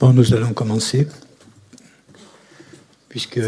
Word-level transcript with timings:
Bon, 0.00 0.14
nous 0.14 0.32
allons 0.32 0.54
commencer, 0.54 1.06
puisque 3.10 3.38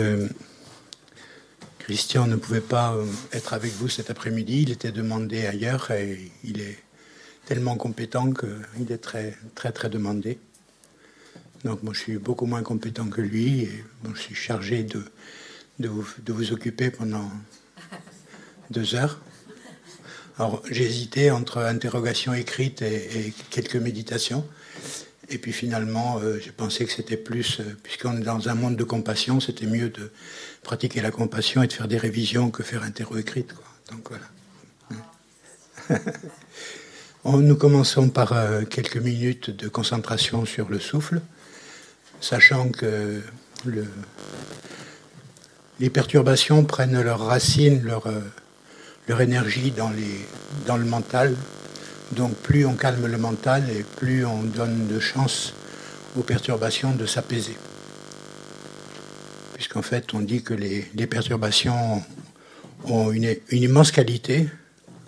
Christian 1.78 2.26
ne 2.26 2.36
pouvait 2.36 2.60
pas 2.60 2.92
euh, 2.92 3.06
être 3.32 3.54
avec 3.54 3.72
vous 3.72 3.88
cet 3.88 4.10
après-midi, 4.10 4.64
il 4.64 4.70
était 4.70 4.92
demandé 4.92 5.46
ailleurs 5.46 5.90
et 5.92 6.30
il 6.44 6.60
est 6.60 6.78
tellement 7.46 7.76
compétent 7.76 8.34
qu'il 8.34 8.92
est 8.92 8.98
très, 8.98 9.34
très, 9.54 9.72
très 9.72 9.88
demandé. 9.88 10.38
Donc 11.64 11.82
moi, 11.82 11.94
je 11.94 12.00
suis 12.00 12.18
beaucoup 12.18 12.44
moins 12.44 12.62
compétent 12.62 13.08
que 13.08 13.22
lui 13.22 13.62
et 13.62 13.84
je 14.14 14.20
suis 14.20 14.34
chargé 14.34 14.82
de, 14.82 15.02
de, 15.78 15.88
vous, 15.88 16.52
occuper 16.52 16.90
pendant 16.90 17.30
deux 18.70 18.94
heures. 18.94 19.22
Alors 20.38 20.62
hésité 20.68 21.30
entre 21.30 21.62
interrogation 21.62 22.34
écrite 22.34 22.82
et 22.82 23.32
quelques 23.48 23.76
méditations. 23.76 24.46
Et 25.32 25.38
puis 25.38 25.52
finalement, 25.52 26.18
euh, 26.22 26.38
j'ai 26.38 26.52
pensé 26.52 26.84
que 26.84 26.92
c'était 26.92 27.16
plus, 27.16 27.60
euh, 27.60 27.76
puisqu'on 27.82 28.18
est 28.18 28.24
dans 28.24 28.50
un 28.50 28.54
monde 28.54 28.76
de 28.76 28.84
compassion, 28.84 29.40
c'était 29.40 29.64
mieux 29.64 29.88
de 29.88 30.12
pratiquer 30.62 31.00
la 31.00 31.10
compassion 31.10 31.62
et 31.62 31.66
de 31.66 31.72
faire 31.72 31.88
des 31.88 31.96
révisions 31.96 32.50
que 32.50 32.62
faire 32.62 32.82
un 32.82 32.90
terreau 32.90 33.16
écrite. 33.16 33.54
Donc 33.90 34.10
voilà. 34.10 34.26
nous 37.24 37.56
commençons 37.56 38.10
par 38.10 38.34
euh, 38.34 38.64
quelques 38.64 38.98
minutes 38.98 39.48
de 39.48 39.68
concentration 39.68 40.44
sur 40.44 40.68
le 40.68 40.78
souffle, 40.78 41.22
sachant 42.20 42.68
que 42.68 43.22
le, 43.64 43.86
les 45.80 45.88
perturbations 45.88 46.62
prennent 46.66 47.00
leurs 47.00 47.24
racines, 47.24 47.82
leur, 47.82 48.04
leur 49.08 49.22
énergie 49.22 49.70
dans, 49.70 49.88
les, 49.88 50.26
dans 50.66 50.76
le 50.76 50.84
mental, 50.84 51.34
donc 52.12 52.34
plus 52.36 52.66
on 52.66 52.74
calme 52.74 53.06
le 53.06 53.18
mental 53.18 53.68
et 53.70 53.82
plus 53.82 54.24
on 54.24 54.42
donne 54.42 54.86
de 54.86 55.00
chance 55.00 55.54
aux 56.16 56.22
perturbations 56.22 56.94
de 56.94 57.06
s'apaiser. 57.06 57.56
Puisqu'en 59.54 59.82
fait, 59.82 60.12
on 60.14 60.20
dit 60.20 60.42
que 60.42 60.54
les, 60.54 61.06
perturbations 61.06 62.02
ont 62.84 63.12
une, 63.12 63.36
immense 63.50 63.92
qualité, 63.92 64.48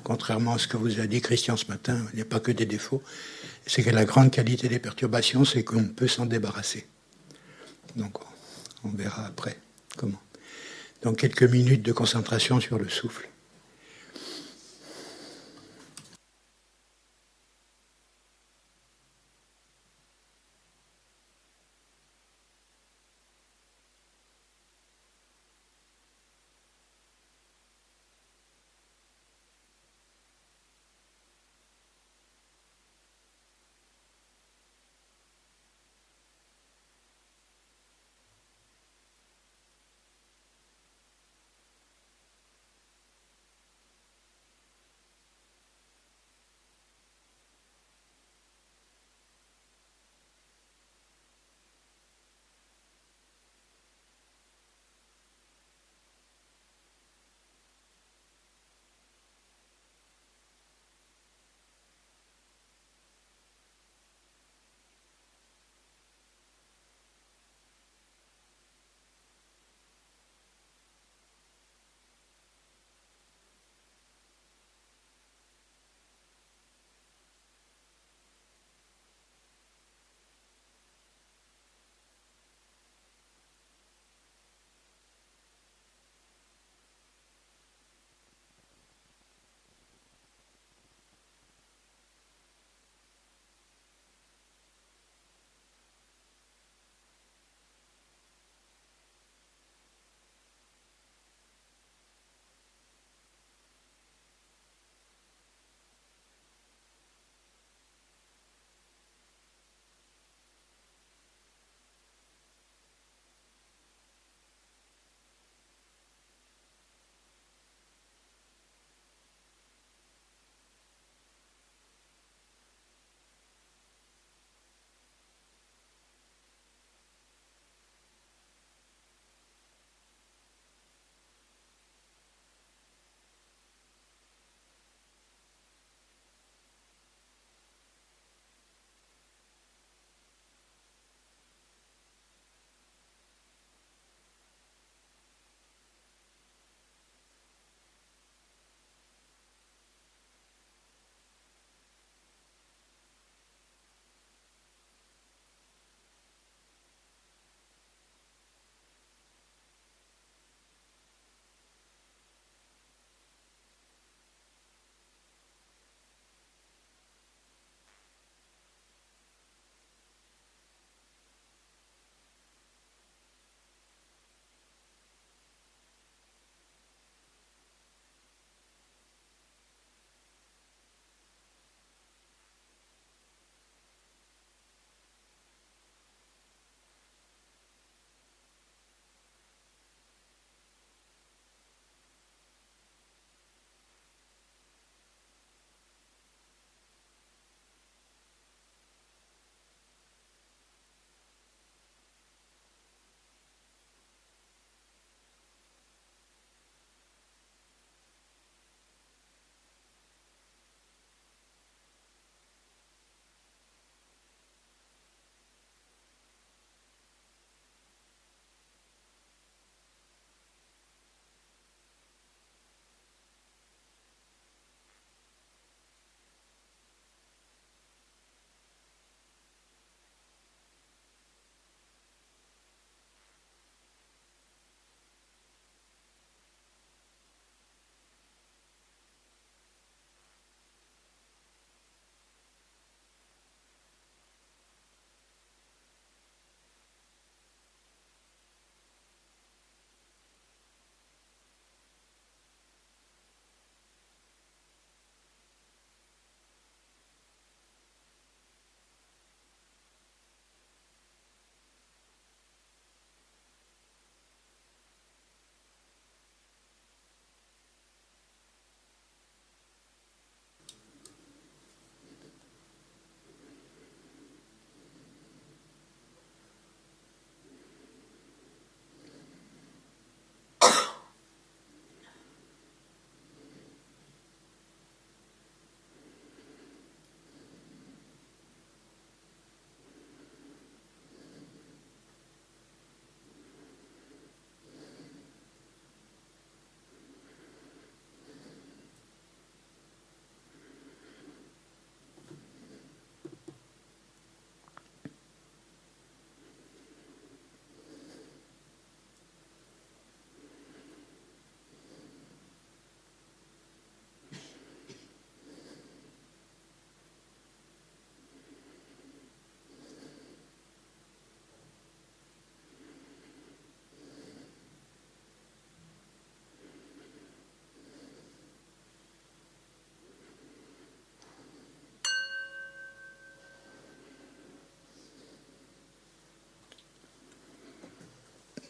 contrairement 0.03 0.55
à 0.55 0.59
ce 0.59 0.69
que 0.69 0.77
vous 0.77 1.01
a 1.01 1.07
dit 1.07 1.21
Christian 1.21 1.57
ce 1.57 1.67
matin, 1.67 1.99
il 2.13 2.17
n'y 2.17 2.23
a 2.23 2.27
pas 2.27 2.41
que 2.41 2.53
des 2.53 2.67
défauts. 2.67 3.03
C'est 3.67 3.83
que 3.83 3.91
la 3.91 4.05
grande 4.05 4.31
qualité 4.31 4.69
des 4.69 4.79
perturbations, 4.79 5.45
c'est 5.45 5.65
qu'on 5.65 5.85
peut 5.85 6.09
s'en 6.09 6.27
débarrasser. 6.27 6.87
Donc 7.97 8.19
on 8.85 8.91
verra 8.91 9.27
après 9.27 9.59
comment. 9.97 10.21
Donc 11.03 11.19
quelques 11.19 11.43
minutes 11.43 11.83
de 11.83 11.93
concentration 11.93 12.61
sur 12.61 12.79
le 12.79 12.89
souffle. 12.89 13.29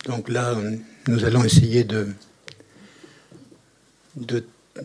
Donc 0.04 0.28
là, 0.28 0.56
nous 1.08 1.24
allons 1.24 1.44
essayer 1.44 1.84
de, 1.84 2.08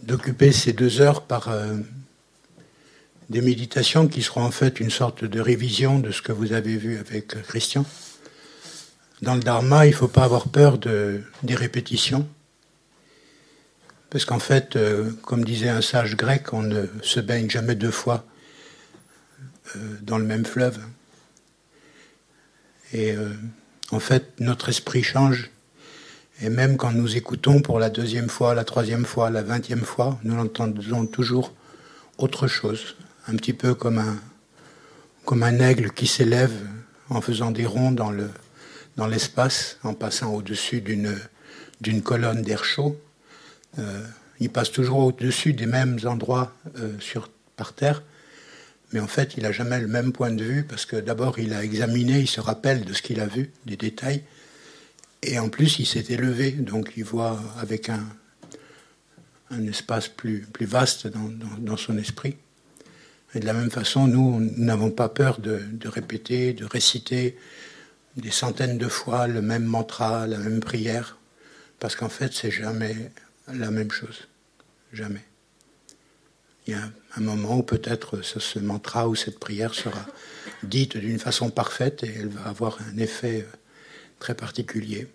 d'occuper 0.03 0.51
ces 0.51 0.73
deux 0.73 1.01
heures 1.01 1.23
par 1.23 1.49
euh, 1.49 1.75
des 3.29 3.41
méditations 3.41 4.07
qui 4.07 4.21
seront 4.21 4.43
en 4.43 4.51
fait 4.51 4.79
une 4.79 4.89
sorte 4.89 5.25
de 5.25 5.39
révision 5.39 5.99
de 5.99 6.11
ce 6.11 6.21
que 6.21 6.31
vous 6.31 6.53
avez 6.53 6.77
vu 6.77 6.97
avec 6.97 7.41
Christian. 7.43 7.85
Dans 9.21 9.35
le 9.35 9.41
Dharma, 9.41 9.85
il 9.85 9.89
ne 9.89 9.95
faut 9.95 10.07
pas 10.07 10.23
avoir 10.23 10.47
peur 10.47 10.77
de, 10.77 11.21
des 11.43 11.55
répétitions. 11.55 12.27
Parce 14.09 14.25
qu'en 14.25 14.39
fait, 14.39 14.75
euh, 14.75 15.11
comme 15.23 15.43
disait 15.43 15.69
un 15.69 15.81
sage 15.81 16.15
grec, 16.15 16.53
on 16.53 16.63
ne 16.63 16.85
se 17.03 17.19
baigne 17.19 17.49
jamais 17.49 17.75
deux 17.75 17.91
fois 17.91 18.25
euh, 19.75 19.79
dans 20.01 20.17
le 20.17 20.25
même 20.25 20.45
fleuve. 20.45 20.79
Et 22.91 23.11
euh, 23.11 23.33
en 23.91 23.99
fait, 23.99 24.39
notre 24.39 24.69
esprit 24.69 25.03
change. 25.03 25.49
Et 26.41 26.49
même 26.49 26.77
quand 26.77 26.91
nous 26.91 27.17
écoutons 27.17 27.61
pour 27.61 27.79
la 27.79 27.89
deuxième 27.89 28.29
fois, 28.29 28.53
la 28.53 28.63
troisième 28.63 29.05
fois, 29.05 29.29
la 29.29 29.41
vingtième 29.41 29.83
fois, 29.83 30.19
nous 30.23 30.39
entendons 30.39 31.05
toujours 31.05 31.53
autre 32.17 32.47
chose. 32.47 32.95
Un 33.27 33.35
petit 33.35 33.53
peu 33.53 33.73
comme 33.73 33.97
un, 33.97 34.17
comme 35.25 35.43
un 35.43 35.59
aigle 35.59 35.91
qui 35.91 36.07
s'élève 36.07 36.53
en 37.09 37.21
faisant 37.21 37.51
des 37.51 37.65
ronds 37.65 37.91
dans, 37.91 38.11
le, 38.11 38.29
dans 38.95 39.07
l'espace, 39.07 39.77
en 39.83 39.93
passant 39.93 40.33
au-dessus 40.33 40.81
d'une, 40.81 41.19
d'une 41.81 42.01
colonne 42.01 42.41
d'air 42.41 42.63
chaud. 42.63 42.99
Euh, 43.77 44.03
il 44.39 44.49
passe 44.49 44.71
toujours 44.71 44.99
au-dessus 44.99 45.53
des 45.53 45.65
mêmes 45.65 45.99
endroits 46.05 46.53
euh, 46.77 46.93
sur, 46.99 47.29
par 47.57 47.73
terre, 47.73 48.01
mais 48.91 48.99
en 48.99 49.07
fait, 49.07 49.35
il 49.37 49.43
n'a 49.43 49.51
jamais 49.51 49.79
le 49.79 49.87
même 49.87 50.11
point 50.11 50.31
de 50.31 50.43
vue 50.43 50.63
parce 50.63 50.85
que 50.85 50.95
d'abord, 50.95 51.39
il 51.39 51.53
a 51.53 51.63
examiné, 51.63 52.19
il 52.19 52.27
se 52.27 52.41
rappelle 52.41 52.85
de 52.85 52.93
ce 52.93 53.01
qu'il 53.01 53.19
a 53.19 53.27
vu, 53.27 53.51
des 53.65 53.77
détails, 53.77 54.23
et 55.21 55.37
en 55.37 55.49
plus, 55.49 55.79
il 55.79 55.85
s'est 55.85 56.05
élevé, 56.09 56.51
donc 56.51 56.93
il 56.95 57.03
voit 57.03 57.39
avec 57.59 57.89
un, 57.89 58.05
espace 59.67 60.07
plus, 60.07 60.47
vaste 60.61 61.07
dans, 61.07 61.77
son 61.77 61.97
esprit. 61.97 62.37
Et 63.35 63.39
de 63.39 63.45
la 63.45 63.53
même 63.53 63.69
façon, 63.69 64.07
nous, 64.07 64.39
nous 64.39 64.63
n'avons 64.63 64.91
pas 64.91 65.09
peur 65.09 65.39
de, 65.39 65.61
répéter, 65.85 66.53
de 66.53 66.65
réciter 66.65 67.37
des 68.15 68.31
centaines 68.31 68.77
de 68.77 68.87
fois 68.87 69.27
le 69.27 69.41
même 69.41 69.65
mantra, 69.65 70.25
la 70.25 70.37
même 70.37 70.61
prière, 70.61 71.17
parce 71.79 71.95
qu'en 71.95 72.09
fait, 72.09 72.33
c'est 72.33 72.51
jamais 72.51 73.11
la 73.53 73.71
même 73.71 73.91
chose. 73.91 74.27
Jamais. 74.93 75.28
Il 76.69 76.73
y 76.73 76.75
a 76.75 76.91
un 77.17 77.21
moment 77.21 77.57
où 77.57 77.63
peut-être 77.63 78.21
ce, 78.21 78.59
mantra 78.59 79.09
ou 79.09 79.15
cette 79.15 79.39
prière 79.39 79.73
sera 79.73 80.05
dite 80.61 80.97
d'une 80.97 81.17
façon 81.17 81.49
parfaite 81.49 82.03
et 82.03 82.13
elle 82.19 82.27
va 82.27 82.43
avoir 82.43 82.77
un 82.93 82.97
effet 82.99 83.41
euh, 83.41 83.57
très 84.19 84.35
particulier. 84.35 85.07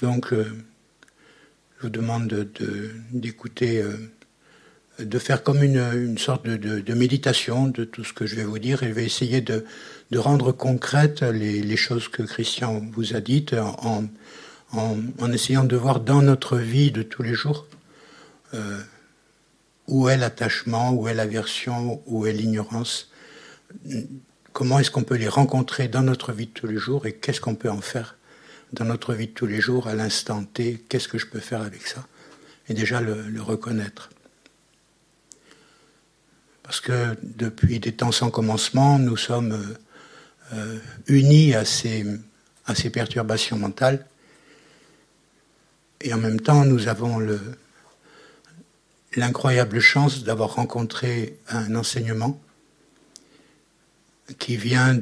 Donc, 0.00 0.34
euh, 0.34 0.44
je 1.78 1.84
vous 1.84 1.88
demande 1.88 2.50
d'écouter, 3.12 3.82
de, 3.82 3.88
euh, 5.00 5.04
de, 5.06 5.18
faire 5.18 5.42
comme 5.42 5.62
une, 5.62 6.18
sorte 6.18 6.46
de, 6.46 6.92
méditation 6.92 7.68
de 7.68 7.84
tout 7.84 8.04
ce 8.04 8.12
que 8.12 8.26
je 8.26 8.36
vais 8.36 8.44
vous 8.44 8.58
dire 8.58 8.82
et 8.82 8.88
je 8.88 8.92
vais 8.92 9.06
essayer 9.06 9.40
de, 9.40 9.64
rendre 10.14 10.52
concrètes 10.52 11.22
les, 11.22 11.76
choses 11.78 12.08
que 12.08 12.22
Christian 12.22 12.82
vous 12.92 13.16
a 13.16 13.22
dites 13.22 13.54
en, 14.74 15.32
essayant 15.32 15.64
de 15.64 15.76
voir 15.76 16.00
dans 16.00 16.20
notre 16.20 16.58
vie 16.58 16.90
de 16.90 17.02
tous 17.02 17.22
les 17.22 17.32
jours 17.32 17.66
euh, 18.54 18.80
où 19.88 20.08
est 20.08 20.16
l'attachement, 20.16 20.92
où 20.92 21.08
est 21.08 21.14
l'aversion, 21.14 22.02
où 22.06 22.26
est 22.26 22.32
l'ignorance, 22.32 23.10
comment 24.52 24.78
est-ce 24.78 24.90
qu'on 24.90 25.02
peut 25.02 25.16
les 25.16 25.28
rencontrer 25.28 25.88
dans 25.88 26.02
notre 26.02 26.32
vie 26.32 26.46
de 26.46 26.52
tous 26.52 26.66
les 26.66 26.78
jours 26.78 27.06
et 27.06 27.12
qu'est-ce 27.12 27.40
qu'on 27.40 27.54
peut 27.54 27.70
en 27.70 27.80
faire 27.80 28.16
dans 28.72 28.84
notre 28.84 29.14
vie 29.14 29.26
de 29.26 29.32
tous 29.32 29.46
les 29.46 29.60
jours 29.60 29.88
à 29.88 29.94
l'instant 29.94 30.44
T, 30.44 30.82
qu'est-ce 30.88 31.08
que 31.08 31.18
je 31.18 31.26
peux 31.26 31.40
faire 31.40 31.62
avec 31.62 31.86
ça? 31.86 32.06
Et 32.68 32.74
déjà 32.74 33.00
le, 33.00 33.40
reconnaître. 33.40 34.10
Parce 36.62 36.80
que 36.80 37.14
depuis 37.22 37.78
des 37.78 37.92
temps 37.92 38.12
sans 38.12 38.30
commencement, 38.30 38.98
nous 38.98 39.16
sommes 39.16 39.52
euh, 39.52 39.78
euh, 40.54 40.78
unis 41.08 41.54
à 41.54 41.64
ces, 41.64 42.04
perturbations 42.90 43.58
mentales. 43.58 44.06
Et 46.00 46.12
en 46.14 46.18
même 46.18 46.40
temps, 46.40 46.64
nous 46.64 46.88
avons 46.88 47.18
l'incroyable 49.16 49.80
chance 49.80 50.24
d'avoir 50.24 50.54
rencontré 50.54 51.38
un 51.48 51.74
enseignement 51.74 52.40
qui 54.38 54.56
vient 54.56 54.94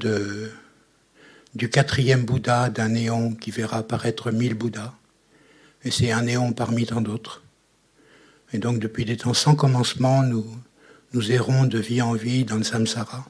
du 1.55 1.71
quatrième 1.71 2.25
Bouddha, 2.25 2.71
d'un 2.71 2.89
néon 2.89 3.35
qui 3.35 3.51
verra 3.51 3.79
apparaître 3.79 4.31
mille 4.31 4.55
Bouddhas. 4.55 4.95
Et 5.85 5.91
c'est 5.91 6.13
un 6.13 6.23
néon 6.23 6.53
parmi 6.53 6.87
tant 6.87 7.01
d'autres. 7.01 7.43
Et 8.53 8.59
donc, 8.59 8.79
depuis 8.79 9.05
des 9.05 9.17
temps 9.17 9.35
sans 9.35 9.55
commencement, 9.55 10.23
nous, 10.23 10.47
nous 11.13 11.33
errons 11.33 11.65
de 11.65 11.79
vie 11.79 12.03
en 12.03 12.15
vie 12.15 12.45
dans 12.45 12.57
le 12.57 12.65
samsara. 12.65 13.27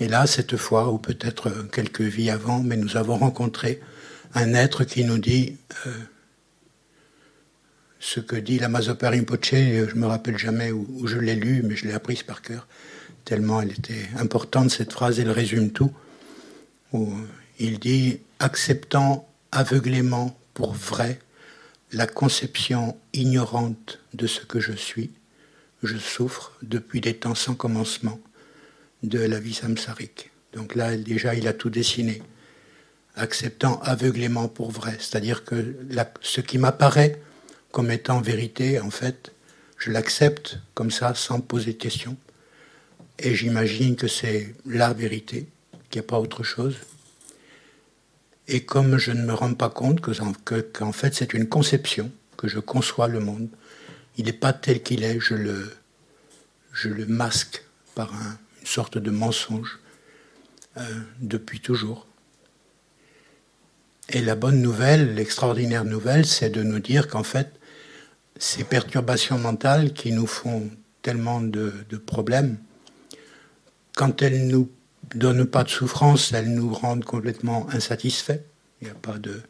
Et 0.00 0.08
là, 0.08 0.26
cette 0.26 0.56
fois, 0.56 0.90
ou 0.90 0.98
peut-être 0.98 1.50
quelques 1.70 2.00
vies 2.00 2.30
avant, 2.30 2.60
mais 2.60 2.76
nous 2.76 2.96
avons 2.96 3.16
rencontré 3.16 3.80
un 4.34 4.54
être 4.54 4.84
qui 4.84 5.04
nous 5.04 5.18
dit 5.18 5.56
euh, 5.86 5.92
ce 8.04 8.20
que 8.20 8.36
dit 8.36 8.58
la 8.58 8.68
Mazopa 8.68 9.08
Rinpoche, 9.08 9.54
je 9.54 9.94
me 9.94 10.06
rappelle 10.06 10.36
jamais 10.36 10.70
où, 10.72 11.06
je 11.06 11.16
l'ai 11.16 11.34
lu, 11.34 11.62
mais 11.64 11.74
je 11.74 11.86
l'ai 11.86 11.94
apprise 11.94 12.22
par 12.22 12.42
cœur, 12.42 12.68
tellement 13.24 13.62
elle 13.62 13.72
était 13.72 14.10
importante, 14.18 14.70
cette 14.70 14.92
phrase, 14.92 15.18
elle 15.18 15.30
résume 15.30 15.70
tout. 15.70 15.90
Il 17.58 17.78
dit 17.78 18.20
Acceptant 18.40 19.26
aveuglément 19.52 20.38
pour 20.52 20.74
vrai 20.74 21.18
la 21.92 22.06
conception 22.06 22.94
ignorante 23.14 24.00
de 24.12 24.26
ce 24.26 24.40
que 24.40 24.60
je 24.60 24.72
suis, 24.72 25.10
je 25.82 25.96
souffre 25.96 26.52
depuis 26.62 27.00
des 27.00 27.14
temps 27.14 27.34
sans 27.34 27.54
commencement 27.54 28.20
de 29.02 29.18
la 29.18 29.40
vie 29.40 29.54
samsarique. 29.54 30.30
Donc 30.52 30.74
là, 30.74 30.94
déjà, 30.94 31.34
il 31.34 31.48
a 31.48 31.54
tout 31.54 31.70
dessiné. 31.70 32.22
Acceptant 33.16 33.80
aveuglément 33.80 34.48
pour 34.48 34.70
vrai, 34.70 34.96
c'est-à-dire 34.98 35.44
que 35.44 35.74
ce 36.20 36.42
qui 36.42 36.58
m'apparaît 36.58 37.18
comme 37.74 37.90
étant 37.90 38.20
vérité, 38.20 38.78
en 38.78 38.90
fait, 38.90 39.32
je 39.78 39.90
l'accepte 39.90 40.60
comme 40.74 40.92
ça, 40.92 41.12
sans 41.16 41.40
poser 41.40 41.72
de 41.72 41.78
questions. 41.78 42.16
Et 43.18 43.34
j'imagine 43.34 43.96
que 43.96 44.06
c'est 44.06 44.54
la 44.64 44.92
vérité, 44.92 45.48
qu'il 45.90 46.00
n'y 46.00 46.06
a 46.06 46.08
pas 46.08 46.20
autre 46.20 46.44
chose. 46.44 46.76
Et 48.46 48.64
comme 48.64 48.96
je 48.96 49.10
ne 49.10 49.24
me 49.24 49.34
rends 49.34 49.54
pas 49.54 49.70
compte 49.70 50.00
que, 50.00 50.60
qu'en 50.60 50.92
fait 50.92 51.16
c'est 51.16 51.34
une 51.34 51.48
conception, 51.48 52.12
que 52.36 52.46
je 52.46 52.60
conçois 52.60 53.08
le 53.08 53.18
monde, 53.18 53.48
il 54.18 54.26
n'est 54.26 54.32
pas 54.32 54.52
tel 54.52 54.80
qu'il 54.80 55.02
est, 55.02 55.18
je 55.18 55.34
le, 55.34 55.72
je 56.72 56.88
le 56.88 57.06
masque 57.06 57.64
par 57.96 58.12
une 58.12 58.66
sorte 58.66 58.98
de 58.98 59.10
mensonge 59.10 59.80
euh, 60.76 60.82
depuis 61.18 61.58
toujours. 61.58 62.06
Et 64.10 64.20
la 64.20 64.36
bonne 64.36 64.62
nouvelle, 64.62 65.16
l'extraordinaire 65.16 65.84
nouvelle, 65.84 66.24
c'est 66.24 66.50
de 66.50 66.62
nous 66.62 66.78
dire 66.78 67.08
qu'en 67.08 67.24
fait, 67.24 67.50
ces 68.38 68.64
perturbations 68.64 69.38
mentales 69.38 69.92
qui 69.92 70.12
nous 70.12 70.26
font 70.26 70.70
tellement 71.02 71.40
de, 71.40 71.72
problèmes, 72.06 72.56
quand 73.94 74.22
elles 74.22 74.46
ne 74.46 74.52
nous 74.52 74.70
donnent 75.14 75.46
pas 75.46 75.64
de 75.64 75.68
souffrance, 75.68 76.32
elles 76.32 76.52
nous 76.52 76.72
rendent 76.72 77.04
complètement 77.04 77.68
insatisfaits. 77.70 78.40
Il 78.80 78.86
n'y 78.86 78.90
a 78.90 78.94
pas 78.94 79.18
de, 79.18 79.42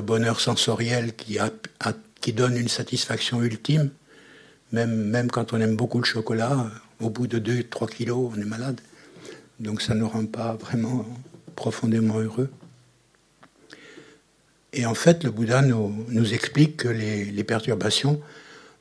bonheur 0.00 0.40
sensoriel 0.40 1.14
qui, 1.14 1.38
donne 2.32 2.56
une 2.56 2.68
satisfaction 2.68 3.42
ultime. 3.42 3.90
Même, 4.72 4.94
même 4.94 5.30
quand 5.30 5.52
on 5.52 5.60
aime 5.60 5.76
beaucoup 5.76 5.98
le 5.98 6.04
chocolat, 6.04 6.70
au 7.00 7.10
bout 7.10 7.26
de 7.26 7.38
2-3 7.38 7.90
kilos, 7.90 8.32
on 8.34 8.40
est 8.40 8.46
malade. 8.46 8.80
Donc 9.60 9.82
ça 9.82 9.94
ne 9.94 10.00
nous 10.00 10.08
rend 10.08 10.26
pas 10.26 10.54
vraiment 10.54 11.06
profondément 11.54 12.18
heureux. 12.18 12.50
Et 14.72 14.86
en 14.86 14.94
fait, 14.94 15.22
le 15.24 15.30
Bouddha 15.30 15.60
nous, 15.62 16.34
explique 16.34 16.78
que 16.78 16.88
les, 16.88 17.44
perturbations 17.44 18.20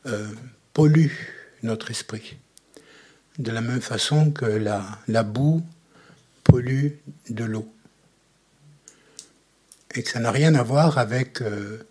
euh, 0.05 0.27
polluent 0.73 1.27
notre 1.63 1.91
esprit. 1.91 2.37
De 3.37 3.51
la 3.51 3.61
même 3.61 3.81
façon 3.81 4.31
que 4.31 4.45
la, 4.45 5.23
boue 5.23 5.63
pollue 6.43 6.91
de 7.29 7.43
l'eau. 7.43 7.71
Et 9.95 10.03
que 10.03 10.09
ça 10.09 10.19
n'a 10.19 10.31
rien 10.31 10.55
à 10.55 10.63
voir 10.63 10.97
avec 10.97 11.41
euh, 11.41 11.85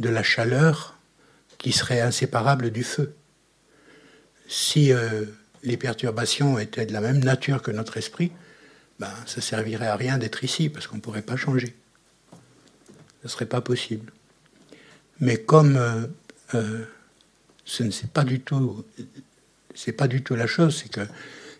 de 0.00 0.10
la 0.10 0.22
chaleur 0.22 0.98
qui 1.56 1.72
serait 1.72 2.02
inséparable 2.02 2.70
du 2.70 2.84
feu. 2.84 3.14
Si 4.48 4.92
euh, 4.92 5.24
les 5.62 5.78
perturbations 5.78 6.58
étaient 6.58 6.84
de 6.84 6.92
la 6.92 7.00
même 7.00 7.24
nature 7.24 7.62
que 7.62 7.70
notre 7.70 7.96
esprit, 7.96 8.30
ben, 9.00 9.12
ça 9.24 9.40
servirait 9.40 9.86
à 9.86 9.96
rien 9.96 10.18
d'être 10.18 10.44
ici 10.44 10.68
parce 10.68 10.86
qu'on 10.86 10.96
ne 10.96 11.00
pourrait 11.00 11.22
pas 11.22 11.36
changer 11.36 11.74
ne 13.26 13.30
serait 13.30 13.46
pas 13.46 13.60
possible. 13.60 14.12
Mais 15.20 15.36
comme 15.36 15.76
euh, 15.76 16.06
euh, 16.54 16.84
ce 17.64 17.82
n'est 17.82 17.90
pas 18.12 18.24
du 18.24 18.40
tout, 18.40 18.84
c'est 19.74 19.92
pas 19.92 20.08
du 20.08 20.22
tout 20.22 20.34
la 20.34 20.46
chose, 20.46 20.80
c'est 20.82 20.90
que 20.90 21.06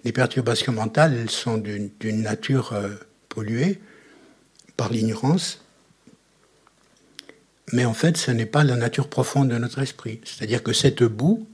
les 0.04 0.12
perturbations 0.12 0.72
mentales, 0.72 1.14
elles 1.14 1.30
sont 1.30 1.58
d'une 1.58 2.22
nature 2.22 2.72
euh, 2.72 2.94
polluée. 3.28 3.80
par 4.76 4.90
l'ignorance. 4.90 5.62
Mais 7.72 7.86
en 7.86 7.94
fait, 7.94 8.16
ce 8.16 8.30
n'est 8.30 8.46
pas 8.46 8.62
la 8.62 8.76
nature 8.76 9.08
profonde 9.08 9.48
de 9.48 9.58
notre 9.58 9.80
esprit. 9.80 10.20
C'est-à-dire 10.24 10.62
que 10.62 10.74
cette 10.74 11.02
boue, 11.02 11.48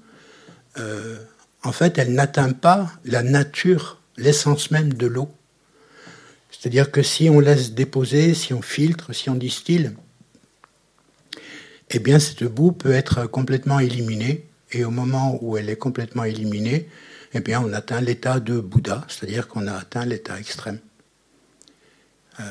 en 1.63 1.73
fait, 1.73 1.99
elle 1.99 2.13
n'atteint 2.13 2.53
pas 2.53 2.91
la 3.05 3.23
nature, 3.23 4.01
l'essence 4.17 4.73
même 4.73 4.93
de 4.93 5.07
l'eau. 5.07 5.31
C'est-à-dire 6.51 6.91
que 6.91 7.03
si 7.03 7.31
on 7.31 7.39
laisse 7.39 7.73
déposer, 7.73 8.35
si 8.35 8.53
on 8.53 8.61
filtre, 8.61 9.13
si 9.13 9.31
on 9.31 9.37
distille, 9.37 9.93
eh 11.95 11.99
bien 11.99 12.19
cette 12.19 12.45
boue 12.45 12.73
peut 12.73 12.93
être 12.93 13.27
complètement 13.27 13.79
éliminée. 13.79 14.47
Et 14.73 14.85
au 14.85 14.91
moment 14.91 15.39
où 15.43 15.59
elle 15.59 15.69
est 15.69 15.77
complètement 15.77 16.25
éliminée, 16.25 16.89
eh 17.35 17.41
bien 17.41 17.61
on 17.61 17.73
atteint 17.73 18.01
l'état 18.01 18.41
de 18.41 18.59
Bouddha, 18.59 19.05
c'est-à-dire 19.09 19.49
qu'on 19.49 19.67
a 19.67 19.75
atteint 19.75 20.07
l'état 20.07 20.39
extrême. 20.39 20.79
Euh, 22.41 22.45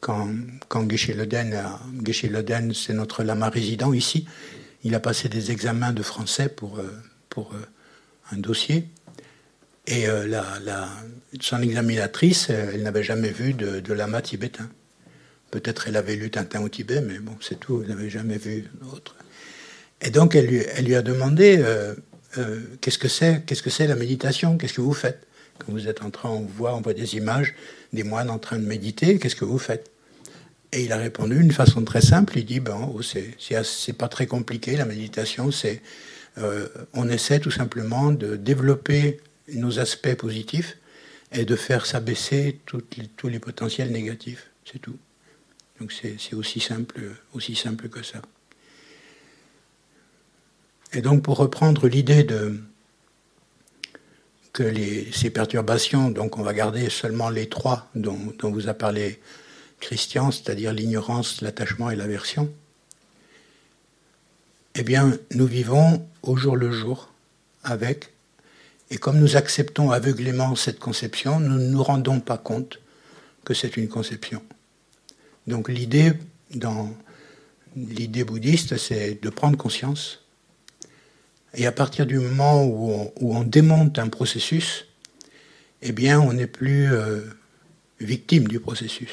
quand, 0.00 0.28
quand 0.68 0.86
Loden, 0.86 2.74
c'est 2.74 2.92
notre 2.92 3.24
lama 3.24 3.48
résident 3.48 3.92
ici, 3.92 4.28
il 4.84 4.94
a 4.94 5.00
passé 5.00 5.28
des 5.28 5.50
examens 5.50 5.92
de 5.92 6.02
français 6.02 6.48
pour, 6.48 6.78
euh, 6.78 7.02
pour 7.28 7.52
euh, 7.54 7.66
un 8.30 8.36
dossier. 8.36 8.88
Et 9.88 10.06
la, 10.08 10.88
son 11.40 11.62
examinatrice, 11.62 12.50
elle 12.50 12.82
n'avait 12.82 13.04
jamais 13.04 13.30
vu 13.30 13.54
de 13.54 13.92
lama 13.92 14.20
tibétain. 14.20 14.68
Peut-être 15.50 15.88
elle 15.88 15.96
avait 15.96 16.16
lu 16.16 16.30
Tintin 16.30 16.62
au 16.62 16.68
Tibet, 16.68 17.00
mais 17.00 17.18
bon, 17.18 17.36
c'est 17.40 17.58
tout, 17.60 17.82
elle 17.82 17.90
n'avait 17.90 18.10
jamais 18.10 18.38
vu 18.38 18.64
d'autre. 18.80 19.16
Et 20.00 20.10
donc 20.10 20.34
elle 20.34 20.46
lui, 20.46 20.94
a 20.94 21.02
demandé 21.02 21.58
euh, 21.58 21.94
euh, 22.38 22.60
qu'est-ce 22.80 22.98
que 22.98 23.08
c'est, 23.08 23.44
qu'est-ce 23.46 23.62
que 23.62 23.70
c'est 23.70 23.86
la 23.86 23.96
méditation, 23.96 24.58
qu'est-ce 24.58 24.74
que 24.74 24.80
vous 24.80 24.92
faites? 24.92 25.26
Quand 25.58 25.72
vous 25.72 25.88
êtes 25.88 26.02
en 26.02 26.10
train, 26.10 26.28
on 26.28 26.42
voit, 26.42 26.74
on 26.74 26.82
voit 26.82 26.92
des 26.92 27.16
images 27.16 27.54
des 27.92 28.02
moines 28.02 28.28
en 28.28 28.38
train 28.38 28.58
de 28.58 28.66
méditer, 28.66 29.18
qu'est-ce 29.18 29.36
que 29.36 29.44
vous 29.44 29.58
faites? 29.58 29.90
Et 30.72 30.84
il 30.84 30.92
a 30.92 30.96
répondu 30.98 31.36
d'une 31.36 31.52
façon 31.52 31.82
très 31.84 32.00
simple. 32.00 32.36
Il 32.36 32.44
dit 32.44 32.60
ben, 32.60 32.90
oh, 32.92 33.00
c'est, 33.00 33.34
c'est, 33.38 33.92
pas 33.92 34.08
très 34.08 34.26
compliqué 34.26 34.76
la 34.76 34.84
méditation, 34.84 35.50
c'est 35.50 35.80
euh, 36.38 36.68
on 36.92 37.08
essaie 37.08 37.40
tout 37.40 37.50
simplement 37.50 38.10
de 38.10 38.36
développer 38.36 39.20
nos 39.54 39.78
aspects 39.78 40.14
positifs 40.14 40.76
et 41.32 41.44
de 41.44 41.56
faire 41.56 41.86
s'abaisser 41.86 42.60
tous 42.66 43.28
les 43.28 43.38
potentiels 43.38 43.90
négatifs. 43.90 44.50
C'est 44.70 44.80
tout. 44.80 44.98
Donc 45.80 45.92
c'est 45.92 46.34
aussi 46.34 46.60
simple, 46.60 47.16
aussi 47.34 47.54
simple 47.54 47.88
que 47.88 48.02
ça. 48.02 48.22
Et 50.92 51.02
donc 51.02 51.22
pour 51.22 51.36
reprendre 51.36 51.88
l'idée 51.88 52.24
de 52.24 52.58
que 54.52 54.72
ces 55.12 55.28
perturbations, 55.28 56.10
donc 56.10 56.38
on 56.38 56.42
va 56.42 56.54
garder 56.54 56.88
seulement 56.88 57.28
les 57.28 57.46
trois 57.46 57.90
dont, 57.94 58.18
dont 58.38 58.50
vous 58.50 58.68
a 58.68 58.74
parlé 58.74 59.20
Christian, 59.80 60.30
c'est-à-dire 60.30 60.72
l'ignorance, 60.72 61.42
l'attachement 61.42 61.90
et 61.90 61.96
l'aversion, 61.96 62.50
eh 64.74 64.82
bien 64.82 65.18
nous 65.34 65.46
vivons 65.46 66.08
au 66.22 66.36
jour 66.36 66.56
le 66.56 66.72
jour 66.72 67.12
avec, 67.64 68.14
et 68.90 68.96
comme 68.96 69.18
nous 69.18 69.36
acceptons 69.36 69.90
aveuglément 69.90 70.56
cette 70.56 70.78
conception, 70.78 71.38
nous 71.38 71.58
ne 71.58 71.68
nous 71.68 71.82
rendons 71.82 72.20
pas 72.20 72.38
compte 72.38 72.80
que 73.44 73.52
c'est 73.52 73.76
une 73.76 73.88
conception. 73.88 74.42
Donc 75.46 75.68
l'idée 75.68 76.12
dans 76.54 76.94
l'idée 77.76 78.24
bouddhiste, 78.24 78.76
c'est 78.76 79.22
de 79.22 79.28
prendre 79.30 79.56
conscience. 79.56 80.24
Et 81.54 81.66
à 81.66 81.72
partir 81.72 82.06
du 82.06 82.18
moment 82.18 82.64
où 82.64 83.10
on, 83.20 83.42
démonte 83.42 83.98
un 83.98 84.08
processus, 84.08 84.86
eh 85.82 85.92
bien, 85.92 86.20
on 86.20 86.32
n'est 86.32 86.46
plus 86.46 86.92
euh, 86.92 87.20
victime 88.00 88.48
du 88.48 88.60
processus. 88.60 89.10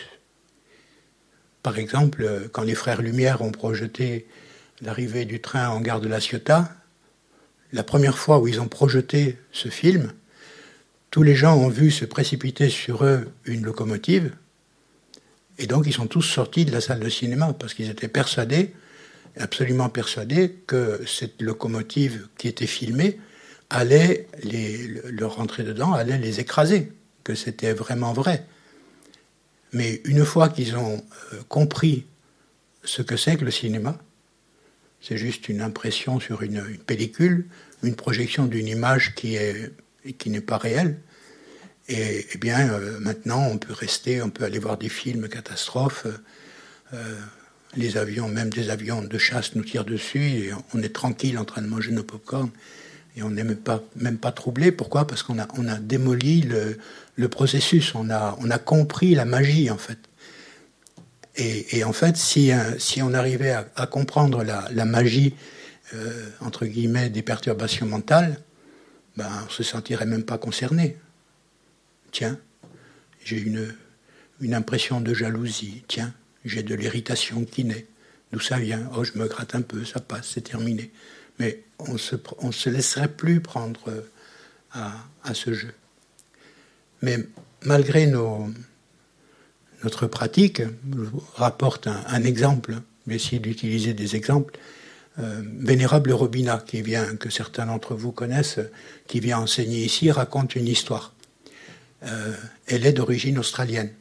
Par 1.62 1.78
exemple, 1.78 2.50
quand 2.52 2.64
les 2.64 2.76
frères 2.76 3.02
Lumière 3.02 3.42
ont 3.42 3.52
projeté 3.52 4.28
l'arrivée 4.82 5.24
du 5.24 5.40
train 5.40 5.70
en 5.70 5.80
gare 5.80 6.02
de 6.02 6.10
La 6.10 6.20
Ciotat, 6.20 6.70
la 7.72 7.84
première 7.84 8.18
fois 8.18 8.40
où 8.40 8.48
ils 8.48 8.60
ont 8.60 8.68
projeté 8.68 9.38
ce 9.52 9.70
film, 9.70 10.12
tous 11.12 11.24
les 11.24 11.36
gens 11.36 11.58
ont 11.58 11.70
vu 11.70 11.92
se 11.92 12.06
précipiter 12.06 12.70
sur 12.70 13.06
eux 13.06 13.32
une 13.46 13.64
locomotive, 13.64 14.34
et 15.64 15.68
donc 15.68 15.88
ils 15.88 15.94
sont 15.94 16.08
tous 16.08 16.22
sortis 16.22 16.66
de 16.66 16.74
la 16.74 16.82
salle 16.82 17.00
de 17.00 17.08
cinéma 17.08 17.54
parce 17.54 17.74
qu'ils 17.74 17.90
étaient 17.90 18.10
persuadés, 18.10 18.74
absolument 19.38 19.88
persuadés, 19.88 20.58
que 20.68 21.02
cette 21.08 21.42
locomotive 21.42 22.28
qui 22.38 22.50
était 22.50 22.68
filmée 22.68 23.18
allait 23.70 24.28
les, 24.44 24.88
leur 25.10 25.38
rentrer 25.38 25.64
dedans, 25.64 25.94
allait 25.94 26.18
les 26.18 26.42
écraser, 26.42 26.92
que 27.24 27.34
c'était 27.34 27.72
vraiment 27.72 28.12
vrai. 28.12 28.46
Mais 29.72 30.02
une 30.04 30.26
fois 30.26 30.50
qu'ils 30.50 30.76
ont 30.76 31.02
euh, 31.32 31.42
compris 31.48 32.06
ce 32.84 33.02
que 33.02 33.16
c'est 33.16 33.38
que 33.38 33.46
le 33.46 33.52
cinéma, 33.52 33.98
c'est 35.00 35.18
juste 35.18 35.48
une 35.48 35.62
impression 35.62 36.20
sur 36.20 36.42
une, 36.44 36.78
pellicule, 36.86 37.48
une 37.84 37.96
projection 37.96 38.48
d'une 38.48 38.68
image 38.68 39.16
qui 39.16 39.38
n'est 39.38 40.14
qui 40.14 40.30
pas 40.42 40.58
réelle, 40.58 41.00
et, 41.94 42.28
eh 42.34 42.38
bien, 42.38 42.70
euh, 42.70 43.00
maintenant, 43.00 43.48
on 43.52 43.58
peut 43.58 43.74
rester, 43.74 44.22
on 44.22 44.30
peut 44.30 44.44
aller 44.44 44.60
voir 44.60 44.78
des 44.78 44.90
films 44.90 45.28
catastrophes. 45.28 46.08
Euh, 46.94 47.16
les 47.76 47.98
avions, 47.98 48.28
même 48.28 48.50
des 48.50 48.70
avions 48.70 49.02
de 49.02 49.18
chasse, 49.18 49.56
nous 49.56 49.64
tirent 49.64 49.86
dessus 49.86 50.52
on 50.74 50.82
est 50.82 50.94
tranquille 50.94 51.38
en 51.38 51.46
train 51.46 51.62
de 51.62 51.68
manger 51.68 51.92
nos 51.92 52.04
pop-corn 52.04 52.52
et 53.16 53.24
on 53.24 53.32
n'est 53.32 53.44
même 53.44 53.58
pas, 53.58 53.82
même 53.96 54.18
pas 54.18 54.32
troublé. 54.32 54.72
Pourquoi? 54.72 55.08
Parce 55.08 55.24
qu'on 55.24 55.40
a, 55.40 55.48
on 55.58 55.68
a 55.68 55.76
démoli 55.76 56.42
le, 56.42 56.78
le, 57.16 57.28
processus, 57.30 57.94
on 57.96 58.10
a, 58.10 58.38
on 58.40 58.50
a 58.50 58.58
compris 58.58 59.16
la 59.16 59.26
magie 59.26 59.70
en 59.70 59.78
fait. 59.78 59.98
Et, 61.36 61.78
et 61.78 61.84
en 61.84 61.94
fait, 61.94 62.16
si, 62.16 62.52
si 62.78 63.02
on 63.02 63.14
arrivait 63.14 63.56
à, 63.76 63.88
comprendre 63.88 64.44
la, 64.44 64.68
la 64.72 64.86
magie, 64.86 65.34
euh, 65.96 66.30
entre 66.42 66.66
guillemets, 66.66 67.10
des 67.10 67.22
perturbations 67.22 67.86
mentales, 67.86 68.40
ben, 69.18 69.30
on 69.46 69.50
se 69.50 69.64
sentirait 69.64 70.06
même 70.06 70.24
pas 70.24 70.38
concerné. 70.38 70.98
Tiens, 72.14 72.38
j'ai 73.26 73.40
une, 73.40 73.74
une 74.40 74.54
impression 74.54 75.02
de 75.02 75.14
jalousie. 75.16 75.84
Tiens, 75.88 76.14
j'ai 76.46 76.62
de 76.62 76.76
l'irritation 76.76 77.44
qui 77.44 77.66
naît. 77.66 77.88
D'où 78.32 78.40
ça 78.40 78.60
vient? 78.60 78.88
Oh, 78.96 79.04
je 79.04 79.18
me 79.18 79.28
gratte 79.28 79.56
un 79.56 79.62
peu, 79.62 79.84
ça 79.84 80.00
passe, 80.00 80.30
c'est 80.34 80.42
terminé. 80.42 80.92
Mais 81.40 81.64
on 81.80 81.98
se, 81.98 82.16
on 82.38 82.52
se 82.52 82.70
laisserait 82.70 83.08
plus 83.08 83.42
prendre 83.42 83.82
euh, 83.88 84.02
à, 84.72 84.94
à, 85.24 85.34
ce 85.34 85.54
jeu. 85.54 85.74
Mais 87.02 87.18
malgré 87.64 88.06
nos, 88.06 88.48
notre 89.84 90.06
pratique, 90.06 90.62
je 90.62 91.00
vous 91.00 91.24
rapporte 91.34 91.88
un, 91.88 92.04
un 92.08 92.24
exemple, 92.24 92.74
je 93.06 93.10
vais 93.10 93.16
essayer 93.16 93.40
d'utiliser 93.40 93.96
des 93.96 94.16
exemples. 94.16 94.58
Euh, 95.18 95.42
Vénérable 95.60 96.12
Robina, 96.12 96.64
qui 96.66 96.84
vient, 96.84 97.16
que 97.16 97.32
certains 97.32 97.66
d'entre 97.66 97.96
vous 97.96 98.12
connaissent, 98.12 98.60
qui 99.08 99.20
vient 99.20 99.40
enseigner 99.40 99.84
ici, 99.84 100.12
raconte 100.12 100.56
une 100.56 100.68
histoire. 100.68 101.13
Euh, 102.06 102.34
elle 102.68 102.86
est 102.86 102.94
d'origine 102.94 103.38
australienne. 103.40 103.92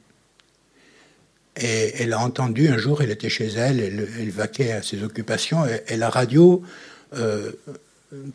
Et 1.56 1.92
elle 1.98 2.12
a 2.12 2.18
entendu 2.18 2.68
un 2.68 2.78
jour, 2.78 3.02
elle 3.02 3.10
était 3.10 3.28
chez 3.28 3.46
elle, 3.46 3.78
elle, 3.80 4.30
vaquait 4.30 4.72
à 4.72 4.82
ses 4.82 5.02
occupations, 5.02 5.64
et, 5.66 5.96
la 5.96 6.08
radio 6.08 6.62
euh, 7.14 7.52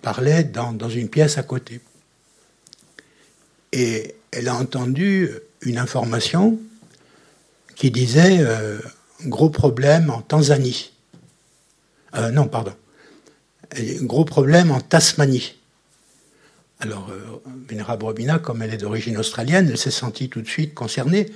parlait 0.01 0.43
dans, 0.43 0.89
une 0.89 1.09
pièce 1.09 1.37
à 1.37 1.43
côté. 1.43 1.81
Et 3.73 4.15
elle 4.31 4.47
a 4.47 4.55
entendu 4.55 5.31
une 5.61 5.79
information 5.79 6.59
qui 7.75 7.89
disait 7.89 8.37
euh, 8.39 8.79
gros 9.25 9.49
problème 9.49 10.09
en 10.11 10.21
Tanzanie. 10.21 10.93
non, 12.31 12.47
pardon. 12.47 12.73
Gros 14.01 14.25
problème 14.25 14.71
en 14.71 14.79
Tasmanie. 14.79 15.56
Alors, 16.79 17.09
euh, 17.09 17.41
Vénérable 17.67 18.05
Robina, 18.05 18.39
comme 18.39 18.61
elle 18.61 18.73
est 18.73 18.77
d'origine 18.77 19.17
australienne, 19.17 19.67
elle 19.69 19.77
s'est 19.77 19.91
sentie 19.91 20.29
tout 20.29 20.41
de 20.41 20.47
suite 20.47 20.73
concernée, 20.75 21.27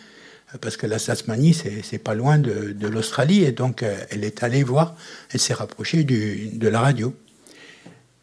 parce 0.60 0.77
que 0.77 0.86
la 0.86 1.00
Tasmanie, 1.00 1.53
c'est 1.53 1.98
pas 1.98 2.13
loin 2.13 2.38
de, 2.38 2.88
l'Australie, 2.88 3.43
et 3.43 3.51
donc 3.51 3.83
euh, 3.83 3.98
elle 4.10 4.24
est 4.24 4.43
allée 4.43 4.63
voir, 4.63 4.95
elle 5.31 5.39
s'est 5.39 5.53
rapprochée 5.53 6.03
de 6.03 6.67
la 6.67 6.81
radio. 6.81 7.15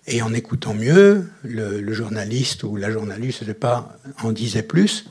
Et 0.06 0.22
en 0.22 0.32
écoutant 0.32 0.74
mieux, 0.74 1.28
le, 1.42 1.92
journaliste 1.92 2.62
ou 2.62 2.76
la 2.76 2.90
journaliste, 2.90 3.40
je 3.40 3.46
sais 3.46 3.54
pas, 3.54 3.98
en 4.22 4.32
disait 4.32 4.62
plus, 4.62 5.10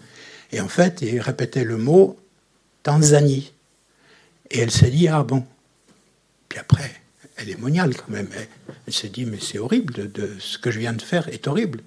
et 0.51 0.61
en 0.61 0.67
fait, 0.67 1.01
il 1.01 1.19
répétait 1.19 1.63
le 1.63 1.77
mot 1.77 2.17
Tanzanie. 2.83 3.53
Et 4.49 4.59
elle 4.59 4.71
s'est 4.71 4.89
dit, 4.89 5.07
ah 5.07 5.23
bon. 5.23 5.45
Puis 6.47 6.57
après, 6.57 6.89
elle 7.37 7.49
est 7.49 7.59
moniale 7.59 7.95
quand 7.95 8.09
même. 8.09 8.27
Elle, 8.87 8.93
s'est 8.93 9.09
dit, 9.09 9.25
mais 9.25 9.39
c'est 9.39 9.59
horrible, 9.59 10.11
de, 10.11 10.29
ce 10.39 10.57
que 10.57 10.71
je 10.71 10.79
viens 10.79 10.93
de 10.93 11.01
faire 11.01 11.27
est 11.29 11.47
horrible. 11.47 11.81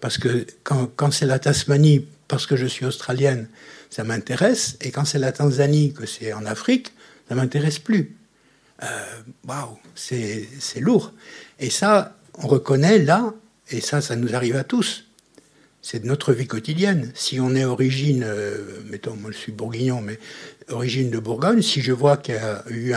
Parce 0.00 0.18
que 0.18 0.46
quand, 0.62 1.10
c'est 1.12 1.26
la 1.26 1.38
Tasmanie, 1.38 2.06
parce 2.28 2.46
que 2.46 2.56
je 2.56 2.66
suis 2.66 2.86
australienne, 2.86 3.48
ça 3.90 4.04
m'intéresse, 4.04 4.76
et 4.80 4.90
quand 4.90 5.04
c'est 5.04 5.18
la 5.18 5.32
Tanzanie, 5.32 5.92
que 5.92 6.06
c'est 6.06 6.32
en 6.32 6.46
Afrique, 6.46 6.92
ça 7.28 7.34
m'intéresse 7.34 7.78
plus. 7.78 8.16
Euh, 8.82 8.86
waouh, 9.46 9.78
c'est 9.94 10.48
lourd. 10.80 11.12
Et 11.58 11.70
ça, 11.70 12.16
on 12.38 12.48
reconnaît 12.48 12.98
là, 12.98 13.34
et 13.70 13.80
ça, 13.80 14.00
ça 14.00 14.16
nous 14.16 14.34
arrive 14.34 14.56
à 14.56 14.64
tous. 14.64 15.06
c'est 15.80 16.00
de 16.00 16.06
notre 16.06 16.32
vie 16.32 16.46
quotidienne. 16.46 17.12
Si 17.14 17.40
on 17.40 17.54
est 17.54 17.64
origine, 17.64 18.24
euh, 18.26 18.80
mettons, 18.86 19.16
moi 19.16 19.30
je 19.30 19.36
suis 19.36 19.52
bourguignon, 19.52 20.00
mais 20.00 20.18
origine 20.70 21.10
de 21.10 21.18
Bourgogne, 21.18 21.62
si 21.62 21.80
je 21.80 21.92
vois 21.92 22.16
qu'il 22.16 22.34
y 22.34 22.38
a 22.38 22.64
eu 22.70 22.94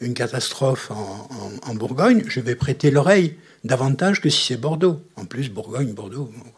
une 0.00 0.14
catastrophe 0.14 0.90
en, 0.90 1.74
Bourgogne, 1.74 2.24
je 2.28 2.40
vais 2.40 2.54
prêter 2.54 2.90
l'oreille 2.90 3.36
davantage 3.64 4.20
que 4.20 4.30
si 4.30 4.46
c'est 4.46 4.56
Bordeaux. 4.56 5.00
En 5.16 5.24
plus, 5.24 5.50
Bourgogne, 5.50 5.92
Bordeaux, 5.92 6.30
vous. 6.32 6.52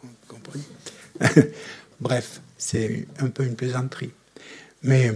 Bref, 1.99 2.41
c'est 2.57 3.07
un 3.19 3.27
peu 3.27 3.43
une 3.43 3.55
plaisanterie. 3.55 4.11
Mais, 4.83 5.11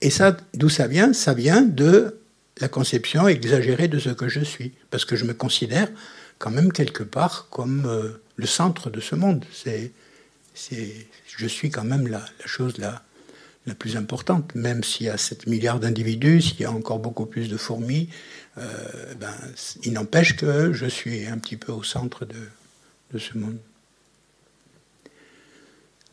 et 0.00 0.10
ça, 0.10 0.36
d'où 0.54 0.68
ça 0.68 0.86
vient? 0.88 1.12
Ça 1.12 1.34
vient 1.34 1.62
de 1.62 2.18
la 2.60 2.68
conception 2.68 3.28
exagérée 3.28 3.88
de 3.88 3.98
ce 3.98 4.10
que 4.10 4.28
je 4.28 4.40
suis, 4.40 4.72
parce 4.90 5.04
que 5.04 5.16
je 5.16 5.24
me 5.24 5.34
considère 5.34 5.88
quand 6.38 6.50
même 6.50 6.72
quelque 6.72 7.02
part 7.02 7.48
comme 7.50 7.86
euh, 7.86 8.20
le 8.36 8.46
centre 8.46 8.90
de 8.90 9.00
ce 9.00 9.14
monde. 9.14 9.44
C'est, 9.52 9.92
je 11.36 11.46
suis 11.46 11.70
quand 11.70 11.84
même 11.84 12.06
la, 12.06 12.18
la 12.18 12.46
chose 12.46 12.78
la, 12.78 13.03
la 13.66 13.74
plus 13.74 13.96
importante, 13.96 14.54
même 14.54 14.84
s'il 14.84 15.06
y 15.06 15.08
a 15.08 15.16
7 15.16 15.46
milliards 15.46 15.80
d'individus, 15.80 16.42
s'il 16.42 16.60
y 16.60 16.64
a 16.64 16.70
encore 16.70 16.98
beaucoup 16.98 17.26
plus 17.26 17.48
de 17.48 17.56
fourmis, 17.56 18.08
euh, 18.58 19.14
ben, 19.18 19.34
il 19.84 19.92
n'empêche 19.94 20.36
que 20.36 20.72
je 20.72 20.86
suis 20.86 21.26
un 21.26 21.38
petit 21.38 21.56
peu 21.56 21.72
au 21.72 21.82
centre 21.82 22.26
de, 22.26 23.18
ce 23.18 23.38
monde. 23.38 23.58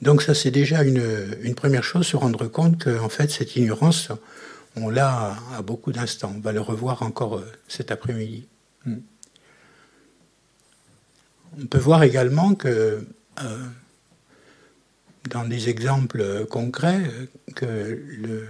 Donc 0.02 0.22
ça, 0.22 0.36
c'est 0.36 0.52
déjà 0.52 0.84
une, 0.84 1.04
une, 1.42 1.56
première 1.56 1.84
chose, 1.84 2.06
se 2.06 2.16
rendre 2.16 2.48
compte 2.48 2.84
qu'en 2.84 3.10
fait, 3.10 3.32
cette 3.32 3.56
ignorance, 3.56 4.10
on 4.76 4.90
l'a 4.90 5.36
à 5.56 5.62
beaucoup 5.62 5.92
d'instants. 5.92 6.34
On 6.36 6.40
va 6.40 6.52
le 6.52 6.62
revoir 6.62 7.02
encore 7.02 7.38
euh, 7.38 7.52
cet 7.68 7.92
après-midi. 7.92 8.48
Hmm. 8.86 9.00
On 11.62 11.66
peut 11.66 11.80
voir 11.80 12.04
également 12.04 12.56
que, 12.56 13.06
euh, 13.44 13.66
dans 15.29 15.45
des 15.45 15.69
exemples 15.69 16.45
concrets, 16.49 17.01
que 17.55 17.65
le, 17.65 18.47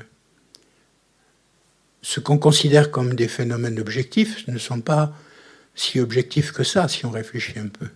ce 2.01 2.19
qu'on 2.19 2.37
considère 2.37 2.91
comme 2.91 3.15
des 3.15 3.27
phénomènes 3.27 3.79
objectifs 3.79 4.47
ne 4.47 4.57
sont 4.57 4.81
pas 4.81 5.13
si 5.75 5.99
objectifs 5.99 6.51
que 6.51 6.63
ça, 6.63 6.87
si 6.87 7.05
on 7.05 7.11
réfléchit 7.11 7.59
un 7.59 7.67
peu. 7.67 7.87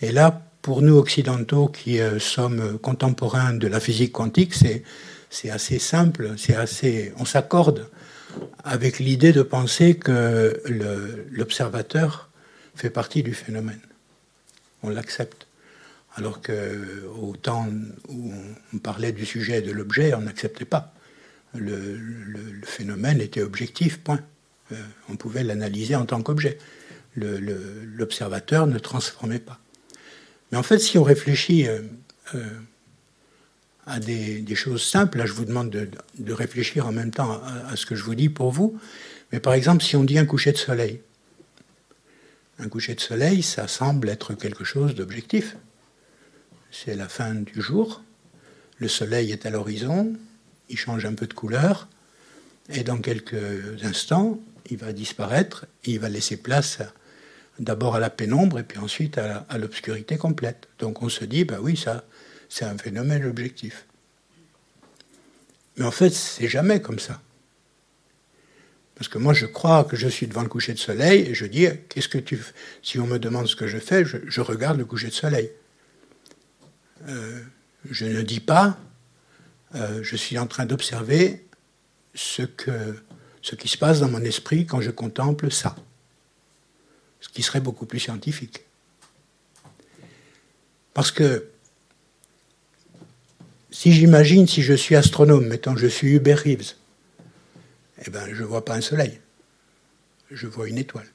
Et 0.00 0.12
là, 0.12 0.42
pour 0.62 0.82
nous 0.82 0.96
occidentaux 0.96 1.68
qui 1.68 2.00
euh, 2.00 2.18
sommes 2.18 2.78
contemporains 2.78 3.54
de 3.54 3.66
la 3.66 3.80
physique 3.80 4.12
quantique, 4.12 4.54
c'est 4.54 4.82
c'est 5.30 5.50
assez 5.50 5.78
simple, 5.78 6.34
c'est 6.36 6.54
assez, 6.54 7.12
on 7.18 7.24
s'accorde 7.24 7.90
avec 8.64 8.98
l'idée 8.98 9.32
de 9.32 9.42
penser 9.42 9.96
que 9.96 10.62
l'observateur 11.30 12.30
fait 12.74 12.90
partie 12.90 13.22
du 13.22 13.34
phénomène. 13.34 13.80
On 14.82 14.90
l'accepte. 14.90 15.45
Alors 16.16 16.40
qu'au 16.40 17.36
temps 17.36 17.68
où 18.08 18.32
on 18.72 18.78
parlait 18.78 19.12
du 19.12 19.26
sujet 19.26 19.58
et 19.58 19.62
de 19.62 19.70
l'objet, 19.70 20.14
on 20.14 20.22
n'acceptait 20.22 20.64
pas. 20.64 20.94
Le, 21.54 22.00
phénomène 22.64 23.20
était 23.20 23.42
objectif, 23.42 23.98
point. 23.98 24.20
Euh, 24.72 24.76
on 25.08 25.16
pouvait 25.16 25.44
l'analyser 25.44 25.94
en 25.94 26.06
tant 26.06 26.22
qu'objet. 26.22 26.58
L'observateur 27.16 28.66
ne 28.66 28.78
transformait 28.78 29.38
pas. 29.38 29.60
Mais 30.50 30.58
en 30.58 30.62
fait, 30.62 30.78
si 30.78 30.98
on 30.98 31.02
réfléchit 31.02 31.66
euh, 31.66 31.82
euh, 32.34 32.44
à 33.86 34.00
des, 34.00 34.54
choses 34.54 34.82
simples. 34.82 35.18
Là, 35.18 35.26
je 35.26 35.32
vous 35.32 35.44
demande 35.44 35.70
de, 35.70 36.32
réfléchir 36.32 36.86
en 36.86 36.92
même 36.92 37.12
temps 37.12 37.40
à, 37.68 37.76
ce 37.76 37.86
que 37.86 37.94
je 37.94 38.02
vous 38.02 38.14
dis 38.14 38.28
pour 38.28 38.50
vous. 38.50 38.78
Mais 39.32 39.40
par 39.40 39.54
exemple, 39.54 39.82
si 39.82 39.96
on 39.96 40.04
dit 40.04 40.18
un 40.18 40.26
coucher 40.26 40.52
de 40.52 40.58
soleil, 40.58 41.00
un 42.58 42.68
coucher 42.68 42.94
de 42.94 43.00
soleil, 43.00 43.42
ça 43.42 43.68
semble 43.68 44.08
être 44.08 44.34
quelque 44.34 44.64
chose 44.64 44.94
d'objectif. 44.94 45.56
C'est 46.84 46.94
la 46.94 47.08
fin 47.08 47.34
du 47.34 47.62
jour, 47.62 48.02
le 48.78 48.88
soleil 48.88 49.32
est 49.32 49.46
à 49.46 49.50
l'horizon, 49.50 50.14
il 50.68 50.76
change 50.76 51.06
un 51.06 51.14
peu 51.14 51.26
de 51.26 51.32
couleur, 51.32 51.88
et 52.68 52.84
dans 52.84 52.98
quelques 52.98 53.82
instants, 53.82 54.38
il 54.68 54.76
va 54.76 54.92
disparaître, 54.92 55.64
et 55.84 55.92
il 55.92 56.00
va 56.00 56.10
laisser 56.10 56.36
place 56.36 56.80
d'abord 57.58 57.94
à 57.94 57.98
la 57.98 58.10
pénombre, 58.10 58.58
et 58.58 58.62
puis 58.62 58.78
ensuite 58.78 59.16
à 59.16 59.58
l'obscurité 59.58 60.18
complète. 60.18 60.68
Donc 60.78 61.00
on 61.00 61.08
se 61.08 61.24
dit, 61.24 61.44
bah 61.44 61.58
oui, 61.62 61.78
ça, 61.78 62.04
c'est 62.50 62.66
un 62.66 62.76
phénomène 62.76 63.24
objectif. 63.24 63.86
Mais 65.78 65.84
en 65.86 65.90
fait, 65.90 66.10
c'est 66.10 66.48
jamais 66.48 66.82
comme 66.82 66.98
ça. 66.98 67.22
Parce 68.96 69.08
que 69.08 69.16
moi, 69.16 69.32
je 69.32 69.46
crois 69.46 69.84
que 69.84 69.96
je 69.96 70.08
suis 70.08 70.26
devant 70.26 70.42
le 70.42 70.48
coucher 70.48 70.74
de 70.74 70.78
soleil 70.78 71.22
et 71.22 71.34
je 71.34 71.46
dis, 71.46 71.68
qu'est-ce 71.88 72.08
que 72.08 72.18
tu 72.18 72.38
Si 72.82 72.98
on 72.98 73.06
me 73.06 73.18
demande 73.18 73.46
ce 73.46 73.56
que 73.56 73.66
je 73.66 73.78
fais, 73.78 74.04
je, 74.04 74.40
regarde 74.42 74.76
le 74.76 74.84
coucher 74.84 75.08
de 75.08 75.12
soleil. 75.12 75.50
Euh, 77.08 77.40
je 77.88 78.06
ne 78.06 78.22
dis 78.22 78.40
pas, 78.40 78.76
euh, 79.74 80.02
je 80.02 80.16
suis 80.16 80.38
en 80.38 80.46
train 80.46 80.66
d'observer 80.66 81.44
ce, 82.14 82.42
qui 82.42 83.68
se 83.68 83.78
passe 83.78 84.00
dans 84.00 84.08
mon 84.08 84.22
esprit 84.22 84.66
quand 84.66 84.80
je 84.80 84.90
contemple 84.90 85.50
ça. 85.50 85.76
Ce 87.20 87.28
qui 87.28 87.42
serait 87.42 87.60
beaucoup 87.60 87.86
plus 87.86 88.00
scientifique. 88.00 88.64
Parce 90.94 91.10
que 91.10 91.48
si 93.70 93.92
j'imagine, 93.92 94.46
si 94.46 94.62
je 94.62 94.72
suis 94.72 94.96
astronome, 94.96 95.46
mettons 95.46 95.76
je 95.76 95.86
suis 95.86 96.14
Hubert 96.14 96.42
Reeves, 96.42 96.74
eh 98.04 98.10
ben, 98.10 98.34
je 98.34 98.42
ne 98.42 98.46
vois 98.46 98.64
pas 98.64 98.74
un 98.74 98.80
soleil. 98.80 99.20
Je 100.30 100.46
vois 100.46 100.68
une 100.68 100.78
étoile. 100.78 101.08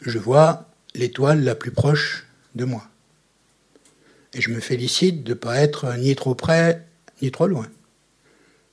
Je 0.00 0.18
vois 0.18 0.68
l'étoile 0.94 1.42
la 1.44 1.54
plus 1.54 1.70
proche 1.70 2.26
de 2.54 2.64
moi. 2.64 2.88
Et 4.34 4.40
je 4.40 4.50
me 4.50 4.60
félicite 4.60 5.22
de 5.22 5.30
ne 5.30 5.34
pas 5.34 5.56
être 5.58 5.96
ni 5.96 6.14
trop 6.16 6.34
près, 6.34 6.84
ni 7.22 7.30
trop 7.30 7.46
loin. 7.46 7.68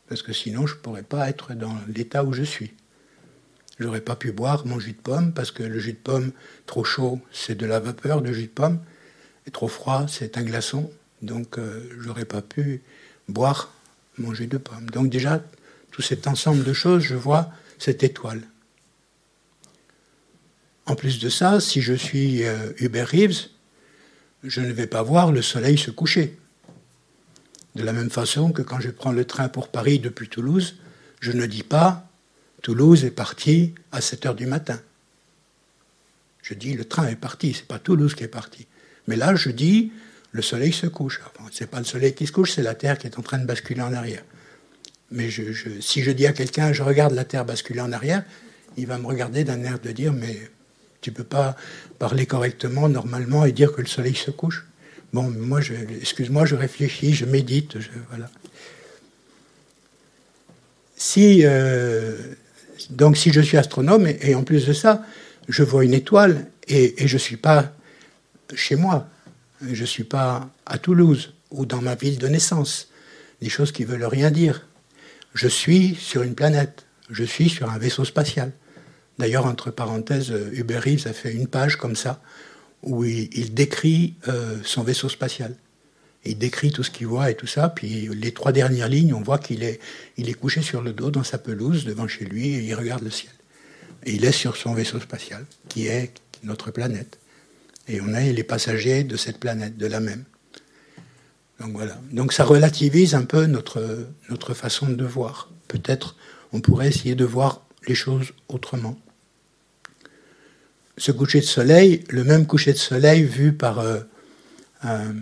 Parce 0.08 0.24
que 0.24 0.34
sinon, 0.34 0.68
je 0.68 0.76
ne 0.76 0.80
pourrais 0.80 1.04
pas 1.04 1.30
être 1.30 1.54
dans 1.54 1.76
l'état 1.88 2.24
où 2.24 2.34
je 2.34 2.44
suis. 2.44 2.74
Je 3.80 3.86
n'aurais 3.86 4.02
pas 4.02 4.16
pu 4.16 4.32
boire 4.32 4.66
mon 4.66 4.80
jus 4.80 4.94
de 4.94 5.02
pomme, 5.02 5.34
parce 5.34 5.52
que 5.52 5.64
le 5.64 5.80
jus 5.80 5.94
de 5.94 5.98
pomme, 5.98 6.32
trop 6.66 6.84
chaud, 6.84 7.20
c'est 7.32 7.56
de 7.56 7.66
la 7.66 7.80
vapeur 7.80 8.22
de 8.22 8.34
jus 8.34 8.44
de 8.44 8.48
pomme, 8.48 8.80
et 9.48 9.52
trop 9.52 9.68
froid, 9.68 10.06
c'est 10.10 10.38
un 10.38 10.44
glaçon. 10.44 10.92
Donc, 11.22 11.58
euh, 11.58 11.88
je 12.00 12.08
n'aurais 12.08 12.26
pas 12.26 12.42
pu 12.42 12.82
boire 13.28 13.74
mon 14.18 14.34
jus 14.34 14.48
de 14.48 14.58
pomme. 14.58 14.90
Donc, 14.90 15.10
déjà, 15.10 15.44
tout 15.92 16.02
cet 16.02 16.28
ensemble 16.28 16.64
de 16.64 16.74
choses, 16.74 17.04
je 17.04 17.16
vois 17.16 17.52
cette 17.78 18.04
étoile. 18.04 18.42
En 20.86 20.96
plus 20.96 21.20
de 21.20 21.30
ça, 21.30 21.60
si 21.60 21.82
je 21.82 21.94
suis 21.94 22.44
euh, 22.44 22.74
Hubert 22.80 23.08
Reeves, 23.08 23.48
je 24.44 24.62
ne 24.62 24.72
vais 24.72 24.88
pas 24.88 25.04
voir 25.04 25.32
le 25.32 25.42
soleil 25.42 25.78
se 25.78 25.92
coucher. 25.92 26.38
De 27.76 27.84
la 27.84 27.94
même 27.94 28.10
façon 28.10 28.52
que 28.52 28.62
quand 28.62 28.80
je 28.80 28.90
prends 28.90 29.12
le 29.12 29.26
train 29.26 29.48
pour 29.48 29.70
Paris 29.70 30.00
depuis 30.00 30.28
Toulouse, 30.28 30.78
je 31.20 31.32
ne 31.32 31.46
dis 31.46 31.64
pas 31.64 32.08
Toulouse 32.62 33.06
est 33.06 33.12
parti 33.12 33.74
à 33.92 34.02
7 34.02 34.26
heures 34.26 34.36
du 34.36 34.46
matin. 34.46 34.80
Je 36.42 36.54
dis 36.54 36.74
le 36.74 36.86
train 36.86 37.08
est 37.08 37.16
parti, 37.16 37.54
c'est 37.54 37.68
pas 37.68 37.80
Toulouse 37.80 38.16
qui 38.16 38.24
est 38.24 38.28
parti. 38.28 38.68
Mais 39.08 39.16
là, 39.16 39.36
je 39.36 39.50
dis 39.50 39.92
le 40.32 40.42
soleil 40.42 40.74
se 40.74 40.88
couche. 40.88 41.22
Enfin, 41.26 41.50
ce 41.52 41.64
n'est 41.64 41.68
pas 41.68 41.80
le 41.80 41.86
soleil 41.86 42.14
qui 42.14 42.28
se 42.28 42.32
couche, 42.32 42.54
c'est 42.54 42.64
la 42.64 42.76
Terre 42.76 42.98
qui 42.98 43.08
est 43.08 43.18
en 43.18 43.22
train 43.22 43.40
de 43.40 43.46
basculer 43.46 43.82
en 43.82 43.94
arrière. 43.94 44.24
Mais 45.12 45.30
si 45.30 46.04
je 46.04 46.12
dis 46.12 46.26
à 46.26 46.34
quelqu'un, 46.34 46.72
je 46.72 46.84
regarde 46.84 47.14
la 47.14 47.26
Terre 47.26 47.46
basculer 47.46 47.82
en 47.82 47.92
arrière, 47.92 48.24
il 48.78 48.88
va 48.88 48.98
me 48.98 49.06
regarder 49.06 49.44
d'un 49.44 49.62
air 49.64 49.80
de 49.80 49.92
dire, 49.92 50.14
mais 50.14 50.50
tu 51.02 51.10
ne 51.10 51.16
peux 51.16 51.24
pas 51.24 51.56
parler 52.00 52.26
correctement, 52.26 52.88
normalement, 52.88 53.46
et 53.46 53.52
dire 53.52 53.74
que 53.74 53.82
le 53.82 53.88
soleil 53.88 54.16
se 54.16 54.32
couche. 54.32 54.66
Bon, 55.14 55.24
moi, 55.24 55.60
excuse-moi, 56.00 56.46
je 56.46 56.56
réfléchis, 56.56 57.14
je 57.14 57.26
médite, 57.26 57.78
voilà. 58.10 58.30
Si, 60.96 61.42
euh, 61.44 62.16
donc, 62.92 63.18
si 63.18 63.34
je 63.34 63.42
suis 63.42 63.58
astronome, 63.58 64.08
et, 64.08 64.36
en 64.36 64.44
plus 64.44 64.68
de 64.68 64.74
ça, 64.74 65.04
je 65.50 65.64
vois 65.64 65.84
une 65.84 65.96
étoile, 65.96 66.48
et, 66.68 67.08
je 67.08 67.16
ne 67.16 67.20
suis 67.20 67.38
pas 67.38 67.74
chez 68.54 68.76
moi, 68.76 69.10
je 69.62 69.82
ne 69.82 69.86
suis 69.86 70.04
pas 70.04 70.50
à 70.66 70.78
Toulouse 70.78 71.34
ou 71.50 71.66
dans 71.66 71.82
ma 71.82 71.96
ville 71.96 72.18
de 72.18 72.28
naissance, 72.28 72.90
des 73.42 73.50
choses 73.50 73.72
qui 73.72 73.84
veulent 73.84 74.06
rien 74.06 74.32
dire. 74.32 74.68
Je 75.34 75.48
suis 75.48 75.96
sur 75.96 76.22
une 76.22 76.36
planète, 76.36 76.86
je 77.10 77.24
suis 77.24 77.50
sur 77.50 77.70
un 77.70 77.78
vaisseau 77.78 78.06
spatial. 78.06 78.52
D'ailleurs, 79.20 79.46
entre 79.46 79.72
parenthèses, 79.72 80.34
Hubert 80.54 80.84
Reeves 80.84 81.08
a 81.08 81.14
fait 81.14 81.32
une 81.32 81.48
page 81.48 81.76
comme 81.76 81.96
ça, 81.96 82.22
où 82.84 83.04
il, 83.04 83.54
décrit 83.54 84.16
euh, 84.28 84.58
son 84.64 84.84
vaisseau 84.84 85.10
spatial. 85.10 85.56
Il 86.24 86.38
décrit 86.38 86.72
tout 86.72 86.84
ce 86.84 86.92
qu'il 86.92 87.08
voit 87.08 87.32
et 87.32 87.36
tout 87.36 87.48
ça, 87.48 87.70
puis 87.70 88.10
les 88.14 88.32
trois 88.32 88.52
dernières 88.52 88.90
lignes, 88.90 89.14
on 89.14 89.22
voit 89.22 89.40
qu'il 89.40 89.64
est, 89.64 89.80
il 90.18 90.30
est 90.30 90.34
couché 90.34 90.62
sur 90.62 90.82
le 90.82 90.94
dos 90.94 91.10
dans 91.10 91.24
sa 91.24 91.38
pelouse 91.38 91.86
devant 91.86 92.08
chez 92.08 92.26
lui 92.26 92.48
et 92.56 92.60
il 92.60 92.76
regarde 92.76 93.04
le 93.04 93.10
ciel. 93.10 93.32
Il 94.06 94.26
est 94.26 94.32
sur 94.32 94.56
son 94.56 94.74
vaisseau 94.74 95.00
spatial, 95.00 95.46
qui 95.68 95.88
est 95.88 96.14
notre 96.44 96.72
planète. 96.72 97.20
Et 97.88 98.02
on 98.02 98.14
est 98.14 98.34
les 98.34 98.44
passagers 98.44 99.04
de 99.04 99.18
cette 99.18 99.40
planète, 99.40 99.78
de 99.78 99.88
la 99.88 100.00
même. 100.00 100.24
Donc 101.60 101.72
voilà. 101.74 102.00
Donc 102.12 102.34
ça 102.34 102.44
relativise 102.44 103.16
un 103.16 103.24
peu 103.24 103.46
notre, 103.46 104.08
notre 104.30 104.54
façon 104.54 104.90
de 104.90 105.06
voir. 105.06 105.50
Peut-être 105.68 106.16
on 106.54 106.62
pourrait 106.62 106.88
essayer 106.88 107.16
de 107.16 107.26
voir 107.26 107.66
les 107.88 107.96
choses 107.96 108.34
autrement. 108.48 108.98
ce 110.98 111.12
coucher 111.12 111.40
de 111.40 111.46
soleil, 111.46 112.04
le 112.10 112.24
même 112.24 112.46
coucher 112.46 112.74
de 112.74 112.78
soleil 112.78 113.24
vu 113.24 113.54
par 113.54 113.80
euh, 113.80 114.02
un, 114.84 115.14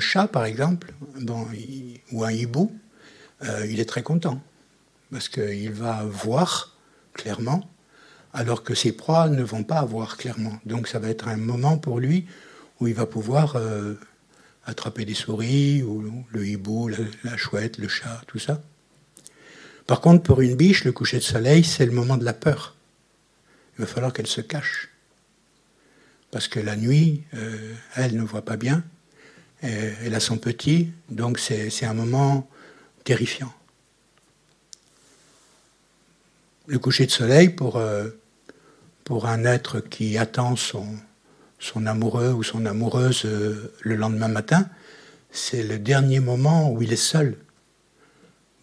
chat, 0.00 0.28
par 0.28 0.44
exemple, 0.44 0.94
ou 2.10 2.24
un 2.24 2.32
hibou, 2.32 2.72
euh, 3.44 3.66
il 3.68 3.80
est 3.80 3.88
très 3.88 4.02
content. 4.02 4.40
Parce 5.10 5.28
qu'il 5.28 5.72
va 5.72 6.04
voir 6.04 6.76
clairement, 7.12 7.68
alors 8.32 8.62
que 8.62 8.74
ses 8.74 8.92
proies 8.92 9.28
ne 9.28 9.42
vont 9.42 9.64
pas 9.64 9.84
voir 9.84 10.16
clairement. 10.16 10.58
Donc 10.64 10.88
ça 10.88 10.98
va 10.98 11.08
être 11.08 11.28
un 11.28 11.36
moment 11.36 11.76
pour 11.76 12.00
lui 12.00 12.26
où 12.80 12.86
il 12.86 12.94
va 12.94 13.06
pouvoir 13.06 13.56
euh, 13.56 13.94
attraper 14.64 15.04
des 15.04 15.14
souris, 15.14 15.82
ou 15.82 16.24
le 16.30 16.46
hibou, 16.46 16.88
la, 17.24 17.36
chouette, 17.36 17.78
le 17.78 17.88
chat, 17.88 18.22
tout 18.26 18.38
ça. 18.38 18.62
Par 19.86 20.00
contre, 20.00 20.22
pour 20.22 20.40
une 20.40 20.54
biche, 20.54 20.84
le 20.84 20.92
coucher 20.92 21.18
de 21.18 21.22
soleil, 21.22 21.64
c'est 21.64 21.86
le 21.86 21.92
moment 21.92 22.16
de 22.16 22.24
la 22.24 22.32
peur. 22.32 22.74
Il 23.76 23.82
va 23.82 23.86
falloir 23.86 24.12
qu'elle 24.12 24.26
se 24.26 24.40
cache. 24.40 24.90
Parce 26.30 26.48
que 26.48 26.60
la 26.60 26.76
nuit, 26.76 27.24
euh, 27.34 27.74
elle 27.94 28.16
ne 28.16 28.22
voit 28.22 28.44
pas 28.44 28.56
bien, 28.56 28.82
elle 29.60 30.14
a 30.14 30.20
son 30.20 30.38
petit, 30.38 30.90
donc 31.08 31.38
c'est 31.38 31.84
un 31.84 31.94
moment 31.94 32.48
terrifiant. 33.04 33.52
Le 36.66 36.78
coucher 36.78 37.06
de 37.06 37.10
soleil, 37.10 37.48
pour, 37.48 37.76
euh, 37.76 38.08
un 39.24 39.44
être 39.44 39.80
qui 39.80 40.16
attend 40.16 40.56
son, 40.56 40.86
amoureux 41.84 42.32
ou 42.32 42.42
son 42.42 42.64
amoureuse 42.64 43.26
euh, 43.26 43.74
le 43.82 43.94
lendemain 43.94 44.28
matin, 44.28 44.66
c'est 45.30 45.62
le 45.62 45.78
dernier 45.78 46.18
moment 46.18 46.72
où 46.72 46.80
il 46.80 46.92
est 46.94 46.96
seul. 46.96 47.36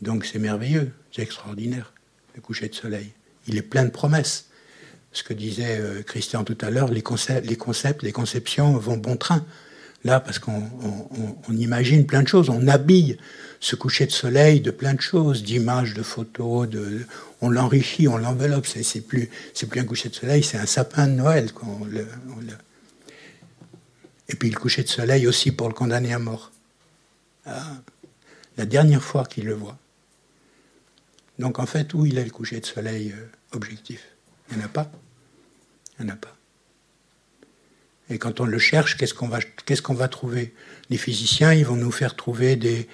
Donc 0.02 0.26
c'est 0.26 0.40
merveilleux, 0.40 0.92
c'est 1.12 1.22
extraordinaire, 1.22 1.94
le 2.36 2.42
coucher 2.42 2.70
de 2.70 2.76
soleil. 2.76 3.12
Il 3.48 3.58
est 3.58 3.64
plein 3.64 3.84
de 3.84 3.90
promesses. 3.90 4.46
Ce 5.12 5.24
que 5.24 5.34
disait 5.34 5.80
euh, 5.80 6.04
Christian 6.04 6.44
tout 6.44 6.58
à 6.62 6.70
l'heure, 6.70 6.90
les 6.90 7.02
concepts, 7.02 7.48
les 8.04 8.12
conceptions 8.12 8.78
vont 8.78 8.98
bon 8.98 9.18
train. 9.18 9.46
Là, 10.06 10.20
parce 10.22 10.40
qu'on 10.40 10.64
imagine 11.50 12.06
plein 12.06 12.24
de 12.24 12.28
choses, 12.28 12.50
on 12.50 12.68
habille 12.68 13.18
ce 13.60 13.76
coucher 13.76 14.06
de 14.06 14.12
soleil 14.12 14.62
de 14.62 14.72
plein 14.72 14.94
de 14.94 15.02
choses, 15.02 15.44
d'images, 15.44 15.94
de 15.94 16.04
photos, 16.04 16.70
de, 16.70 17.06
on 17.42 17.50
l'enrichit, 17.50 18.08
on 18.08 18.18
l'enveloppe. 18.18 18.66
C'est 18.66 19.02
plus, 19.02 19.30
plus 19.70 19.82
un 19.82 19.84
coucher 19.84 20.10
de 20.10 20.16
soleil, 20.16 20.44
c'est 20.44 20.58
un 20.58 20.66
sapin 20.66 21.08
de 21.08 21.14
Noël. 21.14 21.50
Et 24.30 24.36
puis 24.36 24.50
le 24.50 24.58
coucher 24.58 24.84
de 24.84 24.88
soleil 24.88 25.28
aussi 25.28 25.52
pour 25.52 25.68
le 25.68 25.74
condamné 25.74 26.14
à 26.14 26.20
mort. 26.20 26.52
Ah, 27.46 27.78
la 28.58 28.66
dernière 28.66 29.04
fois 29.04 29.26
qu'il 29.26 29.46
le 29.46 29.54
voit. 29.54 29.78
Donc 31.40 31.58
en 31.58 31.66
fait, 31.66 31.94
où 31.94 32.06
il 32.06 32.18
est 32.18 32.24
le 32.24 32.30
coucher 32.30 32.60
de 32.60 32.66
soleil 32.66 33.14
euh, 33.14 33.56
objectif? 33.56 34.06
Il 34.52 34.58
n'y 34.58 34.64
en 34.64 34.66
a 34.66 34.70
pas. 34.70 34.92
Il 35.98 36.06
n'y 36.06 36.12
en 36.12 36.14
a 36.14 36.18
pas. 36.18 36.36
Et 38.10 38.18
quand 38.18 38.40
on 38.40 38.46
le 38.46 38.58
cherche, 38.58 38.98
qu'est-ce 38.98 39.14
qu'on 39.14 39.28
va, 39.28 40.08
trouver? 40.08 40.54
Les 40.90 40.98
physiciens, 40.98 41.54
ils 41.54 41.66
vont 41.66 41.76
nous 41.76 41.92
faire 41.92 42.16
trouver 42.16 42.56
des, 42.56 42.88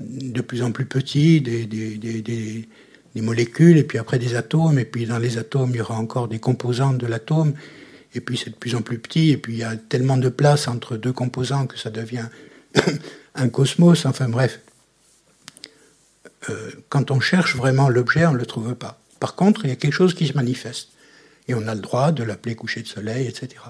de 0.00 0.40
plus 0.40 0.62
en 0.62 0.72
plus 0.72 0.86
petits, 0.86 1.40
des, 1.40 1.66
des, 1.66 1.98
des, 1.98 2.22
des, 2.22 3.22
molécules, 3.22 3.76
et 3.76 3.84
puis 3.84 3.98
après 3.98 4.18
des 4.18 4.34
atomes, 4.34 4.78
et 4.78 4.86
puis 4.86 5.04
dans 5.06 5.18
les 5.18 5.38
atomes, 5.38 5.70
il 5.70 5.76
y 5.76 5.80
aura 5.80 5.96
encore 5.96 6.28
des 6.28 6.38
composantes 6.38 6.98
de 6.98 7.06
l'atome, 7.06 7.52
et 8.14 8.20
puis 8.20 8.38
c'est 8.38 8.50
de 8.50 8.56
plus 8.56 8.74
en 8.74 8.82
plus 8.82 8.98
petit, 8.98 9.30
et 9.30 9.36
puis 9.36 9.52
il 9.52 9.58
y 9.58 9.64
a 9.64 9.76
tellement 9.76 10.16
de 10.16 10.30
place 10.30 10.66
entre 10.66 10.96
deux 10.96 11.12
composants 11.12 11.66
que 11.66 11.78
ça 11.78 11.90
devient 11.90 12.26
un 13.34 13.48
cosmos, 13.50 14.06
enfin 14.06 14.28
bref. 14.28 14.60
Euh, 16.50 16.70
quand 16.88 17.10
on 17.10 17.20
cherche 17.20 17.56
vraiment 17.56 17.88
l'objet, 17.88 18.26
on 18.26 18.32
ne 18.32 18.38
le 18.38 18.46
trouve 18.46 18.74
pas. 18.74 19.00
Par 19.20 19.34
contre, 19.34 19.64
il 19.64 19.68
y 19.68 19.72
a 19.72 19.76
quelque 19.76 19.92
chose 19.92 20.14
qui 20.14 20.26
se 20.26 20.34
manifeste. 20.34 20.90
Et 21.48 21.54
on 21.54 21.66
a 21.66 21.74
le 21.74 21.80
droit 21.80 22.12
de 22.12 22.22
l'appeler 22.22 22.54
coucher 22.54 22.82
de 22.82 22.88
soleil, 22.88 23.26
etc. 23.26 23.62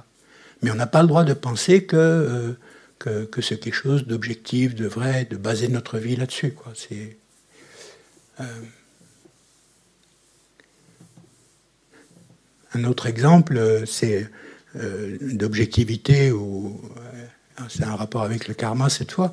Mais 0.63 0.71
on 0.71 0.75
n'a 0.75 0.87
pas 0.87 1.03
le 1.03 1.09
droit 1.09 1.25
de 1.25 1.35
penser 1.35 1.85
que, 1.85 1.97
euh, 1.97 2.53
que, 2.99 3.25
que 3.25 3.43
c'est 3.43 3.59
quelque 3.59 3.75
chose 3.75 4.07
d'objectif, 4.07 4.75
de 4.75 4.87
vrai, 4.87 5.27
de 5.29 5.37
baser 5.37 5.69
notre 5.69 5.99
vie 5.99 6.17
là-dessus. 6.17 6.55
C'est, 6.75 7.19
euh, 8.41 8.45
Un 12.77 12.83
autre 12.83 13.07
exemple, 13.07 13.85
c'est 13.87 14.29
d'objectivité, 14.75 16.33
ou 16.33 16.81
c'est 17.69 17.85
un 17.85 17.95
rapport 17.95 18.23
avec 18.23 18.49
le 18.49 18.55
karma 18.55 18.89
cette 18.89 19.13
fois, 19.13 19.33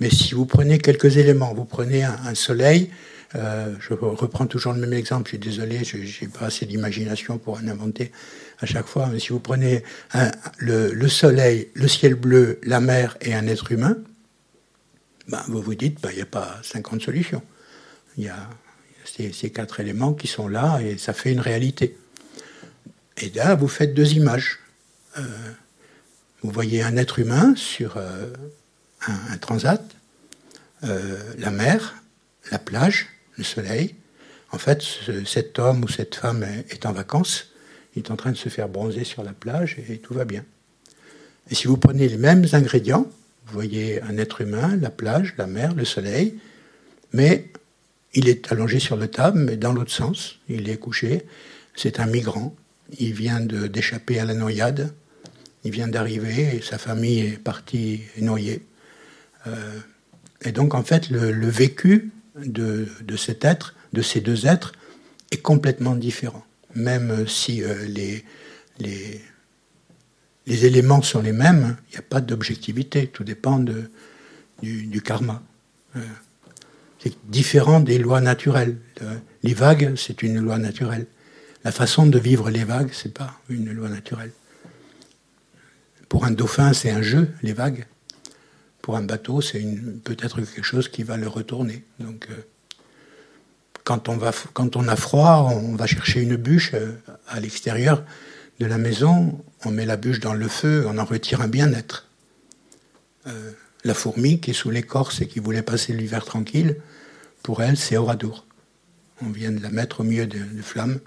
mais 0.00 0.10
si 0.10 0.34
vous 0.34 0.46
prenez 0.46 0.78
quelques 0.78 1.16
éléments, 1.16 1.52
vous 1.54 1.64
prenez 1.64 2.04
un, 2.04 2.34
soleil, 2.34 2.90
euh, 3.34 3.74
je 3.80 3.94
reprends 3.94 4.46
toujours 4.46 4.72
le 4.72 4.80
même 4.80 4.92
exemple, 4.92 5.26
je 5.26 5.30
suis 5.30 5.38
désolé, 5.38 5.84
je 5.84 5.96
n'ai 5.96 6.30
pas 6.30 6.46
assez 6.46 6.66
d'imagination 6.66 7.38
pour 7.38 7.54
en 7.54 7.68
inventer 7.68 8.12
à 8.60 8.66
chaque 8.66 8.86
fois, 8.86 9.08
mais 9.12 9.18
si 9.18 9.28
vous 9.30 9.40
prenez 9.40 9.82
le, 10.58 11.08
soleil, 11.08 11.68
le 11.74 11.88
ciel 11.88 12.14
bleu, 12.14 12.60
la 12.62 12.80
mer 12.80 13.16
et 13.20 13.34
un 13.34 13.46
être 13.46 13.72
humain, 13.72 13.96
ben, 15.28 15.42
vous 15.48 15.60
vous 15.60 15.74
dites, 15.74 16.00
ben, 16.00 16.10
il 16.10 16.16
n'y 16.16 16.22
a 16.22 16.26
pas 16.26 16.58
50 16.62 17.02
solutions. 17.02 17.42
Il 18.16 18.24
y 18.24 18.28
a 18.28 18.48
ces, 19.04 19.50
quatre 19.50 19.80
éléments 19.80 20.14
qui 20.14 20.26
sont 20.26 20.48
là 20.48 20.80
et 20.80 20.98
ça 20.98 21.12
fait 21.12 21.32
une 21.32 21.40
réalité. 21.40 21.96
Et 23.18 23.30
là, 23.30 23.54
vous 23.54 23.68
faites 23.68 23.94
deux 23.94 24.14
images. 24.14 24.58
Euh, 25.18 25.22
vous 26.42 26.50
voyez 26.50 26.82
un 26.82 26.96
être 26.96 27.18
humain 27.18 27.54
sur 27.56 27.96
euh, 27.96 28.32
un, 29.06 29.36
transat, 29.38 29.82
euh, 30.84 31.18
la 31.38 31.50
mer, 31.50 32.02
la 32.50 32.58
plage, 32.58 33.06
le 33.36 33.44
soleil. 33.44 33.94
En 34.50 34.58
fait, 34.58 34.82
cet 35.26 35.58
homme 35.58 35.84
ou 35.84 35.88
cette 35.88 36.14
femme 36.14 36.44
est 36.70 36.86
en 36.86 36.92
vacances, 36.92 37.48
il 37.94 38.02
est 38.02 38.10
en 38.10 38.16
train 38.16 38.32
de 38.32 38.36
se 38.36 38.48
faire 38.48 38.68
bronzer 38.68 39.04
sur 39.04 39.22
la 39.22 39.32
plage 39.32 39.76
et 39.88 39.98
tout 39.98 40.14
va 40.14 40.24
bien. 40.24 40.44
Et 41.50 41.54
si 41.54 41.66
vous 41.66 41.76
prenez 41.76 42.08
les 42.08 42.16
mêmes 42.16 42.46
ingrédients, 42.52 43.06
vous 43.46 43.54
voyez 43.54 44.02
un 44.02 44.18
être 44.18 44.40
humain, 44.40 44.76
la 44.80 44.90
plage, 44.90 45.34
la 45.38 45.46
mer, 45.46 45.74
le 45.74 45.84
soleil, 45.84 46.38
mais 47.12 47.50
il 48.14 48.28
est 48.28 48.50
allongé 48.52 48.78
sur 48.78 48.96
le 48.96 49.08
table, 49.08 49.38
mais 49.38 49.56
dans 49.56 49.72
l'autre 49.72 49.92
sens, 49.92 50.38
il 50.48 50.68
est 50.68 50.76
couché. 50.76 51.24
C'est 51.74 52.00
un 52.00 52.06
migrant. 52.06 52.54
Il 52.98 53.12
vient 53.12 53.40
d'échapper 53.40 54.18
à 54.18 54.24
la 54.24 54.34
noyade. 54.34 54.92
Il 55.64 55.70
vient 55.70 55.88
d'arriver 55.88 56.56
et 56.56 56.62
sa 56.62 56.78
famille 56.78 57.20
est 57.20 57.38
partie 57.38 58.02
noyée. 58.18 58.62
Euh, 59.46 59.78
et 60.42 60.52
donc, 60.52 60.74
en 60.74 60.82
fait, 60.82 61.10
le, 61.10 61.48
vécu 61.48 62.10
de, 62.36 62.86
cet 63.16 63.44
être, 63.44 63.74
de 63.92 64.02
ces 64.02 64.20
deux 64.20 64.46
êtres, 64.46 64.72
est 65.30 65.42
complètement 65.42 65.94
différent. 65.94 66.44
Même 66.74 67.26
si 67.26 67.62
euh, 67.62 67.86
les, 68.78 69.22
éléments 70.46 71.02
sont 71.02 71.20
les 71.20 71.32
mêmes, 71.32 71.76
il 71.88 71.92
n'y 71.92 71.98
a 71.98 72.02
pas 72.02 72.20
d'objectivité, 72.20 73.08
tout 73.08 73.24
dépend 73.24 73.58
de, 73.58 73.90
du, 74.62 75.02
karma. 75.02 75.42
Euh, 75.96 76.00
c'est 76.98 77.14
différent 77.28 77.80
des 77.80 77.98
lois 77.98 78.20
naturelles. 78.20 78.76
Les 79.42 79.54
vagues, 79.54 79.94
c'est 79.96 80.22
une 80.22 80.40
loi 80.40 80.58
naturelle. 80.58 81.06
La 81.64 81.72
façon 81.72 82.06
de 82.06 82.18
vivre 82.18 82.50
les 82.50 82.64
vagues, 82.64 82.90
c'est 82.92 83.12
pas 83.12 83.40
une 83.48 83.72
loi 83.72 83.88
naturelle. 83.88 84.32
Pour 86.08 86.24
un 86.24 86.30
dauphin, 86.30 86.72
c'est 86.72 86.90
un 86.90 87.02
jeu, 87.02 87.30
les 87.42 87.52
vagues 87.52 87.86
pour 88.88 88.96
un 88.96 89.02
bateau, 89.02 89.42
c'est 89.42 89.62
peut-être 90.02 90.40
quelque 90.40 90.62
chose 90.62 90.88
qui 90.88 91.02
va 91.02 91.18
le 91.18 91.28
retourner. 91.28 91.84
Donc, 92.00 92.28
euh, 92.30 92.36
quand, 93.84 94.08
on 94.08 94.16
va, 94.16 94.30
quand 94.54 94.76
on 94.76 94.88
a 94.88 94.96
froid, 94.96 95.50
on 95.52 95.74
va 95.74 95.86
chercher 95.86 96.22
une 96.22 96.36
bûche 96.36 96.70
euh, 96.72 96.92
à 97.26 97.38
l'extérieur 97.38 98.02
de 98.60 98.64
la 98.64 98.78
maison, 98.78 99.44
on 99.66 99.72
met 99.72 99.84
la 99.84 99.98
bûche 99.98 100.20
dans 100.20 100.32
le 100.32 100.48
feu, 100.48 100.86
on 100.88 100.96
en 100.96 101.04
retire 101.04 101.42
un 101.42 101.48
bien-être. 101.48 102.06
Euh, 103.26 103.52
la 103.84 103.92
fourmi 103.92 104.40
qui 104.40 104.52
est 104.52 104.54
sous 104.54 104.70
l'écorce 104.70 105.20
et 105.20 105.28
qui 105.28 105.38
voulait 105.38 105.60
passer 105.60 105.92
l'hiver 105.92 106.24
tranquille, 106.24 106.78
pour 107.42 107.62
elle, 107.62 107.76
c'est 107.76 107.98
Oradour. 107.98 108.46
On 109.20 109.28
vient 109.28 109.52
de 109.52 109.62
la 109.62 109.68
mettre 109.68 110.00
au 110.00 110.04
milieu 110.04 110.26
de, 110.26 110.38
de 110.38 110.62
flammes, 110.62 110.98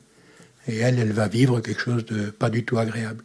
et 0.68 0.78
elle, 0.78 1.00
elle 1.00 1.14
va 1.14 1.28
vivre 1.28 1.62
quelque 1.62 1.82
chose 1.82 2.06
de 2.06 2.30
pas 2.30 2.52
du 2.52 2.64
tout 2.64 2.78
agréable. 2.78 3.24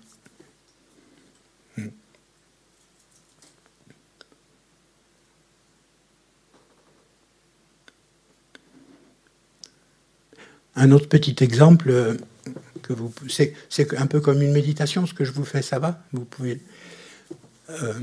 Un 10.76 10.92
autre 10.92 11.08
petit 11.08 11.42
exemple, 11.42 11.88
euh, 11.88 12.16
que 12.82 12.92
vous, 12.92 13.12
c'est, 13.28 13.54
un 13.96 14.06
peu 14.06 14.20
comme 14.20 14.42
une 14.42 14.52
méditation, 14.52 15.06
ce 15.06 15.14
que 15.14 15.24
je 15.24 15.32
vous 15.32 15.44
fais, 15.44 15.62
ça 15.62 15.78
va? 15.78 16.04
Vous 16.12 16.26
pouvez. 16.26 16.60
Euh, 17.70 17.94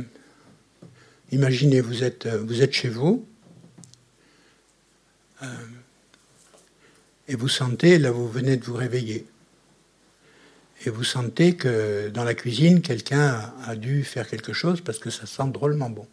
imaginez, 1.31 1.81
vous 1.81 2.03
êtes, 2.03 2.25
euh, 2.25 2.43
vous 2.43 2.63
êtes 2.63 2.73
chez 2.73 2.89
vous, 2.89 3.25
et 7.27 7.35
vous 7.35 7.49
sentez, 7.49 7.99
là 7.99 8.11
vous 8.11 8.29
venez 8.29 8.55
de 8.55 8.63
vous 8.63 8.75
réveiller, 8.75 9.27
et 10.85 10.89
vous 10.89 11.03
sentez 11.03 11.57
que 11.57 12.09
dans 12.09 12.23
la 12.23 12.33
cuisine, 12.33 12.81
quelqu'un 12.81 13.53
a 13.65 13.75
dû 13.75 14.05
faire 14.05 14.25
quelque 14.27 14.53
chose 14.53 14.79
parce 14.79 14.99
que 14.99 15.09
ça 15.09 15.25
sent 15.25 15.49
drôlement 15.51 15.89
bon. 15.89 16.07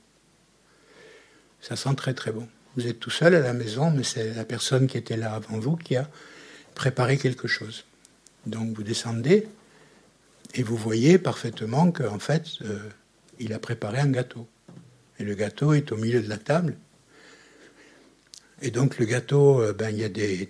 Ça 1.60 1.76
sent 1.76 1.94
très 1.96 2.12
très 2.12 2.32
bon. 2.32 2.48
Vous 2.76 2.88
êtes 2.88 2.98
tout 2.98 3.10
seul 3.10 3.36
à 3.36 3.40
la 3.40 3.52
maison, 3.52 3.92
mais 3.92 4.02
c'est 4.02 4.34
la 4.34 4.44
personne 4.44 4.88
qui 4.88 4.98
était 4.98 5.16
là 5.16 5.34
avant 5.34 5.58
vous 5.58 5.76
qui 5.76 5.94
a 5.94 6.10
préparer 6.74 7.16
quelque 7.16 7.48
chose. 7.48 7.84
Donc 8.46 8.74
vous 8.76 8.82
descendez, 8.82 9.46
et 10.54 10.62
vous 10.62 10.76
voyez 10.76 11.18
parfaitement 11.18 11.92
qu'en 11.92 12.18
fait, 12.18 12.44
euh, 12.62 12.78
il 13.38 13.52
a 13.52 13.58
préparé 13.58 14.00
un 14.00 14.10
gâteau. 14.10 14.48
Et 15.18 15.24
le 15.24 15.34
gâteau 15.34 15.72
est 15.72 15.92
au 15.92 15.96
milieu 15.96 16.20
de 16.20 16.28
la 16.28 16.38
table. 16.38 16.76
Et 18.62 18.70
donc 18.70 18.98
le 18.98 19.06
gâteau, 19.06 19.60
euh, 19.60 19.72
ben, 19.72 19.90
il 19.90 19.98
y 19.98 20.04
a 20.04 20.08
des, 20.08 20.48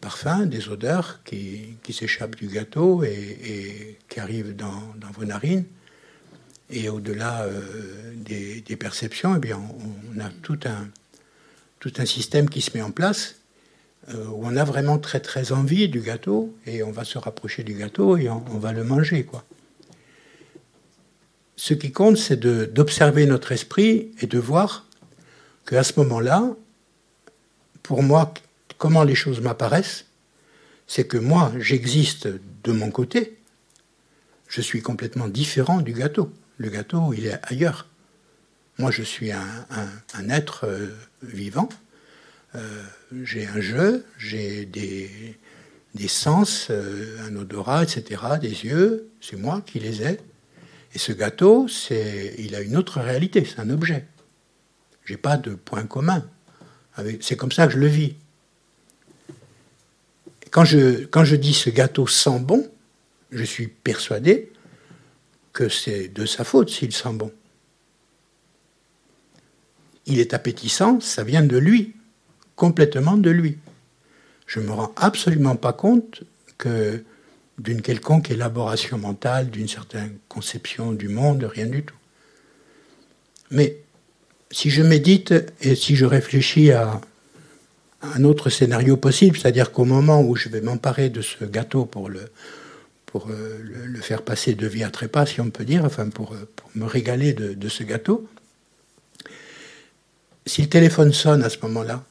parfums, 0.00 0.46
des 0.46 0.68
odeurs 0.68 1.20
qui, 1.24 1.78
s'échappent 1.92 2.36
du 2.36 2.48
gâteau 2.48 3.02
et, 3.02 3.98
qui 4.08 4.20
arrivent 4.20 4.54
dans, 4.54 4.94
vos 5.14 5.24
narines. 5.24 5.64
Et 6.68 6.88
au-delà 6.88 7.44
euh, 7.44 8.14
des, 8.14 8.76
perceptions, 8.76 9.36
eh 9.36 9.40
bien, 9.40 9.60
on, 10.14 10.20
a 10.20 10.28
tout 10.42 10.60
un, 10.64 10.88
tout 11.80 11.92
un 11.96 12.06
système 12.06 12.48
qui 12.48 12.60
se 12.60 12.76
met 12.76 12.82
en 12.82 12.92
place 12.92 13.39
euh, 14.08 14.26
on 14.34 14.56
a 14.56 14.64
vraiment 14.64 14.98
très 14.98 15.20
très 15.20 15.52
envie 15.52 15.88
du 15.88 16.00
gâteau 16.00 16.56
et 16.66 16.82
on 16.82 16.90
va 16.90 17.04
se 17.04 17.18
rapprocher 17.18 17.62
du 17.62 17.74
gâteau 17.74 18.16
et 18.16 18.28
on, 18.28 18.40
va 18.58 18.72
le 18.72 18.82
manger. 18.82 19.24
quoi. 19.24 19.44
Ce 21.56 21.74
qui 21.74 21.92
compte, 21.92 22.16
c'est 22.16 22.40
d'observer 22.40 23.26
notre 23.26 23.52
esprit 23.52 24.12
et 24.20 24.26
de 24.26 24.38
voir 24.38 24.86
qu'à 25.66 25.82
ce 25.82 25.98
moment-là, 26.00 26.54
pour 27.82 28.02
moi, 28.02 28.32
comment 28.78 29.04
les 29.04 29.14
choses 29.14 29.40
m'apparaissent, 29.40 30.06
c'est 30.86 31.06
que 31.06 31.18
moi, 31.18 31.52
j'existe 31.58 32.28
de 32.64 32.72
mon 32.72 32.90
côté, 32.90 33.38
je 34.48 34.60
suis 34.60 34.82
complètement 34.82 35.28
différent 35.28 35.80
du 35.80 35.92
gâteau. 35.92 36.32
Le 36.56 36.68
gâteau, 36.68 37.12
il 37.14 37.26
est 37.26 37.38
ailleurs. 37.44 37.86
Moi, 38.78 38.90
je 38.90 39.02
suis 39.02 39.30
un, 39.30 40.28
être 40.30 40.64
euh, 40.64 40.88
vivant. 41.22 41.68
Euh, 42.54 42.82
j'ai 43.22 43.46
un 43.46 43.60
jeu, 43.60 44.04
j'ai 44.18 44.66
des, 44.66 45.36
sens, 46.08 46.68
euh, 46.70 47.16
un 47.26 47.36
odorat, 47.36 47.84
etc., 47.84 48.22
des 48.40 48.64
yeux, 48.64 49.08
c'est 49.20 49.36
moi 49.36 49.62
qui 49.64 49.78
les 49.78 50.02
ai. 50.02 50.20
Et 50.94 50.98
ce 50.98 51.12
gâteau, 51.12 51.68
c'est, 51.68 52.34
il 52.38 52.54
a 52.54 52.60
une 52.60 52.76
autre 52.76 53.00
réalité, 53.00 53.44
c'est 53.44 53.60
un 53.60 53.70
objet. 53.70 54.06
J'ai 55.04 55.16
pas 55.16 55.36
de 55.36 55.54
point 55.54 55.84
commun 55.84 56.24
c'est 57.20 57.36
comme 57.36 57.52
ça 57.52 57.66
que 57.66 57.72
je 57.72 57.78
le 57.78 57.86
vis. 57.86 58.14
Quand 60.50 60.64
je, 60.64 61.04
quand 61.06 61.24
je 61.24 61.36
dis 61.36 61.54
ce 61.54 61.70
gâteau 61.70 62.06
sent 62.06 62.40
bon, 62.40 62.68
je 63.30 63.44
suis 63.44 63.68
persuadé 63.68 64.52
que 65.52 65.68
c'est 65.68 66.08
de 66.08 66.26
sa 66.26 66.44
faute 66.44 66.70
s'il 66.70 66.92
sent 66.92 67.12
bon. 67.12 67.32
Il 70.06 70.18
est 70.18 70.34
appétissant, 70.34 71.00
ça 71.00 71.22
vient 71.22 71.42
de 71.42 71.56
lui, 71.56 71.94
complètement 72.60 73.16
de 73.16 73.30
lui. 73.30 73.56
Je 74.46 74.60
ne 74.60 74.66
me 74.66 74.72
rends 74.72 74.92
absolument 74.96 75.56
pas 75.56 75.72
compte 75.72 76.24
que 76.58 77.02
d'une 77.56 77.80
quelconque 77.80 78.30
élaboration 78.30 78.98
mentale, 78.98 79.48
d'une 79.48 79.66
certaine 79.66 80.18
conception 80.28 80.92
du 80.92 81.08
monde, 81.08 81.42
rien 81.44 81.64
du 81.64 81.82
tout. 81.84 81.96
Mais 83.50 83.78
si 84.50 84.68
je 84.68 84.82
médite 84.82 85.32
et 85.62 85.74
si 85.74 85.96
je 85.96 86.04
réfléchis 86.04 86.70
à 86.70 87.00
un 88.02 88.24
autre 88.24 88.50
scénario 88.50 88.98
possible, 88.98 89.38
c'est-à-dire 89.38 89.72
qu'au 89.72 89.86
moment 89.86 90.20
où 90.20 90.36
je 90.36 90.50
vais 90.50 90.60
m'emparer 90.60 91.08
de 91.08 91.22
ce 91.22 91.42
gâteau 91.46 91.86
pour 91.86 92.10
le, 92.10 92.30
euh, 93.14 94.02
faire 94.02 94.20
passer 94.20 94.52
de 94.52 94.66
vie 94.66 94.84
à 94.84 94.90
trépas, 94.90 95.24
si 95.24 95.40
on 95.40 95.48
peut 95.48 95.64
dire, 95.64 95.86
enfin 95.86 96.10
pour, 96.10 96.34
euh, 96.34 96.46
pour 96.56 96.68
me 96.74 96.84
régaler 96.84 97.32
de, 97.32 97.68
ce 97.70 97.84
gâteau, 97.84 98.28
si 100.44 100.60
le 100.60 100.68
téléphone 100.68 101.14
sonne 101.14 101.42
à 101.42 101.48
ce 101.48 101.56
moment-là, 101.62 102.04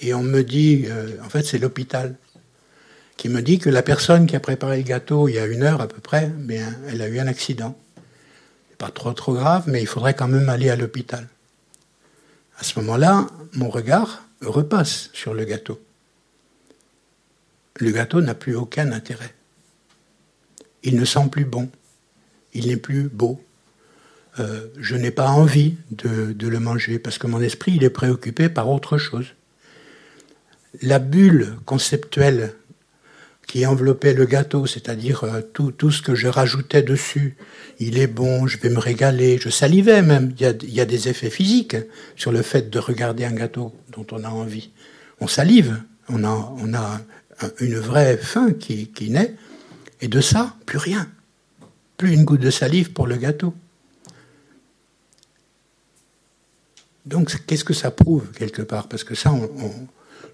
et 0.00 0.14
on 0.14 0.22
me 0.22 0.42
dit, 0.42 0.84
euh, 0.86 1.16
en 1.24 1.28
fait 1.28 1.42
c'est 1.42 1.58
l'hôpital, 1.58 2.16
qui 3.16 3.28
me 3.28 3.42
dit 3.42 3.58
que 3.58 3.70
la 3.70 3.82
personne 3.82 4.26
qui 4.26 4.34
a 4.34 4.40
préparé 4.40 4.78
le 4.78 4.82
gâteau 4.82 5.28
il 5.28 5.34
y 5.34 5.38
a 5.38 5.46
une 5.46 5.62
heure 5.62 5.80
à 5.80 5.88
peu 5.88 6.00
près, 6.00 6.26
bien, 6.26 6.76
elle 6.88 7.00
a 7.02 7.08
eu 7.08 7.18
un 7.18 7.26
accident 7.26 7.76
pas 8.74 8.90
trop 8.90 9.12
trop 9.12 9.34
grave, 9.34 9.64
mais 9.66 9.80
il 9.80 9.86
faudrait 9.86 10.14
quand 10.14 10.28
même 10.28 10.48
aller 10.48 10.70
à 10.70 10.76
l'hôpital. 10.76 11.28
À 12.58 12.64
ce 12.64 12.78
moment-là, 12.80 13.26
mon 13.52 13.68
regard 13.68 14.24
repasse 14.42 15.10
sur 15.12 15.34
le 15.34 15.44
gâteau. 15.44 15.80
Le 17.76 17.90
gâteau 17.90 18.20
n'a 18.20 18.34
plus 18.34 18.54
aucun 18.54 18.92
intérêt. 18.92 19.34
Il 20.82 20.96
ne 20.96 21.04
sent 21.04 21.28
plus 21.30 21.44
bon. 21.44 21.70
Il 22.52 22.68
n'est 22.68 22.76
plus 22.76 23.04
beau. 23.08 23.42
Euh, 24.38 24.66
je 24.78 24.96
n'ai 24.96 25.10
pas 25.10 25.28
envie 25.28 25.76
de, 25.90 26.32
de, 26.32 26.48
le 26.48 26.60
manger 26.60 26.98
parce 26.98 27.18
que 27.18 27.26
mon 27.26 27.40
esprit 27.40 27.72
il 27.76 27.84
est 27.84 27.90
préoccupé 27.90 28.48
par 28.48 28.68
autre 28.68 28.98
chose. 28.98 29.26
La 30.82 30.98
bulle 30.98 31.56
conceptuelle 31.64 32.54
qui 33.46 33.66
enveloppait 33.66 34.14
le 34.14 34.24
gâteau, 34.24 34.66
c'est-à-dire 34.66 35.24
euh, 35.24 35.40
tout, 35.42 35.90
ce 35.90 36.02
que 36.02 36.14
je 36.14 36.28
rajoutais 36.28 36.82
dessus. 36.82 37.36
Il 37.78 37.98
est 37.98 38.06
bon, 38.06 38.46
je 38.46 38.58
vais 38.58 38.70
me 38.70 38.78
régaler, 38.78 39.38
je 39.38 39.50
salivais 39.50 40.02
même. 40.02 40.34
Il 40.38 40.74
y 40.74 40.80
a, 40.80 40.84
des 40.84 41.08
effets 41.08 41.30
physiques 41.30 41.76
sur 42.16 42.32
le 42.32 42.42
fait 42.42 42.70
de 42.70 42.78
regarder 42.78 43.24
un 43.24 43.32
gâteau 43.32 43.74
dont 43.92 44.06
on 44.12 44.24
a 44.24 44.28
envie. 44.28 44.70
On 45.20 45.26
salive, 45.26 45.80
on 46.08 46.24
a, 46.24 47.00
une 47.60 47.76
vraie 47.76 48.16
faim 48.16 48.52
qui, 48.52 48.88
qui 48.88 49.10
naît, 49.10 49.34
et 50.00 50.08
de 50.08 50.20
ça, 50.20 50.56
plus 50.66 50.78
rien. 50.78 51.08
Plus 51.96 52.12
une 52.12 52.24
goutte 52.24 52.40
de 52.40 52.50
salive 52.50 52.92
pour 52.92 53.06
le 53.06 53.16
gâteau. 53.16 53.54
Donc, 57.06 57.44
qu'est-ce 57.46 57.64
que 57.64 57.74
ça 57.74 57.90
prouve 57.90 58.30
quelque 58.32 58.62
part? 58.62 58.88
Parce 58.88 59.04
que 59.04 59.14
ça, 59.14 59.32
on, 59.32 59.48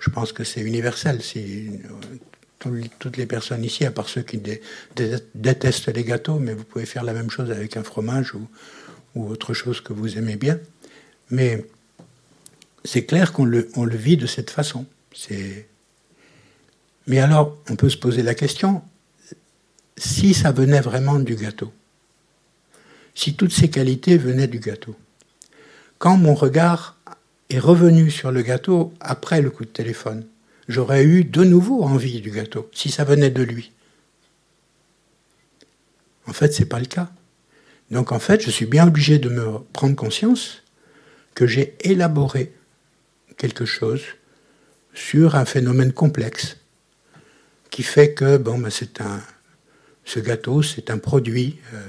je 0.01 0.11
pense 0.11 0.33
que 0.33 0.45
c'est 0.45 0.63
universel. 0.63 1.23
Si 1.23 1.71
toutes 2.99 3.17
les 3.17 3.27
personnes 3.27 3.65
ici, 3.65 3.85
à 3.85 3.91
part 3.91 4.09
ceux 4.09 4.23
qui 4.23 4.41
détestent 5.35 5.95
les 5.95 6.05
gâteaux, 6.05 6.39
mais 6.39 6.55
vous 6.55 6.65
pouvez 6.65 6.87
faire 6.87 7.05
la 7.05 7.13
même 7.13 7.31
chose 7.31 7.51
avec 7.51 7.77
un 7.77 7.83
fromage 7.83 8.35
ou, 8.35 8.49
autre 9.15 9.55
chose 9.55 9.81
que 9.81 9.93
vous 9.93 10.19
aimez 10.19 10.37
bien. 10.37 10.59
Mais 11.31 11.65
c'est 12.85 13.05
clair 13.05 13.33
qu'on 13.33 13.45
le, 13.45 13.69
vit 13.77 14.17
de 14.17 14.27
cette 14.27 14.51
façon. 14.51 14.87
Mais 17.07 17.19
alors, 17.19 17.59
on 17.69 17.77
peut 17.77 17.91
se 17.91 17.97
poser 17.97 18.23
la 18.23 18.35
question, 18.35 18.83
si 19.97 20.33
ça 20.33 20.53
venait 20.53 20.81
vraiment 20.81 21.19
du 21.19 21.35
gâteau, 21.35 21.73
si 23.15 23.35
toutes 23.35 23.53
ces 23.53 23.69
qualités 23.69 24.17
venaient 24.17 24.47
du 24.47 24.61
gâteau, 24.61 24.97
quand 25.99 26.17
mon 26.17 26.35
regard 26.35 27.00
est 27.51 27.59
revenu 27.59 28.11
sur 28.11 28.31
le 28.31 28.43
gâteau 28.43 28.95
après 29.01 29.43
le 29.43 29.51
coup 29.51 29.65
de 29.65 29.71
téléphone, 29.71 30.27
j'aurais 30.69 31.05
eu 31.05 31.25
de 31.25 31.45
nouveau 31.45 31.83
envie 31.83 32.21
du 32.21 32.31
gâteau, 32.31 32.71
si 32.73 32.91
ça 32.91 33.05
venait 33.05 33.31
de 33.31 33.43
lui. 33.43 33.73
En 36.27 36.33
fait, 36.33 36.53
ce 36.53 36.61
n'est 36.63 36.69
pas 36.69 36.79
le 36.79 36.87
cas. 36.87 37.11
Donc 37.91 38.13
en 38.13 38.21
fait, 38.21 38.41
je 38.43 38.51
suis 38.51 38.67
bien 38.67 38.87
obligé 38.87 39.19
de 39.19 39.29
me 39.29 39.59
prendre 39.73 39.97
conscience 39.97 40.63
que 41.35 41.47
j'ai 41.47 41.77
élaboré 41.81 42.53
quelque 43.37 43.65
chose 43.65 44.03
sur 44.95 45.35
un 45.35 45.45
phénomène 45.45 45.93
complexe 45.93 46.57
qui 47.71 47.83
fait 47.83 48.15
que 48.15 48.37
bon, 48.37 48.59
ben, 48.59 48.71
c'est 48.71 49.01
un, 49.01 49.21
ce 50.05 50.21
gâteau, 50.21 50.63
c'est 50.63 50.91
un 50.91 50.99
produit. 50.99 51.59
Euh, 51.75 51.83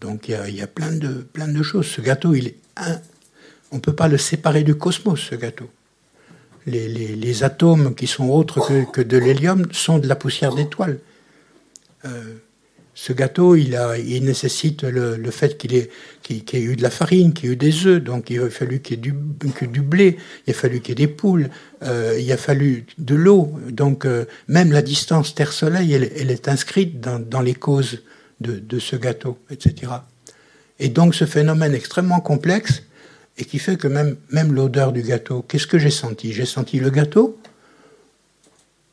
donc 0.00 0.28
il 0.28 0.54
y 0.54 0.62
a, 0.62 0.66
plein, 0.66 0.92
de, 0.92 1.08
plein 1.08 1.48
de 1.48 1.62
choses. 1.62 1.86
Ce 1.86 2.00
gâteau, 2.00 2.34
il 2.34 2.48
est 2.48 2.56
un, 2.76 3.00
on 3.70 3.76
ne 3.76 3.80
peut 3.80 3.94
pas 3.94 4.08
le 4.08 4.18
séparer 4.18 4.62
du 4.62 4.74
cosmos, 4.74 5.20
ce 5.20 5.34
gâteau 5.34 5.68
les, 6.66 7.44
atomes 7.44 7.94
qui 7.94 8.06
sont 8.06 8.28
autres 8.28 8.60
que, 8.92 9.00
de 9.00 9.18
l'hélium 9.18 9.66
sont 9.72 9.98
de 9.98 10.08
la 10.08 10.16
poussière 10.16 10.54
d'étoiles. 10.54 10.98
Euh, 12.04 12.34
ce 12.96 13.12
gâteau, 13.12 13.56
il, 13.56 13.74
a, 13.74 13.98
il 13.98 14.24
nécessite 14.24 14.84
le, 14.84 15.30
fait 15.30 15.58
qu'il 15.58 15.74
ait, 15.74 15.90
ait, 16.30 16.60
eu 16.60 16.76
de 16.76 16.82
la 16.82 16.90
farine, 16.90 17.32
qu'il 17.32 17.46
y 17.46 17.48
ait 17.48 17.54
eu 17.54 17.56
des 17.56 17.86
œufs, 17.86 18.02
donc 18.02 18.30
il 18.30 18.40
a 18.40 18.48
fallu 18.50 18.80
qu'il 18.80 18.96
y 18.96 18.98
ait 18.98 19.02
du, 19.02 19.14
du, 19.66 19.80
blé, 19.82 20.16
il 20.46 20.52
a 20.52 20.54
fallu 20.54 20.80
qu'il 20.80 20.90
y 20.90 21.02
ait 21.02 21.06
des 21.06 21.12
poules, 21.12 21.50
euh, 21.82 22.16
il 22.20 22.30
a 22.30 22.36
fallu 22.36 22.86
de 22.98 23.14
l'eau. 23.16 23.52
Donc 23.68 24.04
euh, 24.04 24.26
même 24.46 24.70
la 24.70 24.82
distance 24.82 25.34
Terre-Soleil, 25.34 25.92
elle, 25.92 26.30
est 26.30 26.48
inscrite 26.48 27.00
dans, 27.00 27.18
dans 27.18 27.40
les 27.40 27.54
causes 27.54 28.02
de, 28.40 28.60
de, 28.60 28.78
ce 28.78 28.94
gâteau, 28.94 29.38
etc. 29.50 29.92
Et 30.78 30.88
donc 30.88 31.16
ce 31.16 31.24
phénomène 31.24 31.74
extrêmement 31.74 32.20
complexe, 32.20 32.84
et 33.36 33.44
qui 33.44 33.58
fait 33.58 33.76
que 33.76 33.88
même, 33.88 34.52
l'odeur 34.52 34.92
du 34.92 35.02
gâteau, 35.02 35.42
qu'est-ce 35.42 35.66
que 35.66 35.78
j'ai 35.78 35.90
senti? 35.90 36.32
J'ai 36.32 36.46
senti 36.46 36.78
le 36.78 36.90
gâteau 36.90 37.38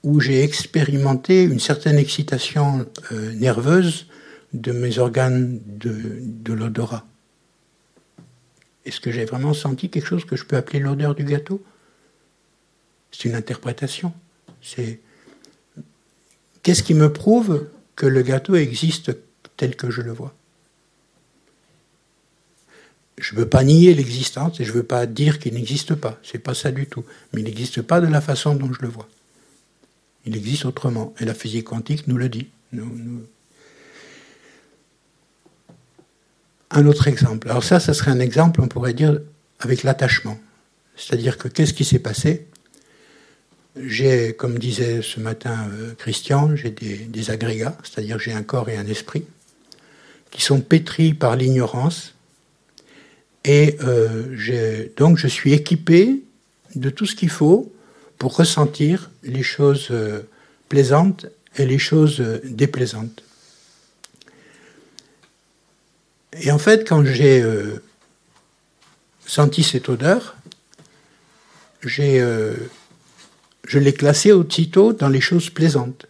ou 0.04 0.20
j'ai 0.20 0.44
expérimenté 0.44 1.44
une 1.44 1.60
certaine 1.60 1.98
excitation 1.98 2.88
euh, 3.12 3.34
nerveuse 3.34 4.08
de 4.54 4.72
mes 4.72 4.98
organes 4.98 5.60
de, 5.66 5.94
de 6.22 6.54
l'odorat. 6.54 7.06
Est-ce 8.86 9.00
que 9.00 9.12
j'ai 9.12 9.26
vraiment 9.26 9.54
senti 9.54 9.90
quelque 9.90 10.08
chose 10.08 10.26
que 10.26 10.36
je 10.36 10.44
peux 10.44 10.58
appeler 10.58 10.80
l'odeur 10.80 11.14
du 11.14 11.24
gâteau? 11.24 11.64
C'est 13.12 13.30
une 13.30 13.36
interprétation. 13.36 14.12
C'est 14.62 15.00
qu'est-ce 16.64 16.82
qui 16.82 16.96
me 16.96 17.14
prouve 17.14 17.68
que 17.96 18.08
le 18.08 18.24
gâteau 18.24 18.56
existe 18.56 19.16
tel 19.56 19.76
que 19.76 19.92
je 19.92 20.02
le 20.02 20.12
vois? 20.12 20.34
Je 23.18 23.36
ne 23.36 23.40
veux 23.40 23.48
pas 23.48 23.64
nier 23.64 23.94
l'existence 23.94 24.60
et 24.60 24.64
je 24.64 24.72
ne 24.72 24.78
veux 24.78 24.84
pas 24.84 25.06
dire 25.06 25.40
qu'il 25.40 25.54
n'existe 25.54 25.96
pas. 25.96 26.20
C'est 26.24 26.40
pas 26.40 26.54
ça 26.54 26.72
du 26.72 26.88
tout. 26.88 27.04
Mais 27.34 27.42
il 27.42 27.44
n'existe 27.44 27.82
pas 27.82 28.02
de 28.02 28.08
la 28.08 28.22
façon 28.22 28.56
dont 28.56 28.72
je 28.74 28.82
le 28.82 28.88
vois. 28.88 29.08
Il 30.26 30.36
existe 30.36 30.66
autrement. 30.66 31.14
Et 31.20 31.26
la 31.26 31.34
physique 31.34 31.66
quantique 31.66 32.08
nous 32.08 32.18
le 32.18 32.30
dit. 32.30 32.48
Un 36.72 36.86
autre 36.86 37.08
exemple. 37.08 37.50
Alors 37.50 37.64
ça, 37.64 37.80
ça 37.80 37.94
serait 37.94 38.12
un 38.12 38.20
exemple, 38.20 38.62
on 38.62 38.68
pourrait 38.68 38.94
dire, 38.94 39.20
avec 39.60 39.84
l'attachement. 39.84 40.40
C'est-à-dire 40.96 41.38
que 41.38 41.48
qu'est-ce 41.48 41.74
qui 41.74 41.86
s'est 41.86 42.00
passé? 42.00 42.48
J'ai, 43.76 44.34
comme 44.34 44.60
disait 44.60 45.02
ce 45.02 45.20
matin 45.20 45.70
euh, 45.72 45.94
Christian, 45.98 46.56
j'ai 46.56 46.72
des, 46.72 47.32
agrégats, 47.32 47.78
c'est-à-dire 47.84 48.20
j'ai 48.20 48.34
un 48.34 48.44
corps 48.44 48.70
et 48.70 48.76
un 48.76 48.86
esprit, 48.86 49.26
qui 50.30 50.42
sont 50.42 50.62
pétris 50.62 51.14
par 51.14 51.36
l'ignorance. 51.36 52.14
Et 53.44 53.78
euh, 53.84 54.88
donc 54.98 55.18
je 55.18 55.28
suis 55.28 55.54
équipé 55.54 56.22
de 56.76 56.90
tout 56.90 57.06
ce 57.06 57.16
qu'il 57.16 57.30
faut 57.30 57.72
pour 58.18 58.36
ressentir 58.38 59.10
les 59.24 59.44
choses 59.44 59.88
euh, 59.92 60.22
plaisantes 60.70 61.26
et 61.58 61.66
les 61.66 61.80
choses 61.80 62.22
déplaisantes. 62.44 63.24
Et 66.40 66.52
en 66.52 66.60
fait, 66.60 66.88
quand 66.88 67.04
j'ai 67.04 67.44
senti 69.26 69.64
cette 69.64 69.90
odeur, 69.90 70.38
euh, 72.00 72.56
je 73.68 73.80
l'ai 73.80 73.94
classé 73.94 74.32
aussitôt 74.32 74.94
dans 74.94 75.10
les 75.10 75.22
choses 75.22 75.50
plaisantes. 75.50 76.06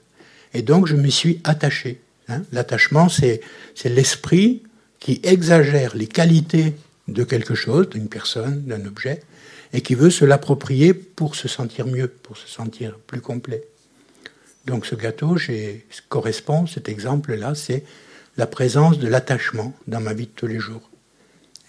Et 0.53 0.61
donc 0.61 0.87
je 0.87 0.95
me 0.95 1.09
suis 1.09 1.39
attaché. 1.43 2.01
Hein. 2.27 2.41
L'attachement, 2.51 3.09
c'est 3.09 3.41
l'esprit 3.85 4.63
qui 4.99 5.19
exagère 5.23 5.95
les 5.95 6.07
qualités 6.07 6.73
de 7.07 7.23
quelque 7.23 7.55
chose, 7.55 7.89
d'une 7.89 8.09
personne, 8.09 8.63
d'un 8.63 8.85
objet, 8.85 9.21
et 9.73 9.81
qui 9.81 9.95
veut 9.95 10.09
se 10.09 10.25
l'approprier 10.25 10.93
pour 10.93 11.35
se 11.35 11.47
sentir 11.47 11.87
mieux, 11.87 12.07
pour 12.07 12.37
se 12.37 12.47
sentir 12.47 12.97
plus 12.99 13.21
complet. 13.21 13.63
Donc 14.65 14.85
ce 14.85 14.95
gâteau 14.95 15.37
correspond, 16.09 16.67
cet 16.67 16.89
exemple-là, 16.89 17.55
c'est 17.55 17.83
la 18.37 18.47
présence 18.47 18.99
de 18.99 19.07
l'attachement 19.07 19.73
dans 19.87 19.99
ma 19.99 20.13
vie 20.13 20.27
de 20.27 20.31
tous 20.31 20.47
les 20.47 20.59
jours. 20.59 20.89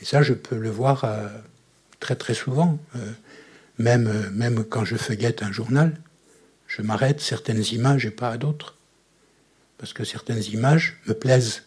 Et 0.01 0.05
ça, 0.05 0.23
je 0.23 0.35
peux 0.35 0.57
le 0.57 0.71
voir 0.71 1.05
euh, 1.05 1.29
très 2.01 2.16
très 2.16 2.35
souvent. 2.35 2.79
Euh, 2.97 3.12
même, 3.79 4.09
euh, 4.09 4.31
même 4.31 4.64
quand 4.64 4.85
je 4.85 4.97
feuillette 4.97 5.42
un 5.42 5.53
journal, 5.53 5.97
je 6.66 6.83
m'arrête 6.83 7.21
certaines 7.21 7.62
images 7.73 8.07
et 8.07 8.11
pas 8.11 8.31
à 8.31 8.37
d'autres. 8.37 8.77
Parce 9.79 9.92
que 9.92 10.05
certaines 10.05 10.42
images 10.53 10.99
me 11.07 11.14
plaisent. 11.14 11.62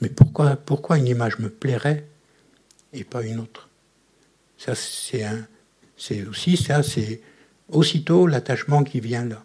Mais 0.00 0.08
pourquoi, 0.08 0.56
pourquoi 0.56 0.98
une 0.98 1.06
image 1.06 1.38
me 1.38 1.48
plairait 1.48 2.06
et 2.92 3.04
pas 3.04 3.22
une 3.22 3.40
autre 3.40 3.68
Ça, 4.58 4.74
c'est 4.74 6.26
aussi 6.26 6.56
ça, 6.56 6.82
c'est 6.82 7.20
aussitôt 7.68 8.26
l'attachement 8.26 8.84
qui 8.84 9.00
vient 9.00 9.24
là. 9.24 9.42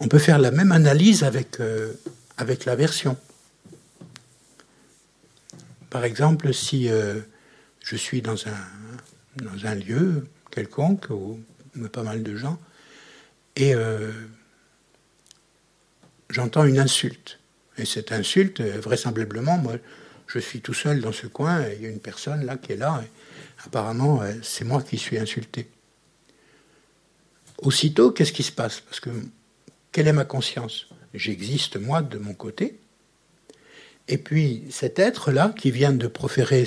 On 0.00 0.08
peut 0.08 0.18
faire 0.18 0.38
la 0.38 0.50
même 0.50 0.72
analyse 0.72 1.24
avec, 1.24 1.60
euh, 1.60 1.92
avec 2.36 2.64
l'aversion. 2.64 3.16
Par 5.90 6.04
exemple, 6.04 6.52
si 6.52 6.88
euh, 6.88 7.20
je 7.80 7.96
suis 7.96 8.20
dans 8.20 8.46
un, 8.48 9.42
dans 9.42 9.66
un 9.66 9.74
lieu 9.74 10.26
quelconque, 10.50 11.06
où 11.10 11.40
pas 11.92 12.02
mal 12.02 12.22
de 12.22 12.36
gens, 12.36 12.58
et 13.56 13.74
euh, 13.74 14.10
j'entends 16.28 16.64
une 16.64 16.78
insulte. 16.78 17.38
Et 17.78 17.84
cette 17.84 18.12
insulte, 18.12 18.60
vraisemblablement, 18.60 19.58
moi, 19.58 19.74
je 20.40 20.46
suis 20.46 20.60
tout 20.60 20.74
seul 20.74 21.00
dans 21.00 21.12
ce 21.12 21.26
coin, 21.26 21.62
et 21.62 21.76
il 21.76 21.82
y 21.82 21.86
a 21.86 21.90
une 21.90 22.00
personne 22.00 22.44
là 22.44 22.56
qui 22.56 22.72
est 22.72 22.76
là, 22.76 23.02
apparemment, 23.64 24.22
euh, 24.22 24.32
c'est 24.42 24.64
moi 24.64 24.82
qui 24.82 24.98
suis 24.98 25.18
insulté. 25.18 25.68
Aussitôt, 27.58 28.10
qu'est-ce 28.10 28.32
qui 28.32 28.42
se 28.42 28.52
passe? 28.52 28.80
Parce 28.80 29.00
que 29.00 29.10
quelle 29.92 30.08
est 30.08 30.12
ma 30.12 30.24
conscience? 30.24 30.88
J'existe, 31.14 31.76
moi, 31.76 32.02
de 32.02 32.18
mon 32.18 32.34
côté. 32.34 32.78
Et 34.08 34.18
puis, 34.18 34.64
cet 34.70 34.98
être-là, 34.98 35.54
qui 35.56 35.70
vient 35.70 35.92
de 35.92 36.08
proférer 36.08 36.66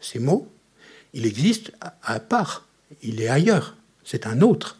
ces 0.00 0.18
mots, 0.18 0.50
il 1.12 1.26
existe 1.26 1.72
à 2.02 2.20
part, 2.20 2.66
il 3.02 3.20
est 3.20 3.28
ailleurs, 3.28 3.76
c'est 4.04 4.26
un 4.26 4.40
autre. 4.40 4.78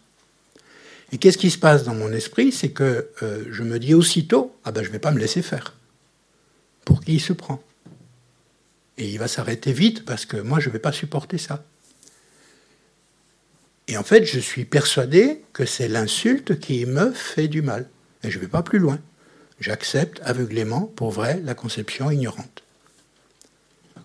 Et 1.11 1.19
qu'est-ce 1.19 1.37
qui 1.37 1.51
se 1.51 1.59
passe 1.59 1.85
dans 1.85 1.95
mon 1.95 2.11
esprit? 2.13 2.53
C'est 2.53 2.71
que 2.71 3.11
euh, 3.23 3.45
je 3.51 3.63
me 3.63 3.79
dis 3.79 3.93
aussitôt, 3.93 4.57
ah 4.65 4.73
ben 4.73 4.83
je 4.83 4.89
ne 4.89 4.93
vais 4.93 4.99
pas 4.99 5.11
me 5.11 5.19
laisser 5.19 5.43
faire. 5.43 5.75
Pour 6.87 7.05
qui 7.05 7.15
il 7.15 7.21
se 7.21 7.35
prend? 7.35 7.63
Et 8.99 9.09
il 9.09 9.19
va 9.19 9.29
s'arrêter 9.29 9.73
vite 9.73 10.05
parce 10.05 10.27
que 10.27 10.37
moi 10.37 10.61
je 10.61 10.69
ne 10.69 10.73
vais 10.73 10.79
pas 10.79 10.93
supporter 10.93 11.39
ça. 11.39 11.65
Et 13.89 13.97
en 13.97 14.03
fait, 14.05 14.25
je 14.25 14.39
suis 14.39 14.65
persuadé 14.65 15.43
que 15.53 15.67
c'est 15.67 15.89
l'insulte 15.89 16.61
qui 16.61 16.87
me 16.87 17.13
fait 17.13 17.49
du 17.49 17.63
mal. 17.63 17.91
Et 18.23 18.31
je 18.31 18.39
ne 18.39 18.43
vais 18.43 18.49
pas 18.49 18.63
plus 18.63 18.79
loin. 18.79 18.99
J'accepte 19.61 20.21
aveuglément, 20.25 20.83
pour 20.83 21.11
vrai, 21.11 21.41
la 21.45 21.55
conception 21.55 22.11
ignorante. 22.11 22.63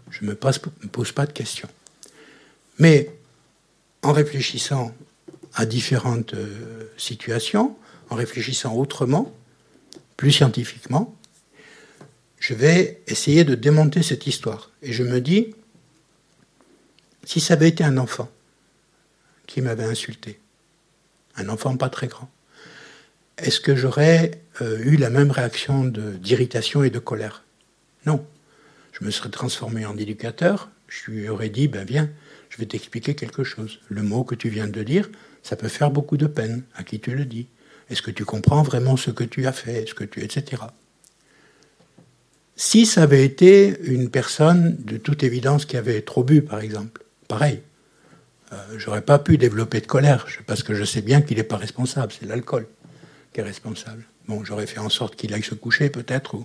Je 0.09 0.23
ne 0.23 0.29
me 0.29 0.35
pose 0.35 1.11
pas 1.11 1.25
de 1.25 1.31
questions. 1.31 1.69
Mais 2.79 3.11
en 4.01 4.13
réfléchissant 4.13 4.93
à 5.53 5.65
différentes 5.65 6.33
euh, 6.33 6.91
situations, 6.97 7.75
en 8.09 8.15
réfléchissant 8.15 8.75
autrement, 8.75 9.33
plus 10.15 10.31
scientifiquement, 10.31 11.15
je 12.39 12.53
vais 12.53 13.01
essayer 13.07 13.43
de 13.43 13.55
démonter 13.55 14.03
cette 14.03 14.27
histoire. 14.27 14.71
Et 14.81 14.93
je 14.93 15.03
me 15.03 15.19
dis, 15.21 15.55
si 17.23 17.39
ça 17.39 17.55
avait 17.55 17.69
été 17.69 17.83
un 17.83 17.97
enfant 17.97 18.29
qui 19.47 19.61
m'avait 19.61 19.83
insulté, 19.83 20.39
un 21.35 21.49
enfant 21.49 21.75
pas 21.77 21.89
très 21.89 22.07
grand, 22.07 22.29
est-ce 23.37 23.59
que 23.59 23.75
j'aurais 23.75 24.41
euh, 24.61 24.79
eu 24.79 24.97
la 24.97 25.09
même 25.09 25.31
réaction 25.31 25.85
d'irritation 25.85 26.83
et 26.83 26.89
de 26.89 26.99
colère? 26.99 27.43
Non. 28.05 28.25
Je 28.93 29.05
me 29.05 29.11
serais 29.11 29.29
transformé 29.29 29.85
en 29.85 29.95
éducateur, 29.95 30.71
je 30.87 31.11
lui 31.11 31.29
aurais 31.29 31.49
dit, 31.49 31.67
ben 31.67 31.85
viens, 31.85 32.09
je 32.49 32.57
vais 32.57 32.65
t'expliquer 32.65 33.13
quelque 33.13 33.43
chose. 33.43 33.79
Le 33.89 34.01
mot 34.01 34.23
que 34.23 34.33
tu 34.33 34.49
viens 34.49 34.67
de 34.67 34.81
dire, 34.81 35.09
ça 35.43 35.55
peut 35.55 35.67
faire 35.67 35.91
beaucoup 35.91 36.17
de 36.17 36.25
peine 36.25 36.63
à 36.73 36.83
qui 36.83 36.99
tu 36.99 37.13
le 37.13 37.25
dis? 37.25 37.47
Est-ce 37.89 38.01
que 38.01 38.11
tu 38.11 38.25
comprends 38.25 38.63
vraiment 38.63 38.97
ce 38.97 39.11
que 39.11 39.23
tu 39.23 39.45
as 39.45 39.51
fait? 39.51 39.83
Est-ce 39.83 39.93
que 39.93 40.03
tu 40.03 40.23
etc. 40.23 40.63
Si 42.59 42.87
ça 42.87 43.03
avait 43.03 43.23
été 43.23 43.79
une 43.83 44.09
personne 44.09 44.77
de 44.79 44.97
toute 44.97 45.21
évidence 45.21 45.65
qui 45.65 45.77
avait 45.77 46.01
trop 46.01 46.23
bu, 46.23 46.41
par 46.41 46.59
exemple, 46.59 47.03
pareil, 47.27 47.61
euh, 48.51 48.55
j'aurais 48.77 49.03
pas 49.03 49.19
pu 49.19 49.37
développer 49.37 49.79
de 49.79 49.85
colère 49.85 50.25
parce 50.47 50.63
que 50.63 50.73
je 50.73 50.83
sais 50.83 51.03
bien 51.03 51.21
qu'il 51.21 51.37
n'est 51.37 51.43
pas 51.43 51.57
responsable. 51.57 52.11
C'est 52.19 52.25
l'alcool 52.25 52.67
qui 53.31 53.41
est 53.41 53.43
responsable. 53.43 54.05
Bon, 54.27 54.43
j'aurais 54.43 54.65
fait 54.65 54.79
en 54.79 54.89
sorte 54.89 55.15
qu'il 55.15 55.35
aille 55.35 55.43
se 55.43 55.53
coucher 55.53 55.91
peut-être 55.91 56.35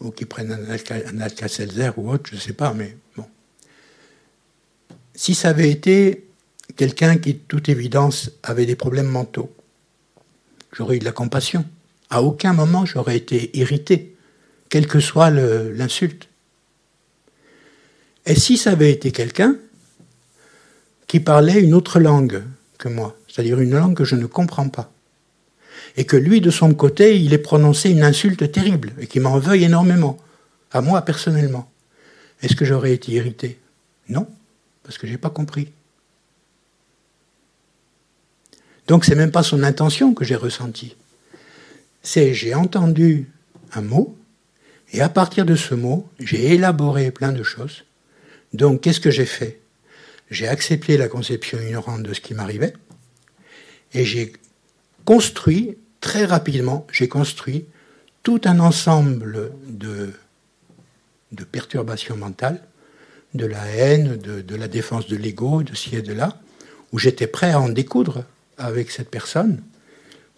ou, 0.00 0.10
qu'il 0.10 0.26
prenne 0.26 0.50
un, 0.50 1.20
Alka-Seltzer 1.20 1.92
ou 1.96 2.10
autre, 2.10 2.28
je 2.28 2.34
ne 2.34 2.40
sais 2.40 2.52
pas, 2.52 2.74
mais 2.74 2.96
bon. 3.16 3.26
Si 5.14 5.36
ça 5.36 5.50
avait 5.50 5.70
été 5.70 6.26
quelqu'un 6.74 7.18
qui, 7.18 7.34
de 7.34 7.40
toute 7.46 7.68
évidence, 7.68 8.32
avait 8.42 8.66
des 8.66 8.76
problèmes 8.76 9.06
mentaux, 9.06 9.54
j'aurais 10.72 10.96
eu 10.96 10.98
de 10.98 11.04
la 11.04 11.12
compassion. 11.12 11.64
À 12.10 12.20
aucun 12.22 12.52
moment 12.52 12.84
j'aurais 12.84 13.16
été 13.16 13.56
irrité, 13.56 14.15
quelle 14.68 14.86
que 14.86 15.00
soit 15.00 15.30
l'insulte. 15.30 16.28
Et 18.26 18.34
si 18.34 18.56
ça 18.56 18.72
avait 18.72 18.90
été 18.90 19.12
quelqu'un 19.12 19.56
qui 21.06 21.20
parlait 21.20 21.60
une 21.60 21.74
autre 21.74 22.00
langue 22.00 22.42
que 22.78 22.88
moi, 22.88 23.16
c'est-à-dire 23.28 23.60
une 23.60 23.76
langue 23.76 23.96
que 23.96 24.04
je 24.04 24.16
ne 24.16 24.26
comprends 24.26 24.68
pas, 24.68 24.90
et 25.96 26.04
que 26.04 26.16
lui, 26.16 26.40
de 26.40 26.50
son 26.50 26.74
côté, 26.74 27.18
il 27.18 27.32
ait 27.32 27.38
prononcé 27.38 27.90
une 27.90 28.02
insulte 28.02 28.50
terrible, 28.50 28.92
et 28.98 29.06
qui 29.06 29.20
m'en 29.20 29.38
veuille 29.38 29.64
énormément, 29.64 30.18
à 30.72 30.80
moi 30.80 31.02
personnellement, 31.02 31.70
est-ce 32.42 32.56
que 32.56 32.64
j'aurais 32.64 32.92
été 32.92 33.12
irrité? 33.12 33.58
Non 34.08 34.26
parce 34.86 34.98
que 34.98 35.06
je 35.08 35.12
n'ai 35.12 35.18
pas 35.18 35.30
compris. 35.30 35.68
Donc 38.86 39.04
c'est 39.04 39.16
même 39.16 39.32
pas 39.32 39.42
son 39.42 39.64
intention 39.64 40.14
que 40.14 40.24
j'ai 40.24 40.36
ressenti. 40.36 40.94
C'est 42.02 42.32
j'ai 42.34 42.54
entendu 42.54 43.28
un 43.72 43.82
mot 43.82 44.16
et 44.92 45.00
à 45.00 45.08
partir 45.08 45.44
de 45.44 45.56
ce 45.56 45.74
mot, 45.74 46.08
j'ai 46.18 46.54
élaboré 46.54 47.10
plein 47.10 47.32
de 47.32 47.42
choses. 47.42 47.84
Donc 48.52 48.82
qu'est-ce 48.82 49.00
que 49.00 49.10
j'ai 49.10 49.26
fait? 49.26 49.60
J'ai 50.30 50.48
accepté 50.48 50.96
la 50.96 51.08
conception 51.08 51.58
ignorante 51.60 52.02
de 52.02 52.14
ce 52.14 52.20
qui 52.20 52.34
m'arrivait 52.34 52.74
et 53.94 54.04
j'ai 54.04 54.32
construit 55.04 55.78
très 56.00 56.24
rapidement, 56.24 56.86
j'ai 56.92 57.08
construit 57.08 57.66
tout 58.22 58.40
un 58.44 58.58
ensemble 58.58 59.52
de, 59.68 60.12
de 61.32 61.44
perturbations 61.44 62.16
mentales 62.16 62.60
de 63.36 63.46
la 63.46 63.64
haine, 63.66 64.16
de, 64.16 64.56
la 64.56 64.68
défense 64.68 65.06
de 65.06 65.16
l'ego, 65.16 65.62
de 65.62 65.74
ci 65.74 65.94
et 65.94 66.02
de 66.02 66.12
là, 66.12 66.40
où 66.92 66.98
j'étais 66.98 67.26
prêt 67.26 67.52
à 67.52 67.60
en 67.60 67.68
découdre 67.68 68.24
avec 68.58 68.90
cette 68.90 69.10
personne, 69.10 69.62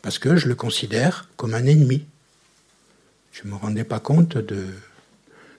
parce 0.03 0.19
que 0.19 0.37
je 0.37 0.49
le 0.49 0.55
considère 0.55 1.29
comme 1.37 1.55
un 1.55 1.67
ennemi. 1.67 2.05
Je 3.39 3.47
ne 3.47 3.53
me 3.53 3.57
rendais 3.57 3.85
pas 3.85 4.01
compte 4.01 4.37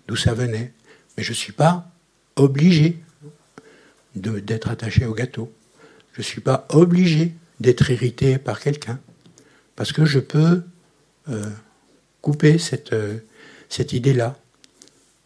d'où 0.08 0.16
ça 0.16 0.34
venait. 0.34 0.74
Mais 1.16 1.24
je 1.24 1.32
ne 1.32 1.36
suis 1.36 1.54
pas 1.54 1.90
obligé 2.36 2.98
d'être 4.16 4.70
attaché 4.70 5.06
au 5.06 5.14
gâteau. 5.14 5.54
Je 6.14 6.20
ne 6.20 6.24
suis 6.24 6.42
pas 6.42 6.68
obligé 6.70 7.34
d'être 7.62 7.90
irrité 7.90 8.38
par 8.38 8.60
quelqu'un. 8.60 9.00
Parce 9.78 9.94
que 9.94 10.04
je 10.04 10.20
peux 10.20 10.62
euh, 11.30 11.50
couper 12.22 12.58
cette, 12.58 12.92
euh, 12.92 13.18
cette 13.70 13.94
idée-là. 13.94 14.38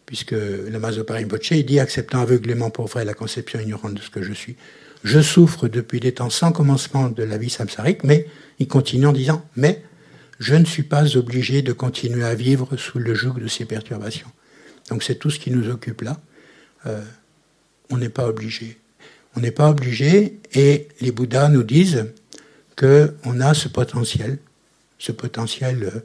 puisque 0.06 0.32
le 0.32 0.78
Mazopar 0.78 1.16
Rinpoche 1.16 1.52
dit 1.52 1.80
acceptant 1.80 2.20
aveuglément 2.20 2.70
pour 2.70 2.86
vrai 2.86 3.04
la 3.04 3.14
conception 3.14 3.58
ignorante 3.58 3.94
de 3.94 4.00
ce 4.00 4.10
que 4.10 4.22
je 4.22 4.32
suis. 4.32 4.54
Je 5.02 5.20
souffre 5.20 5.66
depuis 5.66 5.98
des 5.98 6.12
temps 6.12 6.30
sans 6.30 6.52
commencement 6.52 7.08
de 7.08 7.22
la 7.24 7.36
vie 7.36 7.50
samsarique, 7.50 8.04
mais 8.04 8.28
il 8.58 8.68
continue 8.68 9.06
en 9.06 9.12
disant 9.12 9.44
mais 9.56 9.82
je 10.38 10.54
ne 10.54 10.64
suis 10.64 10.82
pas 10.82 11.16
obligé 11.16 11.62
de 11.62 11.72
continuer 11.72 12.24
à 12.24 12.34
vivre 12.34 12.76
sous 12.76 12.98
le 12.98 13.14
joug 13.14 13.34
de 13.34 13.46
ces 13.46 13.64
perturbations. 13.64 14.30
Donc 14.88 15.02
c'est 15.02 15.16
tout 15.16 15.30
ce 15.30 15.38
qui 15.38 15.50
nous 15.50 15.68
occupe 15.70 16.02
là. 16.02 16.20
Euh, 16.86 17.02
on 17.90 17.96
n'est 17.96 18.08
pas 18.08 18.28
obligé. 18.28 18.78
On 19.36 19.40
n'est 19.40 19.50
pas 19.50 19.70
obligé 19.70 20.38
et 20.52 20.88
les 21.00 21.12
Bouddhas 21.12 21.48
nous 21.48 21.62
disent 21.62 22.06
qu'on 22.76 23.40
a 23.40 23.54
ce 23.54 23.68
potentiel, 23.68 24.38
ce 24.98 25.12
potentiel 25.12 25.84
euh, 25.84 26.00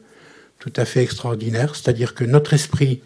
tout 0.59 0.73
à 0.75 0.85
fait 0.85 1.01
extraordinaire, 1.01 1.75
c'est-à-dire 1.75 2.13
que 2.13 2.23
notre 2.23 2.53
esprit 2.53 3.01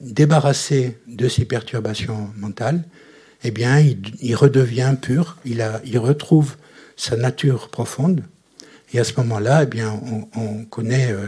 débarrassé 0.00 0.98
de 1.06 1.28
ces 1.28 1.44
perturbations 1.44 2.30
mentales, 2.36 2.84
eh 3.44 3.50
bien, 3.50 3.78
il, 3.78 4.34
redevient 4.34 4.96
pur, 5.00 5.36
il, 5.44 5.62
retrouve 5.98 6.56
sa 6.96 7.16
nature 7.16 7.68
profonde, 7.68 8.22
et 8.96 8.98
à 8.98 9.04
ce 9.04 9.12
moment-là, 9.18 9.64
eh 9.64 9.66
bien, 9.66 10.00
on, 10.36 10.64
connaît, 10.64 11.12
euh, 11.12 11.26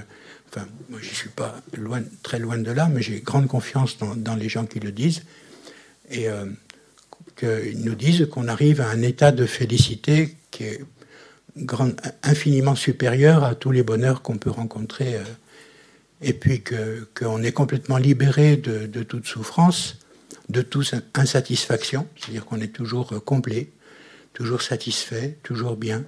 enfin, 0.48 0.66
moi 0.88 0.98
je 1.02 1.14
suis 1.14 1.28
pas 1.28 1.54
très 2.22 2.38
loin 2.38 2.56
de 2.56 2.70
là, 2.70 2.88
mais 2.90 3.02
j'ai 3.02 3.20
grande 3.20 3.46
confiance 3.46 3.98
dans, 3.98 4.36
les 4.36 4.48
gens 4.48 4.64
qui 4.64 4.80
le 4.80 4.90
disent, 4.90 5.24
et 6.10 6.30
euh, 6.30 6.46
qu'ils 7.36 7.84
nous 7.84 7.94
disent 7.94 8.26
qu'on 8.30 8.48
arrive 8.48 8.80
à 8.80 8.88
un 8.88 9.02
état 9.02 9.32
de 9.32 9.44
félicité 9.44 10.34
qui 10.50 10.64
est 10.64 10.80
infiniment 12.22 12.74
supérieur 12.74 13.44
à 13.44 13.54
tous 13.54 13.70
les 13.70 13.82
bonheurs 13.82 14.22
qu'on 14.22 14.38
peut 14.38 14.50
rencontrer, 14.50 15.16
euh, 15.16 15.24
et 16.22 16.32
puis 16.32 16.64
qu'on 16.64 17.42
est 17.42 17.52
complètement 17.52 17.98
libéré 17.98 18.56
de, 18.56 19.02
toute 19.02 19.26
souffrance, 19.26 19.98
de 20.48 20.62
toute 20.62 20.94
insatisfaction, 21.12 22.06
c'est-à-dire 22.16 22.46
qu'on 22.46 22.62
est 22.62 22.72
toujours 22.72 23.12
euh, 23.12 23.20
complet, 23.20 23.68
toujours 24.32 24.62
satisfait, 24.62 25.36
toujours 25.42 25.76
bien, 25.76 26.04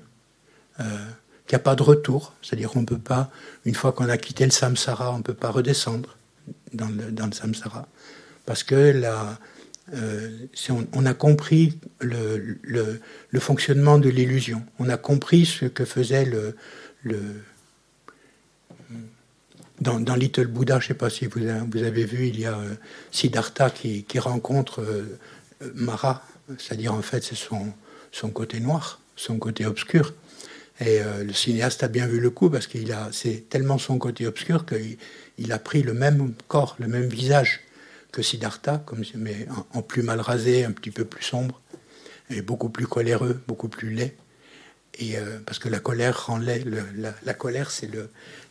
qu'il 1.50 1.56
n'y 1.56 1.62
a 1.62 1.64
pas 1.64 1.74
de 1.74 1.82
retour, 1.82 2.32
c'est-à-dire 2.42 2.70
qu'on 2.70 2.82
ne 2.82 2.86
peut 2.86 2.96
pas, 2.96 3.28
une 3.64 3.74
fois 3.74 3.90
qu'on 3.90 4.08
a 4.08 4.16
quitté 4.18 4.44
le 4.44 4.52
samsara, 4.52 5.12
on 5.12 5.18
ne 5.18 5.22
peut 5.24 5.34
pas 5.34 5.50
redescendre 5.50 6.16
dans 6.72 6.86
le, 6.86 7.32
samsara, 7.32 7.88
parce 8.46 8.62
que 8.62 8.76
la, 8.76 9.36
euh, 9.92 10.46
on, 10.92 11.06
a 11.06 11.12
compris 11.12 11.76
le, 12.00 12.56
le, 12.62 13.40
fonctionnement 13.40 13.98
de 13.98 14.08
l'illusion. 14.08 14.62
On 14.78 14.88
a 14.88 14.96
compris 14.96 15.44
ce 15.44 15.64
que 15.64 15.84
faisait 15.84 16.24
le. 16.24 16.54
le 17.02 17.20
dans, 19.80 20.14
Little 20.14 20.46
Buddha, 20.46 20.78
je 20.78 20.84
ne 20.84 20.88
sais 20.88 20.94
pas 20.94 21.10
si 21.10 21.26
vous 21.26 21.44
avez, 21.44 21.66
vous 21.68 21.82
avez, 21.82 22.04
vu, 22.04 22.28
il 22.28 22.38
y 22.38 22.46
a 22.46 22.56
euh, 22.56 22.74
Siddhartha 23.10 23.70
qui, 23.70 24.18
rencontre 24.20 24.82
euh, 24.82 25.18
Mara, 25.74 26.22
c'est-à-dire 26.58 26.94
en 26.94 27.02
fait 27.02 27.24
c'est 27.24 27.34
son 27.34 28.30
côté 28.30 28.60
noir, 28.60 29.00
son 29.16 29.38
côté 29.38 29.66
obscur. 29.66 30.12
Et 30.80 31.00
le 31.00 31.32
cinéaste 31.34 31.82
a 31.82 31.88
bien 31.88 32.06
vu 32.06 32.20
le 32.20 32.30
coup 32.30 32.48
parce 32.48 32.66
qu'il 32.66 32.90
a, 32.92 33.10
c'est 33.12 33.50
tellement 33.50 33.76
son 33.76 33.98
côté 33.98 34.26
obscur 34.26 34.64
qu'il 34.64 34.96
il 35.36 35.52
a 35.52 35.58
pris 35.58 35.82
le 35.82 35.92
même 35.92 36.32
corps, 36.48 36.76
le 36.78 36.88
même 36.88 37.06
visage 37.06 37.60
que 38.10 38.22
Siddhartha, 38.22 38.82
comme, 38.86 39.02
mais 39.16 39.46
en, 39.72 39.82
plus 39.82 40.02
mal 40.02 40.20
rasé, 40.20 40.64
un 40.64 40.72
petit 40.72 40.90
peu 40.90 41.04
plus 41.04 41.24
sombre, 41.24 41.60
et 42.30 42.42
beaucoup 42.42 42.68
plus 42.68 42.86
coléreux, 42.86 43.40
beaucoup 43.46 43.68
plus 43.68 43.90
laid. 43.90 44.16
Et, 44.98 45.16
euh, 45.16 45.38
parce 45.44 45.58
que 45.58 45.68
la 45.68 45.78
colère 45.78 46.26
rend 46.26 46.38
laid. 46.38 46.64
la, 47.24 47.34
colère, 47.34 47.70
c'est 47.70 47.90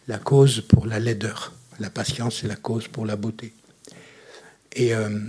la 0.07 0.17
cause 0.17 0.61
pour 0.61 0.85
la 0.85 0.99
laideur. 0.99 1.53
La 1.79 1.89
patience, 1.89 2.39
c'est 2.41 2.47
la 2.47 2.55
cause 2.55 2.87
pour 2.87 3.05
la 3.05 3.15
beauté. 3.15 3.53
Et, 4.73 4.95
euh, 4.95 5.19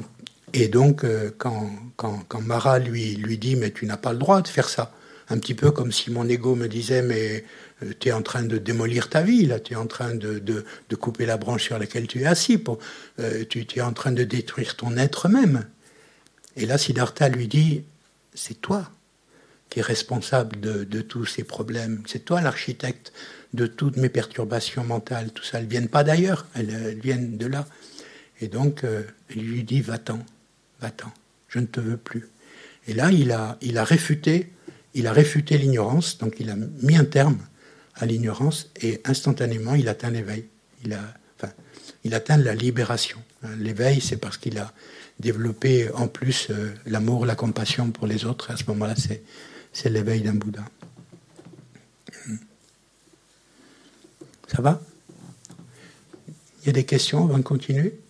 et 0.53 0.69
donc, 0.69 1.05
euh, 1.05 1.31
quand, 1.37 1.71
quand, 1.97 2.25
quand, 2.29 2.41
Mara 2.41 2.79
lui, 2.79 3.17
lui 3.17 3.39
dit 3.39 3.57
Mais 3.57 3.71
tu 3.71 3.87
n'as 3.87 3.97
pas 3.97 4.13
le 4.13 4.19
droit 4.19 4.43
de 4.43 4.49
faire 4.49 4.69
ça, 4.69 4.93
un 5.31 5.39
petit 5.39 5.55
peu 5.55 5.71
comme 5.71 5.93
si 5.93 6.11
mon 6.11 6.29
ego 6.29 6.55
me 6.55 6.67
disait 6.67 7.03
Mais 7.03 7.45
euh, 7.83 7.93
tu 7.99 8.09
es 8.09 8.13
en 8.13 8.23
train 8.23 8.43
de 8.43 8.59
démolir 8.59 9.09
ta 9.09 9.23
vie, 9.23 9.47
là, 9.47 9.61
tu 9.61 9.73
es 9.73 9.77
en 9.77 9.87
train 9.87 10.15
de, 10.15 10.39
de, 10.39 10.97
couper 10.97 11.25
la 11.25 11.37
branche 11.37 11.65
sur 11.65 11.79
laquelle 11.79 12.07
tu 12.07 12.21
es 12.21 12.27
assis, 12.27 12.59
pour, 12.59 12.79
euh, 13.21 13.45
tu, 13.49 13.67
es 13.75 13.81
en 13.81 13.93
train 13.93 14.13
de 14.13 14.25
détruire 14.25 14.77
ton 14.77 14.97
être 14.97 15.29
même. 15.29 15.67
Et 16.57 16.67
là, 16.67 16.77
Siddhartha 16.77 17.29
lui 17.29 17.49
dit, 17.49 17.85
c'est 18.35 18.61
toi 18.61 18.91
qui 19.71 19.79
es 19.79 19.83
responsable 19.83 20.59
de, 20.59 20.85
de 20.85 21.01
tous 21.01 21.27
ces 21.27 21.45
problèmes, 21.45 22.03
c'est 22.07 22.25
toi 22.25 22.41
l'architecte 22.41 23.13
de 23.55 23.67
toutes 23.67 23.97
mes 23.97 24.09
perturbations 24.09 24.85
mentales, 24.85 25.31
tout 25.33 25.45
ça, 25.45 25.59
elles 25.59 25.65
ne 25.65 25.71
viennent 25.71 25.89
pas 25.89 26.05
d'ailleurs, 26.05 26.47
elles, 26.55 26.99
viennent 27.01 27.37
de 27.37 27.47
là. 27.47 27.67
Et 28.41 28.49
donc, 28.49 28.85
euh, 28.85 29.03
il 29.35 29.49
lui 29.49 29.65
dit, 29.65 29.81
va-t'en, 29.81 30.19
va-t'en, 30.81 31.13
je 31.49 31.59
ne 31.59 31.67
te 31.67 31.81
veux 31.81 31.97
plus. 31.97 32.29
Et 32.87 32.95
là, 32.95 33.11
il 33.13 33.33
a, 33.33 33.59
il 33.61 33.79
a 33.79 33.85
réfuté, 33.85 34.51
il 34.95 35.07
a 35.07 35.13
réfuté 35.13 35.59
l'ignorance, 35.59 36.19
donc 36.19 36.37
il 36.41 36.51
a 36.51 36.57
mis 36.57 36.97
un 36.97 37.05
terme 37.05 37.39
à 37.95 38.07
l'ignorance 38.07 38.71
et 38.81 39.01
instantanément 39.05 39.75
il 39.75 39.89
atteint 39.89 40.11
l'éveil. 40.11 40.47
Il, 42.03 42.15
atteint 42.15 42.39
la 42.39 42.55
libération. 42.55 43.19
L'éveil, 43.59 44.01
c'est 44.01 44.17
parce 44.17 44.39
qu'il 44.39 44.59
a 44.59 44.73
développé 45.19 45.91
en 45.93 46.09
plus 46.09 46.49
euh, 46.51 46.73
l'amour, 46.87 47.27
la 47.27 47.35
compassion 47.35 47.91
pour 47.91 48.07
les 48.07 48.25
autres. 48.25 48.51
à 48.51 48.57
ce 48.57 48.65
moment-là, 48.69 48.95
c'est 49.73 49.91
l'éveil 49.91 50.23
d'un 50.23 50.33
Bouddha. 50.33 50.65
Ça 54.49 54.63
va? 54.63 54.81
Il 56.63 56.67
y 56.67 56.69
a 56.71 56.73
des 56.73 56.85
questions 56.85 57.25
avant 57.25 57.39
de 57.39 57.43
continuer? 57.43 58.01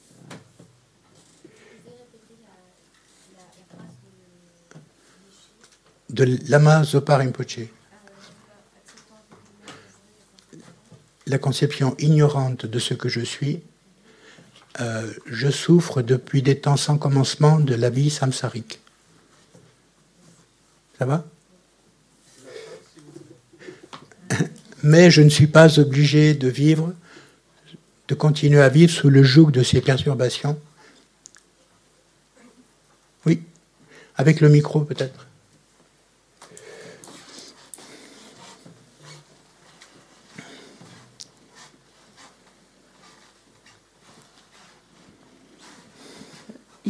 De 6.10 6.38
Lama 6.48 6.82
Zopa 6.82 7.18
la 11.26 11.38
conception 11.38 11.94
ignorante 11.98 12.66
de 12.66 12.78
ce 12.80 12.94
que 12.94 13.08
je 13.08 13.20
suis, 13.20 13.62
euh, 14.80 15.12
je 15.26 15.48
souffre 15.50 16.02
depuis 16.02 16.42
des 16.42 16.58
temps 16.58 16.76
sans 16.76 16.98
commencement 16.98 17.60
de 17.60 17.74
la 17.76 17.90
vie 17.90 18.10
samsarique. 18.10 18.80
Ça 20.98 21.06
va? 21.06 21.24
Mais 24.82 25.10
je 25.10 25.22
ne 25.22 25.28
suis 25.28 25.46
pas 25.46 25.78
obligé 25.78 26.34
de 26.34 26.48
vivre, 26.48 26.92
de 28.08 28.14
continuer 28.16 28.60
à 28.60 28.68
vivre 28.68 28.92
sous 28.92 29.10
le 29.10 29.22
joug 29.22 29.52
de 29.52 29.62
ces 29.62 29.80
perturbations. 29.80 30.58
Oui, 33.26 33.42
avec 34.16 34.40
le 34.40 34.48
micro 34.48 34.80
peut-être. 34.80 35.29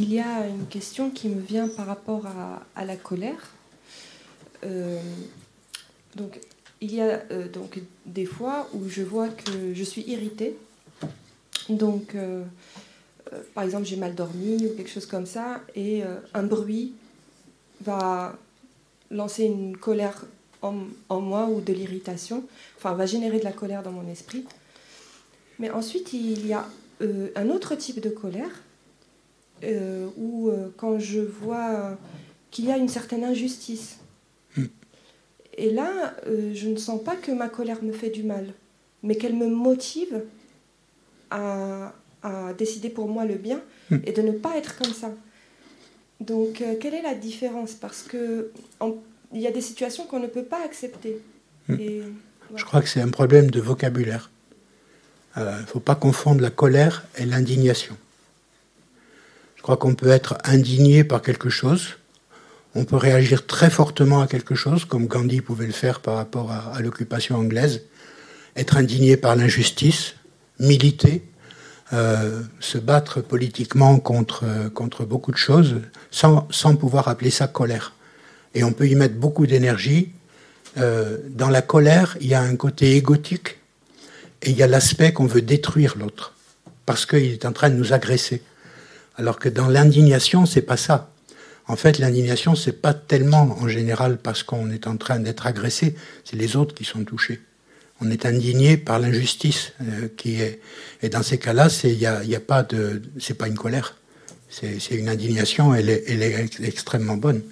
Il 0.02 0.14
y 0.14 0.18
a 0.18 0.46
une 0.46 0.66
question 0.66 1.10
qui 1.10 1.28
me 1.28 1.38
vient 1.38 1.68
par 1.68 1.84
rapport 1.84 2.24
à, 2.74 2.84
la 2.86 2.96
colère. 2.96 3.50
Euh, 4.64 4.98
donc, 6.16 6.40
il 6.80 6.94
y 6.94 7.02
a 7.02 7.22
euh, 7.30 7.48
donc 7.48 7.78
des 8.06 8.24
fois 8.24 8.66
où 8.72 8.88
je 8.88 9.02
vois 9.02 9.28
que 9.28 9.74
je 9.74 9.84
suis 9.84 10.00
irritée. 10.08 10.56
Donc, 11.68 12.14
euh, 12.14 12.44
par 13.52 13.62
exemple, 13.62 13.84
j'ai 13.84 13.96
mal 13.96 14.14
dormi 14.14 14.66
ou 14.66 14.74
quelque 14.74 14.88
chose 14.88 15.04
comme 15.04 15.26
ça, 15.26 15.60
et 15.76 16.02
un 16.32 16.44
bruit 16.44 16.94
va 17.82 18.38
lancer 19.10 19.44
une 19.44 19.76
colère 19.76 20.24
en, 20.62 20.76
en 21.10 21.20
moi 21.20 21.44
ou 21.44 21.60
de 21.60 21.74
l'irritation, 21.74 22.42
enfin, 22.78 22.94
va 22.94 23.04
générer 23.04 23.38
de 23.38 23.44
la 23.44 23.52
colère 23.52 23.82
dans 23.82 23.92
mon 23.92 24.08
esprit. 24.10 24.46
Mais 25.58 25.70
ensuite, 25.70 26.14
il 26.14 26.46
y 26.46 26.54
a 26.54 26.66
un 27.36 27.50
autre 27.50 27.74
type 27.74 28.00
de 28.00 28.08
colère 28.08 28.62
euh, 29.62 30.08
ou 30.16 30.48
euh, 30.48 30.72
quand 30.76 30.98
je 30.98 31.20
vois 31.20 31.98
qu'il 32.50 32.64
y 32.66 32.72
a 32.72 32.78
une 32.78 32.88
certaine 32.88 33.24
injustice. 33.24 33.98
Hmm. 34.56 34.66
Et 35.56 35.70
là, 35.70 36.14
euh, 36.26 36.52
je 36.54 36.68
ne 36.68 36.76
sens 36.76 37.02
pas 37.02 37.16
que 37.16 37.30
ma 37.30 37.48
colère 37.48 37.82
me 37.82 37.92
fait 37.92 38.10
du 38.10 38.22
mal, 38.22 38.46
mais 39.02 39.16
qu'elle 39.16 39.34
me 39.34 39.46
motive 39.46 40.22
à, 41.30 41.92
décider 42.58 42.90
pour 42.90 43.08
moi 43.08 43.24
le 43.24 43.36
bien 43.36 43.62
hmm. 43.90 43.98
et 44.04 44.12
de 44.12 44.20
ne 44.20 44.32
pas 44.32 44.56
être 44.58 44.76
comme 44.76 44.92
ça. 44.92 45.10
Donc, 46.20 46.62
quelle 46.80 46.92
est 46.92 47.02
la 47.02 47.14
différence? 47.14 47.72
Parce 47.72 48.02
que 48.02 48.50
il 49.32 49.40
y 49.40 49.46
a 49.46 49.50
des 49.50 49.62
situations 49.62 50.04
qu'on 50.06 50.20
ne 50.20 50.26
peut 50.26 50.42
pas 50.42 50.62
accepter. 50.62 51.18
Hmm. 51.68 51.76
Je 52.54 52.64
crois 52.64 52.82
que 52.82 52.88
c'est 52.88 53.00
un 53.00 53.08
problème 53.08 53.50
de 53.50 53.60
vocabulaire. 53.60 54.30
Il 55.36 55.44
ne 55.44 55.66
faut 55.66 55.80
pas 55.80 55.94
confondre 55.94 56.42
la 56.42 56.50
colère 56.50 57.06
et 57.16 57.24
l'indignation. 57.24 57.96
Je 59.60 59.62
crois 59.62 59.76
qu'on 59.76 59.94
peut 59.94 60.08
être 60.08 60.38
indigné 60.44 61.04
par 61.04 61.20
quelque 61.20 61.50
chose, 61.50 61.98
on 62.74 62.86
peut 62.86 62.96
réagir 62.96 63.46
très 63.46 63.68
fortement 63.68 64.22
à 64.22 64.26
quelque 64.26 64.54
chose, 64.54 64.86
comme 64.86 65.06
Gandhi 65.06 65.42
pouvait 65.42 65.66
le 65.66 65.72
faire 65.74 66.00
par 66.00 66.16
rapport 66.16 66.50
à, 66.50 66.80
l'occupation 66.80 67.36
anglaise, 67.36 67.82
être 68.56 68.78
indigné 68.78 69.18
par 69.18 69.36
l'injustice, 69.36 70.14
militer, 70.60 71.22
se 71.92 72.78
battre 72.78 73.20
politiquement 73.20 73.98
contre, 73.98 74.44
contre 74.72 75.04
beaucoup 75.04 75.30
de 75.30 75.36
choses 75.36 75.82
sans, 76.10 76.48
sans 76.50 76.74
pouvoir 76.74 77.08
appeler 77.08 77.30
ça 77.30 77.46
colère. 77.46 77.92
Et 78.54 78.64
on 78.64 78.72
peut 78.72 78.88
y 78.88 78.94
mettre 78.94 79.16
beaucoup 79.16 79.46
d'énergie. 79.46 80.08
dans 80.76 81.50
la 81.50 81.60
colère, 81.60 82.16
il 82.22 82.28
y 82.28 82.34
a 82.34 82.40
un 82.40 82.56
côté 82.56 82.96
égotique 82.96 83.58
et 84.40 84.52
il 84.52 84.56
y 84.56 84.62
a 84.62 84.66
l'aspect 84.66 85.12
qu'on 85.12 85.26
veut 85.26 85.42
détruire 85.42 85.98
l'autre 85.98 86.32
parce 86.86 87.04
qu'il 87.04 87.30
est 87.30 87.44
en 87.44 87.52
train 87.52 87.68
de 87.68 87.74
nous 87.74 87.92
agresser. 87.92 88.42
Alors 89.20 89.38
que 89.38 89.50
dans 89.50 89.68
l'indignation, 89.68 90.46
c'est 90.46 90.62
pas 90.62 90.78
ça. 90.78 91.12
En 91.66 91.76
fait, 91.76 91.98
l'indignation, 91.98 92.54
c'est 92.54 92.80
pas 92.80 92.94
tellement 92.94 93.54
en 93.60 93.68
général 93.68 94.16
parce 94.16 94.42
qu'on 94.42 94.70
est 94.70 94.86
en 94.86 94.96
train 94.96 95.18
d'être 95.18 95.46
agressé, 95.46 95.94
c'est 96.24 96.36
les 96.36 96.56
autres 96.56 96.74
qui 96.74 96.84
sont 96.84 97.04
touchés. 97.04 97.42
On 98.00 98.10
est 98.10 98.24
indigné 98.24 98.78
par 98.78 98.98
l'injustice 98.98 99.74
euh, 99.82 100.08
qui 100.16 100.40
est. 100.40 100.62
Et 101.02 101.10
dans 101.10 101.22
ces 101.22 101.36
cas-là, 101.36 101.68
c'est 101.68 101.94
y 101.94 102.06
a, 102.06 102.24
y 102.24 102.34
a, 102.34 102.40
pas 102.40 102.62
de, 102.62 103.02
c'est 103.18 103.34
pas 103.34 103.46
une 103.46 103.58
colère, 103.58 103.98
c'est 104.48 104.78
une 104.92 105.10
indignation. 105.10 105.74
Elle 105.74 105.90
est, 105.90 106.04
elle 106.08 106.22
est 106.22 106.48
extrêmement 106.62 107.18
bonne. 107.18 107.42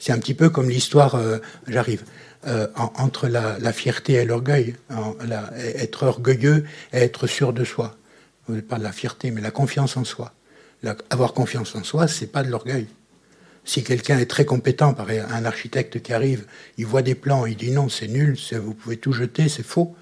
C'est 0.00 0.12
un 0.12 0.18
petit 0.18 0.34
peu 0.34 0.50
comme 0.50 0.68
l'histoire. 0.68 1.14
Euh, 1.14 1.38
j'arrive. 1.66 2.02
Euh, 2.46 2.66
entre 2.76 3.28
la, 3.28 3.56
la, 3.58 3.72
fierté 3.72 4.12
et 4.12 4.26
l'orgueil, 4.26 4.74
être 5.76 6.02
orgueilleux 6.02 6.66
et 6.92 6.98
être 6.98 7.26
sûr 7.26 7.54
de 7.54 7.64
soi. 7.64 7.96
Pas 8.68 8.76
de 8.76 8.82
la 8.82 8.92
fierté, 8.92 9.30
mais 9.30 9.40
la 9.40 9.50
confiance 9.50 9.96
en 9.96 10.04
soi 10.04 10.34
avoir 11.10 11.32
confiance 11.32 11.74
en 11.74 11.84
soi, 11.84 12.08
c'est 12.08 12.26
pas 12.26 12.42
de 12.42 12.50
l'orgueil. 12.50 12.86
Si 13.64 13.82
quelqu'un 13.82 14.18
est 14.18 14.26
très 14.26 14.44
compétent, 14.44 14.92
par 14.92 15.08
un 15.08 15.44
architecte 15.44 16.02
qui 16.02 16.12
arrive, 16.12 16.44
il 16.76 16.86
voit 16.86 17.02
des 17.02 17.14
plans, 17.14 17.46
il 17.46 17.56
dit 17.56 17.70
non, 17.70 17.88
c'est 17.88 18.08
nul, 18.08 18.36
vous 18.52 18.74
pouvez 18.74 18.98
tout 18.98 19.12
jeter, 19.12 19.48
c'est 19.48 19.62
faux. 19.62 19.96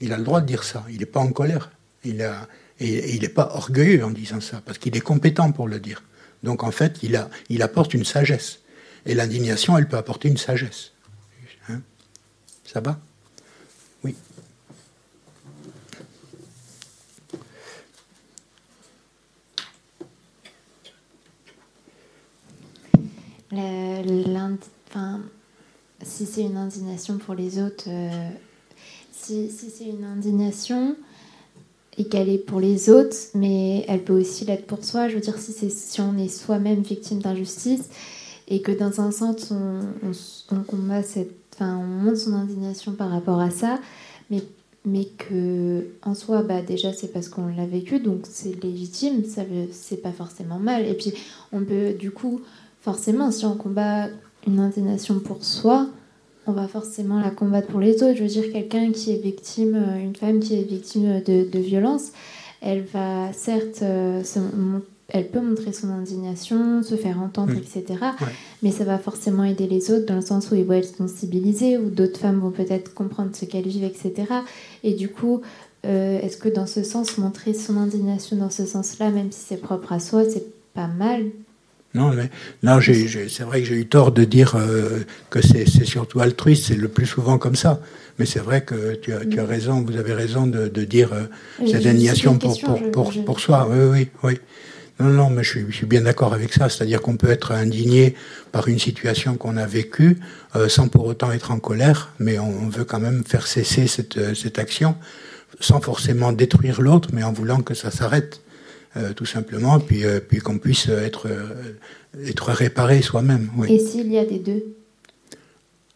Il 0.00 0.12
a 0.12 0.18
le 0.18 0.24
droit 0.24 0.42
de 0.42 0.46
dire 0.46 0.64
ça. 0.64 0.84
Il 0.90 0.98
n'est 0.98 1.06
pas 1.06 1.20
en 1.20 1.32
colère. 1.32 1.70
Il 2.04 2.28
et, 2.78 3.14
il 3.14 3.22
n'est 3.22 3.28
pas 3.28 3.50
orgueilleux 3.54 4.04
en 4.04 4.10
disant 4.10 4.40
ça, 4.40 4.60
parce 4.64 4.78
qu'il 4.78 4.96
est 4.96 5.00
compétent 5.00 5.50
pour 5.52 5.66
le 5.66 5.80
dire. 5.80 6.02
Donc 6.42 6.62
en 6.62 6.70
fait, 6.70 7.00
il 7.48 7.62
apporte 7.62 7.94
une 7.94 8.04
sagesse. 8.04 8.60
Et 9.06 9.14
l'indignation, 9.14 9.78
elle 9.78 9.88
peut 9.88 9.96
apporter 9.96 10.28
une 10.28 10.36
sagesse. 10.36 10.92
Hein? 11.68 11.80
Ça 12.64 12.80
va? 12.80 13.00
Si 26.02 26.26
c'est 26.26 26.42
une 26.42 26.56
indignation 26.56 27.18
pour 27.18 27.34
les 27.34 27.60
autres, 27.60 27.84
euh, 27.88 28.28
si, 29.12 29.50
c'est 29.50 29.84
une 29.84 30.04
indignation 30.04 30.96
et 31.98 32.04
qu'elle 32.04 32.28
est 32.28 32.38
pour 32.38 32.60
les 32.60 32.90
autres, 32.90 33.16
mais 33.34 33.84
elle 33.88 34.04
peut 34.04 34.20
aussi 34.20 34.44
l'être 34.44 34.66
pour 34.66 34.84
soi. 34.84 35.08
Je 35.08 35.14
veux 35.14 35.20
dire, 35.20 35.38
si, 35.38 35.52
si 35.70 36.00
on 36.00 36.16
est 36.18 36.28
soi-même 36.28 36.82
victime 36.82 37.20
d'injustice 37.20 37.88
et 38.48 38.60
que 38.60 38.72
dans 38.72 39.00
un 39.00 39.10
sens 39.10 39.50
on, 39.50 39.80
on, 40.50 41.64
montre 41.64 42.18
son 42.18 42.34
indignation 42.34 42.92
par 42.92 43.10
rapport 43.10 43.40
à 43.40 43.50
ça, 43.50 43.80
mais 44.30 44.42
mais 44.88 45.06
que 45.06 45.84
en 46.02 46.14
soi 46.14 46.42
bah 46.42 46.62
déjà 46.62 46.92
c'est 46.92 47.12
parce 47.12 47.28
qu'on 47.28 47.48
l'a 47.48 47.66
vécu 47.66 47.98
donc 47.98 48.20
c'est 48.22 48.62
légitime 48.62 49.24
ça 49.24 49.42
c'est 49.72 50.00
pas 50.00 50.12
forcément 50.12 50.60
mal 50.60 50.86
et 50.86 50.94
puis 50.94 51.12
on 51.50 51.64
peut 51.64 51.92
du 51.98 52.12
coup 52.12 52.40
forcément, 52.86 53.32
si 53.32 53.44
on 53.44 53.56
combat 53.56 54.06
une 54.46 54.60
indignation 54.60 55.18
pour 55.18 55.44
soi, 55.44 55.88
on 56.46 56.52
va 56.52 56.68
forcément 56.68 57.20
la 57.20 57.30
combattre 57.30 57.66
pour 57.66 57.80
les 57.80 57.96
autres. 57.96 58.14
Je 58.14 58.22
veux 58.22 58.28
dire, 58.28 58.52
quelqu'un 58.52 58.92
qui 58.92 59.10
est 59.10 59.20
victime, 59.20 59.74
euh, 59.74 59.98
une 59.98 60.14
femme 60.14 60.38
qui 60.38 60.54
est 60.54 60.62
victime 60.62 61.20
de, 61.26 61.50
de 61.50 61.58
violence, 61.58 62.12
elle 62.60 62.84
va 62.84 63.32
certes, 63.32 63.82
euh, 63.82 64.22
elle 65.08 65.26
peut 65.26 65.40
montrer 65.40 65.72
son 65.72 65.90
indignation, 65.90 66.84
se 66.84 66.94
faire 66.94 67.20
entendre, 67.20 67.54
etc. 67.54 67.84
Mais 68.62 68.70
ça 68.70 68.84
va 68.84 68.98
forcément 68.98 69.42
aider 69.42 69.66
les 69.66 69.90
autres 69.90 70.06
dans 70.06 70.14
le 70.14 70.20
sens 70.20 70.52
où 70.52 70.54
ils 70.54 70.64
vont 70.64 70.74
être 70.74 70.96
sensibilisés, 70.96 71.78
ou 71.78 71.90
d'autres 71.90 72.20
femmes 72.20 72.38
vont 72.38 72.52
peut-être 72.52 72.94
comprendre 72.94 73.30
ce 73.34 73.46
qu'elles 73.46 73.66
vivent, 73.66 73.82
etc. 73.82 74.12
Et 74.84 74.94
du 74.94 75.08
coup, 75.08 75.40
euh, 75.84 76.20
est-ce 76.20 76.36
que 76.36 76.48
dans 76.48 76.66
ce 76.68 76.84
sens, 76.84 77.18
montrer 77.18 77.52
son 77.52 77.76
indignation 77.78 78.36
dans 78.36 78.50
ce 78.50 78.64
sens-là, 78.64 79.10
même 79.10 79.32
si 79.32 79.40
c'est 79.44 79.60
propre 79.60 79.92
à 79.92 79.98
soi, 79.98 80.22
c'est 80.30 80.46
pas 80.72 80.86
mal? 80.86 81.24
Non, 81.96 82.12
mais, 82.12 82.30
non 82.62 82.78
c'est 82.80 83.42
vrai 83.42 83.62
que 83.62 83.66
j'ai 83.66 83.74
eu 83.74 83.86
tort 83.86 84.12
de 84.12 84.24
dire 84.24 84.54
euh, 84.56 85.00
que 85.30 85.40
c'est 85.40 85.66
surtout 85.84 86.20
altruiste, 86.20 86.66
c'est 86.68 86.76
le 86.76 86.88
plus 86.88 87.06
souvent 87.06 87.38
comme 87.38 87.56
ça. 87.56 87.80
Mais 88.18 88.26
c'est 88.26 88.40
vrai 88.40 88.62
que 88.62 88.94
tu 88.94 89.12
as, 89.12 89.24
tu 89.24 89.40
as, 89.40 89.44
raison, 89.44 89.82
vous 89.82 89.96
avez 89.96 90.12
raison 90.12 90.46
de, 90.46 90.68
de 90.68 90.84
dire 90.84 91.12
euh, 91.12 91.24
cette 91.66 91.86
indignation 91.86 92.38
pour, 92.38 92.58
pour, 92.60 92.90
pour, 92.90 93.24
pour, 93.24 93.40
soi. 93.40 93.68
Oui, 93.70 93.78
oui, 93.90 94.08
oui. 94.22 94.38
Non, 95.00 95.08
non, 95.08 95.30
mais 95.30 95.42
je 95.42 95.50
suis, 95.50 95.66
je 95.68 95.76
suis 95.76 95.86
bien 95.86 96.02
d'accord 96.02 96.32
avec 96.32 96.52
ça. 96.52 96.68
C'est-à-dire 96.68 97.02
qu'on 97.02 97.16
peut 97.16 97.30
être 97.30 97.52
indigné 97.52 98.14
par 98.52 98.68
une 98.68 98.78
situation 98.78 99.36
qu'on 99.36 99.56
a 99.56 99.66
vécue 99.66 100.18
euh, 100.54 100.68
sans 100.68 100.88
pour 100.88 101.06
autant 101.06 101.32
être 101.32 101.50
en 101.50 101.58
colère, 101.58 102.10
mais 102.18 102.38
on, 102.38 102.68
veut 102.68 102.84
quand 102.84 103.00
même 103.00 103.22
faire 103.24 103.46
cesser 103.46 103.86
cette, 103.86 104.34
cette 104.34 104.58
action 104.58 104.96
sans 105.60 105.80
forcément 105.80 106.32
détruire 106.32 106.80
l'autre, 106.82 107.10
mais 107.12 107.22
en 107.22 107.32
voulant 107.32 107.60
que 107.60 107.74
ça 107.74 107.90
s'arrête. 107.90 108.40
Euh, 108.96 109.12
tout 109.12 109.26
simplement, 109.26 109.78
puis, 109.78 110.04
euh, 110.04 110.20
puis 110.26 110.38
qu'on 110.38 110.56
puisse 110.56 110.88
être, 110.88 111.28
euh, 111.28 111.76
être 112.24 112.50
réparé 112.50 113.02
soi-même. 113.02 113.50
Et 113.68 113.78
s'il 113.78 114.10
y 114.10 114.16
a 114.16 114.24
des 114.24 114.38
deux? 114.38 114.64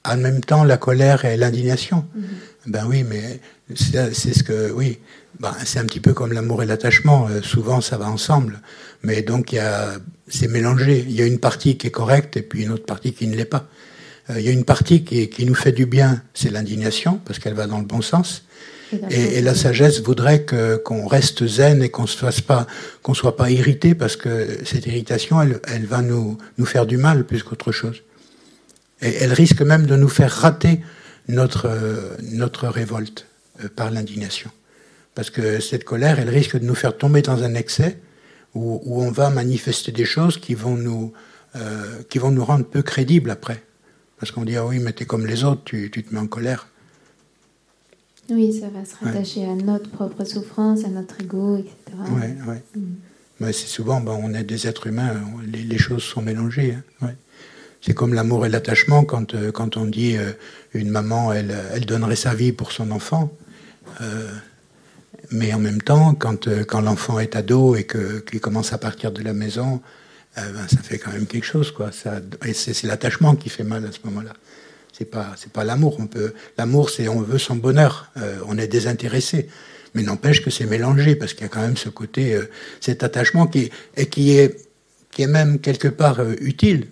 En 0.04 0.18
même 0.18 0.42
temps, 0.42 0.64
la 0.64 0.76
colère 0.76 1.24
et 1.24 1.38
l'indignation. 1.38 2.04
Mhm. 2.14 2.24
Ben 2.66 2.84
oui, 2.86 3.02
mais 3.02 3.40
c'est 3.74 4.34
ce 4.34 4.42
que, 4.42 4.70
oui, 4.72 4.98
ben, 5.38 5.54
c'est 5.64 5.78
un 5.78 5.86
petit 5.86 6.00
peu 6.00 6.12
comme 6.12 6.34
l'amour 6.34 6.62
et 6.62 6.66
l'attachement. 6.66 7.28
souvent, 7.42 7.80
ça 7.80 7.96
va 7.96 8.10
ensemble. 8.10 8.60
Mais 9.02 9.22
donc, 9.22 9.56
c'est 10.28 10.48
mélangé. 10.48 11.04
Il 11.08 11.14
y 11.14 11.22
a 11.22 11.26
une 11.26 11.38
partie 11.38 11.78
qui 11.78 11.86
est 11.86 11.90
correcte 11.90 12.36
et 12.36 12.42
puis 12.42 12.64
une 12.64 12.72
autre 12.72 12.84
partie 12.84 13.14
qui 13.14 13.26
ne 13.26 13.36
l'est 13.36 13.46
pas. 13.46 13.66
il 14.28 14.42
y 14.42 14.48
a 14.48 14.52
une 14.52 14.64
partie 14.64 15.04
qui, 15.04 15.30
qui 15.30 15.46
nous 15.46 15.54
fait 15.54 15.72
du 15.72 15.86
bien, 15.86 16.22
c'est 16.34 16.50
l'indignation, 16.50 17.18
parce 17.24 17.38
qu'elle 17.38 17.54
va 17.54 17.66
dans 17.66 17.78
le 17.78 17.86
bon 17.86 18.02
sens. 18.02 18.44
Et, 19.10 19.40
la 19.40 19.54
sagesse 19.54 20.00
voudrait 20.00 20.44
qu'on 20.84 21.06
reste 21.06 21.46
zen 21.46 21.82
et 21.82 21.90
qu'on 21.90 22.06
se 22.06 22.16
fasse 22.16 22.40
pas, 22.40 22.66
qu'on 23.02 23.14
soit 23.14 23.36
pas 23.36 23.50
irrité 23.50 23.94
parce 23.94 24.16
que 24.16 24.58
cette 24.64 24.86
irritation, 24.86 25.40
elle, 25.40 25.86
va 25.86 26.02
nous 26.02 26.38
faire 26.64 26.86
du 26.86 26.96
mal 26.96 27.24
plus 27.24 27.42
qu'autre 27.42 27.72
chose. 27.72 28.02
Et 29.02 29.14
elle 29.20 29.32
risque 29.32 29.62
même 29.62 29.86
de 29.86 29.96
nous 29.96 30.08
faire 30.08 30.30
rater 30.30 30.80
notre 31.28 32.68
révolte 32.68 33.26
euh, 33.62 33.68
par 33.74 33.90
l'indignation, 33.90 34.50
parce 35.14 35.30
que 35.30 35.60
cette 35.60 35.84
colère, 35.84 36.18
elle 36.18 36.28
risque 36.28 36.58
de 36.58 36.64
nous 36.64 36.74
faire 36.74 36.96
tomber 36.96 37.22
dans 37.22 37.42
un 37.42 37.54
excès 37.54 37.98
où, 38.54 38.80
on 39.02 39.10
va 39.10 39.30
manifester 39.30 39.92
des 39.92 40.04
choses 40.04 40.38
qui 40.38 40.54
vont 40.54 40.76
nous 40.76 41.12
euh, 41.56 42.02
qui 42.08 42.18
vont 42.18 42.30
nous 42.30 42.44
rendre 42.44 42.64
peu 42.64 42.82
crédibles 42.82 43.30
après, 43.30 43.62
parce 44.18 44.32
qu'on 44.32 44.44
dit 44.44 44.56
ah 44.56 44.66
oui 44.66 44.78
mais 44.78 44.92
t'es 44.92 45.04
comme 45.04 45.26
les 45.26 45.44
autres, 45.44 45.62
tu 45.64 45.90
te 45.90 46.14
mets 46.14 46.20
en 46.20 46.26
colère. 46.26 46.68
Oui, 48.30 48.52
ça 48.52 48.68
va 48.68 48.84
se 48.84 48.94
rattacher 49.04 49.44
à 49.44 49.54
notre 49.54 49.90
propre 49.90 50.24
souffrance, 50.24 50.84
à 50.84 50.88
notre 50.88 51.20
ego, 51.20 51.56
etc. 51.56 51.74
Oui, 52.10 52.26
oui. 52.46 52.56
Mm. 52.76 53.52
C'est 53.52 53.66
souvent, 53.66 54.00
ben, 54.00 54.18
on 54.22 54.34
est 54.34 54.44
des 54.44 54.68
êtres 54.68 54.86
humains, 54.86 55.14
les, 55.46 55.78
choses 55.78 56.02
sont 56.02 56.20
mélangées. 56.20 56.76
Hein. 57.00 57.08
C'est 57.80 57.94
comme 57.94 58.12
l'amour 58.12 58.44
et 58.44 58.50
l'attachement, 58.50 59.04
quand, 59.04 59.34
euh, 59.34 59.50
quand 59.50 59.78
on 59.78 59.86
dit 59.86 60.16
euh, 60.16 60.32
une 60.74 60.90
maman, 60.90 61.32
elle, 61.32 61.56
elle 61.72 61.86
donnerait 61.86 62.16
sa 62.16 62.34
vie 62.34 62.52
pour 62.52 62.72
son 62.72 62.90
enfant. 62.90 63.32
Euh, 64.02 64.30
mais 65.30 65.54
en 65.54 65.58
même 65.58 65.80
temps, 65.80 66.14
quand, 66.14 66.48
quand 66.66 66.80
l'enfant 66.82 67.18
est 67.18 67.34
ado 67.34 67.76
et 67.76 67.86
qu'il 67.86 68.40
commence 68.40 68.74
à 68.74 68.78
partir 68.78 69.10
de 69.10 69.22
la 69.22 69.32
maison, 69.32 69.80
ben, 70.36 70.68
ça 70.68 70.78
fait 70.82 70.98
quand 70.98 71.12
même 71.12 71.26
quelque 71.26 71.46
chose. 71.46 71.70
Quoi. 71.70 71.92
Ça, 71.92 72.20
et 72.44 72.52
c'est 72.52 72.82
l'attachement 72.84 73.34
qui 73.36 73.48
fait 73.48 73.64
mal 73.64 73.84
à 73.86 73.92
ce 73.92 73.98
moment-là 74.04 74.32
c'est 74.92 75.04
pas 75.04 75.34
c'est 75.36 75.52
pas 75.52 75.64
l'amour. 75.64 75.96
On 75.98 76.06
peut 76.06 76.34
l'amour, 76.58 76.90
c'est 76.90 77.08
on 77.08 77.20
veut 77.20 77.38
son 77.38 77.56
bonheur. 77.56 78.10
Euh, 78.16 78.38
on 78.46 78.58
est 78.58 78.66
désintéressé, 78.66 79.48
mais 79.94 80.02
n'empêche 80.02 80.42
que 80.42 80.50
c'est 80.50 80.66
mélangé 80.66 81.16
parce 81.16 81.34
qu'il 81.34 81.42
y 81.42 81.46
a 81.46 81.48
quand 81.48 81.60
même 81.60 81.76
ce 81.76 81.88
côté, 81.88 82.34
euh, 82.34 82.50
cet 82.80 83.02
attachement 83.02 83.46
qui 83.46 83.70
et 83.96 84.06
qui 84.06 84.32
est 84.32 84.56
qui 85.10 85.22
est 85.22 85.26
même 85.26 85.58
quelque 85.58 85.88
part 85.88 86.20
euh, 86.20 86.34
utile 86.40 86.88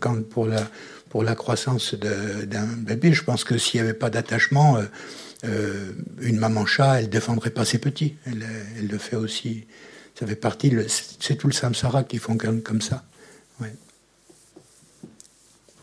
quand 0.00 0.22
pour 0.28 0.46
la 0.46 0.68
pour 1.08 1.22
la 1.22 1.34
croissance 1.34 1.94
d'un 1.94 2.66
bébé. 2.66 3.12
Je 3.12 3.24
pense 3.24 3.44
que 3.44 3.56
s'il 3.56 3.80
n'y 3.80 3.88
avait 3.88 3.98
pas 3.98 4.10
d'attachement, 4.10 4.78
une 5.42 6.36
maman 6.36 6.66
chat, 6.66 7.00
elle 7.00 7.08
défendrait 7.08 7.48
pas 7.48 7.64
ses 7.64 7.78
petits. 7.78 8.16
Elle, 8.26 8.44
le 8.90 8.98
fait 8.98 9.16
aussi. 9.16 9.66
Ça 10.20 10.26
fait 10.26 10.36
partie. 10.36 10.70
C'est 10.86 11.36
tout 11.36 11.46
le 11.46 11.54
samsara 11.54 12.04
qui 12.04 12.18
fonctionne 12.18 12.60
comme 12.60 12.82
ça. 12.82 13.04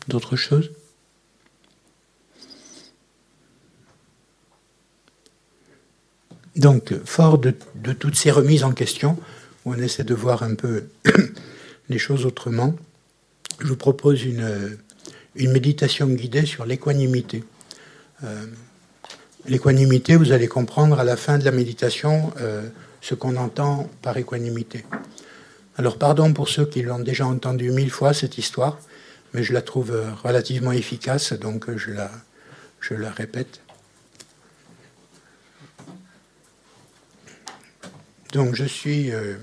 D'autres 0.06 0.36
choses? 0.36 0.70
Donc, 6.56 6.94
fort 7.04 7.38
de, 7.38 7.52
toutes 7.92 8.16
ces 8.16 8.30
remises 8.30 8.64
en 8.64 8.72
question, 8.72 9.18
où 9.64 9.74
on 9.74 9.78
essaie 9.78 10.04
de 10.04 10.14
voir 10.14 10.42
un 10.42 10.54
peu 10.54 10.84
les 11.90 11.98
choses 11.98 12.24
autrement, 12.24 12.74
je 13.60 13.66
vous 13.66 13.76
propose 13.76 14.24
une, 14.24 14.78
méditation 15.34 16.06
guidée 16.08 16.46
sur 16.46 16.64
l'équanimité. 16.64 17.44
Euh, 18.24 18.46
l'équanimité, 19.46 20.16
vous 20.16 20.32
allez 20.32 20.48
comprendre 20.48 20.98
à 20.98 21.04
la 21.04 21.16
fin 21.16 21.36
de 21.36 21.44
la 21.44 21.52
méditation, 21.52 22.32
euh, 22.40 22.66
ce 23.02 23.14
qu'on 23.14 23.36
entend 23.36 23.90
par 24.00 24.16
équanimité. 24.16 24.86
Alors 25.76 25.98
pardon 25.98 26.32
pour 26.32 26.48
ceux 26.48 26.64
qui 26.64 26.80
l'ont 26.80 27.00
déjà 27.00 27.26
entendu 27.26 27.70
mille 27.70 27.90
fois, 27.90 28.14
cette 28.14 28.38
histoire, 28.38 28.78
mais 29.34 29.42
je 29.42 29.52
la 29.52 29.60
trouve 29.60 29.94
relativement 30.24 30.72
efficace, 30.72 31.34
donc 31.34 31.66
je 31.76 32.94
la 32.94 33.10
répète. 33.10 33.60
Donc 38.36 38.54
je 38.54 38.66
suis 38.66 39.12
euh, 39.12 39.36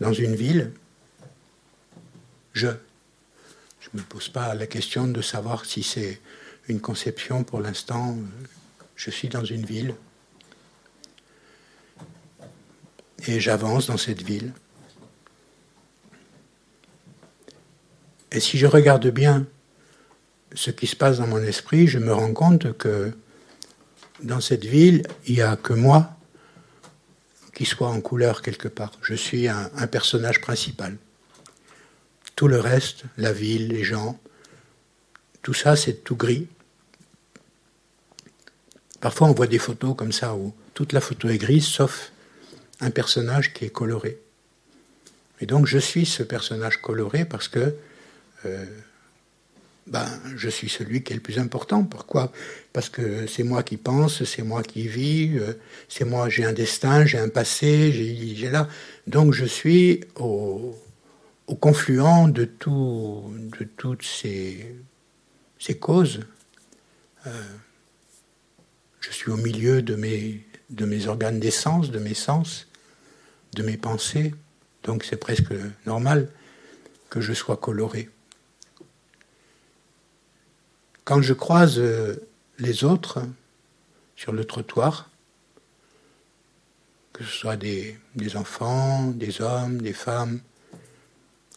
dans 0.00 0.12
une 0.12 0.36
ville, 0.36 0.70
je. 2.52 2.68
Je 3.80 3.88
ne 3.92 3.98
me 3.98 4.04
pose 4.04 4.28
pas 4.28 4.54
la 4.54 4.68
question 4.68 5.08
de 5.08 5.20
savoir 5.20 5.64
si 5.64 5.82
c'est 5.82 6.20
une 6.68 6.80
conception 6.80 7.42
pour 7.42 7.60
l'instant. 7.60 8.16
Je 8.94 9.10
suis 9.10 9.28
dans 9.28 9.44
une 9.44 9.66
ville 9.66 9.96
et 13.26 13.40
j'avance 13.40 13.88
dans 13.88 13.96
cette 13.96 14.22
ville. 14.22 14.52
Et 18.30 18.38
si 18.38 18.58
je 18.58 18.66
regarde 18.66 19.08
bien 19.08 19.44
ce 20.54 20.70
qui 20.70 20.86
se 20.86 20.94
passe 20.94 21.18
dans 21.18 21.26
mon 21.26 21.42
esprit, 21.42 21.88
je 21.88 21.98
me 21.98 22.12
rends 22.12 22.32
compte 22.32 22.76
que 22.78 23.12
dans 24.22 24.40
cette 24.40 24.66
ville, 24.66 25.02
il 25.26 25.34
n'y 25.34 25.42
a 25.42 25.56
que 25.56 25.72
moi 25.72 26.19
qui 27.60 27.66
soit 27.66 27.90
en 27.90 28.00
couleur 28.00 28.40
quelque 28.40 28.68
part. 28.68 28.92
Je 29.02 29.12
suis 29.12 29.46
un, 29.46 29.86
personnage 29.86 30.40
principal. 30.40 30.96
Tout 32.34 32.48
le 32.48 32.58
reste, 32.58 33.02
la 33.18 33.34
ville, 33.34 33.68
les 33.68 33.84
gens, 33.84 34.18
tout 35.42 35.52
ça, 35.52 35.76
c'est 35.76 36.02
tout 36.02 36.16
gris. 36.16 36.48
Parfois, 39.02 39.28
on 39.28 39.34
voit 39.34 39.46
des 39.46 39.58
photos 39.58 39.94
comme 39.94 40.10
ça 40.10 40.34
où 40.34 40.54
toute 40.72 40.94
la 40.94 41.02
photo 41.02 41.28
est 41.28 41.36
grise, 41.36 41.66
sauf 41.66 42.12
un 42.80 42.90
personnage 42.90 43.52
qui 43.52 43.66
est 43.66 43.70
coloré. 43.70 44.18
Et 45.42 45.44
donc, 45.44 45.66
je 45.66 45.76
suis 45.76 46.06
ce 46.06 46.22
personnage 46.22 46.80
coloré 46.80 47.26
parce 47.26 47.48
que 47.48 47.74
euh, 48.46 48.64
ben, 49.86 50.06
je 50.36 50.48
suis 50.48 50.68
celui 50.68 51.02
qui 51.02 51.12
est 51.12 51.16
le 51.16 51.22
plus 51.22 51.38
important. 51.38 51.84
Pourquoi? 51.84 52.32
Parce 52.72 52.88
que 52.88 53.26
c'est 53.26 53.42
moi 53.42 53.62
qui 53.62 53.76
pense, 53.76 54.24
c'est 54.24 54.42
moi 54.42 54.62
qui 54.62 54.86
vis, 54.86 55.38
euh, 55.38 55.54
c'est 55.88 56.04
moi, 56.04 56.28
j'ai 56.28 56.44
un 56.44 56.52
destin, 56.52 57.04
j'ai 57.06 57.18
un 57.18 57.28
passé, 57.28 57.92
j'ai 57.92 58.50
là. 58.50 58.68
Donc 59.06 59.34
je 59.34 59.44
suis 59.44 60.04
au, 60.16 60.76
confluent 61.60 62.30
de, 62.30 62.44
tout, 62.44 63.24
de 63.58 63.64
toutes 63.64 64.04
ces, 64.04 64.76
causes. 65.80 66.20
Euh, 67.26 67.42
je 69.00 69.10
suis 69.10 69.30
au 69.30 69.36
milieu 69.36 69.82
de 69.82 69.96
mes, 69.96 70.44
de 70.70 70.84
mes 70.84 71.08
organes 71.08 71.40
d'essence, 71.40 71.90
de 71.90 71.98
mes 71.98 72.14
sens, 72.14 72.68
de 73.54 73.62
mes 73.62 73.76
pensées. 73.76 74.34
Donc 74.84 75.04
c'est 75.04 75.16
presque 75.16 75.52
normal 75.84 76.28
que 77.08 77.20
je 77.20 77.32
sois 77.32 77.56
coloré. 77.56 78.08
Quand 81.04 81.22
je 81.22 81.32
croise 81.32 81.78
euh, 81.78 82.28
les 82.58 82.84
autres 82.84 83.22
sur 84.16 84.32
le 84.32 84.44
trottoir, 84.44 85.10
que 87.12 87.24
ce 87.24 87.30
soit 87.30 87.56
des, 87.56 87.98
enfants, 88.34 89.08
des 89.08 89.40
hommes, 89.40 89.80
des 89.80 89.92
femmes, 89.92 90.40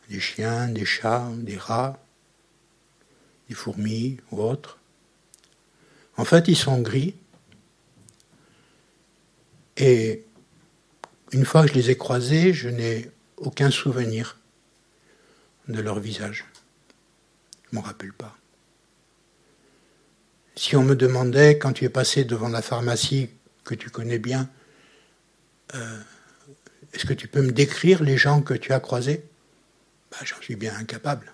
des 0.09 0.19
chiens, 0.19 0.67
des 0.67 0.85
chats, 0.85 1.29
des 1.37 1.57
rats, 1.57 1.97
des 3.49 3.55
fourmis 3.55 4.17
ou 4.31 4.41
autres, 4.41 4.77
en 6.17 6.25
fait 6.25 6.47
ils 6.47 6.57
sont 6.57 6.81
gris. 6.81 7.15
Et 9.77 10.23
une 11.31 11.45
fois 11.45 11.63
que 11.63 11.69
je 11.69 11.73
les 11.73 11.89
ai 11.91 11.97
croisés, 11.97 12.53
je 12.53 12.69
n'ai 12.69 13.09
aucun 13.37 13.71
souvenir 13.71 14.37
de 15.67 15.81
leur 15.81 15.99
visage. 15.99 16.45
Je 17.71 17.75
ne 17.75 17.81
m'en 17.81 17.87
rappelle 17.87 18.13
pas. 18.13 18.37
Si 20.55 20.75
on 20.75 20.83
me 20.83 20.95
demandait, 20.95 21.57
quand 21.57 21.73
tu 21.73 21.85
es 21.85 21.89
passé 21.89 22.25
devant 22.25 22.49
la 22.49 22.61
pharmacie 22.61 23.29
que 23.63 23.73
tu 23.75 23.89
connais 23.89 24.19
bien, 24.19 24.49
euh, 25.73 25.99
est-ce 26.93 27.05
que 27.05 27.13
tu 27.13 27.27
peux 27.27 27.41
me 27.41 27.51
décrire 27.51 28.03
les 28.03 28.17
gens 28.17 28.41
que 28.41 28.53
tu 28.53 28.71
as 28.71 28.79
croisés? 28.79 29.25
Ben, 30.11 30.25
J'en 30.25 30.39
suis 30.41 30.55
bien 30.55 30.75
incapable. 30.75 31.33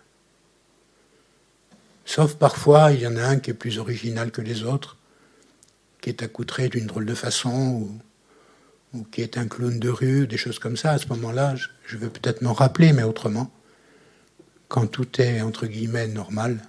Sauf 2.06 2.36
parfois, 2.36 2.92
il 2.94 3.02
y 3.02 3.08
en 3.08 3.18
a 3.18 3.24
un 3.24 3.40
qui 3.40 3.52
est 3.52 3.54
plus 3.54 3.78
original 3.78 4.32
que 4.32 4.42
les 4.42 4.64
autres, 4.64 4.98
qui 6.02 6.10
est 6.10 6.24
accoutré 6.24 6.70
d'une 6.70 6.88
drôle 6.88 7.06
de 7.06 7.14
façon, 7.14 7.90
ou, 8.94 9.04
qui 9.12 9.22
est 9.22 9.38
un 9.38 9.48
clown 9.48 9.80
de 9.80 9.90
rue, 9.90 10.26
des 10.28 10.38
choses 10.38 10.60
comme 10.60 10.78
ça. 10.78 10.92
À 10.92 10.98
ce 10.98 11.08
moment-là, 11.10 11.54
je 11.86 11.98
vais 11.98 12.10
peut-être 12.10 12.42
m'en 12.42 12.54
rappeler, 12.54 12.94
mais 12.94 13.04
autrement, 13.04 13.52
quand 14.70 14.88
tout 14.88 15.22
est, 15.22 15.42
entre 15.42 15.68
guillemets, 15.68 16.08
normal, 16.08 16.66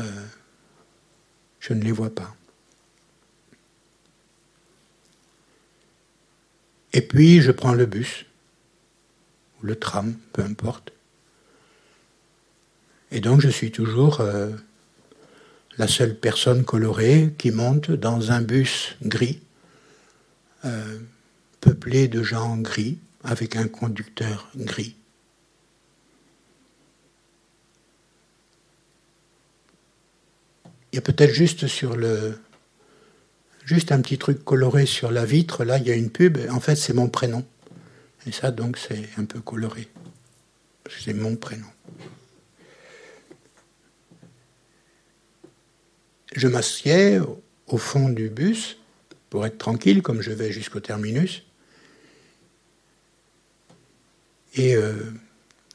euh, 0.00 0.02
je 1.60 1.74
ne 1.74 1.82
les 1.82 1.92
vois 1.92 2.14
pas. 2.14 2.34
Et 6.92 7.02
puis 7.02 7.40
je 7.40 7.52
prends 7.52 7.74
le 7.74 7.86
bus, 7.86 8.26
ou 9.60 9.66
le 9.66 9.76
tram, 9.76 10.16
peu 10.32 10.42
importe. 10.42 10.92
Et 13.12 13.20
donc 13.20 13.40
je 13.40 13.48
suis 13.48 13.70
toujours 13.70 14.20
euh, 14.20 14.50
la 15.78 15.86
seule 15.86 16.16
personne 16.16 16.64
colorée 16.64 17.34
qui 17.38 17.50
monte 17.50 17.90
dans 17.90 18.32
un 18.32 18.40
bus 18.40 18.96
gris, 19.02 19.40
euh, 20.64 20.98
peuplé 21.60 22.08
de 22.08 22.22
gens 22.22 22.56
gris, 22.56 22.98
avec 23.22 23.56
un 23.56 23.68
conducteur 23.68 24.48
gris. 24.56 24.96
Il 30.92 30.96
y 30.96 30.98
a 30.98 31.02
peut-être 31.02 31.32
juste 31.32 31.66
sur 31.66 31.96
le. 31.96 32.38
Juste 33.64 33.92
un 33.92 34.00
petit 34.00 34.18
truc 34.18 34.44
coloré 34.44 34.86
sur 34.86 35.12
la 35.12 35.24
vitre, 35.24 35.64
là, 35.64 35.78
il 35.78 35.86
y 35.86 35.92
a 35.92 35.94
une 35.94 36.10
pub. 36.10 36.38
En 36.50 36.58
fait, 36.58 36.74
c'est 36.74 36.92
mon 36.92 37.08
prénom. 37.08 37.44
Et 38.26 38.32
ça, 38.32 38.50
donc, 38.50 38.76
c'est 38.78 39.08
un 39.16 39.24
peu 39.24 39.40
coloré. 39.40 39.88
C'est 40.88 41.12
mon 41.12 41.36
prénom. 41.36 41.66
Je 46.34 46.48
m'assieds 46.48 47.20
au 47.66 47.76
fond 47.76 48.08
du 48.08 48.28
bus 48.28 48.78
pour 49.28 49.46
être 49.46 49.58
tranquille, 49.58 50.02
comme 50.02 50.20
je 50.20 50.32
vais 50.32 50.50
jusqu'au 50.50 50.80
terminus. 50.80 51.44
Et 54.54 54.74
euh, 54.74 55.12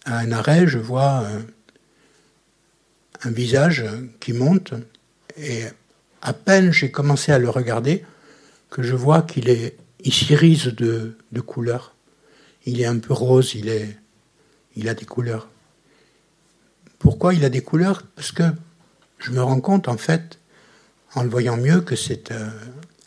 à 0.03 0.17
un 0.17 0.31
arrêt, 0.33 0.67
je 0.67 0.79
vois 0.79 1.25
un 3.23 3.31
visage 3.31 3.85
qui 4.19 4.33
monte 4.33 4.73
et 5.37 5.63
à 6.21 6.33
peine 6.33 6.71
j'ai 6.71 6.91
commencé 6.91 7.31
à 7.31 7.39
le 7.39 7.49
regarder 7.49 8.03
que 8.69 8.83
je 8.83 8.95
vois 8.95 9.21
qu'il 9.21 9.49
est, 9.49 9.77
il 10.03 10.13
s'irise 10.13 10.65
de, 10.65 11.17
de 11.31 11.41
couleurs. 11.41 11.95
Il 12.65 12.81
est 12.81 12.85
un 12.85 12.97
peu 12.99 13.13
rose, 13.13 13.53
il, 13.55 13.69
a 14.89 14.93
des 14.93 15.05
couleurs. 15.05 15.47
Pourquoi 16.99 17.33
il 17.33 17.45
a 17.45 17.49
des 17.49 17.61
couleurs? 17.61 18.03
Parce 18.15 18.31
que 18.31 18.43
je 19.19 19.31
me 19.31 19.41
rends 19.41 19.61
compte, 19.61 19.87
en 19.87 19.97
fait, 19.97 20.39
en 21.13 21.23
le 21.23 21.29
voyant 21.29 21.57
mieux, 21.57 21.81
que 21.81 21.95
c'est 21.95 22.31
euh, 22.31 22.49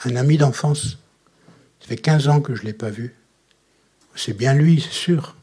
un 0.04 0.16
ami 0.16 0.38
d'enfance. 0.38 0.98
Ça 1.80 1.88
fait 1.88 1.96
15 1.96 2.28
ans 2.28 2.40
que 2.40 2.54
je 2.54 2.62
ne 2.62 2.66
l'ai 2.68 2.72
pas 2.72 2.90
vu. 2.90 3.14
C'est 4.14 4.36
bien 4.36 4.54
lui, 4.54 4.80
c'est 4.80 4.92
sûr. 4.92 5.36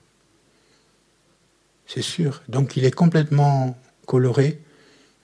C'est 1.88 2.02
sûr. 2.02 2.42
Donc 2.50 2.78
il 2.78 2.86
est 2.86 2.92
complètement 2.92 3.78
coloré. 4.06 4.60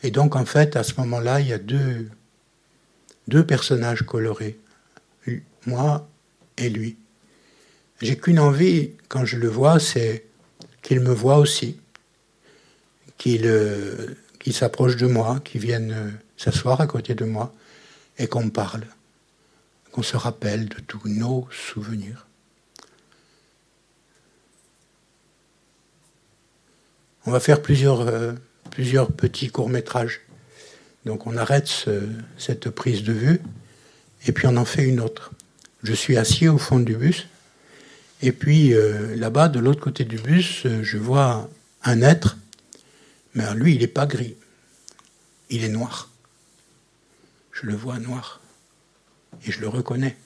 Et 0.03 0.11
donc, 0.11 0.35
en 0.35 0.45
fait, 0.45 0.75
à 0.75 0.83
ce 0.83 0.95
moment-là, 1.01 1.39
il 1.39 1.47
y 1.47 1.53
a 1.53 1.59
deux, 1.59 2.09
deux 3.27 3.45
personnages 3.45 4.03
colorés, 4.03 4.59
moi 5.65 6.07
et 6.57 6.69
lui. 6.69 6.97
J'ai 8.01 8.17
qu'une 8.17 8.39
envie, 8.39 8.91
quand 9.09 9.25
je 9.25 9.37
le 9.37 9.47
vois, 9.47 9.79
c'est 9.79 10.25
qu'il 10.81 11.01
me 11.01 11.13
voit 11.13 11.37
aussi, 11.37 11.79
qu'il 13.17 13.45
euh, 13.45 14.15
s'approche 14.51 14.95
de 14.95 15.05
moi, 15.05 15.39
qu'il 15.43 15.61
vienne 15.61 15.91
euh, 15.91 16.09
s'asseoir 16.35 16.81
à 16.81 16.87
côté 16.87 17.13
de 17.13 17.25
moi 17.25 17.53
et 18.17 18.27
qu'on 18.27 18.49
parle, 18.49 18.85
qu'on 19.91 20.01
se 20.01 20.17
rappelle 20.17 20.67
de 20.67 20.79
tous 20.79 21.01
nos 21.05 21.47
souvenirs. 21.51 22.25
On 27.27 27.31
va 27.31 27.39
faire 27.39 27.61
plusieurs 27.61 28.01
euh, 28.01 28.33
plusieurs 28.69 29.11
petits 29.11 29.49
courts-métrages. 29.49 30.21
Donc 31.05 31.25
on 31.27 31.35
arrête 31.35 31.69
cette 32.37 32.69
prise 32.69 33.03
de 33.03 33.13
vue 33.13 33.41
et 34.27 34.31
puis 34.31 34.47
on 34.47 34.55
en 34.57 34.65
fait 34.65 34.83
une 34.83 34.99
autre. 34.99 35.31
Je 35.83 35.93
suis 35.93 36.17
assis 36.17 36.47
au 36.47 36.59
fond 36.59 36.79
du 36.79 36.95
bus 36.95 37.27
et 38.21 38.31
puis 38.31 38.73
euh, 38.73 39.15
là-bas, 39.15 39.49
de 39.49 39.59
l'autre 39.59 39.79
côté 39.79 40.05
du 40.05 40.17
bus, 40.17 40.65
euh, 40.65 40.83
je 40.83 40.97
vois 40.97 41.49
un 41.83 42.01
être, 42.01 42.37
mais 43.33 43.43
lui, 43.55 43.73
il 43.73 43.79
n'est 43.79 43.87
pas 43.87 44.05
gris, 44.05 44.35
il 45.49 45.63
est 45.63 45.69
noir. 45.69 46.09
Je 47.51 47.65
le 47.65 47.75
vois 47.75 47.99
noir 47.99 48.41
et 49.45 49.51
je 49.51 49.59
le 49.59 49.67
reconnais. 49.67 50.17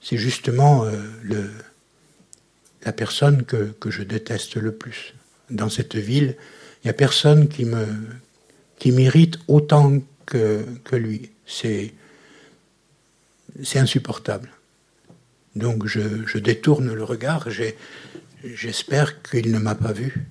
c'est 0.00 0.16
justement 0.16 0.84
euh, 0.84 1.48
la 2.84 2.92
personne 2.92 3.44
que, 3.44 3.72
que, 3.80 3.90
je 3.90 4.02
déteste 4.02 4.56
le 4.56 4.72
plus. 4.72 5.14
Dans 5.50 5.68
cette 5.68 5.96
ville, 5.96 6.30
il 6.30 6.36
n'y 6.86 6.90
a 6.90 6.94
personne 6.94 7.48
qui 7.48 7.64
me 7.64 7.86
qui 8.78 8.92
m'irrite 8.92 9.38
autant 9.48 10.00
que, 10.26 10.64
lui. 10.92 11.30
C'est 11.46 11.94
c'est 13.62 13.78
insupportable. 13.78 14.50
Donc 15.54 15.86
je, 15.86 16.26
je, 16.26 16.38
détourne 16.38 16.92
le 16.92 17.04
regard. 17.04 17.48
J'espère 18.44 19.22
qu'il 19.22 19.50
ne 19.50 19.58
m'a 19.58 19.74
pas 19.74 19.92
vu. 19.92 20.26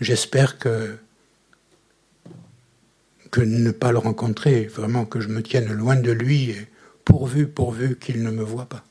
J'espère 0.00 0.58
que 0.58 0.96
que 3.30 3.42
ne 3.42 3.70
pas 3.70 3.92
le 3.92 3.98
rencontrer, 3.98 4.64
vraiment 4.64 5.04
que 5.04 5.20
je 5.20 5.28
me 5.28 5.42
tienne 5.42 5.70
loin 5.72 5.96
de 5.96 6.12
lui, 6.12 6.54
pourvu, 7.04 7.46
pourvu 7.46 7.96
qu'il 7.96 8.22
ne 8.22 8.30
me 8.30 8.42
voit 8.42 8.66
pas. 8.66 8.84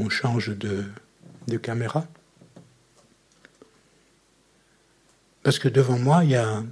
On 0.00 0.08
change 0.08 0.56
de, 0.56 0.84
caméra. 1.56 2.06
Parce 5.42 5.58
que 5.58 5.68
devant 5.68 5.98
moi, 5.98 6.24
il 6.24 6.30
y 6.30 6.36
a, 6.36 6.62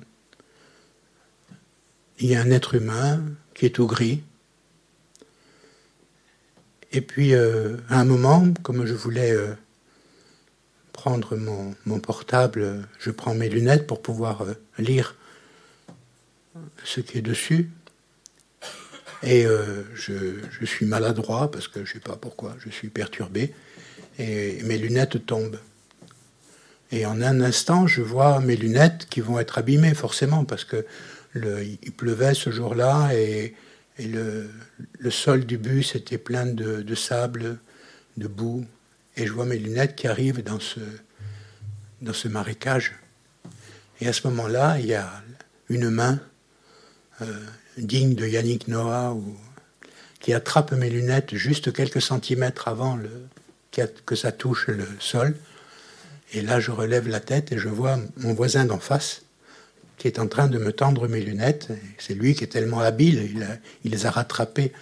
un 2.41 2.51
être 2.51 2.77
humain 2.77 3.22
qui 3.55 3.66
est 3.66 3.74
tout 3.74 3.89
gris. 3.89 4.22
Et 6.93 7.01
puis, 7.01 7.35
euh, 7.35 7.77
à 7.89 8.01
un 8.01 8.05
moment, 8.05 8.47
comme 8.62 8.87
je 8.87 8.95
voulais 8.95 9.33
euh, 9.33 9.55
prendre 10.93 11.37
mon, 11.37 11.74
mon, 11.85 11.99
portable, 11.99 12.87
je 13.01 13.11
prends 13.11 13.35
mes 13.35 13.49
lunettes 13.49 13.89
pour 13.89 14.03
pouvoir 14.03 14.43
euh, 14.43 14.55
lire 14.79 15.16
ce 16.85 17.01
qui 17.01 17.18
est 17.18 17.22
dessus. 17.22 17.70
Et 19.22 19.46
euh, 19.46 19.82
je, 19.94 20.12
je, 20.50 20.64
suis 20.66 20.86
maladroit 20.86 21.50
parce 21.50 21.68
que 21.68 21.84
je 21.84 21.90
ne 21.90 21.94
sais 21.94 22.00
pas 22.00 22.16
pourquoi, 22.16 22.56
je 22.58 22.70
suis 22.70 22.88
perturbé. 22.88 23.54
Et 24.18 24.62
mes 24.64 24.78
lunettes 24.78 25.24
tombent. 25.26 25.58
Et 26.92 27.06
en 27.06 27.20
un 27.20 27.40
instant, 27.40 27.86
je 27.86 28.02
vois 28.02 28.40
mes 28.40 28.56
lunettes 28.56 29.06
qui 29.10 29.20
vont 29.20 29.38
être 29.38 29.58
abîmées 29.58 29.94
forcément 29.94 30.44
parce 30.44 30.64
que 30.64 30.86
il 31.34 31.92
pleuvait 31.92 32.32
ce 32.32 32.50
jour-là 32.50 33.10
et, 33.12 33.54
et 33.98 34.06
le, 34.06 34.48
le, 34.98 35.10
sol 35.10 35.44
du 35.44 35.58
bus 35.58 35.94
était 35.94 36.16
plein 36.16 36.46
de, 36.46 36.80
de, 36.80 36.94
sable, 36.94 37.58
de 38.16 38.26
boue. 38.26 38.64
Et 39.16 39.26
je 39.26 39.32
vois 39.32 39.44
mes 39.44 39.58
lunettes 39.58 39.96
qui 39.96 40.06
arrivent 40.06 40.42
dans 40.42 40.60
ce, 40.60 40.80
dans 42.00 42.14
ce 42.14 42.28
marécage. 42.28 42.94
Et 44.00 44.08
à 44.08 44.12
ce 44.12 44.26
moment-là, 44.28 44.78
il 44.78 44.86
y 44.86 44.94
a 44.94 45.10
une 45.68 45.90
main 45.90 46.20
euh, 47.20 47.46
digne 47.77 48.14
de 48.14 48.27
Yannick 48.27 48.68
Noah 48.68 49.12
ou, 49.12 49.37
qui 50.20 50.33
attrape 50.33 50.72
mes 50.72 50.91
lunettes 50.91 51.35
juste 51.35 51.72
quelques 51.72 52.03
centimètres 52.03 52.68
avant 52.68 52.99
que 53.70 54.16
ça 54.16 54.33
touche 54.33 54.68
le 54.68 54.87
sol. 54.99 55.37
Et 56.33 56.43
là, 56.43 56.59
je 56.59 56.70
relève 56.70 57.09
la 57.09 57.20
tête 57.20 57.53
et 57.53 57.59
je 57.59 57.68
vois 57.68 57.99
mon 58.16 58.35
voisin 58.35 58.64
d'en 58.64 58.79
face 58.81 59.22
qui 59.99 60.09
est 60.09 60.18
en 60.18 60.27
train 60.27 60.49
de 60.49 60.59
me 60.59 60.72
tendre 60.72 61.09
mes 61.09 61.20
lunettes. 61.20 61.68
C'est 61.99 62.14
lui 62.14 62.35
qui 62.35 62.45
est 62.45 62.49
tellement 62.49 62.81
habile, 62.81 63.31
il, 63.85 63.91
les 63.91 64.07
a 64.07 64.11
rattrapées 64.11 64.72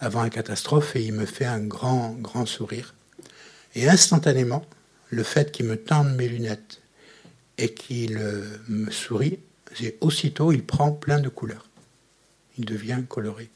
avant 0.00 0.22
la 0.22 0.30
catastrophe 0.30 0.94
et 0.96 1.02
il 1.02 1.12
me 1.12 1.26
fait 1.26 1.44
un 1.44 1.60
grand, 1.60 2.10
grand 2.20 2.46
sourire. 2.46 2.94
Et 3.74 3.88
instantanément, 3.88 4.64
le 5.10 5.22
fait 5.22 5.52
qu'il 5.52 5.66
me 5.66 5.76
tende 5.76 6.14
mes 6.16 6.28
lunettes 6.28 6.80
et 7.56 7.72
qu'il 7.72 8.18
euh, 8.18 8.44
me 8.68 8.90
sourit, 8.90 9.38
aussitôt, 10.00 10.52
il 10.52 10.64
prend 10.64 10.92
plein 10.92 11.20
de 11.20 11.28
couleurs. 11.28 11.67
Devient 12.58 13.04
coloré. 13.08 13.50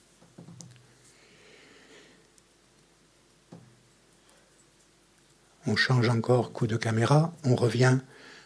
On 5.66 5.76
change 5.76 6.08
encore 6.08 6.52
coup 6.52 6.66
de 6.66 6.76
caméra, 6.76 7.32
on 7.44 7.54
revient 7.54 7.98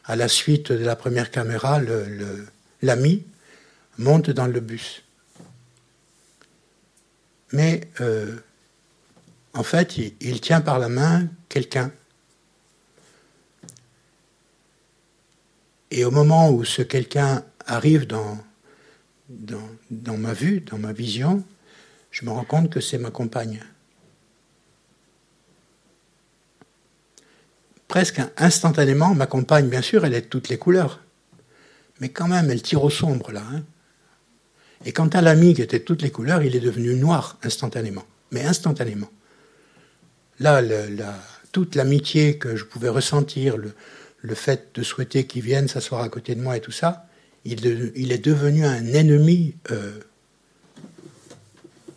à 0.05 0.17
la 0.17 0.29
suite 0.29 0.73
de 0.73 0.85
la 0.85 0.97
première 0.97 1.31
caméra, 1.31 1.81
l'ami 2.83 3.25
monte 3.99 4.31
dans 4.31 4.47
le 4.47 4.61
bus. 4.61 5.03
Mais 7.53 7.89
euh, 8.01 8.37
en 9.55 9.63
fait, 9.63 9.97
il, 9.97 10.41
tient 10.41 10.61
par 10.61 10.79
la 10.79 10.89
main 10.89 11.29
quelqu'un. 11.49 11.91
Et 15.91 16.05
au 16.05 16.11
moment 16.11 16.51
où 16.51 16.65
ce 16.65 16.83
quelqu'un 16.83 17.45
arrive 17.67 18.07
dans, 18.07 18.39
dans, 19.29 20.17
ma 20.17 20.33
vue, 20.33 20.61
dans 20.61 20.79
ma 20.79 20.93
vision, 20.93 21.45
je 22.11 22.25
me 22.25 22.31
rends 22.31 22.45
compte 22.45 22.71
que 22.71 22.81
c'est 22.81 22.99
ma 22.99 23.11
compagne. 23.11 23.61
Presque 27.89 28.21
instantanément, 28.37 29.15
ma 29.15 29.27
compagne, 29.27 29.69
bien 29.69 29.83
sûr, 29.83 30.05
elle 30.05 30.15
est 30.15 30.23
de 30.23 30.27
toutes 30.27 30.49
les 30.49 30.59
couleurs. 30.59 31.01
Mais 32.01 32.09
quand 32.09 32.29
même, 32.29 32.51
elle 32.51 32.63
tire 32.63 32.85
au 32.85 32.91
sombre, 32.91 33.33
là. 33.33 33.43
Hein. 33.53 33.63
Et 34.85 34.93
quant 34.93 35.09
à 35.09 35.23
l'ami 35.23 35.55
qui 35.55 35.63
était 35.63 35.79
de 35.79 35.85
toutes 35.85 36.03
les 36.03 36.11
couleurs, 36.11 36.43
il 36.43 36.55
est 36.55 36.61
devenu 36.61 36.95
noir 36.95 37.39
instantanément. 37.43 38.05
Mais 38.31 38.45
instantanément. 38.45 39.11
Là, 40.39 40.63
toute 41.53 41.75
l'amitié 41.75 42.37
que 42.37 42.57
je 42.57 42.65
pouvais 42.65 42.91
ressentir, 42.91 43.57
le, 43.57 43.73
le 44.21 44.35
fait 44.35 44.75
de 44.75 44.83
souhaiter 44.83 45.27
qu'il 45.27 45.43
vienne 45.43 45.69
s'asseoir 45.69 46.03
à 46.03 46.09
côté 46.09 46.35
de 46.35 46.43
moi 46.43 46.57
et 46.57 46.61
tout 46.61 46.73
ça, 46.73 47.06
il, 47.47 48.13
est 48.13 48.25
devenu 48.25 48.65
un 48.65 48.87
ennemi. 48.87 49.55
Euh, 49.71 50.01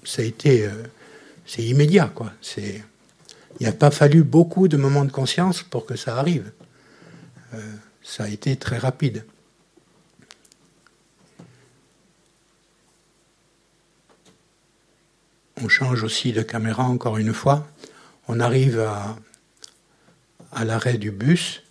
ça 0.03 0.21
a 0.21 0.25
été. 0.25 0.65
Euh, 0.65 0.83
c'est 1.45 1.63
immédiat, 1.63 2.11
quoi. 2.13 2.31
Il 2.57 2.83
n'a 3.65 3.71
pas 3.71 3.89
fallu 3.89 4.23
beaucoup 4.23 4.67
de 4.67 4.77
moments 4.77 5.05
de 5.05 5.11
conscience 5.11 5.63
pour 5.63 5.85
que 5.85 5.95
ça 5.95 6.17
arrive. 6.17 6.51
Euh, 7.53 7.75
ça 8.03 8.25
a 8.25 8.27
été 8.27 8.55
très 8.55 8.77
rapide. 8.77 9.25
On 15.61 15.67
change 15.67 16.03
aussi 16.03 16.31
de 16.31 16.43
caméra 16.43 16.83
encore 16.83 17.17
une 17.17 17.33
fois. 17.33 17.67
On 18.27 18.39
arrive 18.39 18.79
à, 18.79 20.63
l'arrêt 20.63 20.97
du 20.97 21.11
bus. 21.11 21.63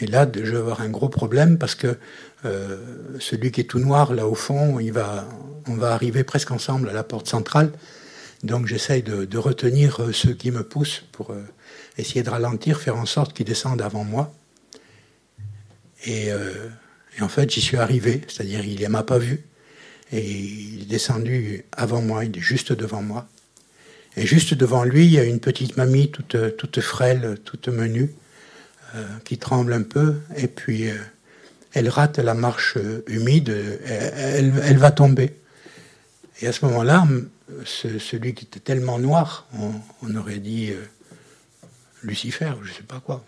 Et 0.00 0.06
là, 0.06 0.28
je 0.32 0.50
vais 0.52 0.58
avoir 0.58 0.80
un 0.80 0.90
gros 0.90 1.08
problème 1.08 1.58
parce 1.58 1.74
que 1.74 1.98
euh, 2.44 2.78
celui 3.18 3.50
qui 3.50 3.62
est 3.62 3.64
tout 3.64 3.80
noir, 3.80 4.14
là 4.14 4.26
au 4.26 4.34
fond, 4.34 4.78
on 4.78 5.74
va 5.74 5.92
arriver 5.92 6.22
presque 6.22 6.50
ensemble 6.50 6.88
à 6.88 6.92
la 6.92 7.02
porte 7.02 7.28
centrale. 7.28 7.72
Donc 8.44 8.66
j'essaye 8.66 9.02
de, 9.02 9.38
retenir 9.38 10.00
euh, 10.00 10.12
ceux 10.12 10.34
qui 10.34 10.52
me 10.52 10.62
poussent 10.62 11.04
pour 11.10 11.32
euh, 11.32 11.42
essayer 11.96 12.22
de 12.22 12.30
ralentir, 12.30 12.80
faire 12.80 12.96
en 12.96 13.06
sorte 13.06 13.32
qu'ils 13.32 13.46
descendent 13.46 13.82
avant 13.82 14.04
moi. 14.04 14.32
Et, 16.06 16.28
et 16.28 17.22
en 17.22 17.28
fait, 17.28 17.50
j'y 17.50 17.60
suis 17.60 17.76
arrivé, 17.76 18.20
c'est-à-dire 18.28 18.64
il 18.64 18.80
ne 18.80 18.86
m'a 18.86 19.02
pas 19.02 19.18
vu. 19.18 19.44
Et 20.12 20.24
il 20.24 20.82
est 20.82 20.86
descendu 20.86 21.64
avant 21.72 22.00
moi, 22.00 22.24
il 22.24 22.36
est 22.36 22.40
juste 22.40 22.72
devant 22.72 23.02
moi. 23.02 23.26
Et 24.16 24.24
juste 24.24 24.54
devant 24.54 24.84
lui, 24.84 25.06
il 25.06 25.12
y 25.12 25.18
a 25.18 25.24
une 25.24 25.40
petite 25.40 25.76
mamie 25.76 26.12
toute, 26.12 26.36
toute 26.56 26.80
frêle, 26.80 27.38
toute 27.44 27.66
menue, 27.66 28.14
euh, 28.94 29.04
qui 29.24 29.36
tremble 29.36 29.74
un 29.74 29.82
peu. 29.82 30.16
Et 30.36 30.48
puis, 30.48 30.88
euh, 30.88 30.96
elle 31.74 31.90
rate 31.90 32.18
la 32.18 32.32
marche 32.32 32.78
euh, 32.78 33.04
humide, 33.06 33.54
elle, 33.84 34.78
va 34.78 34.90
tomber. 34.90 35.34
Et 36.40 36.46
à 36.46 36.52
ce 36.52 36.64
moment-là, 36.64 37.06
ce, 37.66 37.98
celui 37.98 38.32
qui 38.32 38.46
était 38.46 38.60
tellement 38.60 38.98
noir, 38.98 39.46
on, 40.02 40.14
aurait 40.14 40.38
dit 40.38 40.72
Lucifer, 42.02 42.52
je 42.62 42.70
ne 42.70 42.74
sais 42.74 42.82
pas 42.82 43.00
quoi. 43.00 43.22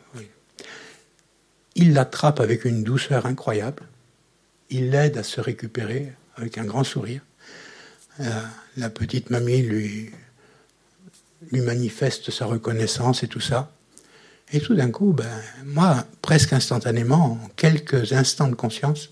Il 1.75 1.93
l'attrape 1.93 2.41
avec 2.41 2.65
une 2.65 2.83
douceur 2.83 3.27
incroyable. 3.27 3.83
Il 4.71 4.91
l'aide 4.91 5.19
à 5.19 5.23
se 5.23 5.43
récupérer 5.43 6.13
avec 6.37 6.57
un 6.57 6.65
grand 6.65 6.85
sourire. 6.85 7.21
La 8.77 8.89
petite 8.89 9.29
mamie 9.29 9.61
lui 9.61 10.11
manifeste 11.53 12.31
sa 12.31 12.47
reconnaissance 12.47 13.23
et 13.23 13.29
tout 13.29 13.41
ça. 13.41 13.71
Et 14.53 14.61
tout 14.61 14.75
d'un 14.75 14.91
coup, 14.91 15.13
ben, 15.13 15.31
moi, 15.65 16.07
presque 16.23 16.53
instantanément, 16.53 17.39
en 17.45 17.49
quelques 17.57 18.13
instants 18.13 18.49
de 18.49 18.55
conscience, 18.55 19.11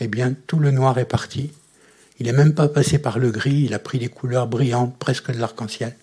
eh 0.00 0.06
bien, 0.06 0.34
tout 0.46 0.60
le 0.60 0.70
noir 0.70 0.98
est 0.98 1.04
parti. 1.04 1.50
Il 2.20 2.26
n'est 2.26 2.32
même 2.32 2.54
pas 2.54 2.68
passé 2.68 2.98
par 2.98 3.18
le 3.18 3.30
gris, 3.30 3.64
il 3.64 3.74
a 3.74 3.78
pris 3.78 3.98
des 3.98 4.08
couleurs 4.08 4.46
brillantes, 4.46 4.96
presque 4.98 5.32
de 5.32 5.38
l'arc-en-ciel. 5.38 5.96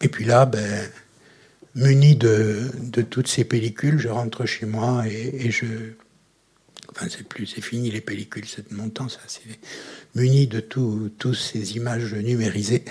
Et 0.00 0.08
puis 0.08 0.24
là, 0.24 0.46
ben, 0.46 0.88
muni 1.74 2.16
de, 2.16 2.70
de, 2.80 3.02
toutes 3.02 3.28
ces 3.28 3.44
pellicules, 3.44 3.98
je 3.98 4.08
rentre 4.08 4.46
chez 4.46 4.66
moi 4.66 5.04
et, 5.08 5.50
je. 5.50 5.66
Enfin, 6.90 7.06
c'est 7.08 7.26
plus, 7.26 7.46
c'est 7.46 7.60
fini 7.60 7.90
les 7.90 8.00
pellicules, 8.00 8.46
c'est 8.46 8.70
mon 8.72 8.90
temps, 8.90 9.08
ça. 9.08 9.20
C'est 9.26 9.42
muni 10.14 10.46
de 10.46 10.60
toutes 10.60 11.34
ces 11.34 11.76
images 11.76 12.14
numérisées. 12.14 12.84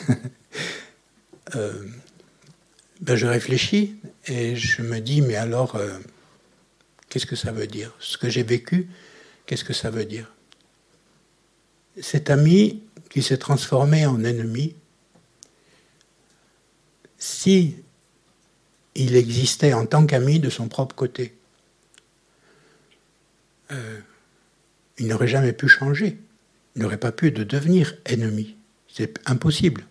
euh, 1.56 1.84
ben, 3.02 3.16
je 3.16 3.28
réfléchis 3.28 3.96
et 4.28 4.56
je 4.56 4.82
me 4.82 5.00
dis, 5.00 5.22
mais 5.22 5.36
alors, 5.36 5.76
euh, 5.76 5.98
qu'est-ce 7.10 7.26
que 7.26 7.36
ça 7.36 7.52
veut 7.52 7.68
dire? 7.68 7.94
Ce 8.00 8.18
que 8.18 8.30
j'ai 8.30 8.44
vécu, 8.44 8.90
Qu'est-ce 9.52 9.66
que 9.66 9.74
ça 9.74 9.90
veut 9.90 10.06
dire? 10.06 10.32
Cet 12.00 12.30
ami 12.30 12.84
qui 13.10 13.22
s'est 13.22 13.38
transformé 13.38 14.06
en 14.06 14.24
ennemi, 14.24 14.76
si 17.18 17.76
il 18.96 19.18
existait 19.18 19.74
en 19.74 19.86
tant 19.86 20.06
qu'ami 20.06 20.40
de 20.40 20.50
son 20.50 20.70
propre 20.70 20.96
côté, 20.96 21.36
euh, 23.72 24.00
il 24.98 25.08
n'aurait 25.08 25.28
jamais 25.28 25.52
pu 25.52 25.68
changer. 25.68 26.18
Il 26.78 26.82
n'aurait 26.82 26.96
pas 26.96 27.12
pu 27.12 27.32
de 27.32 27.44
devenir 27.44 27.94
ennemi. 28.06 28.56
C'est 28.88 29.20
impossible. 29.30 29.86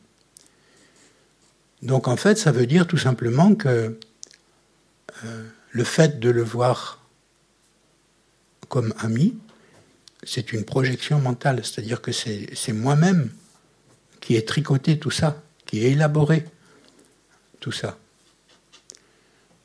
Donc 1.82 2.08
en 2.08 2.16
fait, 2.16 2.36
ça 2.36 2.52
veut 2.52 2.66
dire 2.66 2.86
tout 2.86 2.98
simplement 2.98 3.54
que 3.54 3.98
euh, 5.24 5.44
le 5.70 5.84
fait 5.84 6.20
de 6.20 6.30
le 6.30 6.42
voir 6.42 7.04
comme 8.68 8.94
ami, 8.98 9.36
c'est 10.22 10.52
une 10.52 10.64
projection 10.64 11.18
mentale, 11.18 11.60
c'est-à-dire 11.64 12.00
que 12.02 12.12
c'est 12.12 12.72
moi-même 12.72 13.30
qui 14.20 14.36
ai 14.36 14.44
tricoté 14.44 14.98
tout 14.98 15.10
ça, 15.10 15.42
qui 15.66 15.80
ai 15.80 15.92
élaboré 15.92 16.44
tout 17.58 17.72
ça. 17.72 17.98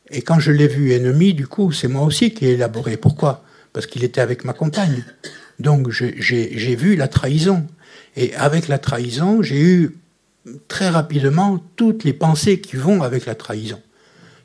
Et 0.09 0.21
quand 0.21 0.39
je 0.39 0.51
l'ai 0.51 0.67
vu 0.67 0.91
ennemi, 0.91 1.33
du 1.33 1.47
coup, 1.47 1.71
c'est 1.71 1.87
moi 1.87 2.03
aussi 2.03 2.33
qui 2.33 2.45
ai 2.45 2.51
élaboré. 2.51 2.95
Pourquoi? 2.95 3.43
Parce 3.73 3.87
qu'il 3.87 4.03
était 4.03 4.21
avec 4.21 4.45
ma 4.45 4.53
compagne. 4.53 5.03
Donc 5.59 5.89
j'ai 5.89 6.75
vu 6.75 6.95
la 6.95 7.07
trahison. 7.07 7.67
Et 8.15 8.33
avec 8.35 8.67
la 8.67 8.79
trahison, 8.79 9.41
j'ai 9.41 9.61
eu 9.61 9.97
très 10.67 10.89
rapidement 10.89 11.63
toutes 11.75 12.03
les 12.03 12.13
pensées 12.13 12.61
qui 12.61 12.75
vont 12.75 13.01
avec 13.01 13.25
la 13.25 13.35
trahison. 13.35 13.81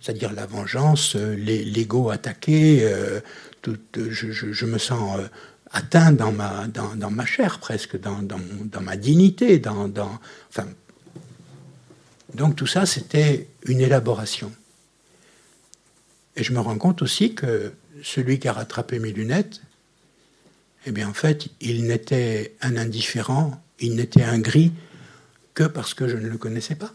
C'est-à-dire 0.01 0.32
la 0.32 0.46
vengeance, 0.46 1.14
euh, 1.16 1.34
l'ego 1.36 2.11
attaqué, 2.11 2.80
euh, 2.82 3.20
tout, 3.61 3.78
je, 3.94 4.66
me 4.66 4.78
sens 4.78 5.18
euh, 5.18 5.28
atteint 5.70 6.12
dans 6.12 6.32
ma, 6.32 6.66
dans, 6.68 7.11
ma 7.11 7.26
chair 7.26 7.59
presque, 7.59 8.01
dans, 8.01 8.22
dans, 8.22 8.40
dans 8.64 8.80
ma 8.80 8.96
dignité, 8.96 9.59
dans, 9.59 9.88
dans, 9.88 10.18
enfin, 10.48 10.66
donc 12.34 12.57
tout 12.57 12.66
ça, 12.66 12.86
c'était 12.86 13.48
une 13.66 13.80
élaboration. 13.80 14.53
Et 16.36 16.44
je 16.44 16.53
me 16.53 16.61
rends 16.61 16.78
compte 16.78 17.03
aussi 17.03 17.34
que 17.34 17.72
celui 18.03 18.38
qui 18.38 18.48
a 18.48 18.55
rattrapé 18.55 18.98
mes 18.98 19.12
lunettes, 19.12 19.61
eh 20.86 20.92
bien 20.92 21.09
en 21.11 21.12
fait, 21.12 21.48
il 21.61 21.84
n'était 21.84 22.55
un 22.62 22.78
indifférent, 22.78 23.62
il 23.80 23.96
n'était 23.96 24.22
un 24.22 24.38
gris 24.38 24.72
que 25.55 25.64
parce 25.64 25.94
que 25.94 26.09
je 26.09 26.16
ne 26.16 26.28
le 26.28 26.38
connaissais 26.38 26.74
pas. 26.74 26.92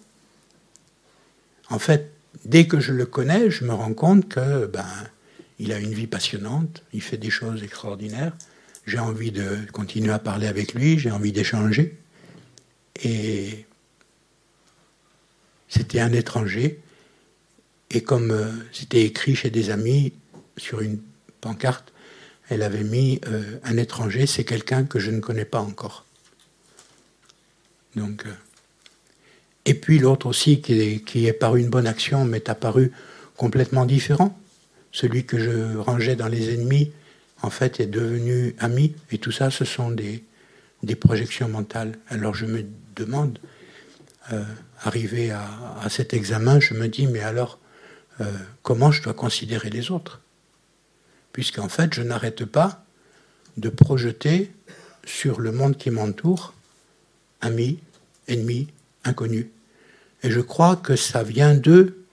En 1.69 1.79
fait, 1.79 2.11
dès 2.45 2.67
que 2.67 2.79
je 2.79 2.93
le 2.93 3.05
connais, 3.05 3.49
je 3.49 3.65
me 3.65 3.73
rends 3.73 3.93
compte 3.93 4.29
que 4.29 4.65
ben, 4.67 4.85
il 5.59 5.71
a 5.71 5.79
une 5.79 5.93
vie 5.93 6.07
passionnante, 6.07 6.83
il 6.93 7.01
fait 7.01 7.17
des 7.17 7.29
choses 7.29 7.63
extraordinaires. 7.63 8.33
J'ai 8.85 8.99
envie 8.99 9.31
de 9.31 9.57
continuer 9.71 10.11
à 10.11 10.19
parler 10.19 10.47
avec 10.47 10.73
lui, 10.73 10.99
j'ai 10.99 11.11
envie 11.11 11.31
d'échanger. 11.31 11.97
Et 13.03 13.65
c'était 15.67 15.99
un 15.99 16.13
étranger. 16.13 16.81
Et 17.91 18.01
comme 18.01 18.31
euh, 18.31 18.51
c'était 18.71 19.03
écrit 19.03 19.35
chez 19.35 19.49
des 19.49 19.69
amis 19.69 20.13
sur 20.57 20.81
une 20.81 20.99
pancarte, 21.41 21.93
elle 22.49 22.61
avait 22.61 22.83
mis 22.83 23.19
euh, 23.27 23.59
un 23.63 23.77
étranger, 23.77 24.27
c'est 24.27 24.43
quelqu'un 24.43 24.85
que 24.85 24.99
je 24.99 25.11
ne 25.11 25.19
connais 25.19 25.45
pas 25.45 25.61
encore. 25.61 26.05
Donc, 27.95 28.25
euh, 28.25 28.33
et 29.65 29.73
puis 29.73 29.99
l'autre 29.99 30.27
aussi, 30.27 30.61
qui 30.61 30.79
est, 30.79 31.03
qui 31.03 31.31
par 31.33 31.55
une 31.55 31.69
bonne 31.69 31.87
action, 31.87 32.25
m'est 32.25 32.49
apparu 32.49 32.91
complètement 33.35 33.85
différent. 33.85 34.37
Celui 34.91 35.25
que 35.25 35.37
je 35.37 35.77
rangeais 35.77 36.15
dans 36.15 36.27
les 36.27 36.53
ennemis, 36.53 36.91
en 37.41 37.49
fait, 37.49 37.79
est 37.79 37.87
devenu 37.87 38.55
ami. 38.59 38.95
Et 39.11 39.17
tout 39.17 39.31
ça, 39.31 39.49
ce 39.51 39.65
sont 39.65 39.91
des, 39.91 40.23
projections 40.99 41.49
mentales. 41.49 41.97
Alors 42.09 42.35
je 42.35 42.45
me 42.45 42.63
demande, 42.95 43.39
arrivé 44.83 45.31
à, 45.31 45.87
cet 45.89 46.13
examen, 46.13 46.59
je 46.59 46.73
me 46.73 46.87
dis, 46.87 47.07
mais 47.07 47.21
alors, 47.21 47.59
euh, 48.21 48.31
comment 48.61 48.91
je 48.91 49.01
dois 49.03 49.13
considérer 49.13 49.69
les 49.69 49.91
autres? 49.91 50.21
Puisqu'en 51.33 51.69
fait, 51.69 51.93
je 51.93 52.01
n'arrête 52.01 52.45
pas 52.45 52.85
de 53.57 53.69
projeter 53.69 54.51
sur 55.05 55.39
le 55.39 55.51
monde 55.51 55.77
qui 55.77 55.89
m'entoure 55.89 56.53
amis, 57.41 57.79
ennemis, 58.27 58.67
inconnus. 59.03 59.47
Et 60.25 60.31
je 60.31 60.41
crois 60.41 60.75
que 60.75 60.95
ça 60.95 61.21
vient 61.21 61.53
d'eux 61.53 62.03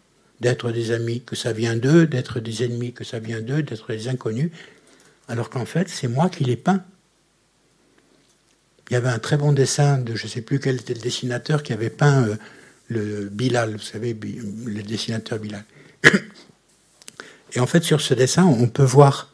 d'être 0.40 0.70
des 0.70 0.90
amis, 0.90 1.22
que 1.22 1.34
ça 1.34 1.54
vient 1.54 1.76
d'eux 1.76 2.06
d'être 2.06 2.40
des 2.40 2.62
ennemis, 2.62 2.92
que 2.92 3.04
ça 3.04 3.18
vient 3.18 3.40
d'eux 3.40 3.62
d'être 3.62 3.90
des 3.90 4.06
inconnus, 4.08 4.50
alors 5.28 5.48
qu'en 5.48 5.64
fait, 5.64 5.88
c'est 5.88 6.08
moi 6.08 6.28
qui 6.28 6.44
les 6.44 6.56
peins. 6.56 6.84
Il 8.90 8.92
y 8.92 8.96
avait 8.96 9.08
un 9.08 9.18
très 9.18 9.38
bon 9.38 9.52
dessin 9.52 9.96
de 9.96 10.14
je 10.14 10.24
ne 10.24 10.28
sais 10.28 10.42
plus 10.42 10.60
quel 10.60 10.76
était 10.76 10.92
le 10.92 11.00
dessinateur 11.00 11.62
qui 11.62 11.72
avait 11.72 11.88
peint 11.88 12.24
euh, 12.24 12.36
le 12.88 13.30
Bilal, 13.30 13.76
vous 13.76 13.78
savez, 13.78 14.12
le 14.12 14.82
dessinateur 14.82 15.38
Bilal. 15.38 15.64
Et 17.54 17.60
en 17.60 17.66
fait, 17.66 17.82
sur 17.82 18.02
ce 18.02 18.12
dessin, 18.12 18.44
on 18.44 18.68
peut 18.68 18.84
voir 18.84 19.32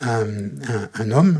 un, 0.00 1.10
homme 1.10 1.36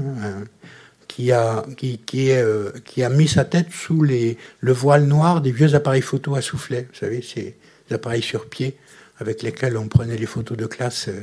qui, 1.21 1.33
a, 1.33 1.65
qui, 1.77 2.31
euh, 2.31 2.71
qui, 2.85 3.03
a 3.03 3.11
mis 3.11 3.29
sa 3.29 3.45
tête 3.45 3.71
sous 3.71 4.03
les, 4.03 4.39
le 4.61 4.73
voile 4.73 5.05
noir 5.05 5.43
des 5.43 5.53
vieux 5.53 5.75
appareils 5.75 6.03
photo 6.03 6.35
à 6.35 6.41
soufflet. 6.41 6.89
Vous 6.91 6.99
savez, 6.99 7.23
ces 7.23 7.57
appareils 7.91 8.23
sur 8.23 8.49
pied 8.49 8.77
avec 9.19 9.43
lesquels 9.43 9.77
on 9.77 9.87
prenait 9.87 10.17
les 10.17 10.27
photos 10.27 10.57
de 10.57 10.67
classe. 10.67 11.09
Euh. 11.09 11.21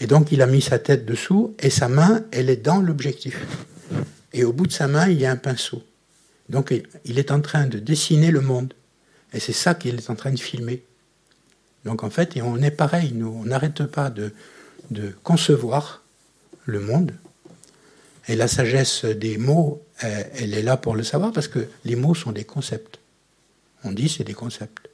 Et 0.00 0.08
donc, 0.08 0.32
il 0.32 0.42
a 0.42 0.46
mis 0.46 0.60
sa 0.60 0.80
tête 0.80 1.06
dessous 1.06 1.54
et 1.60 1.70
sa 1.70 1.88
main, 1.88 2.24
elle 2.32 2.50
est 2.50 2.56
dans 2.56 2.80
l'objectif. 2.80 3.40
Et 4.32 4.42
au 4.42 4.52
bout 4.52 4.66
de 4.66 4.72
sa 4.72 4.88
main, 4.88 5.08
il 5.08 5.20
y 5.20 5.26
a 5.26 5.30
un 5.30 5.36
pinceau. 5.36 5.84
Donc, 6.48 6.74
il 7.04 7.18
est 7.18 7.30
en 7.30 7.40
train 7.40 7.66
de 7.66 7.78
dessiner 7.78 8.32
le 8.32 8.40
monde. 8.40 8.74
Et 9.32 9.38
c'est 9.38 9.52
ça 9.52 9.74
qu'il 9.74 9.94
est 9.94 10.10
en 10.10 10.16
train 10.16 10.32
de 10.32 10.40
filmer. 10.40 10.82
Donc 11.84 12.02
en 12.02 12.10
fait, 12.10 12.36
on 12.42 12.60
est 12.62 12.70
pareil, 12.70 13.12
nous, 13.14 13.28
on 13.28 13.44
n'arrête 13.44 13.84
pas 13.84 14.10
de, 14.10 14.32
de, 14.90 15.14
concevoir 15.22 16.02
le 16.64 16.80
monde. 16.80 17.12
Et 18.28 18.36
la 18.36 18.48
sagesse 18.48 19.04
des 19.04 19.36
mots, 19.36 19.82
elle, 19.98 20.54
est 20.54 20.62
là 20.62 20.76
pour 20.76 20.96
le 20.96 21.02
savoir 21.02 21.32
parce 21.32 21.48
que 21.48 21.66
les 21.84 21.96
mots 21.96 22.14
sont 22.14 22.32
des 22.32 22.44
concepts. 22.44 22.98
On 23.84 23.92
dit 23.92 24.08
c'est 24.08 24.24
des 24.24 24.34
concepts. 24.34 24.88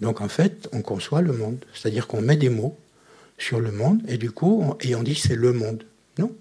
Donc 0.00 0.20
en 0.20 0.28
fait, 0.28 0.68
on 0.72 0.82
conçoit 0.82 1.22
le 1.22 1.32
monde. 1.32 1.64
C'est-à-dire 1.72 2.06
qu'on 2.06 2.20
met 2.20 2.36
des 2.36 2.50
mots 2.50 2.76
sur 3.38 3.60
le 3.60 3.72
monde 3.72 4.02
et 4.08 4.18
du 4.18 4.30
coup, 4.30 4.62
on, 4.62 4.76
et 4.80 4.94
on 4.94 5.02
dit 5.02 5.14
c'est 5.14 5.36
le 5.36 5.52
monde. 5.52 5.84
Non. 6.18 6.32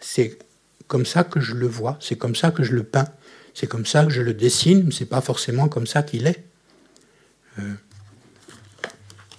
C'est 0.00 0.38
comme 0.86 1.06
ça 1.06 1.24
que 1.24 1.40
je 1.40 1.54
le 1.54 1.66
vois, 1.66 1.96
c'est 2.00 2.16
comme 2.16 2.36
ça 2.36 2.50
que 2.50 2.62
je 2.62 2.72
le 2.72 2.82
peins. 2.82 3.08
C'est 3.54 3.66
comme 3.66 3.86
ça 3.86 4.04
que 4.04 4.10
je 4.10 4.20
le 4.20 4.34
dessine, 4.34 4.82
mais 4.84 4.92
c'est 4.92 5.06
pas 5.06 5.22
forcément 5.22 5.68
comme 5.68 5.86
ça 5.86 6.02
qu'il 6.02 6.26
est. 6.26 6.44
Euh, 7.58 7.72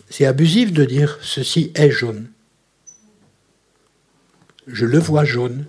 c'est 0.10 0.26
abusif 0.26 0.74
de 0.74 0.86
dire 0.86 1.20
ceci 1.22 1.72
est 1.76 1.92
jaune. 1.92 2.28
Je 4.68 4.86
le 4.86 5.00
vois 5.00 5.24
jaune. 5.24 5.66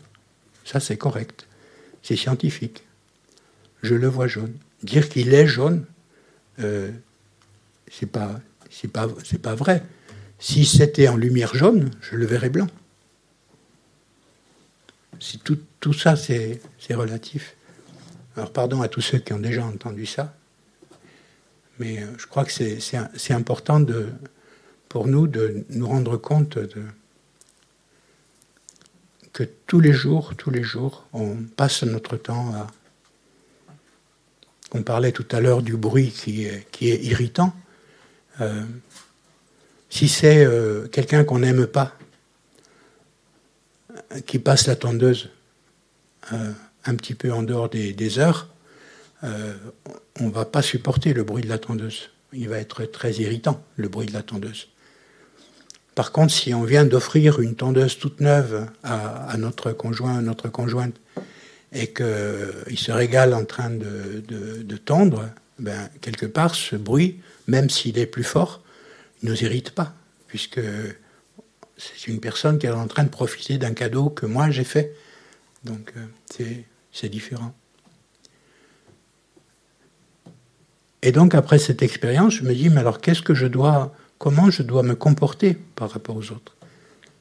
Ça, 0.64 0.80
c'est 0.80 0.96
correct. 0.96 1.46
C'est 2.03 2.16
scientifique. 2.16 2.84
Je 3.82 3.94
le 3.94 4.09
vois 4.09 4.26
jaune. 4.26 4.55
Dire 4.82 5.09
qu'il 5.09 5.32
est 5.34 5.46
jaune, 5.46 5.84
euh, 6.61 6.90
c'est 7.90 8.07
pas, 8.07 8.40
vrai. 9.55 9.82
Si 10.38 10.64
c'était 10.64 11.09
en 11.09 11.16
lumière 11.16 11.55
jaune, 11.55 11.90
je 12.01 12.16
le 12.16 12.26
verrais 12.26 12.51
blanc. 12.51 12.68
Tout, 15.80 15.92
ça, 15.92 16.16
c'est, 16.16 16.61
relatif. 16.90 17.55
Alors 18.36 18.53
pardon 18.53 18.82
à 18.82 18.88
tous 18.88 19.01
ceux 19.01 19.18
qui 19.18 19.32
ont 19.32 19.40
déjà 19.40 19.64
entendu 19.64 20.07
ça, 20.07 20.32
mais 21.80 22.01
euh, 22.01 22.07
je 22.18 22.26
crois 22.26 22.44
que 22.44 22.53
c'est 22.53 23.32
important 23.34 23.84
pour 24.88 25.09
nous 25.09 25.26
de 25.26 25.64
nous 25.70 25.88
rendre 25.88 26.16
compte 26.16 26.57
de, 26.57 26.84
que 29.39 29.45
tous 29.68 29.78
les 29.78 29.93
jours, 29.93 30.34
tous 30.36 30.51
les 30.51 30.64
jours, 30.64 31.07
on 31.12 31.36
passe 31.45 31.84
notre 31.84 32.16
temps 32.16 32.53
à... 32.57 32.66
On 34.72 34.82
parlait 34.82 35.12
tout 35.12 35.28
à 35.30 35.39
l'heure 35.39 35.62
du 35.62 35.76
bruit 35.76 36.11
qui 36.11 36.45
est, 36.45 36.66
irritant. 36.80 37.55
Euh, 38.41 38.64
si 39.91 40.09
c'est 40.09 40.45
euh, 40.45 40.89
quelqu'un 40.89 41.22
qu'on 41.22 41.39
n'aime 41.39 41.68
pas, 41.68 41.97
qui 44.26 44.41
passe 44.41 44.66
la 44.66 44.74
tondeuse, 44.74 45.30
un 46.32 46.97
petit 46.97 47.14
peu 47.14 47.32
en 47.32 47.45
dehors 47.45 47.68
des, 47.68 48.18
heures, 48.18 48.49
euh, 49.22 49.55
on 50.18 50.24
ne 50.24 50.32
va 50.32 50.47
pas 50.47 50.62
supporter 50.62 51.14
le 51.14 51.22
bruit 51.22 51.45
de 51.45 51.49
la 51.49 51.59
tondeuse. 51.59 52.11
Il 52.32 52.49
va 52.49 52.59
être 52.59 52.86
très 52.86 53.12
irritant, 53.12 53.62
le 53.76 53.86
bruit 53.86 54.09
de 54.09 54.14
la 54.14 54.24
tondeuse. 54.24 54.66
Par 55.99 56.12
contre, 56.12 56.32
si 56.32 56.55
on 56.55 56.62
vient 56.62 56.84
d'offrir 56.84 57.40
une 57.40 57.57
tondeuse 57.57 57.99
toute 57.99 58.20
neuve 58.20 58.68
à, 58.84 59.36
notre 59.36 59.72
conjoint, 59.72 60.22
notre 60.22 60.49
conjointe, 60.49 60.94
et 61.72 61.92
qu'il 61.92 62.78
se 62.78 62.92
régale 62.92 63.34
en 63.34 63.44
train 63.44 63.68
de, 63.68 64.76
tondre, 64.76 65.28
ben, 65.59 65.90
quelque 66.01 66.26
part, 66.26 66.55
ce 66.55 66.76
bruit, 66.76 67.18
même 67.49 67.68
s'il 67.68 67.99
est 67.99 68.07
plus 68.07 68.22
fort, 68.22 68.62
ne 69.24 69.30
nous 69.30 69.42
irrite 69.42 69.72
pas, 69.72 69.92
puisque 70.28 70.61
c'est 71.76 72.07
une 72.07 72.20
personne 72.20 72.61
qui 72.61 72.66
est 72.66 72.70
en 72.70 72.86
train 72.86 73.03
de 73.03 73.09
profiter 73.09 73.59
d'un 73.59 73.74
cadeau 73.74 74.09
que 74.09 74.24
moi 74.24 74.51
j'ai 74.51 74.62
fait. 74.62 74.94
Donc 75.64 75.92
euh, 75.96 76.55
c'est 76.92 77.09
différent. 77.09 77.53
Et 81.03 81.11
donc 81.11 81.34
après 81.34 81.59
cette 81.59 81.82
expérience, 81.82 82.34
je 82.34 82.44
me 82.44 82.55
dis, 82.55 82.68
mais 82.68 82.78
alors 82.78 83.01
qu'est-ce 83.01 83.22
que 83.22 83.34
je 83.34 83.49
dois, 83.49 83.92
comment 84.19 84.51
je 84.51 84.62
dois 84.62 84.83
me 84.83 84.95
comporter 84.95 85.55
par 85.75 85.91
rapport 85.91 86.16
aux 86.16 86.33
autres 86.33 86.57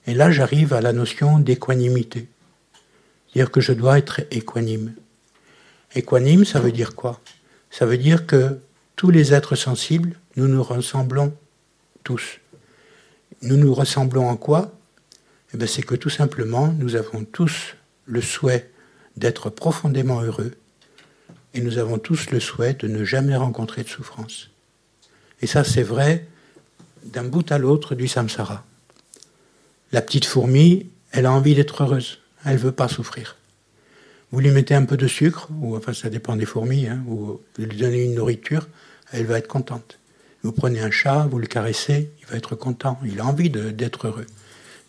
Et 0.05 0.13
là, 0.13 0.31
j'arrive 0.31 0.73
à 0.73 0.81
la 0.81 0.93
notion 0.93 1.39
d'équanimité. 1.39 2.27
C'est-à-dire 3.27 3.51
que 3.51 3.61
je 3.61 3.73
dois 3.73 3.97
être 3.97 4.21
équanime. 4.31 4.93
Équanime, 5.95 6.45
ça 6.45 6.59
veut 6.59 6.71
dire 6.71 6.95
quoi? 6.95 7.21
Ça 7.69 7.85
veut 7.85 7.97
dire 7.97 8.25
que 8.25 8.59
tous 8.95 9.11
les 9.11 9.33
êtres 9.33 9.55
sensibles, 9.55 10.19
nous 10.35 10.47
nous 10.47 10.63
ressemblons 10.63 11.33
tous. 12.03 12.39
Nous 13.41 13.57
nous 13.57 13.73
ressemblons 13.73 14.27
en 14.29 14.37
quoi? 14.37 14.71
Eh 15.53 15.67
C'est 15.67 15.83
que 15.83 15.95
tout 15.95 16.09
simplement, 16.09 16.73
nous 16.79 16.95
avons 16.95 17.23
tous 17.23 17.75
le 18.05 18.21
souhait 18.21 18.71
d'être 19.15 19.49
profondément 19.49 20.21
heureux 20.21 20.53
et 21.53 21.61
nous 21.61 21.77
avons 21.77 21.97
tous 21.97 22.31
le 22.31 22.39
souhait 22.39 22.73
de 22.73 22.87
ne 22.87 23.03
jamais 23.03 23.35
rencontrer 23.35 23.83
de 23.83 23.89
souffrance. 23.89 24.49
Et 25.41 25.47
ça, 25.47 25.63
c'est 25.63 25.83
vrai 25.83 26.27
d'un 27.11 27.23
bout 27.23 27.51
à 27.51 27.57
l'autre 27.57 27.95
du 27.95 28.07
samsara. 28.07 28.63
La 29.91 30.01
petite 30.01 30.25
fourmi, 30.25 30.87
elle 31.11 31.25
a 31.25 31.31
envie 31.31 31.55
d'être 31.55 31.83
heureuse, 31.83 32.19
elle 32.45 32.57
veut 32.57 32.71
pas 32.71 32.87
souffrir. 32.87 33.37
Vous 34.31 34.41
lui 34.41 34.51
mettez 34.51 34.75
un 34.75 34.83
peu 34.83 34.97
de 34.97 35.07
sucre, 35.07 35.47
ou 35.61 35.77
enfin 35.77 35.93
ça 35.93 36.09
dépend 36.09 36.35
des 36.35 36.45
fourmis, 36.45 36.87
hein, 36.87 37.01
ou 37.07 37.39
vous 37.57 37.65
lui 37.65 37.77
donnez 37.77 38.03
une 38.03 38.15
nourriture, 38.15 38.67
elle 39.11 39.25
va 39.25 39.37
être 39.37 39.47
contente. 39.47 39.99
Vous 40.43 40.51
prenez 40.51 40.81
un 40.81 40.91
chat, 40.91 41.27
vous 41.29 41.39
le 41.39 41.47
caressez, 41.47 42.11
il 42.19 42.25
va 42.27 42.35
être 42.35 42.55
content, 42.55 42.99
il 43.05 43.19
a 43.19 43.25
envie 43.25 43.49
d'être 43.49 44.07
heureux. 44.07 44.27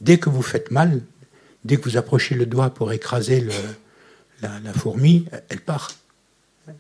Dès 0.01 0.19
que 0.19 0.29
vous 0.29 0.43
faites 0.43 0.71
mal, 0.71 1.01
dès 1.65 1.77
que 1.77 1.89
vous 1.89 1.97
approchez 1.97 2.35
le 2.35 2.47
doigt 2.47 2.71
pour 2.71 2.93
écraser 2.93 3.47
la, 4.43 4.73
fourmi, 4.73 5.27
elle 5.49 5.61
part. 5.61 5.93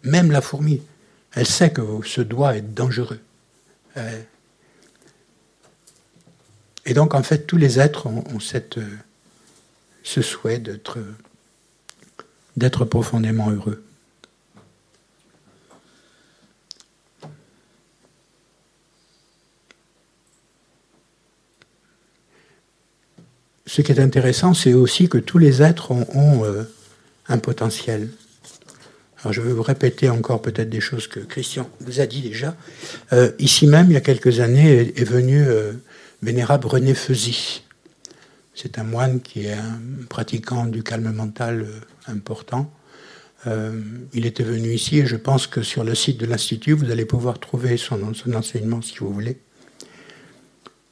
Même 0.03 0.30
la 0.30 0.41
fourmi, 0.41 0.82
elle 1.32 1.47
sait 1.47 1.70
que 1.70 1.82
ce 2.05 2.20
doigt 2.20 2.57
est 2.57 2.62
dangereux. 2.74 3.20
Euh, 3.97 4.22
et 6.89 6.95
donc, 6.95 7.14
en 7.14 7.22
fait, 7.22 7.47
tous 7.47 7.59
les 7.59 7.78
êtres 7.78 8.07
ont, 8.07 8.41
cette, 8.41 8.78
ce 10.03 10.22
souhait 10.22 10.59
d'être, 10.59 10.99
d'être 12.57 12.86
profondément 12.86 13.51
heureux. 13.51 13.84
Ce 23.66 23.82
qui 23.82 23.93
est 23.93 24.01
intéressant, 24.01 24.55
c'est 24.55 24.72
aussi 24.72 25.11
que 25.11 25.18
tous 25.18 25.36
les 25.36 25.61
êtres 25.61 25.91
ont, 25.91 26.45
euh, 26.47 26.62
un 27.28 27.36
potentiel. 27.36 28.09
Alors 29.20 29.34
je 29.34 29.43
vais 29.43 29.53
vous 29.53 29.62
répéter 29.62 30.09
encore 30.09 30.41
peut-être 30.41 30.70
des 30.70 30.80
choses 30.80 31.07
que 31.07 31.20
Christian 31.20 31.68
vous 31.80 32.01
a 32.01 32.07
dit 32.07 32.22
déjà. 32.22 32.57
Euh, 33.12 33.32
ici 33.39 33.66
même, 33.66 33.91
il 33.91 33.93
y 33.93 33.97
a 33.97 34.01
quelques 34.01 34.41
années, 34.41 34.95
est, 34.97 35.05
venu 35.05 35.47
euh, 35.47 35.74
vénérable 36.22 36.66
René 36.66 36.94
Feuzy. 36.94 37.62
C'est 38.54 38.78
un 38.78 38.84
moine 38.84 39.20
qui 39.20 39.46
est 39.46 39.52
un 39.52 39.80
pratiquant 40.08 40.66
du 40.66 40.82
calme 40.82 41.12
mental 41.12 41.62
euh, 41.62 41.80
important. 42.06 42.70
il 44.12 44.26
était 44.26 44.42
venu 44.42 44.74
ici 44.74 44.98
et 44.98 45.06
je 45.06 45.16
pense 45.16 45.46
que 45.46 45.62
sur 45.62 45.84
le 45.84 45.94
site 45.94 46.18
de 46.18 46.26
l'Institut, 46.26 46.72
vous 46.72 46.90
allez 46.90 47.04
pouvoir 47.04 47.38
trouver 47.38 47.76
son, 47.76 48.02
enseignement 48.34 48.82
si 48.82 48.98
vous 48.98 49.12
voulez. 49.12 49.38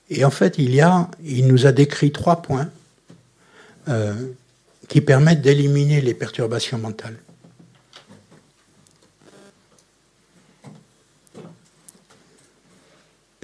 Et 0.09 0.25
en 0.25 0.31
fait, 0.31 0.55
il, 0.59 0.81
a, 0.81 1.11
il 1.23 1.49
nous 1.49 1.67
a 1.67 1.73
décrit 1.73 2.13
trois 2.13 2.41
points 2.43 2.71
qui 4.89 5.01
permettent 5.01 5.43
d'éliminer 5.43 6.01
les 6.01 6.15
perturbations 6.15 6.79
mentales. 6.79 7.19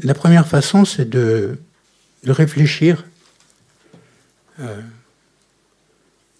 La 0.04 0.14
première 0.14 0.48
façon, 0.48 0.84
c'est 0.84 1.08
de, 1.08 1.58
réfléchir, 2.30 3.04
euh, 4.60 4.80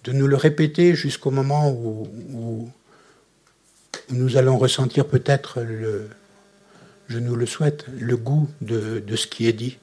de 0.04 0.12
nous 0.12 0.28
le 0.28 0.36
répéter 0.36 0.94
jusqu'au 0.94 1.30
moment 1.30 1.70
où, 1.70 2.70
nous 4.10 4.36
allons 4.36 4.58
ressentir 4.58 5.06
peut-être, 5.06 5.64
je 7.08 7.18
nous 7.18 7.34
le 7.34 7.46
souhaite, 7.46 7.86
le 7.98 8.16
goût 8.16 8.48
de, 8.60 9.02
ce 9.16 9.26
qui 9.26 9.46
est 9.46 9.52
dit. 9.52 9.78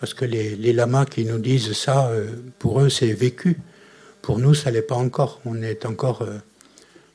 Parce 0.00 0.14
que 0.14 0.24
les, 0.24 0.72
lamas 0.72 1.06
qui 1.06 1.24
nous 1.24 1.38
disent 1.38 1.72
ça, 1.72 2.08
euh, 2.08 2.28
pour 2.58 2.80
eux, 2.80 2.88
c'est 2.88 3.12
vécu. 3.12 3.58
Pour 4.22 4.38
nous, 4.38 4.54
ça 4.54 4.70
n'est 4.70 4.82
pas 4.82 4.94
encore. 4.94 5.40
On 5.44 5.60
est 5.60 5.86
encore 5.86 6.22
euh, 6.22 6.38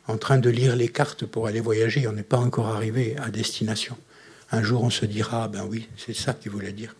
en 0.07 0.18
train 0.18 0.38
de 0.38 0.49
lire 0.49 0.76
les 0.76 0.89
cartes 0.89 1.26
pour 1.26 1.47
aller 1.47 1.61
voyager. 1.61 2.07
On 2.07 2.11
n'est 2.11 2.24
pas 2.24 2.38
encore 2.38 2.68
arrivé 2.68 3.16
à 3.22 3.30
destination. 3.30 3.95
Un 4.51 4.64
jour, 4.64 4.84
on 4.84 4.89
se 4.89 5.05
dira, 5.05 5.47
ben 5.47 5.66
oui, 5.70 5.88
c'est 5.97 6.16
ça 6.16 6.34
qu'il 6.34 6.51
voulait 6.51 6.74
dire. 6.74 6.93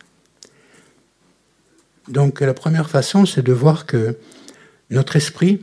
Donc 2.08 2.42
la 2.42 2.54
première 2.54 2.90
façon, 2.90 3.26
c'est 3.26 3.42
de 3.42 3.54
voir 3.54 3.86
que 3.86 4.18
notre 4.90 5.16
esprit 5.16 5.62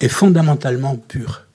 est 0.00 0.08
fondamentalement 0.08 0.96
pur. 0.96 1.46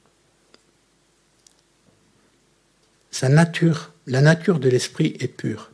Sa 3.12 3.30
nature, 3.30 3.92
la 4.08 4.22
nature 4.22 4.60
de 4.60 4.70
l'esprit 4.70 5.16
est 5.20 5.28
pure. 5.28 5.72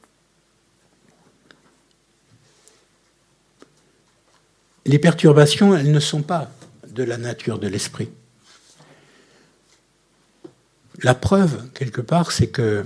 les 4.88 5.00
perturbations, 5.00 5.76
elles 5.76 5.92
ne 5.92 6.00
sont 6.00 6.24
pas 6.24 6.50
de 6.88 7.04
la 7.04 7.18
nature 7.18 7.60
de 7.60 7.68
l'esprit. 7.68 8.10
La 11.04 11.14
preuve, 11.14 11.70
quelque 11.74 12.02
part, 12.02 12.32
c'est 12.32 12.48
que 12.48 12.86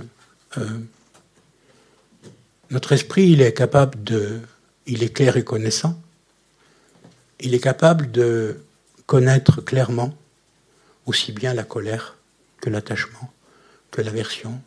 euh, 0.58 0.78
notre 2.70 2.92
esprit, 2.92 3.30
il 3.30 3.40
est 3.40 3.54
capable 3.54 4.02
de... 4.02 4.40
Il 4.86 5.02
est 5.02 5.12
clair 5.12 5.36
et 5.36 5.44
connaissant. 5.44 6.00
Il 7.40 7.54
est 7.54 7.60
capable 7.60 8.10
de 8.10 8.60
connaître 9.06 9.60
clairement 9.60 10.16
aussi 11.06 11.32
bien 11.32 11.54
la 11.54 11.64
colère 11.64 12.16
que 12.60 12.70
l'attachement, 12.70 13.32
que 13.90 14.00
l'aversion, 14.00 14.60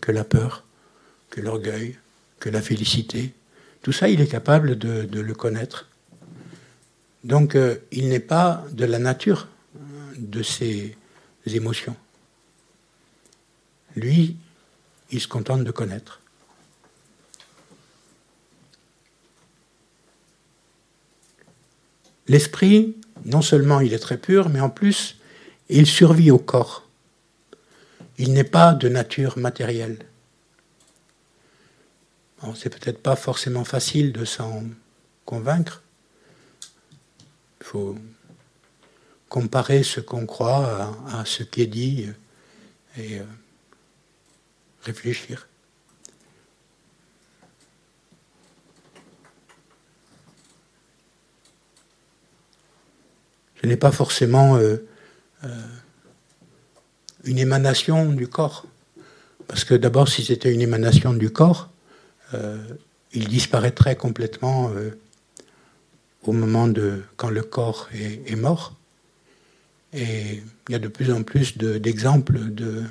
que 0.00 0.12
la 0.12 0.24
peur, 0.24 0.64
que 1.30 1.40
l'orgueil, 1.40 1.98
que 2.38 2.48
la 2.48 2.62
félicité. 2.62 3.32
Tout 3.82 3.92
ça, 3.92 4.08
il 4.08 4.20
est 4.20 4.28
capable 4.28 4.78
de 4.78 5.20
le 5.20 5.34
connaître. 5.34 5.90
Donc 7.24 7.54
euh, 7.54 7.76
il 7.90 8.08
n'est 8.08 8.20
pas 8.20 8.64
de 8.72 8.84
la 8.84 8.98
nature 8.98 9.48
de 10.16 10.42
ces 10.42 10.96
émotions. 11.46 11.96
Lui, 13.96 14.36
il 15.10 15.20
se 15.20 15.28
contente 15.28 15.64
de 15.64 15.70
connaître. 15.70 16.19
L'esprit, 22.30 22.96
non 23.24 23.42
seulement 23.42 23.80
il 23.80 23.92
est 23.92 23.98
très 23.98 24.16
pur, 24.16 24.50
mais 24.50 24.60
en 24.60 24.70
plus, 24.70 25.16
il 25.68 25.84
survit 25.84 26.30
au 26.30 26.38
corps. 26.38 26.86
Il 28.18 28.32
n'est 28.32 28.44
pas 28.44 28.72
de 28.72 28.88
nature 28.88 29.36
matérielle. 29.36 29.98
C'est 32.54 32.70
peut-être 32.70 33.02
pas 33.02 33.16
forcément 33.16 33.64
facile 33.64 34.12
de 34.12 34.24
s'en 34.24 34.62
convaincre, 35.24 35.82
il 37.60 37.66
faut 37.66 37.98
comparer 39.28 39.82
ce 39.82 39.98
qu'on 39.98 40.24
croit 40.24 40.96
à, 41.12 41.24
ce 41.24 41.42
qui 41.42 41.62
est 41.62 41.66
dit 41.66 42.06
et 42.96 43.18
euh, 43.18 43.24
réfléchir. 44.82 45.48
Ce 53.60 53.66
n'est 53.66 53.76
pas 53.76 53.92
forcément 53.92 54.56
euh, 54.56 54.86
euh, 55.44 55.48
une 57.24 57.38
émanation 57.38 58.12
du 58.12 58.28
corps. 58.28 58.66
Parce 59.46 59.64
que 59.64 59.74
d'abord, 59.74 60.08
si 60.08 60.24
c'était 60.24 60.52
une 60.52 60.60
émanation 60.60 61.12
du 61.12 61.30
corps, 61.30 61.70
il 63.12 63.26
disparaîtrait 63.26 63.96
complètement 63.96 64.70
au 66.22 66.32
moment 66.32 66.68
de 66.68 67.02
quand 67.16 67.30
le 67.30 67.42
corps 67.42 67.88
est, 67.92 68.36
mort. 68.36 68.74
Et 69.92 70.42
il 70.68 70.72
y 70.72 70.74
a 70.74 70.78
de 70.78 70.88
plus 70.88 71.12
en 71.12 71.22
plus 71.22 71.56
d'exemples 71.58 72.38
de, 72.50 72.84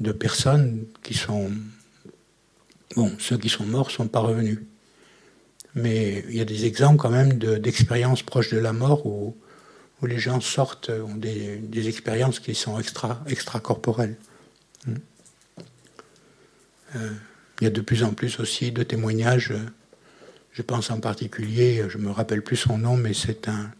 de, 0.00 0.12
personnes 0.12 0.86
qui 1.02 1.14
sont... 1.14 1.50
Bon, 2.96 3.12
ceux 3.18 3.36
qui 3.36 3.48
sont 3.48 3.64
morts 3.64 3.88
ne 3.88 3.92
sont 3.92 4.08
pas 4.08 4.20
revenus. 4.20 4.58
Mais 5.74 6.24
il 6.28 6.36
y 6.36 6.40
a 6.40 6.44
des 6.44 6.64
exemples 6.64 6.96
quand 6.96 7.10
même 7.10 7.38
d'expériences 7.38 8.22
proches 8.22 8.52
de 8.52 8.58
la 8.58 8.72
mort 8.72 9.06
où, 9.06 9.36
où 10.02 10.06
les 10.06 10.18
gens 10.18 10.40
sortent, 10.40 10.90
ont 10.90 11.14
des, 11.14 11.88
expériences 11.88 12.40
qui 12.40 12.54
sont 12.54 12.78
extra, 12.78 13.22
extracorporelles. 13.26 14.16
Hmm. 14.86 14.94
Euh, 16.96 17.10
il 17.60 17.64
y 17.64 17.66
a 17.66 17.70
de 17.70 17.80
plus 17.80 18.02
en 18.04 18.12
plus 18.12 18.38
aussi 18.40 18.70
de 18.70 18.82
témoignages 18.82 19.52
Je 20.52 20.62
pense 20.62 20.90
en 20.90 21.00
particulier, 21.00 21.84
je 21.88 21.98
me 21.98 22.10
rappelle 22.10 22.42
plus 22.42 22.56
son 22.56 22.78
nom, 22.78 22.96
mais 22.96 23.14
c'est 23.14 23.48
un, 23.48 23.70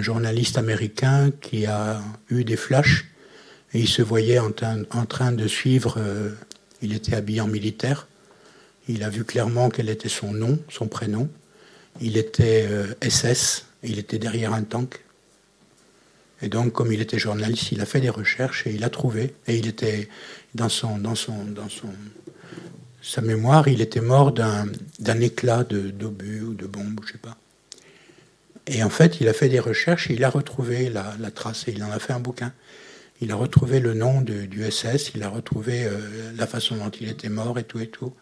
journaliste 0.00 0.58
américain 0.58 1.30
qui 1.40 1.66
a 1.66 2.02
eu 2.28 2.42
des 2.42 2.56
flashs 2.56 3.04
et 3.72 3.78
il 3.78 3.88
se 3.88 4.02
voyait 4.02 4.40
en, 4.40 4.50
en 4.90 5.06
train 5.06 5.30
de 5.30 5.46
suivre, 5.46 5.94
euh, 5.98 6.30
il 6.82 6.92
était 6.92 7.14
habillé 7.14 7.40
en 7.40 7.46
militaire, 7.46 8.08
il 8.88 9.02
a 9.02 9.10
vu 9.10 9.24
clairement 9.24 9.70
quel 9.70 9.88
était 9.88 10.08
son 10.08 10.32
nom, 10.32 10.58
son 10.68 10.88
prénom, 10.88 11.28
il 12.00 12.16
était 12.16 12.68
SS, 13.02 13.66
euh, 13.84 13.88
il 13.88 13.98
était 13.98 14.18
derrière 14.18 14.52
un 14.52 14.62
tank. 14.62 15.00
Et 16.42 16.48
donc, 16.48 16.72
comme 16.72 16.92
il 16.92 17.00
était 17.00 17.18
journaliste, 17.18 17.72
il 17.72 17.80
a 17.80 17.86
fait 17.86 18.00
des 18.00 18.10
recherches 18.10 18.66
et 18.66 18.72
il 18.72 18.84
a 18.84 18.90
trouvé. 18.90 19.34
Et 19.46 19.56
il 19.56 19.66
était 19.66 20.08
dans 20.54 20.68
son, 20.68 20.98
dans 20.98 21.14
son, 21.14 21.44
dans 21.44 21.68
son, 21.68 21.88
sa 23.02 23.20
mémoire, 23.20 23.68
il 23.68 23.80
était 23.80 24.00
mort 24.00 24.32
d'un, 24.32 24.66
éclat 25.20 25.64
d'obus 25.64 26.42
ou 26.42 26.54
de 26.54 26.66
bombe, 26.66 27.00
je 27.06 27.12
sais 27.12 27.18
pas. 27.18 27.36
Et 28.66 28.82
en 28.82 28.90
fait, 28.90 29.20
il 29.20 29.28
a 29.28 29.34
fait 29.34 29.48
des 29.48 29.60
recherches 29.60 30.10
et 30.10 30.14
il 30.14 30.24
a 30.24 30.30
retrouvé 30.30 30.90
la, 30.90 31.30
trace 31.30 31.68
et 31.68 31.72
il 31.72 31.84
en 31.84 31.90
a 31.90 31.98
fait 31.98 32.14
un 32.14 32.20
bouquin. 32.20 32.52
Il 33.20 33.30
a 33.30 33.36
retrouvé 33.36 33.78
le 33.78 33.94
nom 33.94 34.22
du 34.22 34.70
SS, 34.70 35.12
il 35.14 35.22
a 35.22 35.28
retrouvé 35.28 35.84
euh, 35.84 36.32
la 36.36 36.46
façon 36.46 36.76
dont 36.76 36.90
il 36.90 37.08
était 37.08 37.28
mort 37.28 37.58
et 37.58 37.64
tout 37.64 37.78
et 37.78 37.86
tout. 37.86 38.12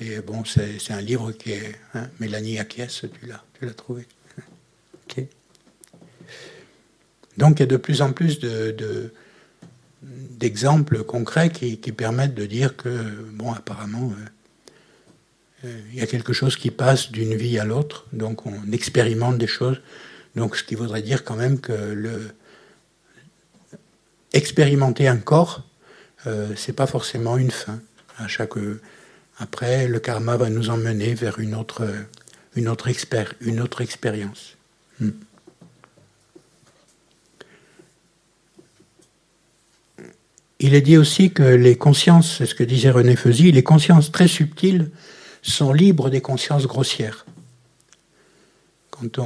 Et 0.00 0.20
bon, 0.20 0.44
c'est, 0.44 0.92
un 0.92 1.00
livre 1.00 1.32
qui 1.32 1.52
est. 1.52 1.76
Hein, 1.94 2.08
Mélanie 2.20 2.58
Acquiesce, 2.58 3.04
tu 3.20 3.26
l'as, 3.26 3.72
trouvé. 3.74 4.06
ok 5.04 5.26
donc 7.38 7.60
il 7.60 7.62
y 7.62 7.62
a 7.62 7.66
de 7.66 7.76
plus 7.76 8.02
en 8.02 8.12
plus 8.12 8.40
d'exemples 10.02 11.04
concrets 11.04 11.50
qui, 11.50 11.76
permettent 11.92 12.34
de 12.34 12.46
dire 12.46 12.76
que, 12.76 12.88
bon, 13.32 13.52
apparemment, 13.52 14.12
euh, 15.64 15.68
euh, 15.68 15.80
il 15.92 15.98
y 15.98 16.02
a 16.02 16.06
quelque 16.06 16.32
chose 16.32 16.56
qui 16.56 16.72
passe 16.72 17.12
d'une 17.12 17.34
vie 17.36 17.58
à 17.58 17.64
l'autre, 17.64 18.06
donc 18.12 18.44
on 18.44 18.72
expérimente 18.72 19.38
des 19.38 19.46
choses. 19.46 19.80
Donc 20.34 20.56
ce 20.56 20.64
qui 20.64 20.74
voudrait 20.74 21.02
dire 21.02 21.24
quand 21.24 21.36
même 21.36 21.60
que 21.60 21.72
le, 21.72 22.32
expérimenter 24.32 25.06
un 25.06 25.18
corps, 25.18 25.64
euh, 26.26 26.52
c'est 26.56 26.72
pas 26.72 26.88
forcément 26.88 27.36
une 27.38 27.52
fin. 27.52 27.80
À 28.18 28.26
chaque, 28.26 28.54
après, 29.38 29.86
le 29.86 30.00
karma 30.00 30.36
va 30.36 30.50
nous 30.50 30.68
emmener 30.68 31.14
vers 31.14 31.38
une 31.38 31.54
autre, 31.54 31.86
une 32.56 32.68
autre, 32.68 32.88
expérience. 32.88 34.56
Hmm. 34.98 35.10
Il 40.58 40.74
est 40.74 40.80
dit 40.80 40.96
aussi 40.96 41.30
que 41.30 41.44
les 41.44 41.76
consciences, 41.76 42.38
c'est 42.38 42.46
ce 42.46 42.54
que 42.56 42.64
disait 42.64 42.90
René 42.90 43.14
Feuzy, 43.14 43.52
les 43.52 43.62
consciences 43.62 44.10
très 44.10 44.26
subtiles 44.26 44.90
sont 45.42 45.72
libres 45.72 46.10
des 46.10 46.20
consciences 46.20 46.66
grossières. 46.66 47.24
Quand 48.90 49.18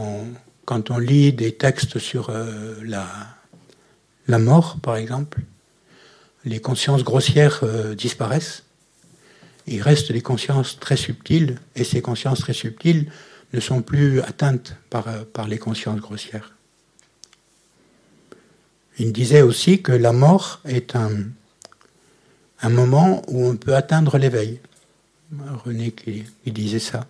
on, 0.90 0.98
lit 0.98 1.32
des 1.32 1.52
textes 1.52 1.98
sur 1.98 2.28
euh, 2.28 2.74
la, 2.84 3.08
la 4.28 4.38
mort, 4.38 4.76
par 4.82 4.96
exemple, 4.96 5.40
les 6.44 6.60
consciences 6.60 7.02
grossières 7.02 7.60
euh, 7.62 7.94
disparaissent. 7.94 8.64
Il 9.66 9.82
reste 9.82 10.12
des 10.12 10.22
consciences 10.22 10.78
très 10.78 10.96
subtiles, 10.96 11.58
et 11.76 11.84
ces 11.84 12.02
consciences 12.02 12.40
très 12.40 12.52
subtiles 12.52 13.10
ne 13.52 13.60
sont 13.60 13.82
plus 13.82 14.20
atteintes 14.20 14.76
par, 14.90 15.08
euh, 15.08 15.22
par 15.32 15.48
les 15.48 15.58
consciences 15.58 16.00
grossières. 16.00 16.56
Il 18.98 19.12
disait 19.12 19.42
aussi 19.42 19.82
que 19.82 19.92
la 19.92 20.12
mort 20.12 20.60
est 20.64 20.96
un, 20.96 21.10
un 22.60 22.68
moment 22.68 23.22
où 23.28 23.46
on 23.46 23.56
peut 23.56 23.74
atteindre 23.74 24.18
l'éveil. 24.18 24.60
René 25.64 25.92
qui, 25.92 26.24
disait 26.46 26.78
ça. 26.78 27.06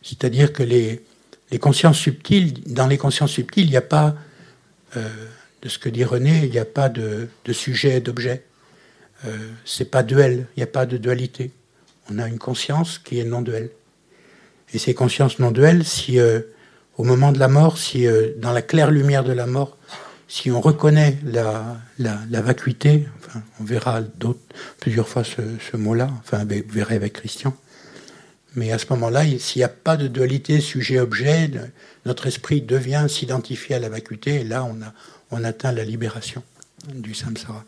C'est-à-dire 0.00 0.52
que 0.52 0.62
les, 0.62 1.04
les, 1.50 1.58
consciences 1.58 1.98
subtiles, 1.98 2.54
dans 2.72 2.86
les 2.86 2.98
consciences 2.98 3.32
subtiles, 3.32 3.64
il 3.64 3.70
n'y 3.70 3.76
a 3.76 3.82
pas, 3.82 4.14
euh, 4.96 5.08
de 5.62 5.68
ce 5.68 5.78
que 5.78 5.88
dit 5.88 6.04
René, 6.04 6.44
il 6.44 6.50
n'y 6.50 6.58
a 6.58 6.64
pas 6.64 6.88
de, 6.88 7.28
de 7.44 7.52
sujet, 7.52 8.00
d'objet. 8.00 8.44
Euh, 9.24 9.50
c'est 9.64 9.90
pas 9.90 10.02
duel, 10.02 10.46
il 10.56 10.60
n'y 10.60 10.64
a 10.64 10.68
pas 10.68 10.86
de 10.86 10.96
dualité. 10.96 11.52
On 12.10 12.18
a 12.18 12.28
une 12.28 12.38
conscience 12.38 12.98
qui 12.98 13.20
est 13.20 13.24
non 13.24 13.42
duelle. 13.42 13.70
Et 14.74 14.78
ces 14.78 14.94
consciences 14.94 15.38
non 15.38 15.50
duelles, 15.50 15.84
si 15.84 16.18
euh, 16.18 16.40
au 16.96 17.04
moment 17.04 17.32
de 17.32 17.38
la 17.38 17.48
mort, 17.48 17.78
si 17.78 18.06
euh, 18.06 18.32
dans 18.38 18.52
la 18.52 18.62
claire 18.62 18.90
lumière 18.90 19.24
de 19.24 19.32
la 19.32 19.46
mort, 19.46 19.76
si 20.28 20.50
on 20.50 20.60
reconnaît 20.60 21.18
la, 21.24 21.82
vacuité, 22.40 23.06
on 23.60 23.64
verra 23.64 24.00
plusieurs 24.80 25.06
fois 25.06 25.24
ce, 25.24 25.76
mot-là, 25.76 26.10
enfin, 26.20 26.44
vous 26.44 26.72
verrez 26.72 26.96
avec 26.96 27.12
Christian. 27.12 27.54
Mais 28.54 28.72
à 28.72 28.78
ce 28.78 28.86
moment-là, 28.90 29.24
s'il 29.38 29.60
n'y 29.60 29.64
a 29.64 29.68
pas 29.68 29.98
de 29.98 30.08
dualité 30.08 30.60
sujet-objet, 30.60 31.50
notre 32.06 32.26
esprit 32.26 32.62
devient 32.62 33.06
s'identifier 33.10 33.76
à 33.76 33.78
la 33.78 33.90
vacuité, 33.90 34.36
et 34.36 34.44
là, 34.44 34.64
on, 34.64 34.80
a, 34.82 34.94
on 35.30 35.44
atteint 35.44 35.72
la 35.72 35.84
libération 35.84 36.42
du 36.94 37.14
samsara. 37.14 37.64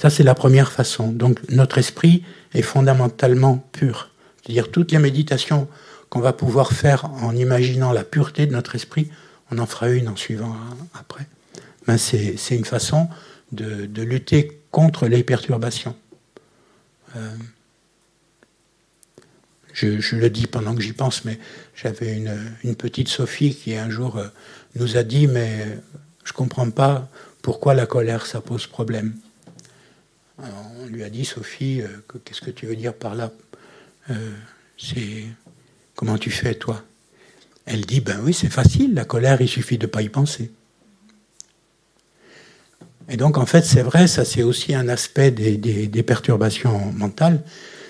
Ça, 0.00 0.08
c'est 0.08 0.22
la 0.22 0.34
première 0.34 0.72
façon. 0.72 1.12
Donc, 1.12 1.38
notre 1.50 1.76
esprit 1.76 2.24
est 2.54 2.62
fondamentalement 2.62 3.58
pur. 3.72 4.08
C'est-à-dire, 4.40 4.70
toutes 4.70 4.92
les 4.92 4.98
méditations 4.98 5.68
qu'on 6.08 6.20
va 6.20 6.32
pouvoir 6.32 6.72
faire 6.72 7.04
en 7.04 7.36
imaginant 7.36 7.92
la 7.92 8.02
pureté 8.02 8.46
de 8.46 8.52
notre 8.52 8.74
esprit. 8.74 9.10
On 9.50 9.58
en 9.58 9.66
fera 9.66 9.90
une 9.90 10.08
en 10.08 10.16
suivant 10.16 10.56
après. 10.98 11.26
Ben 11.86 11.98
c'est, 11.98 12.36
une 12.50 12.64
façon 12.64 13.10
de, 13.52 14.02
lutter 14.02 14.62
contre 14.70 15.06
les 15.06 15.22
perturbations. 15.22 15.94
Euh, 17.16 17.36
je, 19.74 20.16
le 20.16 20.30
dis 20.30 20.46
pendant 20.46 20.74
que 20.74 20.80
j'y 20.80 20.94
pense, 20.94 21.26
mais 21.26 21.38
j'avais 21.74 22.16
une, 22.62 22.74
petite 22.74 23.08
Sophie 23.08 23.54
qui 23.54 23.76
un 23.76 23.90
jour 23.90 24.16
euh, 24.16 24.28
nous 24.76 24.96
a 24.96 25.02
dit, 25.02 25.26
mais 25.26 25.78
je 26.24 26.32
ne 26.32 26.36
comprends 26.36 26.70
pas 26.70 27.06
pourquoi 27.42 27.74
la 27.74 27.84
colère, 27.84 28.24
ça 28.24 28.40
pose 28.40 28.66
problème. 28.66 29.14
On 30.82 30.86
lui 30.86 31.04
a 31.04 31.10
dit, 31.10 31.24
Sophie, 31.24 31.82
euh, 31.82 31.88
qu'est-ce 32.24 32.40
que 32.40 32.50
tu 32.50 32.66
veux 32.66 32.76
dire 32.76 32.94
par 32.94 33.14
là? 33.14 33.30
C'est 34.76 35.26
Comment 36.00 36.16
tu 36.16 36.30
fais, 36.30 36.54
toi? 36.54 36.82
Elle 37.66 37.84
dit, 37.84 38.00
ben 38.00 38.18
oui, 38.22 38.32
c'est 38.32 38.48
facile, 38.48 38.94
la 38.94 39.04
colère, 39.04 39.42
il 39.42 39.48
suffit 39.48 39.76
de 39.76 39.84
ne 39.84 39.90
pas 39.90 40.00
y 40.00 40.08
penser. 40.08 40.50
Et 43.10 43.18
donc, 43.18 43.36
en 43.36 43.44
fait, 43.44 43.66
c'est 43.66 43.82
vrai, 43.82 44.06
ça 44.06 44.24
c'est 44.24 44.42
aussi 44.42 44.74
un 44.74 44.88
aspect 44.88 45.30
des, 45.30 46.02
perturbations 46.02 46.90
mentales, 46.92 47.42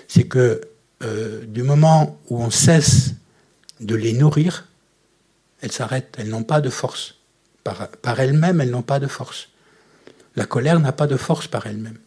c'est 0.09 0.25
que 0.25 0.59
euh, 1.03 1.45
du 1.45 1.63
moment 1.63 2.19
où 2.29 2.43
on 2.43 2.49
cesse 2.49 3.11
de 3.79 3.95
les 3.95 4.11
nourrir, 4.11 4.67
elles 5.61 5.71
s'arrêtent, 5.71 6.13
elles 6.17 6.27
n'ont 6.27 6.43
pas 6.43 6.59
de 6.59 6.69
force. 6.69 7.15
Par 7.63 8.19
elles-mêmes, 8.19 8.59
elles 8.59 8.71
n'ont 8.71 8.81
pas 8.81 8.99
de 8.99 9.07
force. 9.07 9.47
La 10.35 10.45
colère 10.45 10.81
n'a 10.81 10.91
pas 10.91 11.07
de 11.07 11.15
force 11.15 11.47
par 11.47 11.65
elle-même 11.65 11.97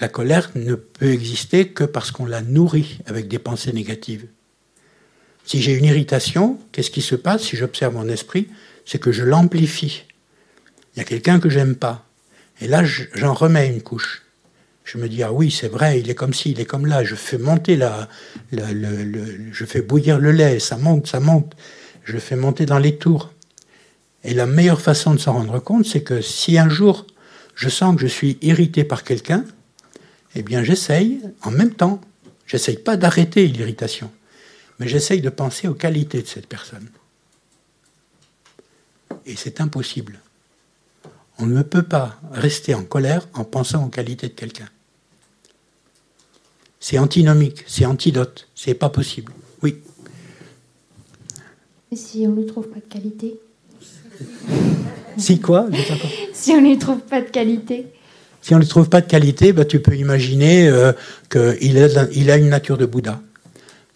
la 0.00 0.08
colère 0.08 0.50
ne 0.54 0.74
peut 0.74 1.12
exister 1.12 1.68
que 1.68 1.84
parce 1.84 2.10
qu'on 2.10 2.26
la 2.26 2.42
nourrit 2.42 2.98
avec 3.06 3.28
des 3.28 3.38
pensées 3.38 3.72
négatives. 3.72 4.26
Si 5.44 5.60
j'ai 5.60 5.74
une 5.74 5.84
irritation, 5.84 6.58
qu'est-ce 6.72 6.90
qui 6.90 7.02
se 7.02 7.14
passe 7.14 7.42
si 7.42 7.56
j'observe 7.56 7.94
mon 7.94 8.08
esprit? 8.08 8.48
C'est 8.86 8.98
que 8.98 9.12
je 9.12 9.22
l'amplifie. 9.22 10.04
Il 10.94 10.98
y 10.98 11.02
a 11.02 11.04
quelqu'un 11.04 11.38
que 11.38 11.50
j'aime 11.50 11.76
pas. 11.76 12.06
Et 12.60 12.66
là, 12.66 12.82
j'en 12.84 13.34
remets 13.34 13.68
une 13.68 13.82
couche. 13.82 14.22
Je 14.84 14.98
me 14.98 15.08
dis, 15.08 15.22
ah 15.22 15.32
oui, 15.32 15.50
c'est 15.50 15.68
vrai, 15.68 16.00
il 16.00 16.10
est 16.10 16.14
comme 16.14 16.34
ci, 16.34 16.50
il 16.50 16.60
est 16.60 16.66
comme 16.66 16.86
là. 16.86 17.04
Je 17.04 17.14
fais 17.14 17.38
monter 17.38 17.76
la, 17.76 18.08
je 18.52 19.64
fais 19.64 19.80
bouillir 19.80 20.18
le 20.18 20.30
lait, 20.30 20.58
ça 20.58 20.76
monte, 20.76 21.06
ça 21.06 21.20
monte. 21.20 21.54
Je 22.04 22.18
fais 22.18 22.36
monter 22.36 22.66
dans 22.66 22.78
les 22.78 22.96
tours. 22.96 23.32
Et 24.24 24.34
la 24.34 24.46
meilleure 24.46 24.80
façon 24.80 25.14
de 25.14 25.18
s'en 25.18 25.34
rendre 25.34 25.58
compte, 25.58 25.86
c'est 25.86 26.02
que 26.02 26.20
si 26.20 26.58
un 26.58 26.68
jour 26.68 27.06
je 27.54 27.68
sens 27.68 27.94
que 27.94 28.02
je 28.02 28.06
suis 28.06 28.38
irrité 28.42 28.84
par 28.84 29.04
quelqu'un, 29.04 29.44
eh 30.34 30.42
bien 30.42 30.62
j'essaye 30.62 31.20
en 31.42 31.50
même 31.50 31.74
temps, 31.74 32.00
j'essaye 32.46 32.78
pas 32.78 32.96
d'arrêter 32.96 33.46
l'irritation, 33.46 34.10
mais 34.78 34.88
j'essaye 34.88 35.20
de 35.20 35.30
penser 35.30 35.68
aux 35.68 35.74
qualités 35.74 36.22
de 36.22 36.26
cette 36.26 36.46
personne. 36.46 36.88
Et 39.26 39.36
c'est 39.36 39.60
impossible. 39.60 40.20
On 41.38 41.46
ne 41.46 41.62
peut 41.62 41.82
pas 41.82 42.20
rester 42.32 42.74
en 42.74 42.84
colère 42.84 43.28
en 43.34 43.44
pensant 43.44 43.84
aux 43.84 43.88
qualités 43.88 44.28
de 44.28 44.34
quelqu'un. 44.34 44.68
C'est 46.78 46.98
antinomique, 46.98 47.64
c'est 47.66 47.86
antidote, 47.86 48.48
c'est 48.54 48.74
pas 48.74 48.90
possible. 48.90 49.32
Oui. 49.62 49.78
Et 51.90 51.96
si 51.96 52.26
on 52.26 52.32
ne 52.32 52.44
trouve 52.44 52.68
pas 52.68 52.80
de 52.80 52.92
qualité? 52.92 53.40
Si 55.16 55.40
quoi? 55.40 55.68
Si 56.32 56.52
on 56.52 56.60
ne 56.60 56.76
trouve 56.76 57.00
pas 57.00 57.22
de 57.22 57.30
qualité? 57.30 57.86
Si 58.44 58.54
on 58.54 58.58
ne 58.58 58.64
trouve 58.64 58.90
pas 58.90 59.00
de 59.00 59.06
qualité, 59.06 59.54
bah, 59.54 59.64
tu 59.64 59.80
peux 59.80 59.96
imaginer 59.96 60.68
euh, 60.68 60.92
qu'il 61.30 61.78
a, 62.30 62.36
une 62.36 62.50
nature 62.50 62.76
de 62.76 62.84
Bouddha 62.84 63.22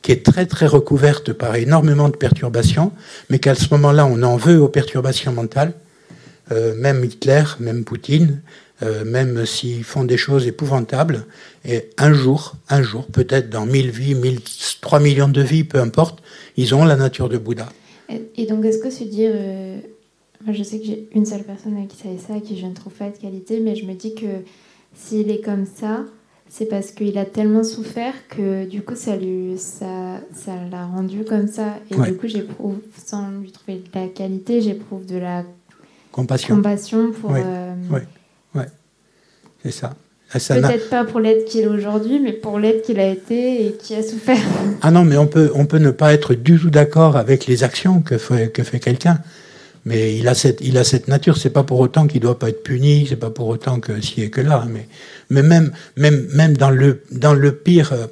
qui 0.01 0.11
est 0.11 0.25
très 0.25 0.47
très 0.47 0.67
recouverte 0.67 1.35
par 1.35 1.57
énormément 1.57 2.09
de 2.09 2.17
perturbations, 2.17 2.93
mais 3.29 3.41
qu'à 3.41 3.55
ce 3.55 3.67
moment-là, 3.73 4.07
on 4.07 4.23
en 4.23 4.39
veut 4.39 4.59
aux 4.59 4.69
perturbations 4.69 5.33
mentales. 5.33 5.75
Euh, 6.51 6.75
même 6.77 7.05
Hitler, 7.05 7.43
même 7.61 7.85
Poutine, 7.85 8.41
euh, 8.83 9.05
même 9.05 9.45
s'ils 9.45 9.85
font 9.85 10.05
des 10.05 10.17
choses 10.17 10.47
épouvantables. 10.47 11.27
Et 11.67 11.91
un 11.99 12.15
jour, 12.15 12.55
un 12.71 12.81
jour, 12.81 13.07
peut-être 13.07 13.51
dans 13.51 13.67
mille 13.67 13.91
vies, 13.91 14.15
mille, 14.15 14.41
3 14.81 14.99
millions 15.01 15.29
de 15.29 15.43
vies, 15.43 15.65
peu 15.65 15.79
importe, 15.79 16.21
ils 16.57 16.75
ont 16.75 16.87
la 16.87 16.97
nature 16.97 17.29
de 17.29 17.37
Bouddha. 17.37 17.69
Et, 18.09 18.47
donc, 18.47 18.65
est-ce 18.65 18.79
que 18.79 18.89
se 18.89 19.05
dire. 19.05 19.33
Je 20.47 20.63
sais 20.63 20.79
que 20.79 20.85
j'ai 20.85 21.09
une 21.15 21.27
seule 21.27 21.43
personne 21.43 21.87
qui 21.89 21.97
savait 21.97 22.19
ça, 22.19 22.41
qui 22.41 22.59
je 22.59 22.67
ne 22.67 22.75
trouve 22.75 22.93
pas 22.93 23.11
de 23.11 23.17
qualité, 23.17 23.61
mais 23.61 23.77
je 23.77 23.85
me 23.87 23.95
dis 23.95 24.15
que 24.15 24.27
s'il 24.95 25.31
est 25.31 25.41
comme 25.41 25.67
ça, 25.67 26.05
c'est 26.49 26.67
parce 26.67 26.93
qu'il 26.93 27.19
a 27.19 27.25
tellement 27.25 27.63
souffert 27.63 28.15
que 28.29 28.65
du 28.65 28.83
coup 28.83 28.97
ça 28.97 29.17
lui 29.17 29.59
ça 29.59 30.21
ça 30.35 30.53
l'a 30.71 30.87
rendu 30.87 31.25
comme 31.25 31.47
ça 31.47 31.75
et 31.91 31.95
du 31.95 32.17
coup 32.17 32.27
j'éprouve 32.27 32.79
sans 33.05 33.31
lui 33.43 33.53
trouver 33.53 33.75
de 33.75 34.01
la 34.01 34.07
qualité 34.07 34.63
j'éprouve 34.63 35.05
de 35.05 35.19
la 35.19 35.45
compassion 36.11 36.57
compassion 36.57 37.13
pour 37.13 37.33
oui, 37.33 37.41
euh, 37.45 37.75
ouais. 38.55 38.67
c'est 39.63 39.73
ça 39.73 39.95
Peut-être 40.31 40.91
pas 40.91 41.05
pour 41.05 41.21
l'aide 41.21 41.47
qu'il 41.47 41.63
est 41.63 41.69
aujourd'hui, 41.69 42.21
mais 42.21 42.33
pour 42.33 42.59
l'aide 42.59 42.83
qu'il 42.83 43.01
a 43.01 43.09
été 43.09 43.67
et 43.67 43.73
qui 43.73 43.95
a 43.95 44.03
souffert. 44.03 44.37
Ah 44.83 44.91
non, 44.91 45.03
mais 45.03 45.17
on 45.17 45.27
peut, 45.27 45.51
on 45.55 45.65
peut 45.65 45.79
ne 45.79 45.91
pas 45.91 46.13
être 46.13 46.35
du 46.35 46.59
tout 46.59 46.69
d'accord 46.69 47.17
avec 47.17 47.47
les 47.47 47.65
actions 47.65 48.03
que 48.03 48.19
fait, 48.19 48.53
que 48.53 48.63
fait 48.63 48.79
quelqu'un. 48.79 49.21
Mais 49.89 50.19
il 50.19 50.29
a 50.29 50.35
cette, 50.35 50.61
il 50.61 50.77
a 50.77 50.85
cette 50.85 51.09
nature. 51.09 51.39
C'est 51.39 51.49
pas 51.49 51.63
pour 51.65 51.81
autant 51.81 52.07
qu'il 52.07 52.21
doit 52.21 52.39
pas 52.39 52.51
être 52.51 52.63
puni. 52.63 53.07
C'est 53.09 53.17
pas 53.17 53.31
pour 53.31 53.49
autant 53.49 53.81
que 53.81 54.03
ci 54.03 54.21
et 54.21 54.29
que 54.29 54.43
là. 54.43 54.67
Mais, 55.31 55.43
même, 55.43 55.73
dans 56.59 56.71
le, 56.71 57.53
pire, 57.53 57.95
euh, 57.95 58.07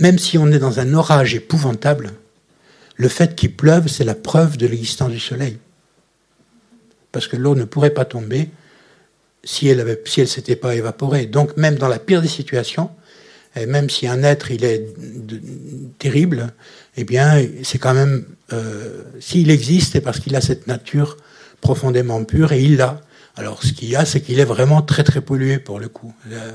même 0.00 0.18
si 0.18 0.38
on 0.38 0.50
est 0.50 0.58
dans 0.58 0.80
un 0.80 0.94
orage 0.94 1.34
épouvantable, 1.34 2.12
le 2.94 3.08
fait 3.08 3.36
qu'il 3.36 3.54
pleuve, 3.54 3.88
c'est 3.88 4.04
la 4.04 4.14
preuve 4.14 4.56
de 4.56 4.66
l'existence 4.66 5.10
du 5.10 5.20
soleil. 5.20 5.58
Parce 7.12 7.28
que 7.28 7.36
l'eau 7.36 7.54
ne 7.54 7.64
pourrait 7.64 7.90
pas 7.90 8.06
tomber 8.06 8.48
si 9.44 9.68
elle 9.68 9.98
elle 10.16 10.28
s'était 10.28 10.56
pas 10.56 10.74
évaporée. 10.74 11.26
Donc 11.26 11.54
même 11.58 11.74
dans 11.74 11.88
la 11.88 11.98
pire 11.98 12.22
des 12.22 12.28
situations, 12.28 12.88
et 13.54 13.66
même 13.66 13.90
si 13.90 14.06
un 14.06 14.22
être 14.22 14.50
il 14.50 14.64
est 14.64 14.86
terrible, 15.98 16.54
eh 16.96 17.04
bien 17.04 17.42
c'est 17.62 17.78
quand 17.78 17.94
même 17.94 18.24
euh, 18.52 19.02
s'il 19.20 19.50
existe, 19.50 19.92
c'est 19.92 20.00
parce 20.00 20.20
qu'il 20.20 20.36
a 20.36 20.40
cette 20.40 20.66
nature 20.66 21.16
profondément 21.60 22.22
pure 22.24 22.52
et 22.52 22.62
il 22.62 22.76
l'a. 22.76 23.00
Alors 23.36 23.62
ce 23.62 23.72
qu'il 23.72 23.88
y 23.88 23.96
a, 23.96 24.04
c'est 24.04 24.20
qu'il 24.20 24.38
est 24.38 24.44
vraiment 24.44 24.82
très 24.82 25.04
très 25.04 25.20
pollué 25.20 25.58
pour 25.58 25.78
le 25.78 25.88
coup. 25.88 26.14
Euh. 26.30 26.52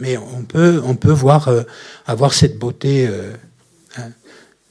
Mais 0.00 0.16
on 0.16 0.42
peut, 0.42 1.12
voir, 1.12 1.48
euh, 1.48 1.62
avoir 2.06 2.34
cette 2.34 2.58
beauté. 2.58 3.08
Hein. 3.96 4.10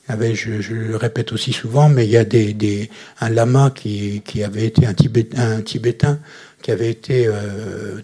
Je, 0.09 0.59
je, 0.59 0.73
le 0.73 0.97
répète 0.97 1.31
aussi 1.31 1.53
souvent, 1.53 1.87
mais 1.87 2.05
il 2.05 2.11
y 2.11 2.17
a 2.17 2.25
des, 2.25 2.53
des 2.53 2.89
un 3.21 3.29
lama 3.29 3.71
qui, 3.73 4.21
qui, 4.25 4.43
avait 4.43 4.65
été 4.65 4.85
un, 4.85 4.93
un, 5.37 5.61
Tibétain 5.61 6.19
qui 6.61 6.71
avait 6.71 6.89
été 6.89 7.29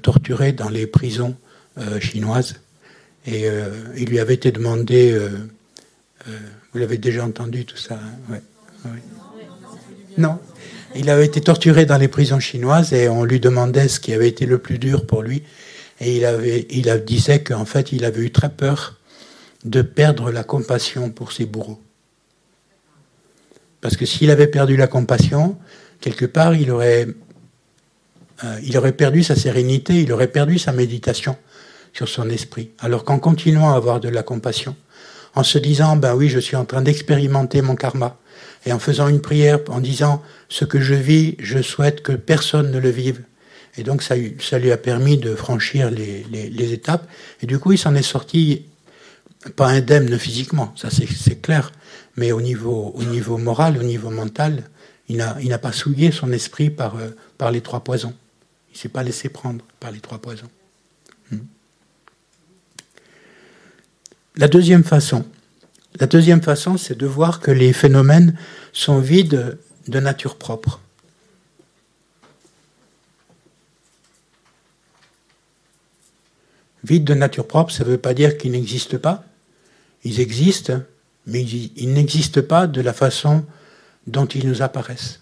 torturé 0.02 0.53
dans 0.53 0.69
les 0.69 0.88
prisons 0.88 1.36
chinoises. 1.99 2.56
Et 3.26 3.48
il 3.98 4.06
lui 4.06 4.19
avait 4.19 4.36
été 4.36 4.53
demandé 4.53 5.19
vous 6.74 6.80
l'avez 6.80 6.98
déjà 6.98 7.26
entendu 7.26 7.66
tout 7.66 7.78
ça 7.78 7.99
hein 8.32 8.40
Non. 10.18 10.40
Il 10.95 11.10
avait 11.10 11.26
été 11.26 11.41
torturé 11.41 11.86
dans 11.86 11.98
les 11.98 12.08
prisons 12.08 12.40
chinoises 12.40 12.94
et 12.94 13.08
on 13.10 13.24
lui 13.24 13.40
demandait 13.40 13.88
ce 13.88 13.99
qui 13.99 14.14
avait 14.14 14.28
été 14.28 14.45
le 14.45 14.58
plus 14.58 14.80
dur 14.80 15.06
pour 15.06 15.22
lui. 15.22 15.44
Et 15.99 16.18
il, 16.70 17.04
disait 17.06 17.44
qu'en 17.44 17.66
fait, 17.66 17.91
il 17.91 18.06
avait 18.06 18.22
eu 18.22 18.32
très 18.32 18.49
peur 18.49 18.98
de 19.66 19.82
perdre 19.82 20.32
la 20.32 20.44
compassion 20.44 21.10
pour 21.10 21.32
ses 21.32 21.45
bourreaux. 21.45 21.82
Parce 23.82 23.98
que 23.98 24.06
s'il 24.06 24.32
avait 24.32 24.48
perdu 24.48 24.78
la 24.78 24.88
compassion, 24.88 25.58
quelque 25.99 26.26
part, 26.26 26.56
il 26.56 26.72
aurait, 26.72 27.08
euh, 28.44 28.60
il 28.64 28.78
aurait 28.78 28.91
perdu 28.91 29.24
sa 29.24 29.36
sérénité, 29.36 30.02
il 30.02 30.12
aurait 30.12 30.28
perdu 30.28 30.60
sa 30.60 30.72
méditation 30.72 31.36
sur 31.94 32.08
son 32.08 32.30
esprit. 32.30 32.72
Alors 32.80 33.04
qu'en 33.04 33.20
continuant 33.20 33.72
à 33.74 33.76
avoir 33.76 33.99
de 33.99 34.10
la 34.10 34.24
compassion, 34.24 34.76
en 35.38 35.43
se 35.43 35.59
disant, 35.59 35.95
ben 35.97 36.15
oui, 36.15 36.30
je 36.30 36.39
suis 36.39 36.55
en 36.55 36.65
train 36.65 36.81
d'expérimenter 36.81 37.61
mon 37.61 37.76
karma, 37.76 38.18
et 38.65 38.73
en 38.73 38.80
faisant 38.80 39.07
une 39.07 39.22
prière, 39.22 39.59
en 39.69 39.80
disant, 39.80 40.23
ce 40.49 40.65
que 40.65 40.81
je 40.81 40.95
vis, 40.95 41.35
je 41.38 41.61
souhaite 41.61 42.01
que 42.01 42.14
personne 42.14 42.72
ne 42.72 42.80
le 42.80 42.89
vive. 42.89 43.22
Et 43.77 43.84
donc 43.84 44.01
ça, 44.01 44.15
ça 44.39 44.57
lui 44.57 44.72
a 44.72 44.77
permis 44.77 45.18
de 45.18 45.35
franchir 45.35 45.91
les, 45.91 46.73
étapes, 46.73 47.07
et 47.43 47.45
du 47.45 47.59
coup 47.59 47.72
il 47.72 47.77
s'en 47.77 47.93
est 47.93 48.01
sorti, 48.01 48.65
pas 49.55 49.68
indemne 49.68 50.18
physiquement, 50.18 50.73
ça 50.76 50.89
c'est 50.89 51.39
clair, 51.39 51.72
mais 52.15 52.31
au 52.31 52.41
niveau, 52.41 52.91
au 52.95 53.03
niveau 53.03 53.38
moral, 53.38 53.77
au 53.77 53.84
niveau 53.84 54.09
mental, 54.09 54.64
il 55.07 55.18
n'a 55.18 55.59
pas 55.59 55.72
souillé 55.72 56.11
son 56.11 56.31
esprit 56.31 56.72
par, 56.72 56.95
euh, 56.95 57.09
par 57.38 57.51
les 57.51 57.61
trois 57.61 57.81
poisons. 57.81 58.15
Il 58.72 58.73
ne 58.73 58.80
s'est 58.80 58.89
pas 58.89 59.03
laissé 59.03 59.30
prendre 59.30 59.64
par 59.80 59.91
les 59.91 59.99
trois 59.99 60.18
poisons. 60.18 60.49
La 64.38 64.47
deuxième 64.47 64.84
façon, 64.84 65.26
c'est 66.77 66.97
de 66.97 67.07
voir 67.07 67.39
que 67.39 67.49
les 67.49 67.73
phénomènes 67.73 68.38
sont 68.72 68.99
vides 68.99 69.57
de 69.88 69.99
nature 69.99 70.35
propre. 70.35 70.80
Vides 76.84 77.03
de 77.03 77.15
nature 77.15 77.47
propre, 77.47 77.72
ça 77.72 77.84
ne 77.84 77.89
veut 77.89 77.97
pas 77.97 78.14
dire 78.14 78.38
qu'ils 78.38 78.51
n'existent 78.51 78.99
pas. 78.99 79.26
Ils 80.03 80.19
existent, 80.19 80.81
mais 81.26 81.43
ils 81.43 81.91
n'existent 81.91 82.43
pas 82.43 82.68
de 82.68 82.80
la 82.81 82.93
façon 82.93 83.43
dont 84.05 84.27
ils 84.27 84.47
nous 84.47 84.61
apparaissent. 84.61 85.19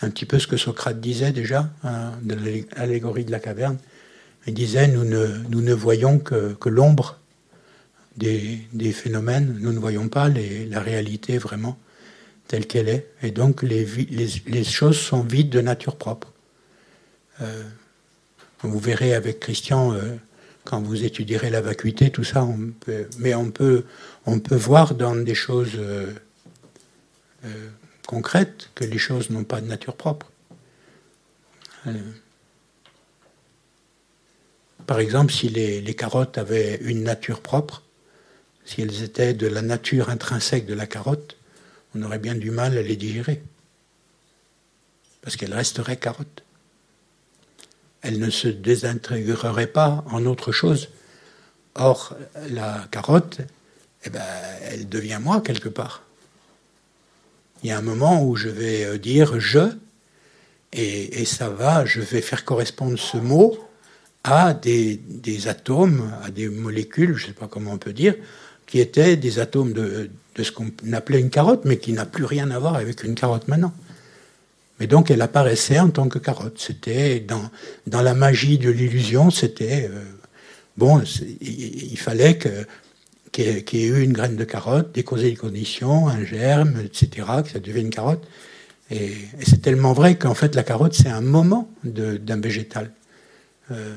Un 0.00 0.10
petit 0.10 0.24
peu 0.24 0.38
ce 0.38 0.46
que 0.46 0.56
Socrate 0.56 1.00
disait 1.00 1.32
déjà, 1.32 1.70
hein, 1.84 2.12
de 2.22 2.34
l'allégorie 2.76 3.24
de 3.24 3.30
la 3.30 3.40
caverne. 3.40 3.78
Il 4.46 4.54
disait, 4.54 4.88
nous 4.88 5.04
ne, 5.04 5.26
nous 5.48 5.60
ne 5.60 5.74
voyons 5.74 6.18
que, 6.18 6.54
que 6.54 6.68
l'ombre 6.68 7.18
des, 8.16 8.60
des, 8.72 8.92
phénomènes, 8.92 9.58
nous 9.60 9.72
ne 9.72 9.78
voyons 9.78 10.08
pas 10.08 10.28
la 10.28 10.80
réalité 10.80 11.38
vraiment 11.38 11.78
telle 12.48 12.66
qu'elle 12.66 12.88
est. 12.88 13.08
Et 13.22 13.30
donc 13.30 13.62
les, 13.62 13.84
les, 13.84 14.28
les, 14.46 14.64
choses 14.64 14.98
sont 14.98 15.22
vides 15.22 15.50
de 15.50 15.60
nature 15.60 15.96
propre. 15.96 16.32
Euh, 17.40 17.62
vous 18.62 18.78
verrez 18.78 19.14
avec 19.14 19.40
Christian, 19.40 19.92
euh, 19.92 20.16
quand 20.64 20.80
vous 20.80 21.04
étudierez 21.04 21.50
la 21.50 21.60
vacuité, 21.60 22.10
tout 22.10 22.24
ça, 22.24 22.46
mais 23.18 23.34
on 23.34 23.50
peut, 23.50 23.84
on 24.24 24.40
peut 24.40 24.56
voir 24.56 24.94
dans 24.94 25.14
des 25.14 25.34
choses 25.34 25.76
euh, 25.76 26.12
concrètes 28.06 28.70
que 28.74 28.84
les 28.84 28.98
choses 28.98 29.30
n'ont 29.30 29.44
pas 29.44 29.60
de 29.60 29.66
nature 29.66 29.96
propre. 29.96 30.30
Par 34.86 35.00
exemple, 35.00 35.32
si 35.32 35.48
les, 35.48 35.94
carottes 35.94 36.38
avaient 36.38 36.76
une 36.76 37.02
nature 37.02 37.40
propre, 37.40 37.82
si 38.64 38.82
elles 38.82 39.02
étaient 39.02 39.34
de 39.34 39.48
la 39.48 39.62
nature 39.62 40.10
intrinsèque 40.10 40.66
de 40.66 40.74
la 40.74 40.86
carotte, 40.86 41.36
on 41.94 42.02
aurait 42.02 42.18
bien 42.18 42.34
du 42.34 42.50
mal 42.50 42.78
à 42.78 42.82
les 42.82 42.96
digérer. 42.96 43.42
Parce 45.22 45.36
qu'elles 45.36 45.54
resteraient 45.54 45.96
carottes. 45.96 46.44
Elles 48.02 48.20
ne 48.20 48.30
se 48.30 48.46
désintégreraient 48.46 49.66
pas 49.66 50.04
en 50.10 50.24
autre 50.24 50.52
chose. 50.52 50.88
Or, 51.74 52.16
la 52.50 52.86
carotte, 52.92 53.40
eh 54.04 54.10
ben, 54.10 54.22
elle 54.62 54.88
devient 54.88 55.18
moi 55.20 55.40
quelque 55.40 55.68
part. 55.68 56.02
Il 57.62 57.70
y 57.70 57.72
a 57.72 57.78
un 57.78 57.82
moment 57.82 58.22
où 58.22 58.36
je 58.36 58.48
vais 58.48 58.84
euh, 58.84 58.98
dire 58.98 59.40
je, 59.40 59.72
et 60.72 61.24
ça 61.24 61.48
va, 61.48 61.86
je 61.86 62.02
vais 62.02 62.20
faire 62.20 62.44
correspondre 62.44 62.98
ce 62.98 63.16
mot 63.16 63.65
à 64.26 64.54
des, 64.54 65.00
atomes, 65.46 66.12
à 66.24 66.30
des 66.30 66.48
molécules, 66.48 67.16
je 67.16 67.22
ne 67.22 67.28
sais 67.28 67.34
pas 67.34 67.46
comment 67.46 67.72
on 67.72 67.78
peut 67.78 67.92
dire, 67.92 68.14
qui 68.66 68.80
étaient 68.80 69.16
des 69.16 69.38
atomes 69.38 69.72
de, 69.72 70.10
ce 70.40 70.50
qu'on 70.50 70.70
appelait 70.92 71.20
une 71.20 71.30
carotte, 71.30 71.64
mais 71.64 71.78
qui 71.78 71.92
n'a 71.92 72.06
plus 72.06 72.24
rien 72.24 72.50
à 72.50 72.58
voir 72.58 72.74
avec 72.74 73.04
une 73.04 73.14
carotte 73.14 73.46
maintenant. 73.48 73.72
Mais 74.80 74.86
donc 74.86 75.10
elle 75.10 75.22
apparaissait 75.22 75.78
en 75.78 75.90
tant 75.90 76.08
que 76.08 76.18
carotte. 76.18 76.58
C'était 76.58 77.20
dans, 77.20 77.50
dans 77.86 78.02
la 78.02 78.14
magie 78.14 78.58
de 78.58 78.68
l'illusion, 78.68 79.30
c'était 79.30 79.88
euh, 79.90 80.02
bon, 80.76 81.00
il, 81.40 81.96
fallait 81.98 82.36
que 82.36 82.66
qu'il 83.32 83.44
y, 83.44 83.84
ait 83.84 83.88
eu 83.88 84.02
une 84.02 84.12
graine 84.12 84.36
de 84.36 84.44
carotte, 84.44 84.96
et 84.98 85.02
des 85.02 85.36
conditions, 85.36 86.08
un 86.08 86.24
germe, 86.24 86.80
etc., 86.84 87.26
que 87.44 87.50
ça 87.50 87.58
devienne 87.60 87.86
une 87.86 87.90
carotte. 87.90 88.26
Et, 88.90 89.12
c'est 89.46 89.62
tellement 89.62 89.92
vrai 89.92 90.16
qu'en 90.16 90.34
fait 90.34 90.54
la 90.54 90.62
carotte 90.62 90.94
c'est 90.94 91.08
un 91.08 91.20
moment 91.20 91.70
d'un 91.84 92.40
végétal. 92.40 92.90
Euh, 93.70 93.94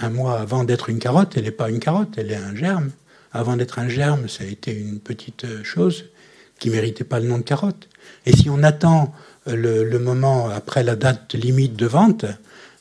un 0.00 0.10
mois 0.10 0.40
avant 0.40 0.64
d'être 0.64 0.88
une 0.88 0.98
carotte, 0.98 1.36
elle 1.36 1.44
n'est 1.44 1.50
pas 1.50 1.70
une 1.70 1.80
carotte, 1.80 2.14
elle 2.16 2.30
est 2.30 2.36
un 2.36 2.54
germe. 2.54 2.90
Avant 3.32 3.56
d'être 3.56 3.78
un 3.78 3.88
germe, 3.88 4.28
ça 4.28 4.44
a 4.44 4.46
été 4.46 4.72
une 4.72 5.00
petite 5.00 5.62
chose 5.62 6.06
qui 6.58 6.70
méritait 6.70 7.04
pas 7.04 7.20
le 7.20 7.28
nom 7.28 7.38
de 7.38 7.42
carotte. 7.42 7.88
Et 8.26 8.34
si 8.36 8.50
on 8.50 8.62
attend 8.62 9.14
le, 9.46 9.98
moment 9.98 10.48
après 10.48 10.82
la 10.82 10.96
date 10.96 11.34
limite 11.34 11.76
de 11.76 11.86
vente, 11.86 12.24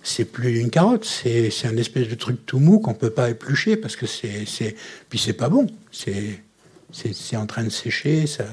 c'est 0.04 0.26
plus 0.26 0.60
une 0.60 0.70
carotte, 0.70 1.06
c'est 1.06 1.52
un 1.66 1.78
espèce 1.78 2.08
de 2.08 2.16
truc 2.16 2.46
tout 2.46 2.60
mou 2.60 2.80
qu'on 2.80 2.94
peut 2.94 3.10
pas 3.10 3.30
éplucher 3.30 3.76
parce 3.76 3.96
que 3.96 4.06
c'est 4.06 4.76
puis 5.10 5.20
c'est 5.20 5.34
pas 5.34 5.50
bon, 5.50 5.68
c'est 5.92 7.36
en 7.36 7.46
train 7.46 7.64
de 7.64 7.70
sécher, 7.70 8.26
ça, 8.26 8.46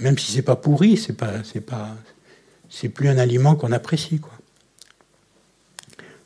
même 0.00 0.16
si 0.18 0.32
c'est 0.32 0.42
pas 0.42 0.56
pourri, 0.56 0.96
c'est 0.96 1.14
pas 1.14 1.42
c'est 2.70 2.88
plus 2.88 3.08
un 3.08 3.18
aliment 3.18 3.56
qu'on 3.56 3.72
apprécie. 3.72 4.18
Quoi. 4.18 4.32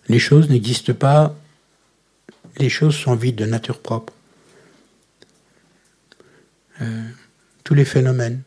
Les 0.08 0.18
choses 0.18 0.50
n'existent 0.50 0.94
pas, 0.94 1.34
les 2.58 2.68
choses 2.68 2.94
sont 2.94 3.14
vides 3.14 3.36
de 3.36 3.46
nature 3.46 3.78
propre. 3.78 4.12
Euh, 6.80 7.02
tous 7.64 7.74
les 7.74 7.84
phénomènes. 7.84 8.42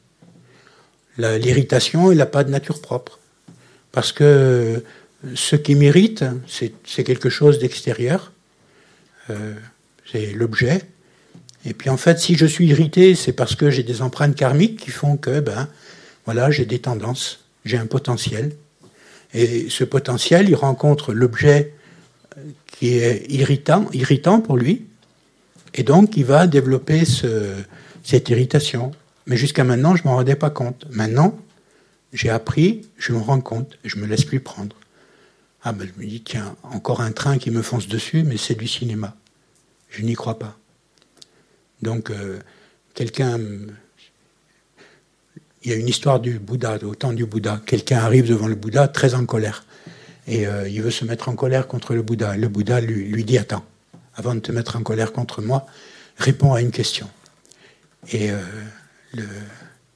L'irritation, 1.17 2.11
elle 2.11 2.17
n'a 2.17 2.25
pas 2.25 2.43
de 2.43 2.51
nature 2.51 2.81
propre. 2.81 3.19
Parce 3.91 4.11
que 4.11 4.83
ce 5.33 5.55
qui 5.55 5.75
m'irrite, 5.75 6.25
c'est 6.47 7.03
quelque 7.03 7.29
chose 7.29 7.59
d'extérieur. 7.59 8.33
Euh, 9.29 9.53
c'est 10.11 10.33
l'objet. 10.33 10.81
Et 11.65 11.73
puis 11.73 11.89
en 11.89 11.97
fait, 11.97 12.19
si 12.19 12.35
je 12.35 12.45
suis 12.45 12.67
irrité, 12.67 13.15
c'est 13.15 13.31
parce 13.31 13.55
que 13.55 13.69
j'ai 13.69 13.83
des 13.83 14.01
empreintes 14.01 14.35
karmiques 14.35 14.79
qui 14.79 14.91
font 14.91 15.15
que, 15.15 15.39
ben, 15.39 15.69
voilà, 16.25 16.51
j'ai 16.51 16.65
des 16.65 16.79
tendances, 16.79 17.45
j'ai 17.63 17.77
un 17.77 17.87
potentiel. 17.87 18.51
Et 19.33 19.69
ce 19.69 19.83
potentiel, 19.83 20.49
il 20.49 20.55
rencontre 20.55 21.13
l'objet 21.13 21.74
qui 22.67 22.97
est 22.97 23.25
irritant, 23.31 23.89
irritant 23.93 24.41
pour 24.41 24.57
lui, 24.57 24.85
et 25.73 25.83
donc 25.83 26.17
il 26.17 26.25
va 26.25 26.47
développer 26.47 27.03
cette 28.03 28.29
irritation. 28.29 28.91
Mais 29.27 29.37
jusqu'à 29.37 29.63
maintenant, 29.63 29.95
je 29.95 30.03
ne 30.03 30.09
m'en 30.09 30.15
rendais 30.15 30.35
pas 30.35 30.49
compte. 30.49 30.85
Maintenant, 30.89 31.37
j'ai 32.13 32.29
appris, 32.29 32.87
je 32.97 33.11
me 33.11 33.19
rends 33.19 33.41
compte, 33.41 33.77
je 33.83 33.97
me 33.97 34.05
laisse 34.05 34.23
plus 34.23 34.39
prendre. 34.39 34.75
Ah 35.63 35.73
ben 35.73 35.87
je 35.87 35.99
me 35.99 36.07
dis, 36.07 36.21
tiens, 36.21 36.55
encore 36.63 37.01
un 37.01 37.11
train 37.11 37.37
qui 37.37 37.49
me 37.49 37.61
fonce 37.61 37.87
dessus, 37.87 38.23
mais 38.23 38.37
c'est 38.37 38.55
du 38.55 38.67
cinéma. 38.67 39.15
Je 39.89 40.03
n'y 40.03 40.13
crois 40.13 40.37
pas. 40.37 40.57
Donc, 41.81 42.09
euh, 42.09 42.39
quelqu'un. 42.93 43.39
Il 45.63 45.71
y 45.71 45.73
a 45.73 45.77
une 45.77 45.87
histoire 45.87 46.19
du 46.19 46.37
Bouddha, 46.37 46.77
au 46.83 46.93
temps 46.93 47.13
du 47.13 47.25
Bouddha. 47.25 47.59
Quelqu'un 47.65 47.97
arrive 47.97 48.29
devant 48.29 48.47
le 48.47 48.53
Bouddha 48.53 48.87
très 48.87 49.15
en 49.15 49.25
colère. 49.25 49.65
Et 50.27 50.47
euh, 50.47 50.67
il 50.67 50.81
veut 50.81 50.91
se 50.91 51.05
mettre 51.05 51.29
en 51.29 51.35
colère 51.35 51.67
contre 51.67 51.93
le 51.93 52.01
Bouddha. 52.01 52.35
Le 52.35 52.47
Bouddha 52.47 52.81
lui, 52.81 53.23
dit 53.23 53.37
Attends, 53.37 53.65
avant 54.15 54.35
de 54.35 54.39
te 54.39 54.51
mettre 54.51 54.75
en 54.75 54.83
colère 54.83 55.13
contre 55.13 55.41
moi, 55.41 55.65
réponds 56.17 56.53
à 56.53 56.61
une 56.61 56.71
question. 56.71 57.09
Et 58.11 58.31
euh, 58.31 58.39
le 59.13 59.25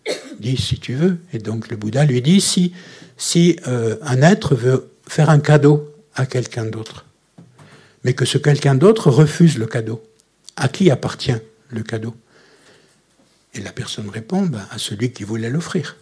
dit 0.39 0.57
Si 0.57 0.80
tu 0.80 0.93
veux. 0.93 1.18
Et 1.34 1.39
donc 1.39 1.69
le 1.69 1.77
Bouddha 1.77 2.06
lui 2.06 2.22
dit 2.22 2.41
Si, 2.41 2.73
si 3.18 3.57
un 3.65 4.22
être 4.22 4.56
veut 4.56 4.91
faire 5.07 5.30
un 5.30 5.39
cadeau 5.39 5.93
à 6.15 6.26
quelqu'un 6.26 6.65
d'autre, 6.65 7.06
mais 8.03 8.14
que 8.14 8.26
ce 8.26 8.38
quelqu'un 8.38 8.76
d'autre 8.76 9.10
refuse 9.10 9.57
le 9.57 9.65
cadeau, 9.65 10.03
à 10.56 10.68
qui 10.68 10.91
appartient 10.91 11.35
le 11.69 11.84
cadeau? 11.84 12.15
Et 13.53 13.61
la 13.61 13.72
personne 13.72 14.10
répond 14.10 14.43
ben, 14.43 14.65
à 14.69 14.77
celui 14.77 15.11
qui 15.11 15.23
voulait 15.23 15.49
l'offrir. 15.49 15.97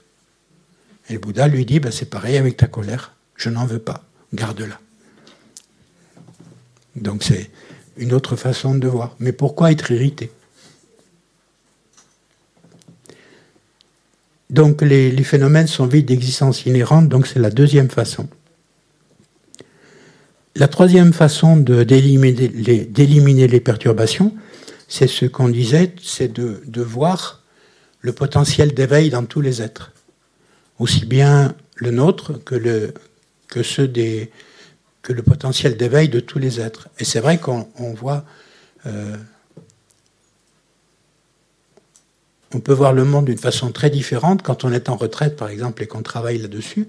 Et 1.09 1.13
le 1.13 1.19
Bouddha 1.19 1.47
lui 1.47 1.65
dit 1.65 1.79
ben, 1.79 1.91
c'est 1.91 2.09
pareil 2.09 2.37
avec 2.37 2.57
ta 2.57 2.67
colère, 2.67 3.13
je 3.35 3.49
n'en 3.49 3.65
veux 3.65 3.79
pas, 3.79 4.06
garde-la. 4.33 4.79
Donc 6.95 7.23
c'est 7.23 7.49
une 7.97 8.13
autre 8.13 8.35
façon 8.35 8.75
de 8.75 8.87
voir. 8.87 9.15
Mais 9.19 9.31
pourquoi 9.31 9.71
être 9.71 9.91
irrité? 9.91 10.31
Donc 14.49 14.81
les, 14.81 15.11
phénomènes 15.23 15.67
sont 15.67 15.85
vides 15.85 16.05
d'existence 16.05 16.65
inhérente, 16.65 17.09
donc 17.09 17.27
c'est 17.27 17.39
la 17.39 17.49
deuxième 17.49 17.89
façon. 17.89 18.29
La 20.55 20.67
troisième 20.67 21.13
façon 21.13 21.57
d'éliminer 21.57 22.47
les, 22.47 23.47
les, 23.47 23.59
perturbations, 23.59 24.33
c'est 24.87 25.07
ce 25.07 25.25
qu'on 25.25 25.49
disait, 25.49 25.93
c'est 26.01 26.31
de, 26.31 26.63
de, 26.65 26.81
voir 26.81 27.43
le 27.99 28.13
potentiel 28.13 28.73
d'éveil 28.73 29.09
dans 29.09 29.25
tous 29.25 29.41
les 29.41 29.61
êtres, 29.61 29.91
aussi 30.79 31.05
bien 31.05 31.53
le 31.75 31.91
nôtre 31.91 32.41
que 32.43 32.55
le, 32.55 32.93
que 33.47 33.63
ceux 33.63 33.87
des, 33.87 34.31
que 35.01 35.13
le 35.13 35.23
potentiel 35.23 35.77
d'éveil 35.77 36.09
de 36.09 36.19
tous 36.19 36.39
les 36.39 36.59
êtres. 36.59 36.89
Et 36.99 37.05
c'est 37.05 37.19
vrai 37.21 37.37
qu'on 37.37 37.65
voit, 37.93 38.25
euh, 38.85 39.15
on 42.53 42.59
peut 42.59 42.73
voir 42.73 42.93
le 42.93 43.05
monde 43.05 43.25
d'une 43.25 43.37
façon 43.37 43.71
très 43.71 43.89
différente 43.89 44.41
quand 44.41 44.65
on 44.65 44.71
est 44.73 44.89
en 44.89 44.97
retraite, 44.97 45.37
par 45.37 45.49
exemple, 45.49 45.81
et 45.83 45.87
qu'on 45.87 46.01
travaille 46.01 46.39
là-dessus. 46.39 46.87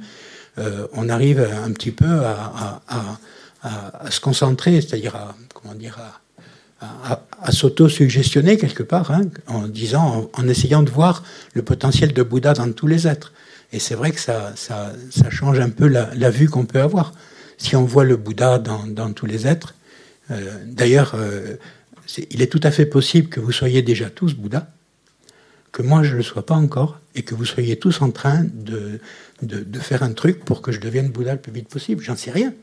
Euh, 0.59 0.89
on 0.94 1.09
arrive 1.09 1.40
un 1.40 1.70
petit 1.72 1.93
peu 1.93 2.22
à, 2.24 2.80
se 4.10 4.20
concentrer, 4.20 4.80
c'est-à-dire 4.80 5.14
à, 5.14 5.36
comment 5.55 5.74
dire, 5.74 5.98
à, 6.80 7.52
s'auto-suggestionner 7.52 8.56
quelque 8.56 8.82
part, 8.82 9.10
hein, 9.10 9.22
en 9.47 9.68
disant, 9.68 10.30
en, 10.32 10.48
essayant 10.48 10.82
de 10.82 10.90
voir 10.90 11.22
le 11.55 11.62
potentiel 11.62 12.12
de 12.12 12.22
Bouddha 12.22 12.55
dans 12.55 12.72
tous 12.72 12.86
les 12.86 13.06
êtres. 13.06 13.32
Et 13.73 13.78
c'est 13.78 13.95
vrai 13.95 14.12
que 14.12 14.20
ça, 14.20 14.55
change 15.31 15.61
un 15.61 15.70
peu 15.70 15.89
la, 15.89 16.31
vue 16.31 16.49
qu'on 16.49 16.65
peut 16.65 16.81
avoir. 16.81 17.12
Si 17.59 17.77
on 17.77 17.85
voit 17.85 18.05
le 18.05 18.16
Bouddha 18.16 18.59
dans, 18.59 19.12
tous 19.12 19.27
les 19.27 19.47
êtres, 19.47 19.74
euh, 20.31 20.59
d'ailleurs, 20.66 21.15
euh, 21.15 21.57
il 22.31 22.43
est 22.43 22.51
tout 22.51 22.61
à 22.62 22.70
fait 22.70 22.86
possible 22.86 23.28
que 23.28 23.40
vous 23.40 23.53
soyez 23.53 23.82
déjà 23.82 24.11
tous 24.11 24.35
Bouddha, 24.35 24.70
que 25.73 25.82
moi 25.82 26.03
je 26.03 26.12
ne 26.12 26.16
le 26.19 26.23
sois 26.23 26.47
pas 26.47 26.55
encore, 26.55 26.99
et 27.15 27.23
que 27.23 27.35
vous 27.35 27.45
soyez 27.45 27.78
tous 27.78 28.01
en 28.01 28.11
train 28.11 28.45
de, 28.53 29.01
faire 29.81 30.03
un 30.03 30.12
truc 30.12 30.45
pour 30.45 30.62
que 30.62 30.73
je 30.73 30.81
devienne 30.81 31.11
Bouddha 31.11 31.32
le 31.35 31.40
plus 31.40 31.53
vite 31.53 31.69
possible. 31.69 32.03
J'en 32.03 32.16
sais 32.16 32.31
rien. 32.31 32.55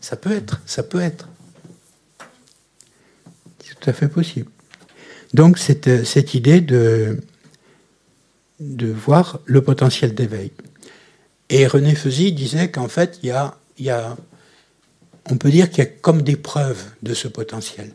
Ça 0.00 0.16
peut 0.16 0.32
être, 0.32 0.60
ça 0.66 0.82
peut 0.82 1.00
être 1.00 1.28
tout 3.58 3.90
à 3.90 3.92
fait 3.92 4.08
possible. 4.08 4.50
Donc 5.34 5.58
cette 5.58 6.34
idée 6.34 6.60
de, 6.60 7.18
de 8.60 8.90
voir 8.90 9.40
le 9.44 9.62
potentiel 9.62 10.14
d'éveil. 10.14 10.50
Et 11.48 11.66
René 11.66 11.94
Feuzy 11.94 12.32
disait 12.32 12.70
qu'en 12.70 12.88
fait, 12.88 13.20
il 13.22 13.28
y 13.78 13.90
a, 13.90 14.16
on 15.30 15.36
peut 15.36 15.50
dire 15.50 15.70
qu'il 15.70 15.84
y 15.84 15.86
a 15.86 15.90
comme 15.90 16.22
des 16.22 16.36
preuves 16.36 16.84
de 17.02 17.14
ce 17.14 17.28
potentiel. 17.28 17.92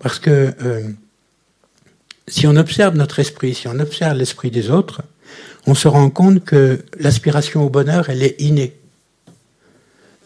Parce 0.00 0.18
que 0.18 0.54
euh, 0.62 0.88
si 2.28 2.46
on 2.46 2.56
observe 2.56 2.96
notre 2.96 3.18
esprit, 3.18 3.54
si 3.54 3.68
on 3.68 3.78
observe 3.78 4.16
l'esprit 4.16 4.50
des 4.50 4.70
autres, 4.70 5.02
on 5.66 5.74
se 5.74 5.88
rend 5.88 6.10
compte 6.10 6.44
que 6.44 6.84
l'aspiration 6.98 7.64
au 7.64 7.70
bonheur, 7.70 8.08
elle 8.08 8.22
est 8.22 8.40
innée. 8.40 8.76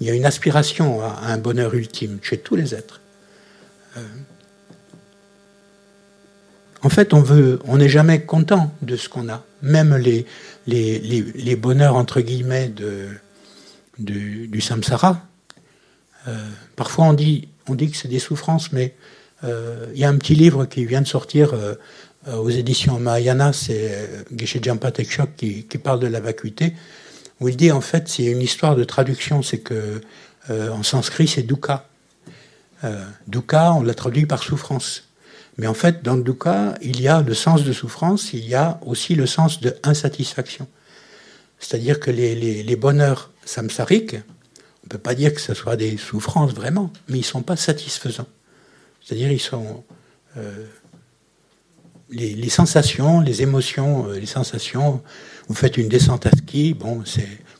Il 0.00 0.06
y 0.06 0.10
a 0.10 0.14
une 0.14 0.26
aspiration 0.26 1.02
à 1.02 1.26
un 1.26 1.38
bonheur 1.38 1.74
ultime 1.74 2.18
chez 2.22 2.38
tous 2.38 2.56
les 2.56 2.74
êtres. 2.74 3.00
En 6.84 6.90
fait, 6.90 7.14
on 7.14 7.22
veut, 7.22 7.60
on 7.64 7.78
n'est 7.78 7.88
jamais 7.88 8.20
content 8.20 8.70
de 8.82 8.96
ce 8.96 9.08
qu'on 9.08 9.30
a. 9.30 9.42
Même 9.62 9.96
les, 9.96 11.56
bonheurs 11.56 11.96
entre 11.96 12.20
guillemets 12.20 12.70
du, 13.98 14.60
samsara. 14.60 15.22
Euh, 16.28 16.36
parfois, 16.76 17.06
on 17.06 17.14
dit, 17.14 17.48
que 17.66 17.96
c'est 17.96 18.08
des 18.08 18.18
souffrances, 18.18 18.70
mais 18.70 18.94
euh, 19.44 19.86
il 19.94 20.00
y 20.00 20.04
a 20.04 20.10
un 20.10 20.18
petit 20.18 20.34
livre 20.34 20.66
qui 20.66 20.84
vient 20.84 21.00
de 21.00 21.06
sortir 21.06 21.54
euh, 21.54 21.74
aux 22.36 22.50
éditions 22.50 23.00
Mahayana, 23.00 23.54
c'est 23.54 24.26
Geshe 24.36 24.62
Jampa 24.62 24.92
qui, 24.92 25.66
parle 25.82 26.00
de 26.00 26.06
la 26.06 26.20
vacuité, 26.20 26.74
où 27.40 27.48
il 27.48 27.56
dit 27.56 27.72
en 27.72 27.80
fait, 27.80 28.08
c'est 28.08 28.24
une 28.24 28.42
histoire 28.42 28.76
de 28.76 28.84
traduction, 28.84 29.42
c'est 29.42 29.58
que 29.58 30.02
en 30.50 30.82
sanskrit, 30.82 31.28
c'est 31.28 31.42
dukkha. 31.44 31.88
dukkha, 33.26 33.72
on 33.72 33.82
l'a 33.82 33.94
traduit 33.94 34.26
par 34.26 34.42
souffrance. 34.42 35.04
Mais 35.56 35.66
en 35.66 35.74
fait, 35.74 36.02
dans 36.02 36.16
le 36.16 36.22
dukkha, 36.22 36.74
il 36.82 37.00
y 37.00 37.08
a 37.08 37.22
le 37.22 37.34
sens 37.34 37.64
de 37.64 37.72
souffrance, 37.72 38.32
il 38.32 38.46
y 38.46 38.54
a 38.54 38.80
aussi 38.82 39.14
le 39.14 39.26
sens 39.26 39.60
de 39.60 39.74
insatisfaction. 39.82 40.66
C'est-à-dire 41.58 42.00
que 42.00 42.10
les, 42.10 42.76
bonheurs 42.76 43.30
samsariques, 43.44 44.14
on 44.14 44.86
ne 44.86 44.88
peut 44.88 44.98
pas 44.98 45.14
dire 45.14 45.32
que 45.32 45.40
ce 45.40 45.54
soit 45.54 45.76
des 45.76 45.96
souffrances 45.96 46.52
vraiment, 46.52 46.92
mais 47.08 47.18
ils 47.18 47.20
ne 47.20 47.26
sont 47.26 47.42
pas 47.42 47.56
satisfaisants. 47.56 48.28
C'est-à-dire 49.02 49.30
ils 49.30 49.40
sont... 49.40 49.84
Euh, 50.36 50.66
les, 52.10 52.48
sensations, 52.48 53.20
les 53.20 53.42
émotions, 53.42 54.08
euh, 54.08 54.18
les 54.18 54.26
sensations, 54.26 55.02
vous 55.48 55.54
faites 55.54 55.76
une 55.76 55.88
descente 55.88 56.26
à 56.26 56.30
ski, 56.30 56.74
bon, 56.74 57.02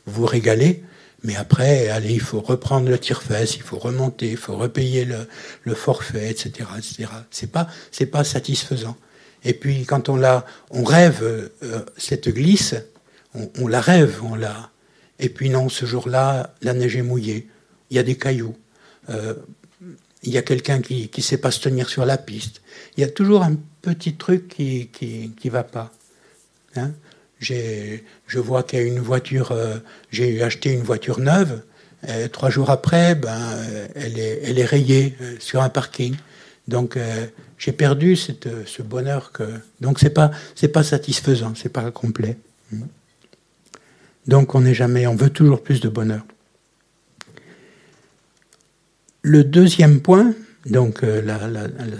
vous 0.05 0.21
vous 0.21 0.25
régalez, 0.25 0.83
mais 1.25 1.35
après, 1.35 1.89
allez, 1.89 2.13
il 2.13 2.21
faut 2.21 2.39
reprendre 2.39 2.87
le 2.87 2.99
tire-fesse, 2.99 3.55
il 3.55 3.63
faut 3.63 3.79
remonter, 3.79 4.29
il 4.29 4.37
faut 4.37 4.55
repayer 4.55 5.05
le, 5.05 5.73
forfait, 5.73 6.29
etc., 6.29 6.69
etc. 6.77 7.09
C'est 7.31 7.51
pas, 7.51 7.67
c'est 7.91 8.05
pas 8.05 8.23
satisfaisant. 8.23 8.95
Et 9.43 9.53
puis 9.53 9.85
quand 9.85 10.07
on 10.07 10.17
la, 10.17 10.45
on 10.69 10.83
rêve 10.83 11.23
euh, 11.23 11.85
cette 11.97 12.29
glisse, 12.29 12.75
on, 13.33 13.67
la 13.67 13.81
rêve, 13.81 14.21
on 14.23 14.35
la. 14.35 14.69
Et 15.19 15.29
puis 15.29 15.49
non, 15.49 15.67
ce 15.67 15.85
jour-là, 15.85 16.53
la 16.61 16.73
neige 16.73 16.95
est 16.95 17.01
mouillée, 17.01 17.47
il 17.89 17.97
y 17.97 17.99
a 17.99 18.03
des 18.03 18.17
cailloux, 18.17 18.55
euh, 19.09 19.33
il 20.21 20.31
y 20.31 20.37
a 20.37 20.43
quelqu'un 20.43 20.79
qui 20.81 21.09
qui 21.09 21.21
sait 21.21 21.37
pas 21.37 21.51
se 21.51 21.59
tenir 21.59 21.89
sur 21.89 22.05
la 22.05 22.17
piste. 22.17 22.61
Il 22.97 23.01
y 23.01 23.03
a 23.03 23.09
toujours 23.09 23.41
un 23.43 23.55
petit 23.81 24.15
truc 24.15 24.47
qui 24.47 24.87
qui 24.87 25.31
qui 25.39 25.49
va 25.49 25.63
pas. 25.63 25.91
Hein? 26.75 26.91
Je 27.39 28.39
vois 28.39 28.63
qu'il 28.63 28.79
y 28.79 28.81
a 28.81 28.85
une 28.85 28.99
voiture, 28.99 29.51
euh, 29.51 29.77
j'ai 30.11 30.41
acheté 30.41 30.71
une 30.71 30.83
voiture 30.83 31.19
neuve. 31.19 31.61
Trois 32.31 32.51
jours 32.51 32.69
après, 32.69 33.15
ben, 33.15 33.57
elle, 33.95 34.19
est, 34.19 34.41
elle 34.43 34.59
est 34.59 34.65
rayée 34.65 35.15
euh, 35.21 35.35
sur 35.39 35.63
un 35.63 35.69
parking. 35.69 36.15
Donc 36.67 36.97
euh, 36.97 37.25
j'ai 37.57 37.71
perdu 37.71 38.15
ce 38.15 38.81
bonheur 38.83 39.31
que. 39.31 39.43
Donc 39.81 39.99
c'est 39.99 40.11
pas 40.11 40.31
pas 40.71 40.83
satisfaisant, 40.83 41.53
c'est 41.55 41.69
pas 41.69 41.89
complet. 41.89 42.37
Donc 44.27 44.53
on 44.53 44.61
n'est 44.61 44.75
jamais, 44.75 45.07
on 45.07 45.15
veut 45.15 45.31
toujours 45.31 45.63
plus 45.63 45.79
de 45.79 45.89
bonheur. 45.89 46.23
Le 49.23 49.43
deuxième 49.43 49.99
point, 50.01 50.35
donc 50.67 51.01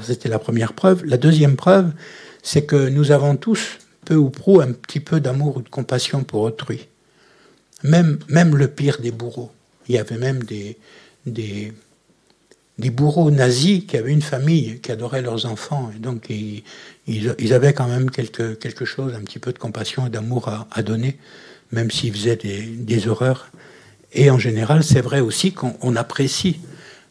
c'était 0.03 0.29
la 0.29 0.37
première 0.37 0.73
preuve. 0.73 1.03
La 1.05 1.17
deuxième 1.17 1.55
preuve, 1.55 1.91
c'est 2.43 2.65
que 2.65 2.89
nous 2.89 3.11
avons 3.11 3.35
tous, 3.35 3.79
peu 4.05 4.15
ou 4.15 4.29
prou, 4.29 4.61
un 4.61 4.71
petit 4.71 4.99
peu 4.99 5.19
d'amour 5.19 5.57
ou 5.57 5.61
de 5.61 5.69
compassion 5.69 6.23
pour 6.23 6.41
autrui. 6.41 6.87
Même, 7.83 8.19
même 8.29 8.55
le 8.55 8.67
pire 8.67 8.99
des 9.01 9.11
bourreaux. 9.11 9.51
Il 9.87 9.95
y 9.95 9.97
avait 9.97 10.17
même 10.17 10.43
des, 10.43 10.77
des, 11.25 11.71
bourreaux 12.89 13.31
nazis 13.31 13.85
qui 13.85 13.97
avaient 13.97 14.13
une 14.13 14.21
famille, 14.21 14.79
qui 14.79 14.91
adorait 14.91 15.21
leurs 15.21 15.45
enfants. 15.45 15.91
Et 15.95 15.99
donc, 15.99 16.27
ils, 16.29 16.63
ils, 17.07 17.53
avaient 17.53 17.73
quand 17.73 17.87
même 17.87 18.09
quelque, 18.09 18.53
quelque 18.53 18.85
chose, 18.85 19.13
un 19.13 19.21
petit 19.21 19.39
peu 19.39 19.51
de 19.51 19.59
compassion 19.59 20.07
et 20.07 20.09
d'amour 20.09 20.47
à, 20.47 20.67
à, 20.71 20.81
donner, 20.81 21.17
même 21.71 21.91
s'ils 21.91 22.13
faisaient 22.13 22.37
des, 22.37 22.63
des, 22.63 23.07
horreurs. 23.07 23.49
Et 24.13 24.29
en 24.31 24.39
général, 24.39 24.83
c'est 24.83 25.01
vrai 25.01 25.19
aussi 25.19 25.51
qu'on 25.51 25.95
apprécie 25.95 26.59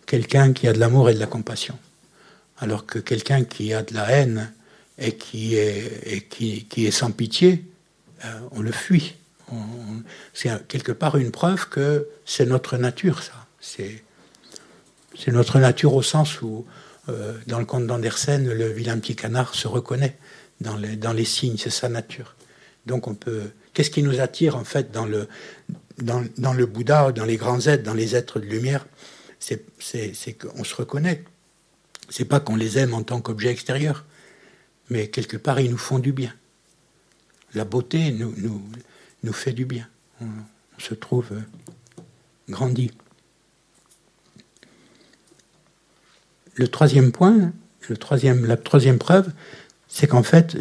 quelqu'un 0.06 0.52
qui 0.52 0.66
a 0.66 0.72
de 0.72 0.80
l'amour 0.80 1.10
et 1.10 1.14
de 1.14 1.20
la 1.20 1.26
compassion. 1.26 1.78
Alors 2.58 2.86
que 2.86 2.98
quelqu'un 2.98 3.44
qui 3.44 3.74
a 3.74 3.82
de 3.82 3.94
la 3.94 4.10
haine 4.10 4.50
et 4.98 5.12
qui 5.12 5.56
est, 5.56 6.90
sans 6.90 7.10
pitié, 7.10 7.64
euh, 8.24 8.28
on 8.52 8.60
le 8.60 8.72
fuit. 8.72 9.16
C'est 10.32 10.50
quelque 10.68 10.92
part 10.92 11.16
une 11.16 11.30
preuve 11.30 11.68
que 11.68 12.08
c'est 12.24 12.46
notre 12.46 12.76
nature, 12.76 13.22
ça. 13.22 13.32
C'est 13.60 14.02
notre 15.28 15.58
nature 15.58 15.94
au 15.94 16.02
sens 16.02 16.42
où, 16.42 16.66
euh, 17.08 17.34
dans 17.46 17.58
le 17.58 17.64
conte 17.64 17.86
d'Andersen, 17.86 18.48
le 18.52 18.68
vilain 18.68 18.98
petit 18.98 19.14
canard 19.14 19.54
se 19.54 19.68
reconnaît 19.68 20.16
dans 20.60 20.76
les, 20.76 20.96
dans 20.96 21.14
signes, 21.24 21.56
c'est 21.58 21.70
sa 21.70 21.88
nature. 21.88 22.34
Donc 22.86 23.06
on 23.08 23.14
peut. 23.14 23.50
Qu'est-ce 23.72 23.90
qui 23.90 24.02
nous 24.02 24.20
attire 24.20 24.56
en 24.56 24.64
fait 24.64 24.92
dans 24.92 25.06
le, 25.06 25.28
dans, 25.98 26.24
dans 26.38 26.52
le 26.52 26.66
Bouddha, 26.66 27.12
dans 27.12 27.24
les 27.24 27.36
grands 27.36 27.60
êtres, 27.66 27.82
dans 27.82 27.94
les 27.94 28.14
êtres 28.14 28.40
de 28.40 28.46
lumière 28.46 28.86
C'est 29.38 29.64
qu'on 30.38 30.64
se 30.64 30.74
reconnaît. 30.74 31.24
C'est 32.10 32.24
pas 32.24 32.40
qu'on 32.40 32.56
les 32.56 32.78
aime 32.78 32.94
en 32.94 33.02
tant 33.02 33.20
qu'objet 33.20 33.50
extérieur, 33.50 34.04
mais 34.90 35.08
quelque 35.08 35.36
part 35.36 35.60
ils 35.60 35.70
nous 35.70 35.78
font 35.78 35.98
du 35.98 36.12
bien. 36.12 36.32
La 37.54 37.64
beauté 37.64 38.10
nous, 38.12 39.32
fait 39.32 39.52
du 39.52 39.64
bien. 39.64 39.88
On, 40.20 40.26
se 40.78 40.94
trouve 40.94 41.28
euh, 41.32 41.40
grandi. 42.48 42.90
le 46.56 46.68
troisième 46.68 47.12
point, 47.12 47.52
la 47.88 48.56
troisième 48.56 48.98
preuve, 48.98 49.30
c'est 49.88 50.06
qu'en 50.06 50.22
fait, 50.22 50.56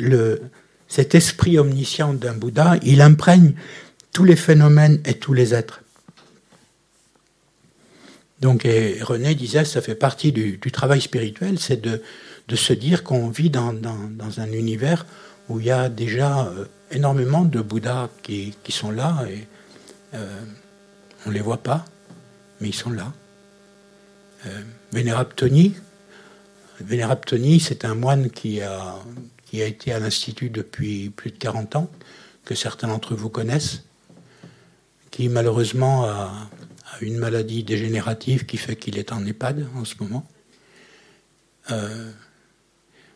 cet 0.88 1.16
esprit 1.16 1.58
omniscient 1.58 2.14
d'un 2.14 2.34
Bouddha, 2.34 2.78
il 2.84 3.02
imprègne 3.02 3.54
tous 4.12 4.24
les 4.24 4.36
phénomènes 4.36 5.02
et 5.06 5.16
tous 5.16 5.34
les 5.34 5.54
êtres. 5.54 5.82
Donc, 8.42 8.64
René 8.64 9.36
disait, 9.36 9.66
ça 9.66 9.82
fait 9.82 9.96
partie 9.96 10.32
du, 10.32 10.60
travail 10.72 11.02
spirituel, 11.02 11.60
c'est 11.60 11.82
de, 11.82 12.02
de, 12.48 12.56
se 12.56 12.74
dire 12.74 13.04
qu'on 13.04 13.30
vit 13.30 13.50
dans, 13.50 13.74
dans, 13.74 14.40
un 14.40 14.52
univers 14.52 15.06
où 15.50 15.60
il 15.60 15.66
y 15.66 15.72
a 15.72 15.90
déjà 15.90 16.48
euh, 16.48 16.66
énormément 16.92 17.44
de 17.44 17.62
Bouddhas 17.62 18.10
qui, 18.22 18.56
qui 18.64 18.72
sont 18.72 18.92
là 18.92 19.26
et 19.30 19.48
euh, 20.14 20.42
on 21.26 21.30
ne 21.30 21.34
les 21.34 21.42
voit 21.42 21.64
pas, 21.64 21.86
mais 22.60 22.70
ils 22.70 22.76
sont 22.76 22.92
là. 22.92 23.12
Euh, 24.46 24.62
Vénérable 24.92 25.34
Tony, 25.36 25.76
Vénérable 26.80 27.22
c'est 27.60 27.86
un 27.86 27.96
moine 27.96 28.30
qui 28.30 28.62
a, 28.62 28.96
qui 29.46 29.62
a 29.62 29.66
été 29.66 29.94
à 29.94 30.00
l'Institut 30.00 30.50
depuis 30.50 31.10
plus 31.10 31.32
de 31.32 31.38
40 31.38 31.76
ans, 31.76 31.90
que 32.46 32.56
certains 32.56 32.88
d'entre 32.88 33.16
vous 33.16 33.30
connaissent, 33.30 33.84
qui 35.12 35.30
malheureusement 35.30 36.06
a, 36.06 36.50
une 37.02 37.18
maladie 37.18 37.64
dégénérative 37.64 38.46
qui 38.46 38.58
fait 38.58 38.76
qu'il 38.76 38.98
est 38.98 39.12
en 39.12 39.26
EHPAD 39.26 39.68
en 39.76 39.86
ce 39.86 39.96
moment. 40.00 40.28
Euh, 41.72 42.12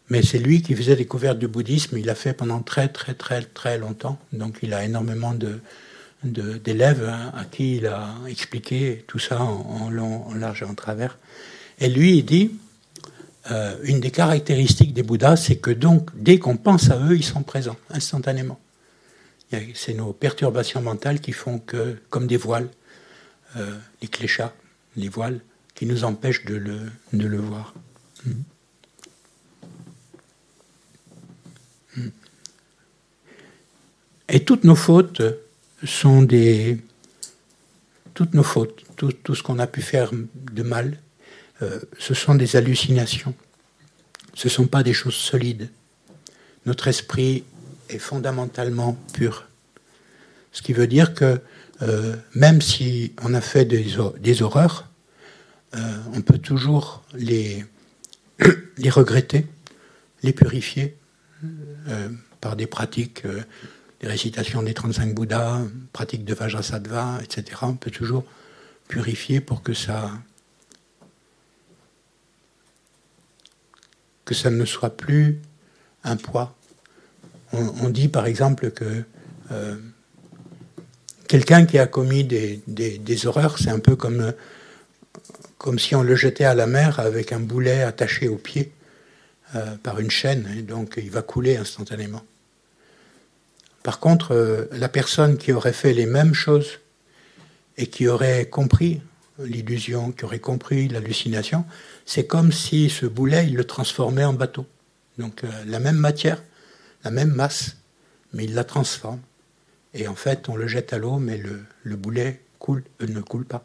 mais 0.10 0.22
c'est 0.22 0.40
lui 0.40 0.62
qui 0.62 0.76
faisait 0.76 0.96
découverte 0.96 1.38
du 1.40 1.48
bouddhisme. 1.48 1.98
Il 1.98 2.06
l'a 2.06 2.16
fait 2.16 2.34
pendant 2.34 2.62
très 2.62 2.88
très 2.88 3.14
très 3.14 3.42
très 3.42 3.78
longtemps. 3.78 4.20
Donc 4.34 4.60
il 4.62 4.74
a 4.74 4.84
énormément 4.86 5.34
de, 5.34 5.60
d'élèves 6.24 7.08
à 7.36 7.44
qui 7.46 7.78
il 7.78 7.88
a 7.88 8.16
expliqué 8.28 9.04
tout 9.08 9.20
ça 9.20 9.42
en, 9.42 9.90
long, 9.90 10.26
en 10.28 10.34
large 10.34 10.62
et 10.64 10.66
en 10.66 10.76
travers. 10.76 11.18
Et 11.80 11.90
lui, 11.90 12.18
il 12.18 12.26
dit, 12.26 12.52
euh, 13.52 13.78
une 13.84 14.00
des 14.00 14.12
caractéristiques 14.12 14.94
des 14.94 15.04
Bouddhas, 15.04 15.38
c'est 15.38 15.58
que 15.58 15.72
donc, 15.72 16.10
dès 16.16 16.40
qu'on 16.40 16.58
pense 16.58 16.90
à 16.90 17.00
eux, 17.00 17.16
ils 17.16 17.24
sont 17.24 17.44
présents, 17.44 17.78
instantanément. 17.92 18.60
C'est 19.76 19.94
nos 19.94 20.12
perturbations 20.12 20.82
mentales 20.82 21.22
qui 21.22 21.32
font 21.32 21.60
que, 21.60 21.98
comme 22.10 22.28
des 22.28 22.36
voiles, 22.36 22.68
euh, 23.56 23.78
les 24.02 24.10
cléchats, 24.10 24.54
les 24.98 25.08
voiles, 25.08 25.40
qui 25.74 25.86
nous 25.86 26.04
empêchent 26.04 26.44
de 26.46 26.56
le, 26.56 26.80
de 27.14 27.28
le 27.28 27.38
voir. 27.38 27.74
Hmm. 28.26 28.42
Et 34.30 34.42
toutes 34.42 34.64
nos 34.64 34.76
fautes 34.76 35.22
sont 35.84 36.22
des... 36.22 36.78
Toutes 38.14 38.34
nos 38.34 38.44
fautes, 38.44 38.84
tout, 38.96 39.36
ce 39.36 39.44
qu'on 39.44 39.60
a 39.60 39.68
pu 39.68 39.82
faire 39.82 40.12
de 40.12 40.64
mal, 40.64 40.98
euh, 41.62 41.80
ce 42.00 42.16
sont 42.16 42.34
des 42.34 42.56
hallucinations. 42.56 43.36
Ce 44.34 44.48
ne 44.48 44.52
sont 44.52 44.66
pas 44.66 44.82
des 44.82 44.94
choses 44.94 45.14
solides. 45.14 45.70
Notre 46.66 46.88
esprit 46.88 47.44
est 47.90 48.00
fondamentalement 48.00 48.98
pur. 49.14 49.48
Ce 50.52 50.64
qui 50.64 50.74
veut 50.74 50.88
dire 50.88 51.14
que 51.14 51.40
euh, 51.84 52.16
même 52.34 52.60
si 52.60 53.14
on 53.22 53.36
a 53.36 53.42
fait 53.42 53.66
des, 53.66 53.86
des 54.20 54.42
horreurs, 54.42 54.90
euh, 55.76 55.80
on 56.14 56.22
peut 56.22 56.40
toujours 56.40 57.04
les, 57.14 57.66
les 58.78 58.90
regretter, 58.90 59.46
les 60.24 60.34
purifier 60.34 60.98
par 62.42 62.56
des 62.56 62.66
pratiques, 62.66 63.24
des 64.02 64.08
récitations 64.08 64.62
des 64.62 64.74
35 64.74 65.14
Bouddhas, 65.14 65.62
pratiques 65.92 66.26
de 66.26 66.34
Vajrasattva, 66.34 67.20
etc. 67.24 67.60
On 67.64 67.74
peut 67.74 67.92
toujours 67.92 68.26
purifier 68.88 69.42
pour 69.42 69.64
que 69.64 69.74
ça, 69.74 70.12
que 74.26 74.34
ça 74.34 74.50
ne 74.50 74.66
soit 74.66 74.96
plus 74.96 75.42
un 76.04 76.16
poids. 76.16 76.56
On, 77.54 77.90
dit 77.90 78.10
par 78.10 78.26
exemple 78.26 78.72
que 78.72 79.04
euh, 79.52 79.76
quelqu'un 81.28 81.66
qui 81.66 81.80
a 81.80 81.88
commis 81.88 82.26
des, 82.26 82.62
des, 82.68 83.26
horreurs, 83.26 83.58
c'est 83.58 83.70
un 83.70 83.80
peu 83.80 83.96
comme, 83.96 84.34
comme 85.58 85.80
si 85.80 85.96
on 85.96 86.04
le 86.04 86.16
jetait 86.16 86.44
à 86.44 86.54
la 86.54 86.68
mer 86.68 87.00
avec 87.00 87.32
un 87.32 87.40
boulet 87.40 87.84
attaché 87.84 88.28
au 88.28 88.36
pied 88.36 88.74
euh, 89.56 89.78
par 89.78 90.00
une 90.02 90.12
chaîne, 90.12 90.46
et 90.58 90.62
donc 90.62 90.96
il 90.98 91.10
va 91.10 91.22
couler 91.22 91.56
instantanément. 91.56 92.22
Par 93.88 94.02
contre, 94.02 94.34
euh, 94.34 94.66
la 94.74 94.90
personne 94.90 95.38
qui 95.38 95.54
aurait 95.54 95.72
fait 95.72 95.94
les 95.94 96.08
mêmes 96.08 96.34
choses 96.34 96.80
et 97.78 97.88
qui 97.88 98.10
aurait 98.10 98.50
compris 98.50 99.02
l'illusion, 99.40 100.12
qui 100.12 100.26
aurait 100.26 100.42
compris 100.42 100.90
l'hallucination, 100.90 101.64
c'est 102.06 102.28
comme 102.28 102.52
si 102.52 102.90
ce 102.90 103.06
boulet, 103.06 103.48
il 103.48 103.56
le 103.56 103.64
transformait 103.64 104.26
en 104.26 104.34
bateau. 104.34 104.66
Donc 105.18 105.46
euh, 105.46 105.64
la 105.66 105.80
même 105.80 105.96
matière, 105.96 106.44
la 107.06 107.12
même 107.12 107.32
masse, 107.32 107.78
mais 108.34 108.44
il 108.44 108.56
la 108.56 108.66
transforme. 108.66 109.22
Et 109.94 110.10
en 110.10 110.16
fait, 110.16 110.50
on 110.50 110.58
le 110.58 110.68
jette 110.68 110.92
à 110.92 110.98
l'eau, 110.98 111.18
mais 111.18 111.38
le, 111.38 111.96
boulet 111.96 112.42
coule, 112.60 112.84
euh, 113.02 113.08
ne 113.08 113.22
coule 113.22 113.46
pas. 113.46 113.64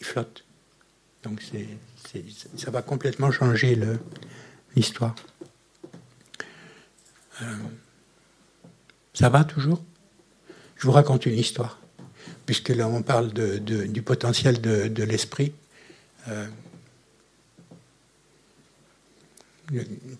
Il 0.00 0.06
flotte. 0.06 0.46
Donc 1.24 1.42
ça 2.56 2.70
va 2.70 2.80
complètement 2.80 3.30
changer 3.30 3.78
l'histoire. 4.74 5.14
Ça 9.14 9.28
va 9.28 9.44
toujours? 9.44 9.82
Je 10.76 10.86
vous 10.86 10.92
raconte 10.92 11.26
une 11.26 11.38
histoire, 11.38 11.78
puisque 12.46 12.70
là 12.70 12.88
on 12.88 13.02
parle 13.02 13.32
du 13.32 14.02
potentiel 14.02 14.60
de, 14.60 15.02
l'esprit. 15.04 15.52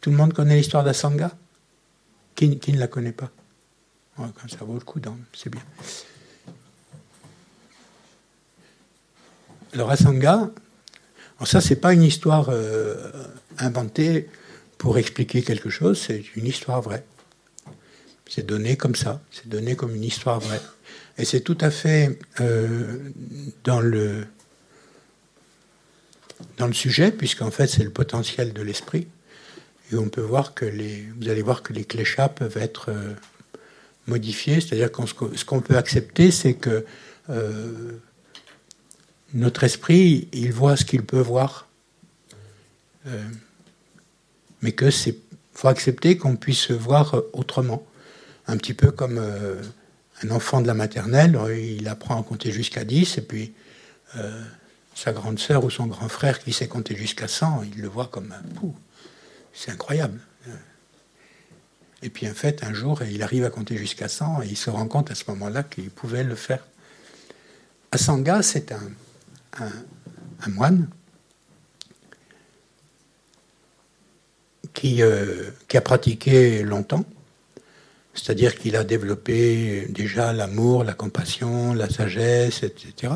Tout 0.01 0.11
le 0.11 0.17
monde 0.17 0.33
connaît 0.33 0.57
l'histoire 0.57 0.85
d'Asanga? 0.85 1.33
Qui, 2.35 2.49
ne 2.49 2.79
la 2.79 2.87
connaît 2.87 3.13
pas? 3.13 3.31
Ça 4.49 4.65
vaut 4.65 4.75
le 4.75 4.81
coup, 4.81 5.01
c'est 5.35 5.51
bien. 5.51 5.63
Alors 9.73 9.91
Asanga, 9.91 10.51
ça 11.45 11.63
c'est 11.63 11.77
pas 11.77 11.95
une 11.95 12.03
histoire 12.03 12.51
euh, 12.51 13.11
inventée 13.59 14.29
pour 14.77 14.99
expliquer 14.99 15.43
quelque 15.43 15.71
chose, 15.71 15.99
c'est 15.99 16.37
une 16.37 16.47
histoire 16.47 16.83
vraie. 16.83 17.05
C'est 18.35 18.47
donné 18.47 18.79
comme 18.79 18.95
ça, 18.95 19.21
c'est 19.31 19.47
donné 19.47 19.77
comme 19.77 19.95
une 19.95 20.05
histoire 20.05 20.41
vraie. 20.41 20.63
Et 21.19 21.27
c'est 21.27 21.43
tout 21.43 21.59
à 21.61 21.71
fait 21.71 22.19
euh, 22.41 23.11
dans 23.63 23.81
le 23.81 24.27
dans 26.57 26.67
le 26.67 26.73
sujet, 26.73 27.13
puisqu'en 27.13 27.51
fait 27.51 27.67
c'est 27.67 27.85
le 27.85 27.91
potentiel 27.91 28.55
de 28.55 28.63
l'esprit. 28.63 29.07
Et 29.91 29.97
on 29.97 30.09
peut 30.09 30.23
voir 30.23 30.55
que 30.55 30.65
les, 30.65 31.07
vous 31.21 31.29
allez 31.29 31.43
voir 31.43 31.63
que 31.63 31.75
les 31.75 31.85
cléchats 31.85 32.31
peuvent 32.31 32.57
être 32.57 32.87
euh, 32.89 33.13
modifier. 34.07 34.63
C'est-à-dire 34.63 34.91
que 34.91 35.03
ce 35.37 35.45
qu'on 35.45 35.61
peut 35.61 35.77
accepter, 35.77 36.31
c'est 36.31 36.55
que 36.55 36.87
euh, 37.29 37.99
notre 39.35 39.63
esprit, 39.63 40.29
il 40.33 40.55
voit 40.55 40.79
ce 40.79 40.87
qu'il 40.87 41.05
peut 41.05 41.21
voir. 41.21 41.69
Mais 44.63 44.73
que 44.73 44.91
c'est 44.91 45.19
faut 45.53 45.69
accepter 45.69 46.17
qu'on 46.17 46.37
puisse 46.37 46.71
voir 46.71 47.21
autrement. 47.35 47.87
Un 48.53 48.57
petit 48.59 48.75
peu 48.75 48.91
comme 48.91 49.17
euh, 49.19 49.63
un 50.23 50.31
enfant 50.31 50.61
de 50.61 50.67
la 50.67 50.75
maternelle, 50.75 51.39
il 51.57 51.89
apprend 51.89 52.21
à 52.21 52.23
compter 52.23 52.53
jusqu'à 52.53 52.85
10, 52.85 53.19
et 53.19 53.23
puis 53.23 53.55
sa 54.95 55.13
grande 55.13 55.39
sœur 55.39 55.65
ou 55.65 55.71
son 55.71 55.87
grand 55.87 56.09
frère 56.09 56.39
qui 56.39 56.53
sait 56.53 56.69
compter 56.69 56.95
jusqu'à 56.95 57.29
100, 57.29 57.63
il 57.63 57.81
le 57.81 57.89
voit 57.89 58.09
comme 58.09 58.31
un. 58.31 58.73
C'est 59.55 59.71
incroyable. 59.71 60.21
Et 62.03 62.11
puis 62.11 62.29
en 62.29 62.35
fait, 62.35 62.63
un 62.65 62.75
jour, 62.75 63.03
il 63.03 63.23
arrive 63.23 63.45
à 63.45 63.51
compter 63.51 63.77
jusqu'à 63.77 64.09
100 64.09 64.43
et 64.43 64.49
il 64.49 64.57
se 64.57 64.71
rend 64.71 64.87
compte 64.87 65.11
à 65.11 65.15
ce 65.15 65.25
moment-là 65.29 65.63
qu'il 65.63 65.91
pouvait 65.91 66.25
le 66.25 66.35
faire. 66.35 66.67
Asanga, 67.93 68.43
c'est 68.43 68.73
un, 68.73 69.71
moine 70.49 70.89
euh, 74.85 75.51
qui, 75.69 75.77
a 75.77 75.81
pratiqué 75.81 76.63
longtemps, 76.63 77.05
c'est-à-dire 78.15 78.57
qu'il 78.59 78.77
a 78.77 78.85
développé 78.85 79.87
déjà 79.89 80.33
l'amour, 80.33 80.85
la 80.85 80.95
compassion, 80.95 81.75
la 81.75 81.89
sagesse, 81.89 82.63
etc. 82.63 83.15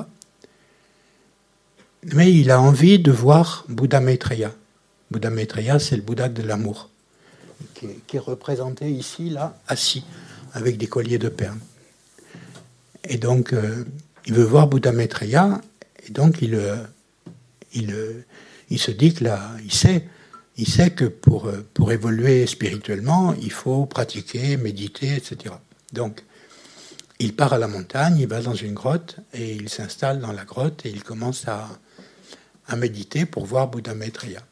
Mais 2.14 2.32
il 2.32 2.51
a 2.51 2.60
envie 2.60 2.98
de 2.98 3.10
voir 3.10 3.64
Bouddha 3.68 4.01
Maitreya. 4.01 4.52
Bouddha 5.10 5.31
Maitreya, 5.31 5.78
c'est 5.78 5.97
le 5.97 6.02
Bouddha 6.02 6.28
de 6.28 6.43
l'amour 6.43 6.90
qui 7.74 8.16
est, 8.16 8.20
représenté 8.20 8.90
ici, 8.90 9.31
là, 9.31 9.59
assis, 9.68 10.05
avec 10.52 10.78
des 10.78 10.86
colliers 10.86 11.18
de 11.18 11.28
perles. 11.28 11.59
Et 13.09 13.18
donc, 13.18 13.52
euh, 13.52 13.85
il 14.27 14.35
veut 14.35 14.44
voir 14.44 14.66
Bouddha 14.66 14.93
Maitreya, 14.93 15.60
et 16.06 16.10
donc 16.10 16.43
il, 16.43 16.55
euh, 16.55 16.77
il, 17.73 17.93
euh, 17.93 18.24
il 18.70 18.78
se 18.78 18.90
dit 18.90 19.14
que 19.14 19.24
là, 19.24 19.51
il 19.64 19.73
sait, 19.73 20.09
il 20.59 20.66
sait 20.66 20.91
que 20.91 21.05
pour, 21.05 21.51
pour 21.74 21.93
évoluer 21.93 22.47
spirituellement, 22.47 23.35
il 23.41 23.53
faut 23.53 23.87
pratiquer, 23.87 24.57
méditer, 24.57 25.15
etc. 25.15 25.55
Donc, 25.93 26.23
il 27.19 27.35
part 27.35 27.53
à 27.53 27.59
la 27.59 27.69
montagne, 27.69 28.19
il 28.19 28.27
va 28.27 28.41
dans 28.41 28.55
une 28.55 28.74
grotte, 28.74 29.16
et 29.33 29.53
il 29.53 29.69
s'installe 29.69 30.20
dans 30.20 30.33
la 30.33 30.45
grotte, 30.45 30.85
et 30.87 30.91
il 30.91 31.03
commence 31.03 31.47
à, 31.49 31.69
à 32.69 32.77
méditer 32.77 33.27
pour 33.27 33.47
voir 33.47 33.69
Bouddha 33.69 33.95
Maitreya. 33.95 34.43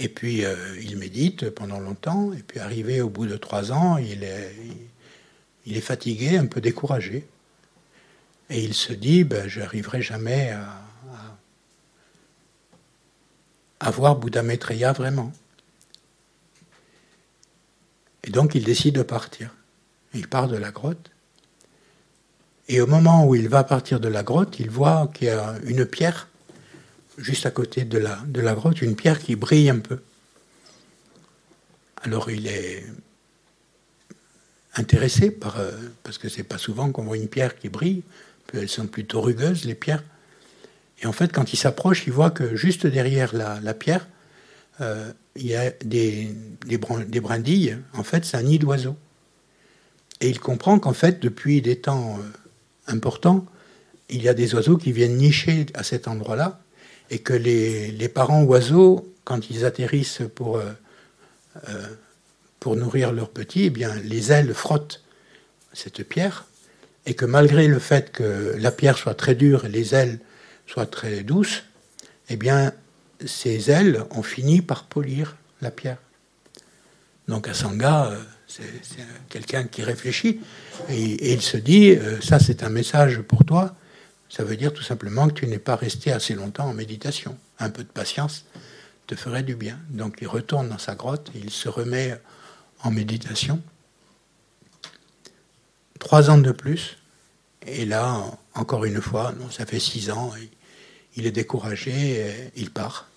Et 0.00 0.08
puis 0.08 0.44
euh, 0.44 0.80
il 0.80 0.96
médite 0.96 1.50
pendant 1.50 1.80
longtemps, 1.80 2.32
et 2.32 2.42
puis 2.42 2.60
arrivé 2.60 3.00
au 3.00 3.10
bout 3.10 3.26
de 3.26 3.36
trois 3.36 3.72
ans, 3.72 3.96
il 3.96 4.22
est, 4.22 4.54
il 5.66 5.76
est 5.76 5.82
fatigué, 5.82 6.38
un 6.38 6.46
peu 6.46 6.60
découragé. 6.60 7.26
Et 8.50 8.62
il 8.62 8.74
se 8.74 8.92
dit, 8.92 9.24
ben, 9.24 9.48
je 9.48 9.60
n'arriverai 9.60 10.00
jamais 10.00 10.50
à, 10.50 10.87
à, 13.80 13.90
voir 13.90 14.16
Bouddha 14.16 14.42
Maitreya 14.42 14.92
vraiment. 14.92 15.32
Et 18.24 18.30
donc 18.30 18.54
il 18.54 18.64
décide 18.64 18.96
de 18.96 19.02
partir. 19.02 19.54
Il 20.14 20.28
part 20.28 20.48
de 20.48 20.56
la 20.56 20.70
grotte. 20.70 21.10
Et 22.68 22.80
au 22.80 22.86
moment 22.86 23.26
où 23.26 23.34
il 23.34 23.48
va 23.48 23.64
partir 23.64 24.00
de 24.00 24.08
la 24.08 24.22
grotte, 24.22 24.60
il 24.60 24.68
voit 24.68 25.10
qu'il 25.14 25.28
y 25.28 25.30
a 25.30 25.54
une 25.64 25.86
pierre 25.86 26.28
juste 27.18 27.46
à 27.46 27.50
côté 27.50 27.84
de 27.84 27.98
la, 27.98 28.54
grotte, 28.54 28.80
une 28.80 28.96
pierre 28.96 29.18
qui 29.18 29.36
brille 29.36 29.70
un 29.70 29.80
peu. 29.80 30.00
Alors 32.02 32.30
il 32.30 32.46
est 32.46 32.86
intéressé 34.76 35.36
euh, 35.56 35.88
parce 36.04 36.16
que 36.18 36.28
c'est 36.28 36.44
pas 36.44 36.58
souvent 36.58 36.92
qu'on 36.92 37.04
voit 37.04 37.16
une 37.16 37.28
pierre 37.28 37.58
qui 37.58 37.68
brille, 37.68 38.02
elles 38.54 38.68
sont 38.68 38.86
plutôt 38.86 39.20
rugueuses 39.20 39.64
les 39.64 39.74
pierres. 39.74 40.04
Et 41.02 41.06
en 41.06 41.12
fait, 41.12 41.32
quand 41.32 41.52
il 41.52 41.56
s'approche, 41.56 42.06
il 42.06 42.12
voit 42.12 42.30
que 42.30 42.56
juste 42.56 42.86
derrière 42.86 43.34
la, 43.34 43.74
pierre, 43.74 44.08
euh, 44.80 45.12
il 45.36 45.46
y 45.46 45.54
a 45.54 45.70
des, 45.84 46.34
des, 46.66 47.20
brindilles. 47.20 47.78
En 47.94 48.02
fait, 48.02 48.24
c'est 48.24 48.36
un 48.36 48.42
nid 48.42 48.58
d'oiseaux. 48.58 48.96
Et 50.20 50.28
il 50.28 50.40
comprend 50.40 50.78
qu'en 50.78 50.92
fait, 50.92 51.20
depuis 51.20 51.62
des 51.62 51.76
temps 51.76 52.18
euh, 52.18 52.92
importants, 52.92 53.46
il 54.08 54.22
y 54.22 54.28
a 54.28 54.34
des 54.34 54.54
oiseaux 54.54 54.76
qui 54.76 54.90
viennent 54.90 55.16
nicher 55.16 55.66
à 55.74 55.84
cet 55.84 56.08
endroit-là 56.08 56.60
et 57.10 57.20
que 57.20 57.34
les, 57.34 58.08
parents 58.08 58.42
oiseaux, 58.42 59.14
quand 59.24 59.50
ils 59.50 59.64
atterrissent 59.64 60.22
pour, 60.34 60.58
euh, 60.58 60.72
pour 62.58 62.74
nourrir 62.76 63.12
leurs 63.12 63.30
petits, 63.30 63.64
eh 63.64 63.70
bien, 63.70 63.94
les 64.02 64.32
ailes 64.32 64.52
frottent 64.52 65.02
cette 65.72 66.02
pierre, 66.02 66.46
et 67.06 67.14
que 67.14 67.24
malgré 67.24 67.68
le 67.68 67.78
fait 67.78 68.10
que 68.10 68.54
la 68.58 68.70
pierre 68.72 68.98
soit 68.98 69.14
très 69.14 69.34
dure 69.34 69.66
les 69.68 69.94
ailes 69.94 70.18
soient 70.68 70.86
très 70.86 71.22
douces, 71.22 71.64
eh 72.28 72.36
bien, 72.36 72.72
ces 73.24 73.70
ailes 73.70 74.04
ont 74.10 74.22
fini 74.22 74.62
par 74.62 74.84
polir 74.84 75.36
la 75.60 75.70
pierre. 75.70 75.98
Donc 77.26 77.48
Asanga, 77.48 78.06
euh, 78.06 78.22
c'est 78.46 78.64
quelqu'un 79.28 79.64
qui 79.64 79.82
réfléchit, 79.82 80.40
et, 80.88 81.32
il 81.32 81.42
se 81.42 81.56
dit, 81.56 81.96
ça 82.22 82.38
c'est 82.38 82.62
un 82.62 82.70
message 82.70 83.20
pour 83.20 83.44
toi, 83.44 83.74
ça 84.28 84.44
veut 84.44 84.56
dire 84.56 84.72
tout 84.72 84.82
simplement 84.82 85.28
que 85.28 85.34
tu 85.34 85.46
n'es 85.46 85.58
pas 85.58 85.76
resté 85.76 86.12
assez 86.12 86.34
longtemps 86.34 86.66
en 86.66 86.74
méditation. 86.74 87.36
Un 87.58 87.70
peu 87.70 87.82
de 87.82 87.88
patience 87.88 88.44
te 89.06 89.14
ferait 89.14 89.42
du 89.42 89.56
bien. 89.56 89.78
Donc 89.88 90.18
il 90.20 90.28
retourne 90.28 90.68
dans 90.68 90.78
sa 90.78 90.94
grotte, 90.94 91.30
il 91.34 91.50
se 91.50 91.68
remet 91.68 92.20
en 92.82 92.90
méditation. 92.90 93.60
Trois 95.98 96.30
ans 96.30 96.38
de 96.38 96.52
plus, 96.52 96.98
et 97.66 97.84
là, 97.84 98.22
encore 98.54 98.84
une 98.84 99.00
fois, 99.00 99.32
non, 99.38 99.50
ça 99.50 99.66
fait 99.66 99.80
six 99.80 100.10
ans, 100.10 100.32
il 101.18 101.26
est 101.26 101.32
découragé, 101.32 102.50
il 102.56 102.70
part. 102.70 103.08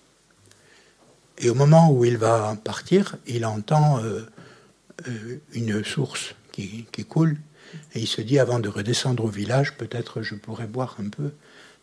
Et 1.38 1.48
au 1.48 1.54
moment 1.54 1.90
où 1.90 2.04
il 2.04 2.18
va 2.18 2.56
partir, 2.62 3.16
il 3.26 3.46
entend 3.46 4.02
euh, 4.02 4.20
euh, 5.08 5.38
une 5.54 5.82
source 5.84 6.34
qui, 6.50 6.86
coule 7.08 7.36
et 7.94 8.00
il 8.00 8.06
se 8.06 8.20
dit, 8.20 8.38
avant 8.38 8.58
de 8.58 8.68
redescendre 8.68 9.24
au 9.24 9.28
village, 9.28 9.76
peut-être 9.76 10.22
je 10.22 10.34
pourrais 10.34 10.66
boire 10.66 10.96
un 11.00 11.08
peu. 11.08 11.30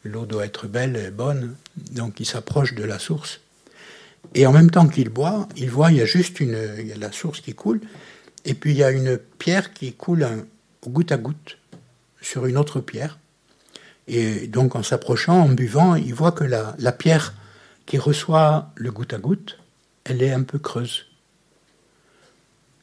L'eau 0.04 0.26
doit 0.26 0.46
être 0.46 0.68
belle 0.68 0.96
et 0.96 1.10
bonne. 1.10 1.56
Donc 1.92 2.20
il 2.20 2.26
s'approche 2.26 2.76
de 2.76 2.84
la 2.84 3.00
source. 3.00 3.40
Et 4.36 4.46
en 4.46 4.52
même 4.52 4.70
temps 4.70 4.88
qu'il 4.88 5.10
boit, 5.10 5.48
il 5.56 5.72
voit, 5.72 5.92
il 5.92 5.98
y 5.98 6.02
a 6.02 6.06
juste 6.06 6.40
une, 6.40 6.58
la 6.98 7.12
source 7.12 7.42
qui 7.42 7.54
coule, 7.54 7.82
et 8.46 8.54
puis 8.54 8.72
il 8.72 8.78
y 8.78 8.84
a 8.84 8.92
une 8.92 9.18
pierre 9.18 9.74
qui 9.74 9.94
coule 9.94 10.28
goutte 10.86 11.12
à 11.12 11.18
goutte 11.18 11.58
sur 12.22 12.46
une 12.46 12.58
autre 12.58 12.82
pierre. 12.82 13.18
Et 14.12 14.48
donc 14.48 14.76
en 14.76 14.82
s'approchant, 14.82 15.40
en 15.40 15.50
buvant, 15.50 15.94
il 15.94 16.16
voit 16.16 16.32
que 16.32 16.44
la, 16.44 16.92
pierre 16.92 17.36
qui 17.86 18.00
reçoit 18.00 18.72
le 18.76 18.92
goutte 18.92 19.14
à 19.14 19.20
goutte, 19.20 19.60
elle 20.04 20.24
est 20.24 20.32
un 20.32 20.42
peu 20.42 20.58
creuse. 20.58 21.06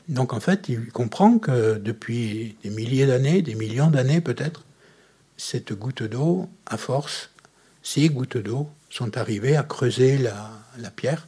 Donc 0.09 0.33
en 0.33 0.39
fait, 0.39 0.69
il 0.69 0.93
comprend 0.93 1.39
que 1.41 1.79
depuis 1.79 2.57
des 2.63 2.71
milliers 2.71 3.07
d'années, 3.07 3.43
des 3.43 3.57
millions 3.57 3.91
d'années 3.91 4.21
peut-être, 4.21 4.63
cette 5.37 5.73
goutte 5.73 6.05
d'eau, 6.05 6.49
à 6.65 6.77
force, 6.77 7.31
ces 7.83 8.09
gouttes 8.09 8.37
d'eau 8.37 8.71
sont 8.89 9.19
arrivées 9.19 9.57
à 9.57 9.65
creuser 9.65 10.19
la, 10.19 10.91
pierre. 10.95 11.27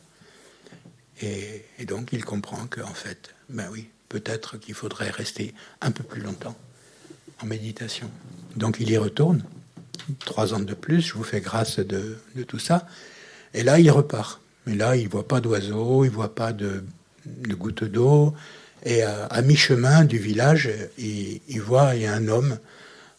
Et, 1.22 1.64
donc 1.88 2.10
il 2.12 2.24
comprend 2.24 2.68
qu'en 2.68 2.94
fait, 2.94 3.34
ben 3.48 3.66
oui, 3.72 3.88
peut-être 4.08 4.58
qu'il 4.58 4.74
faudrait 4.74 5.10
rester 5.10 5.54
un 5.80 5.90
peu 5.90 6.04
plus 6.04 6.20
longtemps 6.20 6.56
en 7.42 7.46
méditation. 7.46 8.08
Donc 8.54 8.76
il 8.78 8.90
y 8.90 8.96
retourne, 8.96 9.42
trois 10.24 10.54
ans 10.54 10.60
de 10.60 10.74
plus, 10.74 11.00
je 11.00 11.14
vous 11.14 11.24
fais 11.24 11.40
grâce 11.40 11.78
de, 11.78 12.18
tout 12.46 12.58
ça. 12.58 12.86
Et 13.54 13.62
là, 13.62 13.78
il 13.78 13.90
repart. 13.90 14.40
Mais 14.66 14.74
là, 14.74 14.96
il 14.96 15.04
ne 15.04 15.08
voit 15.08 15.26
pas 15.26 15.40
d'oiseaux, 15.40 16.04
il 16.04 16.10
ne 16.10 16.14
voit 16.14 16.34
pas 16.34 16.52
de, 16.52 16.84
gouttes 17.48 17.84
d'eau, 17.84 18.34
et 18.84 19.02
à, 19.02 19.42
mi-chemin 19.42 20.04
du 20.04 20.18
village, 20.18 20.70
il, 20.98 21.60
voit 21.60 21.94
il 21.94 22.02
y 22.02 22.06
a 22.06 22.14
un 22.14 22.28
homme. 22.28 22.58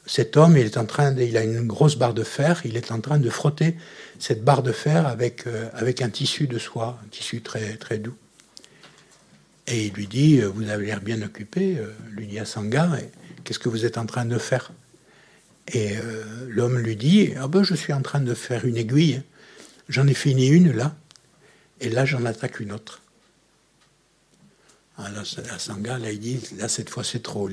Cet 0.05 0.37
homme, 0.37 0.57
il 0.57 0.65
est 0.65 0.77
en 0.77 0.85
train, 0.85 1.15
il 1.15 1.37
a 1.37 1.43
une 1.43 1.67
grosse 1.67 1.95
barre 1.95 2.13
de 2.13 2.23
fer. 2.23 2.61
Il 2.65 2.77
est 2.77 2.91
en 2.91 2.99
train 2.99 3.19
de 3.19 3.29
frotter 3.29 3.75
cette 4.17 4.43
barre 4.43 4.63
de 4.63 4.71
fer 4.71 5.05
avec 5.05 5.45
euh, 5.45 5.69
avec 5.73 6.01
un 6.01 6.09
tissu 6.09 6.47
de 6.47 6.57
soie, 6.57 6.99
un 7.03 7.07
tissu 7.09 7.41
très 7.41 7.75
très 7.75 7.99
doux. 7.99 8.15
Et 9.67 9.85
il 9.85 9.93
lui 9.93 10.07
dit, 10.07 10.39
euh, 10.41 10.47
vous 10.47 10.67
avez 10.69 10.87
l'air 10.87 11.01
bien 11.01 11.21
occupé, 11.21 11.77
lui 12.11 12.25
dit 12.25 12.39
Asanga, 12.39 12.89
qu'est-ce 13.43 13.59
que 13.59 13.69
vous 13.69 13.85
êtes 13.85 13.99
en 13.99 14.07
train 14.07 14.25
de 14.25 14.39
faire? 14.39 14.71
Et 15.73 15.95
l'homme 16.47 16.79
lui 16.79 16.95
dit, 16.95 17.33
ah 17.39 17.47
ben, 17.47 17.63
je 17.63 17.75
suis 17.75 17.93
en 17.93 18.01
train 18.01 18.21
de 18.21 18.33
faire 18.33 18.65
une 18.65 18.77
aiguille. 18.77 19.21
J'en 19.87 20.07
ai 20.07 20.13
fini 20.13 20.47
une 20.47 20.71
là, 20.71 20.95
et 21.79 21.89
là 21.89 22.05
j'en 22.05 22.25
attaque 22.25 22.59
une 22.59 22.71
autre. 22.71 23.01
Là, 24.99 25.23
la 25.49 25.59
sangha, 25.59 25.97
là, 25.97 26.11
il 26.11 26.19
dit, 26.19 26.41
là, 26.57 26.67
cette 26.67 26.89
fois, 26.89 27.05
c'est 27.05 27.23
trop. 27.23 27.49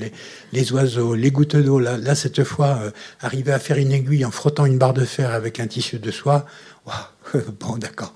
Les, 0.52 0.72
oiseaux, 0.72 1.14
les 1.14 1.30
gouttes 1.30 1.54
d'eau, 1.54 1.78
là, 1.78 1.96
là, 1.96 2.16
cette 2.16 2.42
fois, 2.42 2.78
euh, 2.80 2.90
arriver 3.20 3.52
à 3.52 3.60
faire 3.60 3.78
une 3.78 3.92
aiguille 3.92 4.24
en 4.24 4.32
frottant 4.32 4.66
une 4.66 4.78
barre 4.78 4.94
de 4.94 5.04
fer 5.04 5.30
avec 5.32 5.60
un 5.60 5.68
tissu 5.68 6.00
de 6.00 6.10
soie, 6.10 6.44
bon, 7.60 7.76
d'accord, 7.76 8.12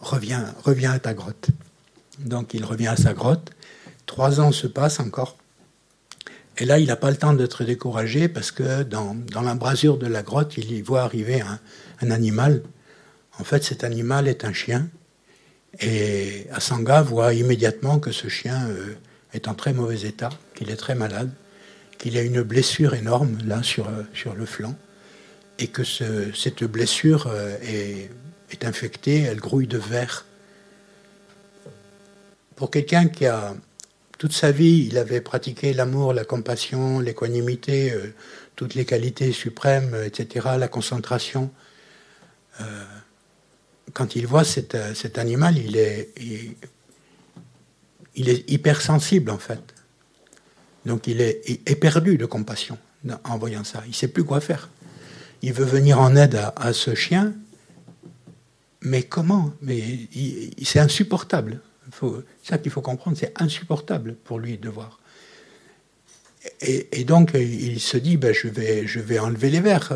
reviens, 0.00 0.52
reviens 0.64 0.92
à 0.92 0.98
ta 0.98 1.14
grotte. 1.14 1.50
Donc, 2.18 2.52
il 2.52 2.64
revient 2.64 2.88
à 2.88 2.96
sa 2.96 3.14
grotte, 3.14 3.52
trois 4.06 4.40
ans 4.40 4.50
se 4.50 4.66
passent 4.66 4.98
encore. 4.98 5.36
Et 6.58 6.64
là, 6.64 6.78
il 6.78 6.86
n'a 6.86 6.96
pas 6.96 7.10
le 7.10 7.16
temps 7.16 7.32
d'être 7.32 7.64
découragé 7.64 8.28
parce 8.28 8.52
que 8.52 8.84
dans, 8.84 9.14
dans 9.14 9.42
l'embrasure 9.42 9.98
de 9.98 10.06
la 10.06 10.22
grotte, 10.22 10.56
il 10.56 10.82
voit 10.84 11.02
arriver 11.02 11.40
un, 11.40 11.58
un, 12.00 12.10
animal. 12.10 12.62
En 13.38 13.44
fait, 13.44 13.64
cet 13.64 13.82
animal 13.82 14.28
est 14.28 14.44
un 14.44 14.52
chien. 14.52 14.88
Et 15.80 16.46
Asanga 16.52 17.02
voit 17.02 17.34
immédiatement 17.34 17.98
que 17.98 18.12
ce 18.12 18.28
chien 18.28 18.68
euh, 18.68 18.94
est 19.32 19.48
en 19.48 19.54
très 19.54 19.72
mauvais 19.72 20.02
état, 20.02 20.30
qu'il 20.54 20.70
est 20.70 20.76
très 20.76 20.94
malade, 20.94 21.32
qu'il 21.98 22.16
a 22.16 22.22
une 22.22 22.42
blessure 22.42 22.94
énorme 22.94 23.38
là 23.44 23.64
sur, 23.64 23.88
euh, 23.88 24.04
sur 24.12 24.34
le 24.34 24.46
flanc, 24.46 24.76
et 25.58 25.66
que 25.66 25.82
ce, 25.82 26.32
cette 26.32 26.62
blessure 26.62 27.26
euh, 27.26 27.56
est, 27.62 28.10
est 28.52 28.64
infectée, 28.64 29.22
elle 29.22 29.40
grouille 29.40 29.66
de 29.66 29.78
verre. 29.78 30.24
Pour 32.54 32.70
quelqu'un 32.70 33.08
qui 33.08 33.26
a 33.26 33.54
toute 34.24 34.32
sa 34.32 34.52
vie, 34.52 34.86
il 34.90 34.96
avait 34.96 35.20
pratiqué 35.20 35.74
l'amour, 35.74 36.14
la 36.14 36.24
compassion, 36.24 36.98
l'équanimité, 36.98 37.92
euh, 37.92 38.14
toutes 38.56 38.74
les 38.74 38.86
qualités 38.86 39.32
suprêmes, 39.32 39.92
euh, 39.92 40.06
etc., 40.06 40.46
la 40.58 40.66
concentration. 40.66 41.50
Euh, 42.62 42.64
quand 43.92 44.16
il 44.16 44.26
voit 44.26 44.42
cet, 44.42 44.74
animal, 45.18 45.58
il 45.58 45.76
est, 45.76 46.08
il, 46.16 46.54
il, 48.14 48.30
est 48.30 48.50
hypersensible 48.50 49.30
en 49.30 49.36
fait. 49.36 49.60
Donc 50.86 51.06
il 51.06 51.20
est 51.20 51.42
éperdu 51.68 52.16
de 52.16 52.24
compassion 52.24 52.78
en 53.24 53.36
voyant 53.36 53.62
ça. 53.62 53.82
Il 53.84 53.90
ne 53.90 53.94
sait 53.94 54.08
plus 54.08 54.24
quoi 54.24 54.40
faire. 54.40 54.70
Il 55.42 55.52
veut 55.52 55.66
venir 55.66 56.00
en 56.00 56.16
aide 56.16 56.36
à, 56.36 56.54
à 56.56 56.72
ce 56.72 56.94
chien, 56.94 57.34
mais 58.80 59.02
comment? 59.02 59.52
Mais 59.60 60.08
c'est 60.62 60.80
insupportable. 60.80 61.60
C'est 62.00 62.50
ça 62.50 62.58
qu'il 62.58 62.70
faut 62.70 62.80
comprendre, 62.80 63.16
c'est 63.18 63.32
insupportable 63.40 64.14
pour 64.24 64.38
lui 64.38 64.58
de 64.58 64.68
voir. 64.68 65.00
Et, 66.60 67.04
donc 67.04 67.32
il 67.34 67.80
se 67.80 67.96
dit, 67.96 68.16
ben, 68.16 68.34
je, 68.34 68.48
vais, 68.48 68.86
je 68.86 69.00
vais 69.00 69.18
enlever 69.18 69.50
les 69.50 69.60
verres. 69.60 69.92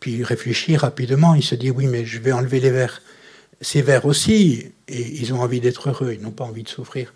Puis 0.00 0.12
il 0.14 0.24
réfléchit 0.24 0.76
rapidement, 0.76 1.34
il 1.34 1.42
se 1.42 1.54
dit, 1.54 1.70
oui, 1.70 1.86
mais 1.86 2.04
je 2.04 2.18
vais 2.18 2.32
enlever 2.32 2.60
les 2.60 2.70
verres. 2.70 3.02
Ces 3.60 3.82
verres 3.82 4.06
aussi, 4.06 4.72
et 4.88 5.00
ils 5.20 5.32
ont 5.34 5.40
envie 5.40 5.60
d'être 5.60 5.90
heureux, 5.90 6.14
ils 6.14 6.20
n'ont 6.20 6.32
pas 6.32 6.44
envie 6.44 6.64
de 6.64 6.68
souffrir. 6.68 7.12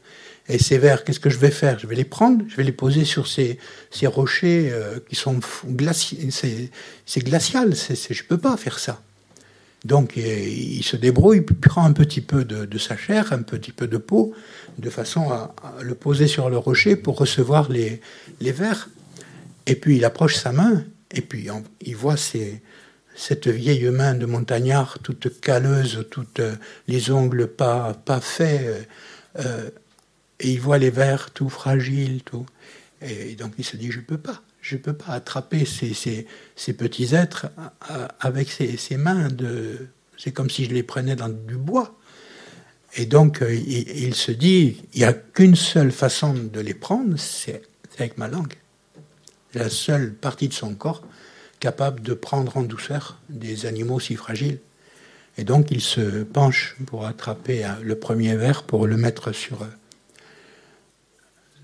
Et 0.48 0.58
ces 0.58 0.78
vers, 0.78 1.02
qu'est-ce 1.02 1.18
que 1.18 1.30
je 1.30 1.38
vais 1.38 1.50
faire? 1.50 1.78
Je 1.78 1.86
vais 1.86 1.96
les 1.96 2.04
prendre, 2.04 2.44
je 2.48 2.56
vais 2.56 2.62
les 2.62 2.72
poser 2.72 3.04
sur 3.04 3.26
ces, 3.26 3.58
rochers 4.04 4.70
euh, 4.70 5.00
qui 5.08 5.16
sont 5.16 5.40
glaciaux. 5.66 6.18
C'est 6.30 7.24
glacial, 7.24 7.74
je 7.74 8.22
ne 8.22 8.28
peux 8.28 8.38
pas 8.38 8.56
faire 8.56 8.78
ça. 8.78 9.02
Donc 9.86 10.16
il 10.16 10.82
se 10.82 10.96
débrouille, 10.96 11.44
il 11.48 11.56
prend 11.56 11.84
un 11.84 11.92
petit 11.92 12.20
peu 12.20 12.44
de, 12.44 12.78
sa 12.78 12.96
chair, 12.96 13.32
un 13.32 13.42
petit 13.42 13.70
peu 13.70 13.86
de 13.86 13.98
peau, 13.98 14.34
de 14.78 14.90
façon 14.90 15.30
à, 15.30 15.54
le 15.80 15.94
poser 15.94 16.26
sur 16.26 16.50
le 16.50 16.58
rocher 16.58 16.96
pour 16.96 17.16
recevoir 17.16 17.70
les, 17.70 18.00
les 18.40 18.52
vers. 18.52 18.88
Et 19.66 19.76
puis 19.76 19.96
il 19.96 20.04
approche 20.04 20.34
sa 20.34 20.52
main, 20.52 20.84
et 21.12 21.20
puis 21.20 21.48
il 21.82 21.96
voit 21.96 22.16
cette 22.16 23.46
vieille 23.46 23.88
main 23.90 24.14
de 24.14 24.26
montagnard, 24.26 24.98
toute 24.98 25.40
calleuse, 25.40 26.04
toutes 26.10 26.42
les 26.88 27.10
ongles 27.12 27.46
pas, 27.46 27.94
pas 28.04 28.20
faits. 28.20 28.88
Euh, 29.38 29.70
et 30.40 30.50
il 30.50 30.60
voit 30.60 30.78
les 30.78 30.90
vers 30.90 31.30
tout 31.30 31.48
fragiles, 31.48 32.22
tout. 32.24 32.46
Et 33.02 33.36
donc 33.36 33.52
il 33.58 33.64
se 33.64 33.76
dit, 33.76 33.92
je 33.92 34.00
ne 34.00 34.04
peux 34.04 34.18
pas 34.18 34.42
je 34.66 34.74
ne 34.74 34.80
peux 34.80 34.94
pas 34.94 35.12
attraper 35.12 35.64
ces, 35.64 36.26
petits 36.72 37.14
êtres 37.14 37.46
avec 38.18 38.50
ces, 38.50 38.96
mains. 38.96 39.28
C'est 40.18 40.32
comme 40.32 40.50
si 40.50 40.64
je 40.64 40.74
les 40.74 40.82
prenais 40.82 41.14
dans 41.14 41.28
du 41.28 41.56
bois. 41.56 41.94
Et 42.94 43.06
donc, 43.06 43.42
euh, 43.42 43.54
il, 43.54 43.88
il, 43.90 44.14
se 44.14 44.32
dit, 44.32 44.82
il 44.94 45.00
n'y 45.00 45.04
a 45.04 45.12
qu'une 45.12 45.54
seule 45.54 45.92
façon 45.92 46.32
de 46.32 46.60
les 46.60 46.72
prendre, 46.72 47.16
c'est 47.18 47.62
avec 47.98 48.16
ma 48.16 48.26
langue. 48.26 48.54
La 49.54 49.68
seule 49.68 50.14
partie 50.14 50.48
de 50.48 50.54
son 50.54 50.74
corps 50.74 51.02
capable 51.60 52.00
de 52.00 52.14
prendre 52.14 52.56
en 52.56 52.62
douceur 52.62 53.18
des 53.28 53.66
animaux 53.66 54.00
si 54.00 54.16
fragiles. 54.16 54.58
Et 55.36 55.44
donc, 55.44 55.70
il 55.70 55.82
se 55.82 56.22
penche 56.24 56.76
pour 56.86 57.06
attraper 57.06 57.66
le 57.82 57.98
premier 57.98 58.34
verre, 58.34 58.62
pour 58.64 58.86
le 58.86 58.96
mettre 58.96 59.32
sur, 59.32 59.58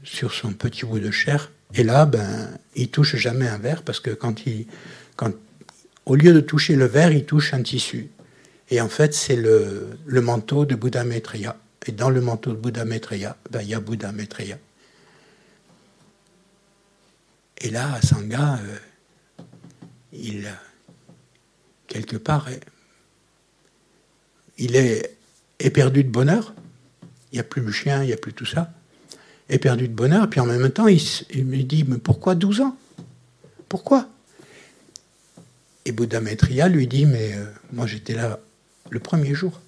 sur 0.05 0.35
son 0.35 0.53
petit 0.53 0.85
bout 0.85 1.01
de 1.01 1.11
chair. 1.11 1.51
Et 1.74 1.85
là, 1.85 2.07
ben, 2.07 2.51
il 2.74 2.90
touche 2.90 3.16
jamais 3.16 3.49
un 3.49 3.59
verre 3.59 3.82
parce 3.82 4.01
que 4.01 4.11
quand 4.11 4.47
il, 4.47 4.66
au 6.07 6.15
lieu 6.15 6.32
de 6.32 6.40
toucher 6.40 6.77
le 6.77 6.86
verre, 6.86 7.12
il 7.12 7.24
touche 7.24 7.55
un 7.55 7.62
tissu. 7.62 8.11
Et 8.70 8.81
en 8.81 8.89
fait, 8.89 9.15
c'est 9.15 9.36
le, 9.36 9.99
manteau 10.07 10.65
de 10.65 10.74
Bouddha 10.74 11.05
Maitreya. 11.05 11.57
Et 11.86 11.93
dans 11.93 12.11
le 12.11 12.20
manteau 12.20 12.51
de 12.51 12.57
Bouddha 12.57 12.85
Maitreya, 12.85 13.36
ben, 13.51 13.62
il 13.62 13.69
y 13.69 13.74
a 13.74 13.81
Bouddha 13.81 14.12
Maitreya. 14.12 14.59
Et 17.59 17.70
là, 17.70 18.01
Sangha, 18.03 18.59
euh, 18.59 19.44
il, 20.12 20.49
quelque 21.86 22.16
part, 22.16 22.49
il 24.59 24.77
est 24.77 25.16
éperdu 25.59 26.05
de 26.05 26.11
bonheur. 26.11 26.55
Il 27.31 27.36
n'y 27.36 27.40
a 27.40 27.44
plus 27.44 27.62
le 27.62 27.73
chien, 27.73 28.03
il 28.03 28.07
n'y 28.07 28.12
a 28.12 28.16
plus 28.16 28.32
tout 28.32 28.47
ça 28.47 28.73
éperdu 29.53 29.87
de 29.87 29.95
bonheur, 29.95 30.29
puis 30.29 30.41
en 30.41 30.47
même 30.47 30.70
temps, 30.70 30.89
il, 30.89 31.01
il 31.31 31.45
me 31.45 31.62
dit, 31.62 31.85
mais 31.85 31.99
pourquoi 31.99 32.35
12 32.35 32.62
ans? 32.62 32.77
Pourquoi? 33.69 34.09
Et 35.85 35.93
Bouddha 35.93 36.20
Maitreya 36.20 36.69
lui 36.69 36.87
dit, 36.87 37.07
mais 37.07 37.35
euh, 37.35 37.45
moi 37.73 37.87
j'étais 37.87 38.15
là 38.15 38.41
le 38.91 39.01
premier 39.01 39.35
jour. 39.35 39.61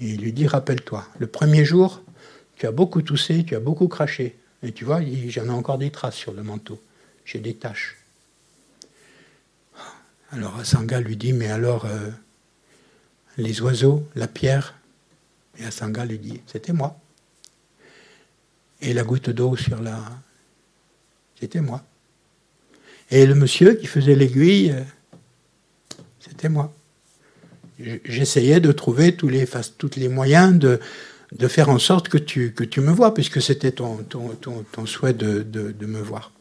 Et 0.00 0.10
il 0.10 0.20
lui 0.20 0.32
dit, 0.32 0.46
rappelle-toi, 0.46 1.06
le 1.18 1.26
premier 1.26 1.64
jour, 1.64 2.02
tu 2.56 2.66
as 2.66 2.72
beaucoup 2.72 3.02
toussé, 3.02 3.44
tu 3.44 3.54
as 3.54 3.60
beaucoup 3.60 3.88
craché. 3.88 4.36
Et 4.62 4.72
tu 4.72 4.84
vois, 4.84 5.00
j'en 5.28 5.46
ai 5.46 5.50
encore 5.50 5.78
des 5.78 5.90
traces 5.90 6.16
sur 6.16 6.32
le 6.32 6.42
manteau. 6.42 6.80
J'ai 7.24 7.38
des 7.38 7.54
taches. 7.54 7.96
Alors 10.32 10.58
Asanga 10.58 11.00
lui 11.00 11.16
dit, 11.16 11.32
mais 11.32 11.48
alors, 11.48 11.86
euh, 11.86 12.10
les 13.36 13.62
oiseaux, 13.62 14.06
la 14.14 14.28
pierre? 14.28 14.74
Et 15.58 15.64
Asanga 15.64 16.04
lui 16.04 16.18
dit, 16.18 16.40
c'était 16.46 16.72
moi. 16.72 16.99
Et 18.82 18.94
la 18.94 19.02
goutte 19.02 19.30
d'eau 19.30 19.56
sur 19.56 19.80
la... 19.82 19.98
C'était 21.38 21.60
moi. 21.60 21.82
Et 23.10 23.26
le 23.26 23.34
monsieur 23.34 23.74
qui 23.74 23.86
faisait 23.86 24.14
l'aiguille, 24.14 24.74
c'était 26.20 26.48
moi. 26.48 26.72
J'essayais 28.04 28.60
de 28.60 28.72
trouver 28.72 29.16
tous 29.16 29.28
les, 29.28 29.46
tous 29.78 29.90
les 29.96 30.08
moyens 30.08 30.58
de, 30.58 30.80
de 31.32 31.48
faire 31.48 31.70
en 31.70 31.78
sorte 31.78 32.08
que 32.08 32.18
tu, 32.18 32.52
que 32.52 32.64
tu 32.64 32.80
me 32.80 32.92
vois, 32.92 33.14
puisque 33.14 33.40
c'était 33.40 33.72
ton, 33.72 33.96
ton, 33.98 34.36
ton, 34.70 34.86
souhait 34.86 35.14
de, 35.14 35.42
de, 35.42 35.86
me 35.86 36.00
voir. 36.00 36.32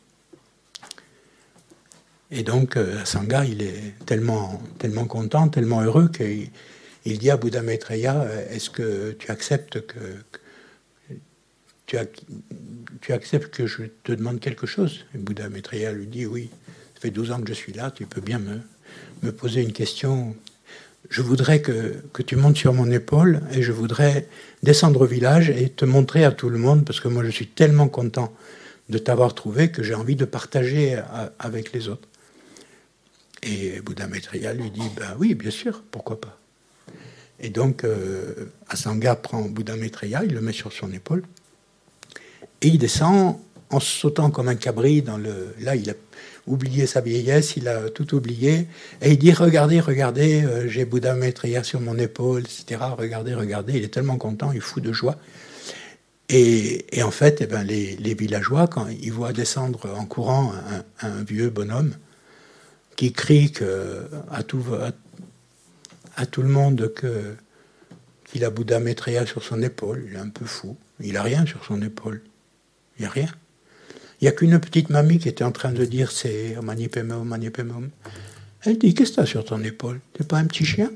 Et 2.31 2.43
donc, 2.43 2.77
euh, 2.77 3.03
Sangha, 3.05 3.45
il 3.45 3.61
est 3.61 3.95
tellement, 4.05 4.61
tellement 4.77 5.05
content, 5.05 5.47
tellement 5.47 5.81
heureux 5.81 6.09
qu'il 6.09 6.49
il 7.05 7.17
dit 7.17 7.31
à 7.31 7.37
Bouddha 7.37 7.61
Maitreya, 7.61 8.27
est-ce 8.51 8.69
que 8.69 9.15
tu 9.17 9.31
acceptes 9.31 9.85
que 9.87 9.97
tu, 13.01 13.13
acceptes 13.13 13.53
que 13.53 13.65
je 13.67 13.83
te 14.03 14.11
demande 14.11 14.39
quelque 14.39 14.67
chose? 14.67 15.05
Et 15.15 15.17
Bouddha 15.17 15.49
Maitreya 15.49 15.91
lui 15.91 16.05
dit 16.05 16.25
Oui, 16.25 16.49
ça 16.95 17.01
fait 17.01 17.09
12 17.09 17.31
ans 17.31 17.41
que 17.41 17.47
je 17.47 17.53
suis 17.53 17.73
là, 17.73 17.91
tu 17.91 18.05
peux 18.05 18.21
bien 18.21 18.39
me, 18.39 18.59
me 19.23 19.31
poser 19.31 19.61
une 19.61 19.73
question. 19.73 20.35
Je 21.09 21.21
voudrais 21.21 21.61
que, 21.61 21.95
que, 22.13 22.21
tu 22.21 22.35
montes 22.35 22.57
sur 22.57 22.73
mon 22.73 22.91
épaule 22.91 23.41
et 23.53 23.63
je 23.63 23.71
voudrais 23.71 24.27
descendre 24.61 25.01
au 25.01 25.05
village 25.05 25.49
et 25.49 25.69
te 25.69 25.85
montrer 25.85 26.23
à 26.23 26.31
tout 26.31 26.49
le 26.49 26.59
monde 26.59 26.85
parce 26.85 26.99
que 26.99 27.07
moi 27.07 27.23
je 27.23 27.29
suis 27.29 27.47
tellement 27.47 27.87
content 27.87 28.33
de 28.89 28.97
t'avoir 28.97 29.33
trouvé 29.33 29.71
que 29.71 29.81
j'ai 29.81 29.95
envie 29.95 30.15
de 30.15 30.25
partager 30.25 30.99
avec 31.39 31.71
les 31.73 31.87
autres. 31.87 32.07
Et 33.41 33.79
Bouddha 33.81 34.07
Maitreya 34.07 34.53
lui 34.53 34.69
dit 34.69 34.89
Ben 34.97 35.15
oui, 35.17 35.33
bien 35.33 35.51
sûr, 35.51 35.81
pourquoi 35.89 36.19
pas? 36.19 36.37
Et 37.39 37.49
donc, 37.49 37.85
euh, 37.85 38.51
Asanga 38.67 39.15
prend 39.15 39.43
Bouddha 39.43 39.77
Maitreya, 39.77 40.25
il 40.25 40.33
le 40.33 40.41
met 40.41 40.51
sur 40.51 40.73
son 40.73 40.91
épaule. 40.91 41.23
Et 42.61 42.67
il 42.67 42.77
descend 42.77 43.37
en 43.69 43.79
sautant 43.79 44.31
comme 44.31 44.47
un 44.47 44.55
cabri 44.55 45.01
dans 45.01 45.17
le. 45.17 45.55
Là, 45.59 45.75
il 45.75 45.89
a 45.89 45.93
oublié 46.47 46.87
sa 46.87 47.01
vieillesse, 47.01 47.55
il 47.55 47.67
a 47.67 47.89
tout 47.89 48.15
oublié. 48.15 48.67
Et 49.01 49.11
il 49.11 49.17
dit 49.17 49.31
Regardez, 49.31 49.79
regardez, 49.79 50.43
euh, 50.43 50.67
j'ai 50.67 50.85
Bouddha 50.85 51.13
Maitreya 51.13 51.63
sur 51.63 51.79
mon 51.79 51.97
épaule, 51.97 52.41
etc. 52.41 52.81
Regardez, 52.97 53.33
regardez. 53.33 53.73
Il 53.77 53.83
est 53.83 53.93
tellement 53.93 54.17
content, 54.17 54.51
il 54.51 54.57
est 54.57 54.61
fou 54.61 54.81
de 54.81 54.91
joie. 54.91 55.17
Et, 56.31 56.85
en 57.01 57.09
fait, 57.09 57.41
eh 57.41 57.47
ben, 57.47 57.63
les, 57.63 58.13
villageois, 58.13 58.67
quand 58.67 58.87
ils 58.87 59.11
voient 59.11 59.33
descendre 59.33 59.89
en 59.97 60.05
courant 60.05 60.53
un, 61.01 61.23
vieux 61.23 61.49
bonhomme 61.49 61.95
qui 62.95 63.11
crie 63.13 63.51
à, 64.29 64.43
tout, 64.43 64.63
le 66.37 66.47
monde 66.47 66.93
qu'il 68.25 68.45
a 68.45 68.51
Bouddha 68.51 68.79
Maitreya 68.79 69.25
sur 69.25 69.43
son 69.43 69.63
épaule, 69.63 70.05
il 70.07 70.15
est 70.17 70.19
un 70.19 70.29
peu 70.29 70.45
fou. 70.45 70.77
Il 70.99 71.13
n'a 71.13 71.23
rien 71.23 71.47
sur 71.47 71.65
son 71.65 71.81
épaule. 71.81 72.21
Il 72.99 73.03
n'y 73.03 73.07
a 73.07 73.11
rien. 73.11 73.29
Il 74.19 74.25
n'y 74.25 74.27
a 74.27 74.31
qu'une 74.33 74.59
petite 74.59 74.89
mamie 74.89 75.19
qui 75.19 75.29
était 75.29 75.45
en 75.45 75.53
train 75.53 75.71
de 75.71 75.85
dire 75.85 76.11
c'est 76.11 76.57
manipemum, 76.61 77.25
manipemum. 77.25 77.89
Elle 78.63 78.77
dit 78.77 78.93
Qu'est-ce 78.93 79.11
que 79.11 79.15
tu 79.15 79.21
as 79.21 79.25
sur 79.25 79.45
ton 79.45 79.63
épaule? 79.63 80.01
T'es 80.13 80.25
pas 80.25 80.37
un 80.37 80.45
petit 80.45 80.65
chien? 80.65 80.91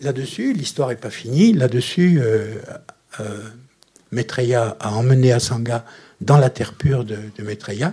Là-dessus, 0.00 0.52
l'histoire 0.52 0.90
n'est 0.90 0.96
pas 0.96 1.10
finie. 1.10 1.52
Là-dessus, 1.52 2.20
euh, 2.20 2.54
euh, 3.18 3.48
Maitreya 4.12 4.76
a 4.78 4.92
emmené 4.92 5.32
Asanga 5.32 5.84
dans 6.20 6.38
la 6.38 6.48
terre 6.48 6.74
pure 6.74 7.04
de, 7.04 7.18
de 7.36 7.42
Maitreya. 7.42 7.92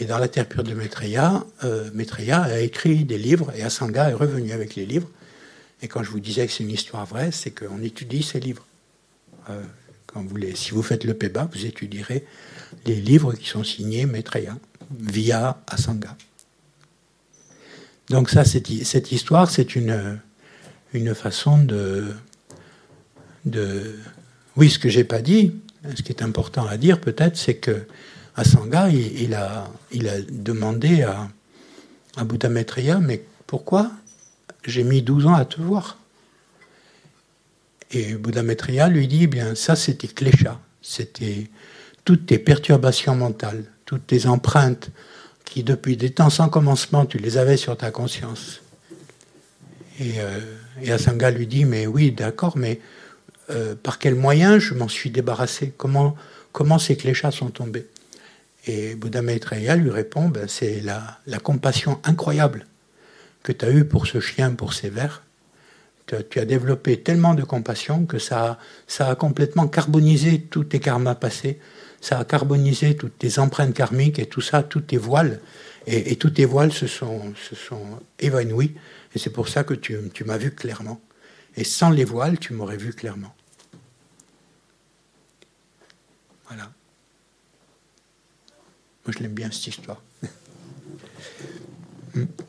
Et 0.00 0.04
dans 0.04 0.18
la 0.18 0.28
terre 0.28 0.46
pure 0.46 0.62
de 0.62 0.74
Maitreya, 0.74 1.44
euh, 1.64 1.90
Maitreya 1.94 2.42
a 2.42 2.58
écrit 2.60 3.04
des 3.04 3.18
livres 3.18 3.52
et 3.56 3.62
Asanga 3.62 4.10
est 4.10 4.14
revenu 4.14 4.52
avec 4.52 4.76
les 4.76 4.86
livres. 4.86 5.08
Et 5.80 5.88
quand 5.88 6.02
je 6.02 6.10
vous 6.10 6.20
disais 6.20 6.46
que 6.46 6.52
c'est 6.52 6.62
une 6.62 6.70
histoire 6.70 7.06
vraie, 7.06 7.32
c'est 7.32 7.50
qu'on 7.50 7.82
étudie 7.82 8.22
ces 8.22 8.38
livres. 8.38 8.66
Vous 10.26 10.38
si 10.54 10.72
vous 10.72 10.82
faites 10.82 11.04
le 11.04 11.14
PEBA, 11.14 11.48
vous 11.52 11.66
étudierez 11.66 12.24
les 12.86 12.96
livres 12.96 13.34
qui 13.34 13.48
sont 13.48 13.64
signés 13.64 14.06
Maitreya 14.06 14.56
via 14.90 15.60
Asanga. 15.66 16.16
Donc 18.10 18.30
ça, 18.30 18.44
cette, 18.44 19.12
histoire, 19.12 19.50
c'est 19.50 19.76
une, 19.76 20.18
une 20.94 21.14
façon 21.14 21.58
de, 21.58 22.06
de... 23.44 23.96
Oui, 24.56 24.70
ce 24.70 24.78
que 24.78 24.88
j'ai 24.88 25.04
pas 25.04 25.20
dit, 25.20 25.52
ce 25.94 26.02
qui 26.02 26.12
est 26.12 26.22
important 26.22 26.66
à 26.66 26.76
dire 26.76 27.00
peut-être, 27.00 27.36
c'est 27.36 27.56
que 27.56 27.86
Asanga, 28.34 28.88
il, 28.88 29.20
il, 29.20 29.34
a, 29.34 29.68
il 29.92 30.08
a 30.08 30.20
demandé 30.22 31.02
à, 31.02 31.28
à 32.16 32.24
Bouddha 32.24 32.48
Maitreya, 32.48 32.98
mais 32.98 33.22
pourquoi 33.46 33.90
j'ai 34.64 34.84
mis 34.84 35.02
12 35.02 35.26
ans 35.26 35.34
à 35.34 35.44
te 35.44 35.60
voir? 35.60 35.97
Et 37.90 38.14
Bouddha 38.14 38.42
Maitreya 38.42 38.88
lui 38.88 39.08
dit, 39.08 39.24
eh 39.24 39.26
bien 39.26 39.54
ça 39.54 39.76
c'était 39.76 40.08
klesha, 40.08 40.60
c'était 40.82 41.48
toutes 42.04 42.26
tes 42.26 42.38
perturbations 42.38 43.14
mentales, 43.14 43.64
toutes 43.86 44.06
tes 44.06 44.26
empreintes 44.26 44.90
qui 45.44 45.62
depuis 45.62 45.96
des 45.96 46.10
temps 46.10 46.30
sans 46.30 46.48
commencement 46.48 47.06
tu 47.06 47.18
les 47.18 47.38
avais 47.38 47.56
sur 47.56 47.76
ta 47.76 47.90
conscience. 47.90 48.60
Et, 50.00 50.20
euh, 50.20 50.92
Asanga 50.92 51.30
lui 51.30 51.46
dit, 51.46 51.64
mais 51.64 51.86
oui, 51.86 52.12
d'accord, 52.12 52.56
mais 52.56 52.80
euh, 53.50 53.74
par 53.74 53.98
quel 53.98 54.14
moyen 54.14 54.58
je 54.58 54.74
m'en 54.74 54.88
suis 54.88 55.10
débarrassé? 55.10 55.72
Comment, 55.76 56.14
ces 56.78 56.96
cléchats 56.96 57.30
sont 57.30 57.50
tombés? 57.50 57.86
Et 58.66 58.94
Bouddha 58.94 59.22
Maitreya 59.22 59.76
lui 59.76 59.90
répond, 59.90 60.28
ben, 60.28 60.46
c'est 60.46 60.80
la, 60.80 61.18
la, 61.26 61.38
compassion 61.38 62.00
incroyable 62.04 62.66
que 63.42 63.52
tu 63.52 63.64
as 63.64 63.70
eue 63.70 63.84
pour 63.84 64.06
ce 64.06 64.20
chien, 64.20 64.52
pour 64.52 64.74
ces 64.74 64.90
vers. 64.90 65.22
Tu 66.30 66.38
as 66.38 66.44
développé 66.44 67.00
tellement 67.02 67.34
de 67.34 67.42
compassion 67.42 68.06
que 68.06 68.18
ça, 68.18 68.58
ça 68.86 69.10
a 69.10 69.14
complètement 69.14 69.68
carbonisé 69.68 70.40
tous 70.40 70.64
tes 70.64 70.80
karmas 70.80 71.14
passés, 71.14 71.58
ça 72.00 72.18
a 72.18 72.24
carbonisé 72.24 72.96
toutes 72.96 73.18
tes 73.18 73.38
empreintes 73.38 73.74
karmiques 73.74 74.18
et 74.18 74.26
tout 74.26 74.40
ça, 74.40 74.62
tous 74.62 74.80
tes 74.80 74.96
voiles. 74.96 75.40
Et, 75.86 76.16
tous 76.16 76.30
tes 76.30 76.44
voiles 76.44 76.72
se 76.72 76.86
sont, 76.86 77.34
se 77.34 77.54
sont 77.54 78.00
évanouis. 78.18 78.74
Et 79.14 79.18
c'est 79.18 79.30
pour 79.30 79.48
ça 79.48 79.64
que 79.64 79.72
tu, 79.72 79.96
tu 80.12 80.24
m'as 80.24 80.36
vu 80.36 80.50
clairement. 80.50 81.00
Et 81.56 81.64
sans 81.64 81.88
les 81.88 82.04
voiles, 82.04 82.38
tu 82.38 82.52
m'aurais 82.52 82.76
vu 82.76 82.92
clairement. 82.92 83.34
Voilà. 86.46 86.64
Moi, 89.04 89.14
je 89.16 89.22
l'aime 89.22 89.32
bien, 89.32 89.50
cette 89.50 89.68
histoire. 89.68 90.02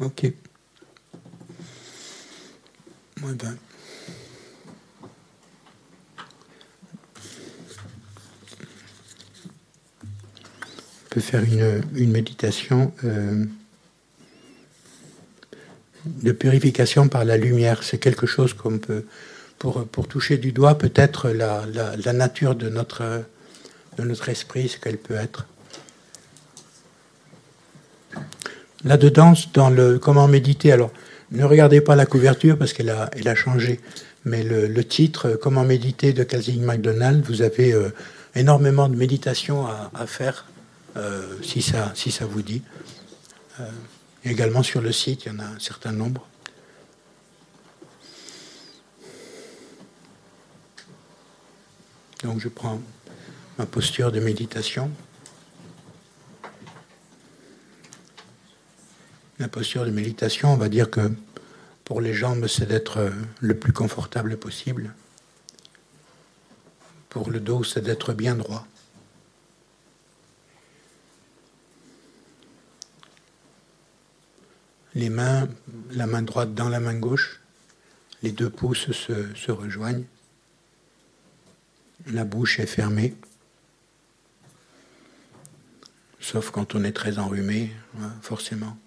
Ok. 0.00 0.32
Ben. 3.22 3.56
On 11.04 11.08
peut 11.10 11.20
faire 11.20 11.44
une, 11.44 11.82
une 11.94 12.10
méditation. 12.10 12.92
Euh, 13.04 13.44
de 16.06 16.32
purification 16.32 17.08
par 17.08 17.24
la 17.24 17.36
lumière. 17.36 17.82
C'est 17.82 17.98
quelque 17.98 18.26
chose 18.26 18.54
qu'on 18.54 18.78
peut, 18.78 19.04
pour, 19.58 19.86
pour 19.86 20.08
toucher 20.08 20.36
du 20.36 20.52
doigt 20.52 20.76
peut-être 20.76 21.30
la, 21.30 21.64
la, 21.72 21.96
la, 21.96 22.12
nature 22.12 22.54
de 22.54 22.68
notre, 22.68 23.24
de 23.96 24.02
notre 24.04 24.28
esprit, 24.28 24.68
ce 24.68 24.78
qu'elle 24.78 24.98
peut 24.98 25.14
être. 25.14 25.46
Là-dedans, 28.84 29.32
dans 29.54 29.70
le 29.70 29.98
comment 29.98 30.28
méditer, 30.28 30.72
alors 30.72 30.92
ne 31.30 31.44
regardez 31.44 31.80
pas 31.80 31.96
la 31.96 32.06
couverture 32.06 32.58
parce 32.58 32.72
qu'elle 32.72 32.90
a, 32.90 33.34
changé, 33.34 33.80
mais 34.24 34.42
le, 34.42 34.84
titre 34.84 35.38
Comment 35.40 35.64
méditer 35.64 36.12
de 36.12 36.22
Casey 36.22 36.56
McDonald, 36.58 37.24
vous 37.24 37.42
avez 37.42 37.72
euh, 37.72 37.90
énormément 38.34 38.88
de 38.88 38.96
méditation 38.96 39.66
à, 39.66 40.06
faire 40.06 40.46
euh, 40.96 41.22
si, 41.42 41.62
ça, 41.62 41.92
si 41.94 42.14
vous 42.20 42.42
dit. 42.42 42.62
Euh, 43.60 43.64
Également 44.26 44.62
sur 44.62 44.80
le 44.80 44.90
site, 44.90 45.26
il 45.26 45.32
y 45.32 45.36
en 45.36 45.38
a 45.38 45.44
un 45.44 45.58
certain 45.58 45.92
nombre. 45.92 46.26
Donc 52.22 52.40
je 52.40 52.48
prends 52.48 52.80
ma 53.58 53.66
posture 53.66 54.10
de 54.10 54.20
méditation. 54.20 54.90
La 59.44 59.48
posture 59.48 59.84
de 59.84 59.90
méditation, 59.90 60.54
on 60.54 60.56
va 60.56 60.70
dire 60.70 60.90
que 60.90 61.12
pour 61.84 62.00
les 62.00 62.14
jambes, 62.14 62.46
c'est 62.46 62.64
d'être 62.64 63.12
le 63.40 63.54
plus 63.54 63.74
confortable 63.74 64.38
possible. 64.38 64.94
Pour 67.10 67.30
le 67.30 67.40
dos, 67.40 67.62
c'est 67.62 67.82
d'être 67.82 68.14
bien 68.14 68.36
droit. 68.36 68.66
les 74.94 75.10
mains, 75.10 75.46
la 75.90 76.06
main 76.06 76.22
droite 76.22 76.54
dans 76.54 76.70
la 76.70 76.80
main 76.80 76.94
gauche, 76.94 77.42
les 78.22 78.32
deux 78.32 78.48
pouces 78.48 78.92
se, 78.92 79.34
se 79.34 79.52
rejoignent, 79.52 80.06
la 82.06 82.24
bouche 82.24 82.60
est 82.60 82.66
fermée, 82.66 83.14
sauf 86.18 86.50
quand 86.50 86.74
on 86.74 86.82
est 86.82 86.92
très 86.92 87.18
enrhumé, 87.18 87.74
forcément. 88.22 88.78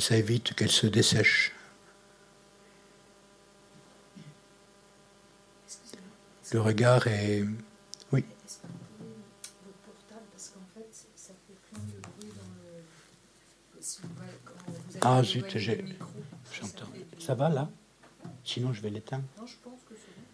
Ça 0.00 0.16
évite 0.16 0.54
qu'elle 0.54 0.70
se 0.70 0.86
dessèche. 0.86 1.52
Le 6.52 6.60
regard 6.62 7.06
est... 7.06 7.44
Oui. 8.10 8.24
Ah 15.02 15.22
zut, 15.22 15.58
j'entends. 15.58 16.86
Ça 17.18 17.34
va 17.34 17.50
là? 17.50 17.70
Sinon 18.42 18.72
je 18.72 18.80
vais 18.80 18.90
l'éteindre. 18.90 19.24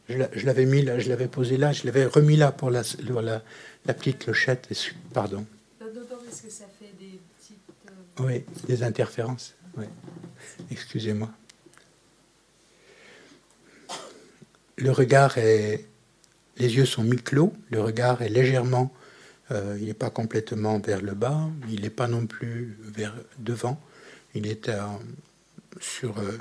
Je 0.08 0.46
l'avais 0.46 0.64
mis 0.64 0.82
là, 0.82 1.00
je 1.00 1.08
l'avais 1.08 1.26
posé 1.26 1.56
là, 1.56 1.72
je 1.72 1.84
l'avais 1.84 2.06
remis 2.06 2.36
là 2.36 2.52
pour 2.52 2.70
la, 2.70 2.82
la, 3.02 3.42
la 3.84 3.94
petite 3.94 4.20
clochette. 4.20 4.68
Pardon. 5.12 5.44
parce 5.80 6.40
que 6.40 6.50
ça 6.50 6.66
fait 6.78 6.92
des 6.98 7.20
petites. 7.36 7.58
Euh... 7.88 8.24
Oui, 8.24 8.44
des 8.68 8.84
interférences. 8.84 9.55
Oui. 9.76 9.84
Excusez-moi. 10.70 11.30
Le 14.76 14.90
regard 14.90 15.38
est. 15.38 15.86
Les 16.58 16.76
yeux 16.76 16.86
sont 16.86 17.04
mi-clos, 17.04 17.52
le 17.70 17.82
regard 17.82 18.22
est 18.22 18.30
légèrement. 18.30 18.92
Euh, 19.50 19.76
il 19.78 19.86
n'est 19.86 19.94
pas 19.94 20.10
complètement 20.10 20.78
vers 20.78 21.02
le 21.02 21.12
bas, 21.12 21.48
il 21.68 21.82
n'est 21.82 21.90
pas 21.90 22.08
non 22.08 22.26
plus 22.26 22.78
vers 22.80 23.14
devant. 23.38 23.80
Il 24.34 24.46
est 24.46 24.68
euh, 24.68 24.80
sur. 25.80 26.18
Euh, 26.18 26.38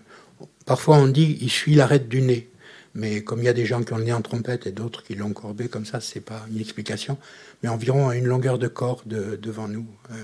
parfois 0.66 0.98
on 0.98 1.08
dit 1.08 1.38
il 1.42 1.50
suit 1.50 1.76
l'arête 1.76 2.08
du 2.08 2.22
nez, 2.22 2.50
mais 2.94 3.24
comme 3.24 3.40
il 3.40 3.46
y 3.46 3.50
a 3.50 3.54
des 3.54 3.66
gens 3.66 3.84
qui 3.84 3.94
ont 3.94 3.98
le 3.98 4.06
nez 4.06 4.14
en 4.14 4.22
trompette 4.22 4.68
et 4.68 4.72
d'autres 4.72 5.04
qui 5.04 5.16
l'ont 5.16 5.34
courbé 5.34 5.68
comme 5.68 5.86
ça, 5.86 6.00
c'est 6.00 6.22
pas 6.22 6.46
une 6.50 6.60
explication. 6.60 7.18
Mais 7.62 7.70
environ 7.70 8.10
à 8.10 8.16
une 8.16 8.26
longueur 8.26 8.58
de 8.58 8.68
corps 8.68 9.04
de, 9.06 9.36
devant 9.36 9.68
nous, 9.68 9.88
euh, 10.12 10.24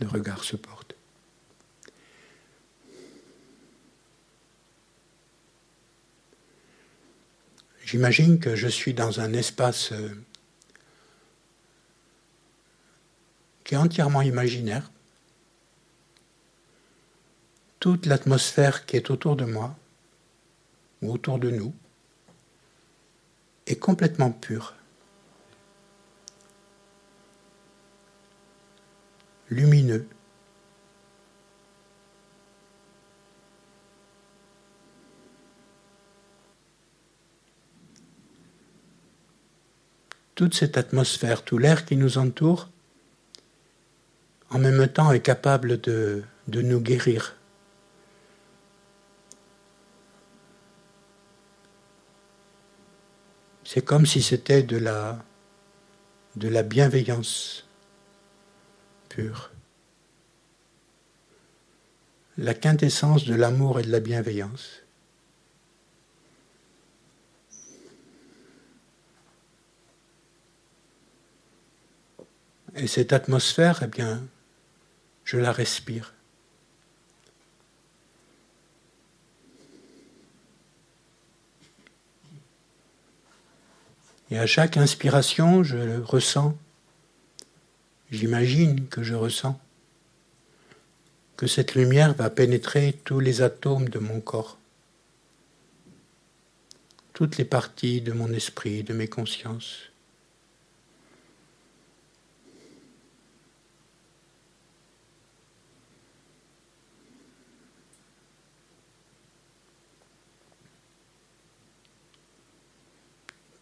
le 0.00 0.06
regard 0.06 0.44
se 0.44 0.56
porte. 0.56 0.79
J'imagine 7.90 8.38
que 8.38 8.54
je 8.54 8.68
suis 8.68 8.94
dans 8.94 9.18
un 9.18 9.32
espace 9.32 9.90
euh, 9.90 10.10
qui 13.64 13.74
est 13.74 13.78
entièrement 13.78 14.22
imaginaire 14.22 14.92
toute 17.80 18.06
l'atmosphère 18.06 18.86
qui 18.86 18.94
est 18.94 19.10
autour 19.10 19.34
de 19.34 19.44
moi 19.44 19.76
ou 21.02 21.12
autour 21.12 21.40
de 21.40 21.50
nous 21.50 21.74
est 23.66 23.74
complètement 23.74 24.30
pure, 24.30 24.76
lumineux. 29.48 30.06
toute 40.40 40.54
cette 40.54 40.78
atmosphère, 40.78 41.42
tout 41.42 41.58
l'air 41.58 41.84
qui 41.84 41.98
nous 41.98 42.16
entoure, 42.16 42.70
en 44.48 44.58
même 44.58 44.88
temps 44.88 45.12
est 45.12 45.20
capable 45.20 45.78
de, 45.82 46.24
nous 46.46 46.80
guérir. 46.80 47.36
C'est 53.64 53.84
comme 53.84 54.06
si 54.06 54.22
c'était 54.22 54.62
de 54.62 54.78
la, 54.78 55.22
de 56.36 56.48
la 56.48 56.62
bienveillance 56.62 57.68
pure. 59.10 59.50
La 62.38 62.54
quintessence 62.54 63.26
de 63.26 63.34
l'amour 63.34 63.78
et 63.78 63.82
de 63.82 63.92
la 63.92 64.00
bienveillance. 64.00 64.79
Et 72.76 72.86
cette 72.86 73.12
atmosphère, 73.12 73.80
eh 73.82 73.86
bien, 73.86 74.22
je 75.24 75.36
la 75.36 75.52
respire. 75.52 76.14
Et 84.30 84.38
à 84.38 84.46
chaque 84.46 84.76
inspiration, 84.76 85.64
je 85.64 86.00
ressens. 86.00 86.56
J'imagine 88.10 88.86
que 88.88 89.02
je 89.02 89.14
ressens 89.14 89.60
que 91.36 91.46
cette 91.46 91.74
lumière 91.74 92.14
va 92.14 92.28
pénétrer 92.28 93.00
tous 93.04 93.18
les 93.18 93.40
atomes 93.40 93.88
de 93.88 93.98
mon 93.98 94.20
corps, 94.20 94.58
toutes 97.14 97.38
les 97.38 97.44
parties 97.44 98.02
de 98.02 98.12
mon 98.12 98.30
esprit, 98.32 98.82
de 98.82 98.92
mes 98.92 99.08
consciences. 99.08 99.89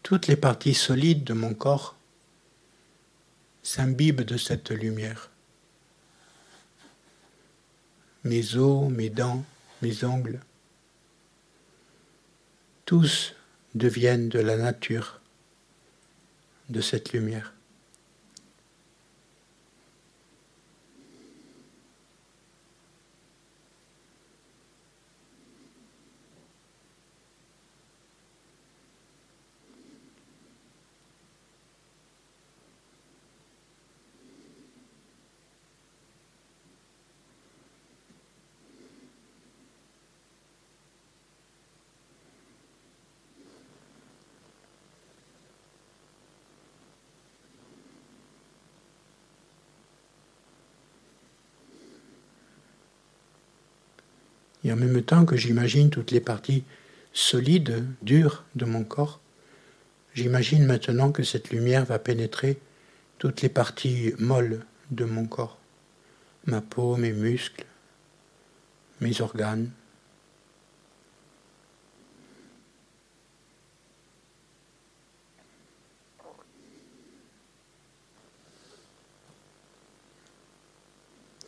Toutes 0.09 0.25
les 0.25 0.37
parties 0.37 0.73
solides 0.73 1.23
de 1.23 1.33
mon 1.33 1.53
corps 1.53 1.95
s'imbibent 3.61 4.23
de 4.23 4.37
cette 4.37 4.71
lumière. 4.71 5.29
Mes 8.23 8.55
os, 8.55 8.89
mes 8.89 9.11
dents, 9.11 9.45
mes 9.83 10.03
ongles, 10.03 10.39
tous 12.85 13.35
deviennent 13.75 14.29
de 14.29 14.39
la 14.39 14.57
nature 14.57 15.21
de 16.69 16.81
cette 16.81 17.13
lumière. 17.13 17.53
Et 54.63 54.71
en 54.73 54.75
même 54.75 55.01
temps 55.01 55.25
que 55.25 55.37
j'imagine 55.37 55.89
toutes 55.89 56.11
les 56.11 56.19
parties 56.19 56.63
solides, 57.13 57.85
dures 58.01 58.43
de 58.55 58.65
mon 58.65 58.83
corps, 58.83 59.19
j'imagine 60.13 60.65
maintenant 60.65 61.11
que 61.11 61.23
cette 61.23 61.49
lumière 61.49 61.85
va 61.85 61.99
pénétrer 61.99 62.59
toutes 63.19 63.41
les 63.41 63.49
parties 63.49 64.13
molles 64.17 64.65
de 64.91 65.05
mon 65.05 65.25
corps, 65.25 65.57
ma 66.45 66.61
peau, 66.61 66.97
mes 66.97 67.13
muscles, 67.13 67.65
mes 69.01 69.21
organes. 69.21 69.69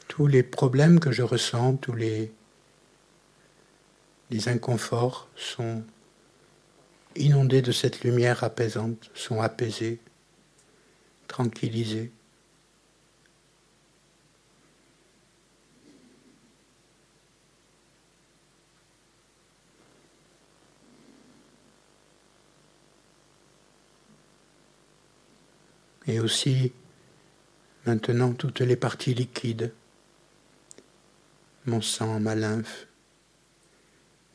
Tous 0.08 0.28
les 0.28 0.44
problèmes 0.44 1.00
que 1.00 1.12
je 1.12 1.24
ressens, 1.24 1.78
tous 1.78 1.94
les 1.94 2.32
les 4.32 4.48
inconforts 4.48 5.28
sont 5.36 5.84
inondés 7.18 7.62
de 7.62 7.74
cette 7.74 8.02
lumière 8.06 8.46
apaisante, 8.46 9.12
sont 9.14 9.42
apaisés, 9.42 10.00
tranquillisés. 11.28 12.14
Et 26.08 26.20
aussi 26.20 26.72
maintenant 27.86 28.32
toutes 28.34 28.62
les 28.62 28.78
parties 28.78 29.14
liquides, 29.14 29.74
mon 31.66 31.82
sang, 31.82 32.20
ma 32.20 32.34
lymphe, 32.34 32.88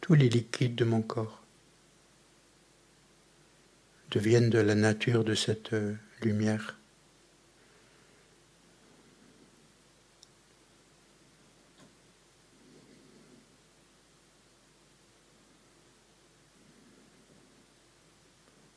tous 0.06 0.14
les 0.14 0.28
liquides 0.28 0.76
de 0.76 0.84
mon 0.84 1.02
corps 1.02 1.42
deviennent 4.12 4.50
de 4.50 4.60
la 4.60 4.76
nature 4.76 5.24
de 5.24 5.34
cette 5.34 5.72
euh, 5.72 5.96
lumière. 6.22 6.78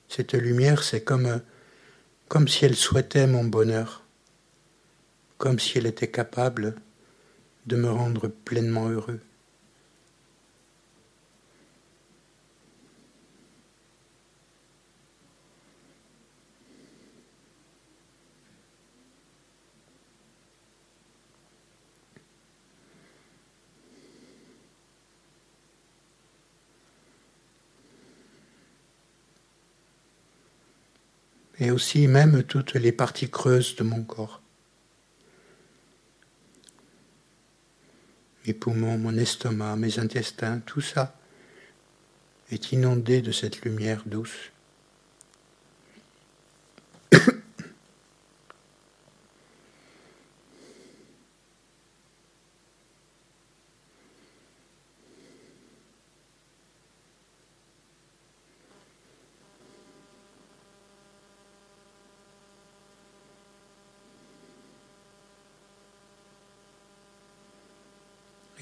Cette 0.08 0.34
lumière, 0.34 0.82
c'est 0.82 1.04
comme, 1.04 1.28
euh, 1.28 1.38
comme 2.28 2.48
si 2.48 2.66
elle 2.66 2.76
souhaitait 2.76 3.28
mon 3.28 3.44
bonheur, 3.44 4.04
comme 5.38 5.60
si 5.60 5.78
elle 5.78 5.86
était 5.86 6.10
capable 6.10 6.74
de 7.68 7.76
me 7.76 7.92
rendre 7.92 8.30
pleinement 8.30 8.90
heureux. 8.90 9.22
Et 31.60 31.72
aussi 31.72 32.08
même 32.08 32.44
toutes 32.44 32.74
les 32.74 32.92
parties 32.92 33.30
creuses 33.30 33.76
de 33.76 33.84
mon 33.84 34.04
corps. 34.04 34.42
Mes 38.48 38.54
poumons, 38.54 38.98
mon 38.98 39.16
estomac, 39.18 39.76
mes 39.76 40.00
intestins, 40.00 40.60
tout 40.66 40.82
ça 40.82 41.16
est 42.52 42.72
inondé 42.72 43.22
de 43.22 43.32
cette 43.32 43.62
lumière 43.62 44.04
douce. 44.06 44.52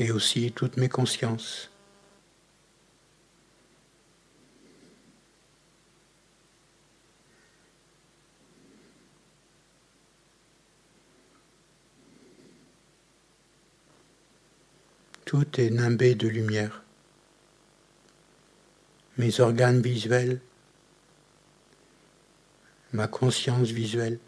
Et 0.08 0.12
aussi 0.12 0.54
toutes 0.54 0.78
mes 0.78 0.88
consciences. 0.88 1.70
Tout 15.26 15.60
est 15.60 15.72
nimbé 15.72 16.16
de 16.16 16.30
lumière. 16.30 16.84
Mes 19.18 19.42
organes 19.42 19.82
visuels, 19.82 20.40
ma 22.94 23.10
conscience 23.10 23.72
visuelle, 23.72 24.20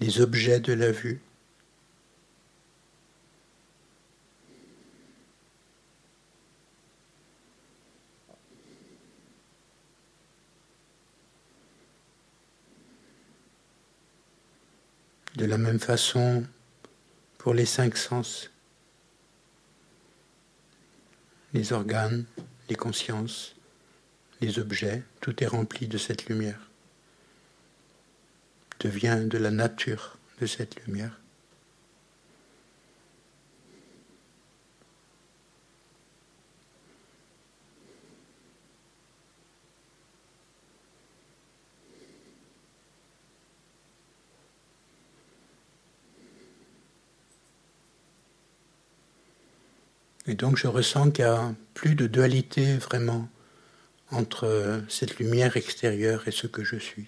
les 0.00 0.22
objets 0.22 0.60
de 0.60 0.72
la 0.72 0.90
vue, 0.90 1.20
De 15.46 15.50
la 15.52 15.58
même 15.58 15.78
façon, 15.78 16.44
pour 17.38 17.54
les 17.54 17.66
cinq 17.66 17.96
sens, 17.96 18.50
les 21.52 21.72
organes, 21.72 22.24
les 22.68 22.74
consciences, 22.74 23.54
les 24.40 24.58
objets, 24.58 25.04
tout 25.20 25.44
est 25.44 25.46
rempli 25.46 25.86
de 25.86 25.98
cette 25.98 26.26
lumière, 26.26 26.68
devient 28.80 29.22
de 29.24 29.38
la 29.38 29.52
nature 29.52 30.18
de 30.40 30.46
cette 30.46 30.84
lumière. 30.84 31.20
Et 50.28 50.34
donc 50.34 50.56
je 50.56 50.66
ressens 50.66 51.10
qu'il 51.10 51.24
n'y 51.24 51.30
a 51.30 51.54
plus 51.74 51.94
de 51.94 52.06
dualité 52.06 52.76
vraiment 52.76 53.28
entre 54.10 54.82
cette 54.88 55.18
lumière 55.18 55.56
extérieure 55.56 56.26
et 56.26 56.32
ce 56.32 56.46
que 56.46 56.64
je 56.64 56.76
suis. 56.76 57.06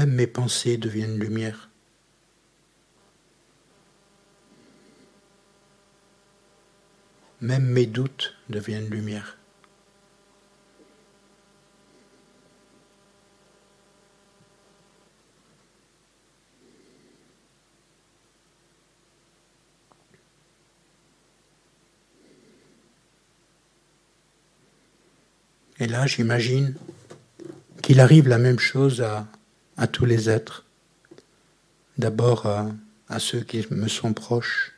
Même 0.00 0.14
mes 0.14 0.26
pensées 0.26 0.78
deviennent 0.78 1.18
lumière. 1.18 1.68
Même 7.42 7.66
mes 7.66 7.84
doutes 7.84 8.34
deviennent 8.48 8.88
lumière. 8.88 9.36
Et 25.78 25.86
là, 25.86 26.06
j'imagine 26.06 26.74
qu'il 27.82 28.00
arrive 28.00 28.28
la 28.28 28.38
même 28.38 28.58
chose 28.58 29.02
à 29.02 29.28
à 29.80 29.86
tous 29.86 30.04
les 30.04 30.28
êtres, 30.28 30.66
d'abord 31.96 32.44
à, 32.44 33.18
ceux 33.18 33.40
qui 33.40 33.66
me 33.70 33.88
sont 33.88 34.12
proches. 34.12 34.74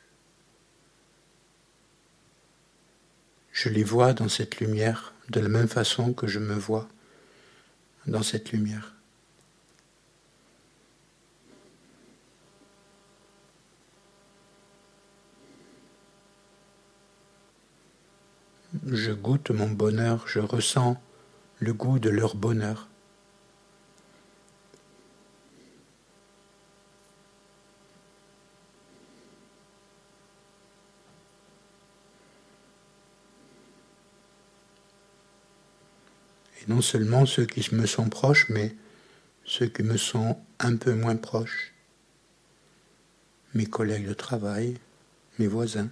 Je 3.51 3.67
les 3.67 3.83
vois 3.83 4.13
dans 4.13 4.29
cette 4.29 4.61
lumière 4.61 5.13
de 5.29 5.41
la 5.41 5.49
même 5.49 5.67
façon 5.67 6.13
que 6.13 6.25
je 6.25 6.39
me 6.39 6.55
vois 6.55 6.87
dans 8.07 8.23
cette 8.23 8.53
lumière. 8.53 8.95
Je 18.87 19.11
goûte 19.11 19.51
mon 19.51 19.69
bonheur, 19.69 20.29
je 20.29 20.39
ressens 20.39 20.95
le 21.59 21.73
goût 21.73 21.99
de 21.99 22.09
leur 22.09 22.35
bonheur. 22.35 22.87
Non 36.67 36.81
seulement 36.81 37.25
ceux 37.25 37.45
qui 37.45 37.73
me 37.75 37.85
sont 37.85 38.09
proches, 38.09 38.47
mais 38.49 38.75
ceux 39.43 39.67
qui 39.67 39.83
me 39.83 39.97
sont 39.97 40.37
un 40.59 40.75
peu 40.77 40.93
moins 40.93 41.17
proches. 41.17 41.73
Mes 43.53 43.65
collègues 43.65 44.07
de 44.07 44.13
travail, 44.13 44.77
mes 45.39 45.47
voisins. 45.47 45.89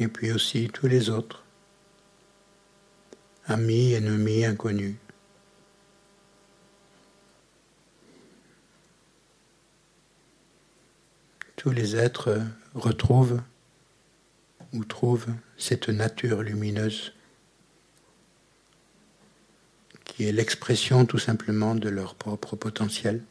Et 0.00 0.08
puis 0.08 0.32
aussi 0.32 0.68
tous 0.72 0.88
les 0.88 1.10
autres, 1.10 1.44
amis, 3.46 3.92
ennemis, 3.92 4.46
inconnus. 4.46 4.96
Tous 11.56 11.70
les 11.70 11.94
êtres 11.94 12.40
retrouvent 12.74 13.42
ou 14.72 14.84
trouvent 14.84 15.28
cette 15.58 15.90
nature 15.90 16.42
lumineuse 16.42 17.12
qui 20.04 20.24
est 20.24 20.32
l'expression 20.32 21.04
tout 21.04 21.18
simplement 21.18 21.74
de 21.74 21.90
leur 21.90 22.14
propre 22.14 22.56
potentiel. 22.56 23.22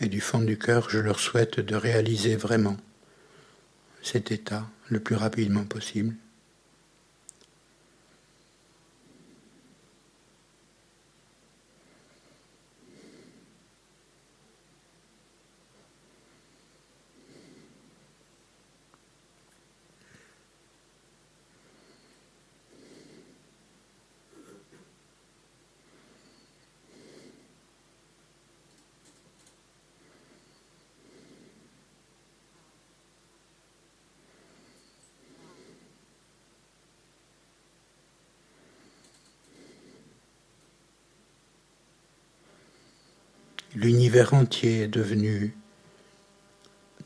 Et 0.00 0.08
du 0.08 0.20
fond 0.20 0.40
du 0.40 0.58
cœur, 0.58 0.90
je 0.90 0.98
leur 0.98 1.18
souhaite 1.18 1.60
de 1.60 1.74
réaliser 1.74 2.36
vraiment 2.36 2.76
cet 4.02 4.30
état 4.30 4.68
le 4.88 5.00
plus 5.00 5.16
rapidement 5.16 5.64
possible. 5.64 6.14
Entier 44.22 44.82
est 44.82 44.88
devenu 44.88 45.56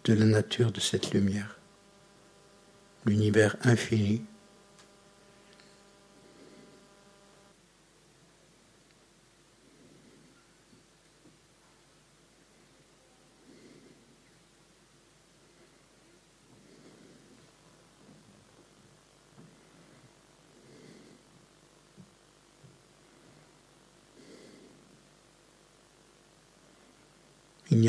de 0.04 0.14
la 0.14 0.24
nature 0.24 0.72
de 0.72 0.80
cette 0.80 1.12
lumière, 1.12 1.58
l'univers 3.06 3.56
infini. 3.62 4.24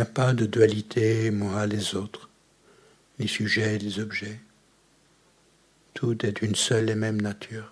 A 0.04 0.06
pas 0.06 0.34
de 0.34 0.46
dualité, 0.46 1.32
moi, 1.32 1.66
les 1.66 1.96
autres, 1.96 2.30
les 3.20 3.28
sujets, 3.28 3.78
les 3.78 4.00
objets. 4.02 4.38
Tout 5.94 6.26
est 6.26 6.34
d'une 6.34 6.56
seule 6.56 6.90
et 6.90 6.96
même 6.96 7.22
nature. 7.22 7.72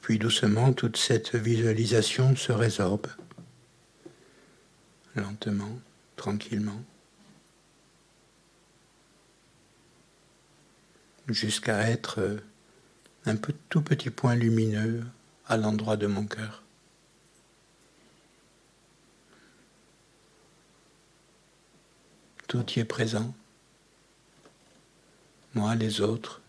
Puis 0.00 0.18
doucement, 0.18 0.72
toute 0.72 0.96
cette 0.96 1.34
visualisation 1.34 2.36
se 2.36 2.52
résorbe, 2.52 3.06
lentement, 5.14 5.78
tranquillement, 6.16 6.82
jusqu'à 11.28 11.90
être 11.90 12.38
un 13.26 13.36
tout 13.68 13.82
petit 13.82 14.10
point 14.10 14.34
lumineux 14.34 15.04
à 15.46 15.56
l'endroit 15.56 15.96
de 15.96 16.06
mon 16.06 16.24
cœur. 16.24 16.62
Tout 22.46 22.64
y 22.76 22.80
est 22.80 22.84
présent. 22.84 23.34
Moi, 25.54 25.74
les 25.74 26.00
autres, 26.00 26.40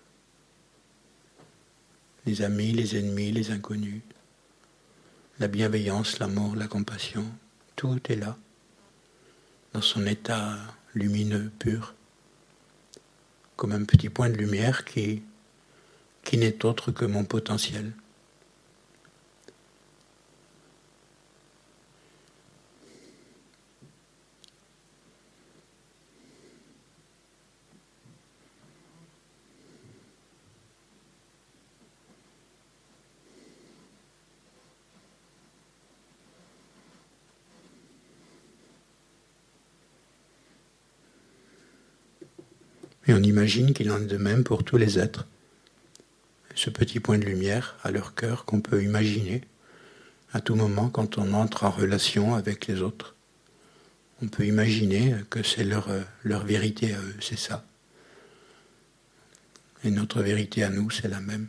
les 2.30 2.44
amis, 2.44 2.74
les 2.74 2.96
ennemis, 2.96 3.32
les 3.32 3.50
inconnus, 3.50 4.04
la 5.40 5.48
bienveillance, 5.48 6.20
l'amour, 6.20 6.56
la 6.56 6.68
compassion, 6.68 7.26
tout 7.76 8.00
est 8.08 8.16
là, 8.16 8.38
dans 9.74 9.82
son 9.82 10.06
état 10.06 10.56
lumineux, 10.94 11.52
pur, 11.58 11.96
comme 13.56 13.72
un 13.72 13.84
petit 13.84 14.10
point 14.10 14.30
de 14.30 14.38
lumière 14.38 14.86
qui, 14.86 15.24
qui 16.24 16.38
n'est 16.38 16.64
autre 16.66 16.92
que 16.92 17.06
mon 17.06 17.24
potentiel. 17.24 17.94
Et 43.10 43.14
on 43.16 43.24
imagine 43.24 43.74
qu'il 43.74 43.90
en 43.90 44.00
est 44.00 44.06
de 44.06 44.18
même 44.18 44.44
pour 44.44 44.64
tous 44.64 44.78
les 44.78 45.00
êtres. 45.00 45.26
Ce 46.54 46.70
petit 46.70 47.00
point 47.00 47.18
de 47.18 47.26
lumière 47.26 47.76
à 47.82 47.90
leur 47.90 48.14
cœur 48.14 48.46
qu'on 48.46 48.62
peut 48.62 48.84
imaginer 48.84 49.42
à 50.32 50.42
tout 50.42 50.54
moment 50.54 50.92
quand 50.92 51.18
on 51.18 51.34
entre 51.34 51.64
en 51.64 51.72
relation 51.72 52.36
avec 52.36 52.68
les 52.68 52.84
autres. 52.84 53.16
On 54.22 54.28
peut 54.28 54.46
imaginer 54.46 55.16
que 55.32 55.42
c'est 55.42 55.64
leur, 55.64 55.90
leur 56.24 56.46
vérité 56.46 56.94
à 56.94 57.00
eux, 57.00 57.16
c'est 57.20 57.40
ça. 57.40 57.66
Et 59.84 59.90
notre 59.90 60.22
vérité 60.22 60.64
à 60.64 60.70
nous, 60.70 60.92
c'est 60.92 61.08
la 61.08 61.20
même. 61.20 61.48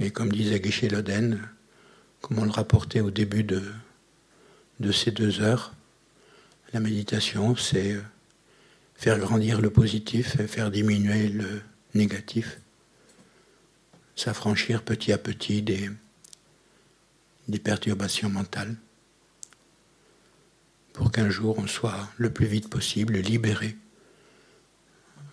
Et 0.00 0.10
comme 0.10 0.32
disait 0.32 0.58
Guichet 0.58 0.88
Loden, 0.88 1.40
comme 2.20 2.40
on 2.40 2.44
le 2.44 2.50
rapportait 2.50 3.00
au 3.00 3.12
début 3.12 3.44
de 3.44 3.62
ces 4.90 5.12
deux 5.12 5.40
heures, 5.40 5.72
la 6.72 6.80
méditation, 6.80 7.56
c'est 7.56 7.92
euh, 7.92 8.02
faire 8.94 9.18
grandir 9.18 9.60
le 9.60 9.70
positif 9.70 10.38
et 10.38 10.46
faire 10.46 10.70
diminuer 10.70 11.28
le 11.28 11.62
négatif. 11.94 12.60
S'affranchir 14.14 14.82
petit 14.82 15.12
à 15.12 15.18
petit 15.18 15.62
des, 15.62 15.90
des 17.48 17.58
perturbations 17.58 18.28
mentales 18.28 18.76
pour 20.92 21.10
qu'un 21.10 21.30
jour 21.30 21.58
on 21.58 21.66
soit 21.66 22.08
le 22.18 22.30
plus 22.30 22.46
vite 22.46 22.68
possible 22.68 23.16
libéré 23.18 23.76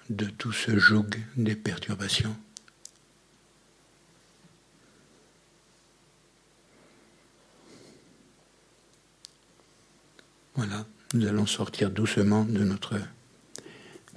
de 0.10 0.26
tout 0.26 0.54
ce 0.54 0.78
joug 0.78 1.10
des 1.36 1.56
perturbations. 1.56 2.36
Voilà 10.56 10.88
nous 11.14 11.28
allons 11.28 11.46
sortir 11.46 11.90
doucement 11.90 12.44
de 12.44 12.64
notre 12.64 12.96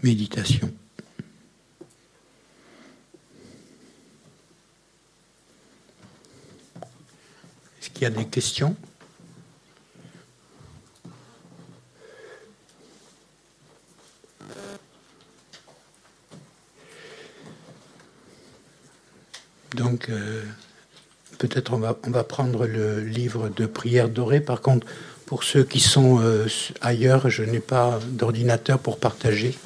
méditation. 0.02 0.72
Est-ce 7.80 7.90
qu'il 7.90 8.02
y 8.02 8.06
a 8.06 8.10
des 8.10 8.26
questions? 8.26 8.76
Donc, 19.76 20.08
euh, 20.10 20.44
peut-être 21.38 21.72
on 21.72 21.78
va, 21.78 21.96
on 22.04 22.10
va 22.10 22.24
prendre 22.24 22.66
le 22.66 23.00
livre 23.00 23.48
de 23.48 23.64
prière 23.64 24.08
dorée. 24.08 24.40
Par 24.40 24.60
contre, 24.60 24.86
pour 25.30 25.44
ceux 25.44 25.62
qui 25.62 25.78
sont 25.78 26.18
euh, 26.20 26.48
ailleurs, 26.80 27.30
je 27.30 27.44
n'ai 27.44 27.60
pas 27.60 28.00
d'ordinateur 28.04 28.80
pour 28.80 28.98
partager. 28.98 29.56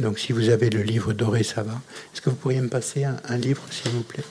Donc 0.00 0.18
si 0.18 0.32
vous 0.32 0.48
avez 0.48 0.70
le 0.70 0.82
livre 0.82 1.12
doré, 1.12 1.44
ça 1.44 1.62
va. 1.62 1.80
Est-ce 2.12 2.20
que 2.20 2.30
vous 2.30 2.34
pourriez 2.34 2.60
me 2.60 2.68
passer 2.68 3.04
un 3.04 3.36
livre, 3.36 3.62
s'il 3.70 3.92
vous 3.92 4.02
plaît? 4.02 4.24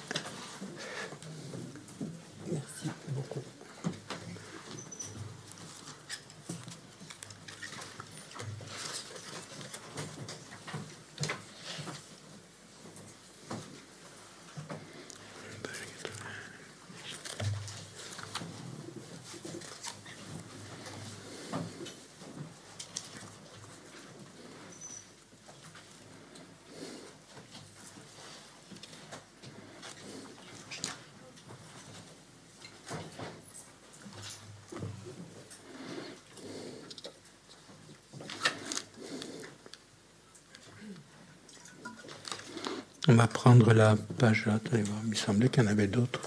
On 43.09 43.15
va 43.15 43.27
prendre 43.27 43.73
la 43.73 43.95
page. 44.17 44.47
Attendez 44.47 44.83
voir, 44.83 44.99
il 45.03 45.09
me 45.11 45.15
semblait 45.15 45.47
qu'il 45.47 45.63
y 45.63 45.65
en 45.65 45.69
avait 45.69 45.87
d'autres. 45.87 46.21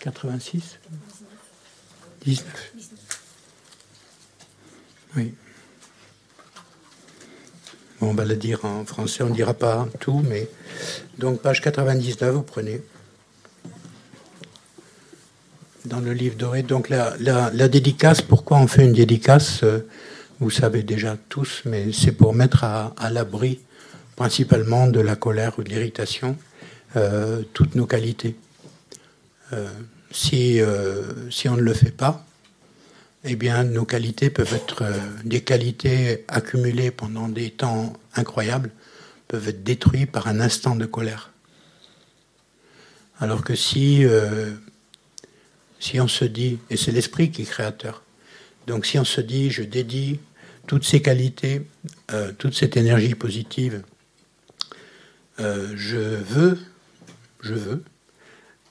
86 0.00 0.78
19 2.22 2.72
Oui. 5.16 5.34
Bon, 8.00 8.10
on 8.10 8.14
va 8.14 8.24
le 8.24 8.36
dire 8.36 8.64
en 8.64 8.86
français, 8.86 9.22
on 9.22 9.28
ne 9.28 9.34
dira 9.34 9.52
pas 9.52 9.86
tout, 9.98 10.22
mais... 10.26 10.48
Donc, 11.18 11.42
page 11.42 11.60
99, 11.60 12.34
vous 12.34 12.42
prenez 12.42 12.82
le 16.00 16.12
livre 16.12 16.36
doré. 16.36 16.62
Donc 16.62 16.88
la, 16.88 17.14
la, 17.18 17.68
dédicace, 17.68 18.22
pourquoi 18.22 18.58
on 18.58 18.66
fait 18.66 18.84
une 18.84 18.92
dédicace 18.92 19.62
euh, 19.62 19.80
Vous 20.38 20.50
savez 20.50 20.82
déjà 20.82 21.16
tous, 21.28 21.62
mais 21.64 21.92
c'est 21.92 22.12
pour 22.12 22.34
mettre 22.34 22.64
à, 22.64 23.10
l'abri 23.10 23.60
principalement 24.16 24.86
de 24.86 25.00
la 25.00 25.16
colère 25.16 25.58
ou 25.58 25.62
de 25.62 25.68
l'irritation 25.68 26.36
euh, 26.96 27.42
toutes 27.52 27.74
nos 27.74 27.86
qualités. 27.86 28.36
Euh, 29.52 29.68
si, 30.10 30.60
si 31.30 31.48
on 31.48 31.56
ne 31.56 31.62
le 31.62 31.72
fait 31.72 31.92
pas, 31.92 32.26
eh 33.22 33.36
bien 33.36 33.62
nos 33.62 33.84
qualités 33.84 34.28
peuvent 34.28 34.54
être 34.54 34.84
des 35.24 35.42
qualités 35.42 36.24
accumulées 36.26 36.90
pendant 36.90 37.28
des 37.28 37.50
temps 37.50 37.92
incroyables, 38.16 38.70
peuvent 39.28 39.48
être 39.48 39.62
détruites 39.62 40.10
par 40.10 40.26
un 40.26 40.40
instant 40.40 40.74
de 40.74 40.84
colère. 40.84 41.30
Alors 43.20 43.44
que 43.44 43.54
si 43.54 44.04
si 45.80 45.98
on 45.98 46.06
se 46.08 46.24
dit, 46.24 46.58
et 46.68 46.76
c'est 46.76 46.92
l'esprit 46.92 47.30
qui 47.30 47.42
est 47.42 47.46
créateur, 47.46 48.02
donc 48.66 48.86
si 48.86 48.98
on 48.98 49.04
se 49.04 49.20
dit, 49.20 49.50
je 49.50 49.62
dédie 49.62 50.20
toutes 50.66 50.84
ces 50.84 51.02
qualités, 51.02 51.66
euh, 52.12 52.32
toute 52.32 52.54
cette 52.54 52.76
énergie 52.76 53.14
positive, 53.14 53.82
euh, 55.40 55.72
je 55.74 55.96
veux, 55.96 56.58
je 57.40 57.54
veux 57.54 57.82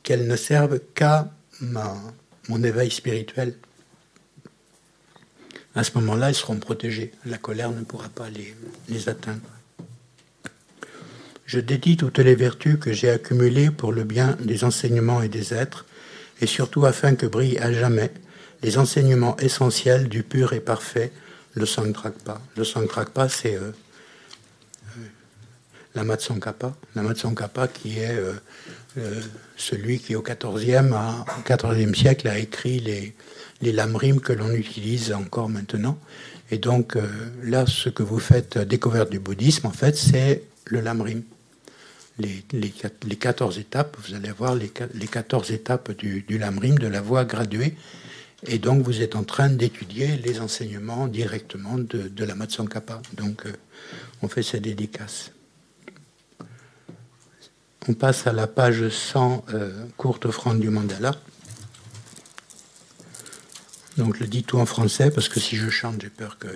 qu'elles 0.04 0.28
ne 0.28 0.36
servent 0.36 0.80
qu'à 0.94 1.32
mon 1.62 2.64
éveil 2.64 2.92
spirituel. 2.92 3.56
À 5.76 5.84
ce 5.84 5.92
moment-là, 5.96 6.30
elles 6.30 6.36
seront 6.36 6.58
protégées. 6.58 7.12
La 7.26 7.38
colère 7.38 7.72
ne 7.72 7.84
pourra 7.84 8.10
pas 8.10 8.30
les, 8.30 8.56
les 8.88 9.10
atteindre. 9.10 9.42
Je 11.46 11.60
dédie 11.60 11.98
toutes 11.98 12.20
les 12.20 12.36
vertus 12.36 12.78
que 12.80 12.94
j'ai 12.94 13.10
accumulées 13.10 13.72
pour 13.72 13.92
le 13.92 14.04
bien 14.04 14.38
des 14.40 14.64
enseignements 14.64 15.22
et 15.22 15.30
des 15.30 15.54
êtres 15.54 15.86
et 16.42 16.48
surtout 16.48 16.86
afin 16.86 17.16
que 17.16 17.26
brille 17.26 17.58
à 17.60 17.72
jamais 17.72 18.12
les 18.62 18.78
enseignements 18.78 19.38
essentiels 19.38 20.10
du 20.10 20.24
pur 20.24 20.54
et 20.54 20.60
parfait, 20.60 21.12
le 21.54 21.66
Sangtrakpa. 21.66 22.42
Le 22.58 22.64
Sangtrakpa, 22.64 23.30
c'est 23.30 23.56
euh, 23.56 23.72
euh, 24.98 25.06
la 25.96 26.04
qui 27.68 28.00
est 28.00 28.16
euh, 28.16 28.34
euh, 28.98 29.22
celui 29.58 30.00
qui 30.00 30.16
au 30.16 30.22
XIVe, 30.22 30.96
siècle 31.96 32.28
a 32.28 32.38
écrit 32.38 32.80
les, 32.80 33.16
les 33.62 33.72
lamrim 33.72 34.20
que 34.20 34.34
l'on 34.34 34.52
utilise 34.52 35.12
encore 35.14 35.50
maintenant. 35.50 35.98
Et 36.52 36.58
donc 36.58 36.98
là, 37.44 37.66
ce 37.68 37.90
que 37.90 38.02
vous 38.02 38.18
faites 38.18 38.58
découverte 38.58 39.12
du 39.12 39.20
bouddhisme, 39.20 39.68
en 39.68 39.72
fait, 39.72 39.96
c'est 39.96 40.44
le 40.66 40.82
lamrim. 40.82 41.22
Les, 42.20 42.44
les, 42.52 42.74
les, 43.08 43.16
14 43.16 43.60
étapes, 43.60 43.98
vous 44.06 44.14
allez 44.14 44.32
voir 44.32 44.54
les, 44.54 44.72
les 44.94 45.08
14 45.08 45.52
étapes 45.52 45.92
du, 45.98 46.38
lamrim, 46.38 46.78
de 46.78 46.88
la 46.88 47.02
voie 47.02 47.24
graduée, 47.24 47.76
et 48.46 48.58
donc, 48.58 48.84
vous 48.84 49.02
êtes 49.02 49.16
en 49.16 49.24
train 49.24 49.50
d'étudier 49.50 50.18
les 50.18 50.40
enseignements 50.40 51.08
directement 51.08 51.78
de, 51.78 52.24
la 52.24 52.36
Matsankapa. 52.36 53.02
Donc, 53.14 53.46
euh, 53.46 53.52
on 54.22 54.30
fait 54.30 54.44
cette 54.44 54.64
dédicace. 54.64 55.32
On 57.88 57.94
passe 57.94 58.28
à 58.28 58.34
la 58.34 58.48
page 58.48 58.88
100, 58.88 59.46
euh, 59.54 59.86
courte 59.98 60.26
offrande 60.26 60.60
du 60.60 60.70
mandala. 60.70 61.16
Donc, 63.98 64.16
je 64.16 64.22
le 64.22 64.28
dis 64.28 64.44
tout 64.44 64.58
en 64.58 64.66
français 64.66 65.12
parce 65.12 65.28
que 65.28 65.42
si 65.42 65.58
je 65.58 65.70
chante, 65.70 66.02
j'ai 66.02 66.10
peur 66.10 66.38
que 66.38 66.48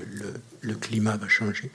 le 0.61 0.75
climat 0.75 1.17
va 1.17 1.27
changer. 1.27 1.69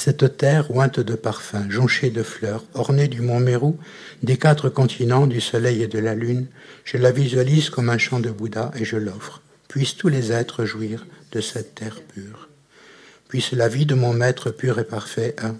Cette 0.00 0.36
terre 0.36 0.70
ointe 0.76 1.00
de 1.00 1.16
parfums, 1.16 1.68
jonchée 1.68 2.10
de 2.10 2.22
fleurs, 2.22 2.62
ornée 2.72 3.08
du 3.08 3.20
mont 3.20 3.40
Mérou, 3.40 3.80
des 4.22 4.36
quatre 4.36 4.68
continents, 4.68 5.26
du 5.26 5.40
soleil 5.40 5.82
et 5.82 5.88
de 5.88 5.98
la 5.98 6.14
lune, 6.14 6.46
je 6.84 6.98
la 6.98 7.10
visualise 7.10 7.68
comme 7.68 7.90
un 7.90 7.98
chant 7.98 8.20
de 8.20 8.30
Bouddha 8.30 8.70
et 8.76 8.84
je 8.84 8.96
l'offre. 8.96 9.42
Puissent 9.66 9.96
tous 9.96 10.06
les 10.06 10.30
êtres 10.30 10.64
jouir 10.64 11.04
de 11.32 11.40
cette 11.40 11.74
terre 11.74 12.00
pure. 12.14 12.48
Puisse 13.26 13.50
la 13.50 13.66
vie 13.66 13.86
de 13.86 13.96
mon 13.96 14.12
maître 14.12 14.52
pur 14.52 14.78
et 14.78 14.84
parfait, 14.84 15.34
hein, 15.42 15.56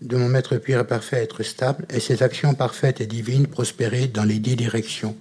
de 0.00 0.16
mon 0.16 0.28
maître 0.30 0.56
pur 0.56 0.80
et 0.80 0.86
parfait 0.86 1.22
être 1.22 1.42
stable 1.42 1.84
et 1.92 2.00
ses 2.00 2.22
actions 2.22 2.54
parfaites 2.54 3.02
et 3.02 3.06
divines 3.06 3.46
prospérer 3.46 4.06
dans 4.06 4.24
les 4.24 4.38
dix 4.38 4.56
directions. 4.56 5.18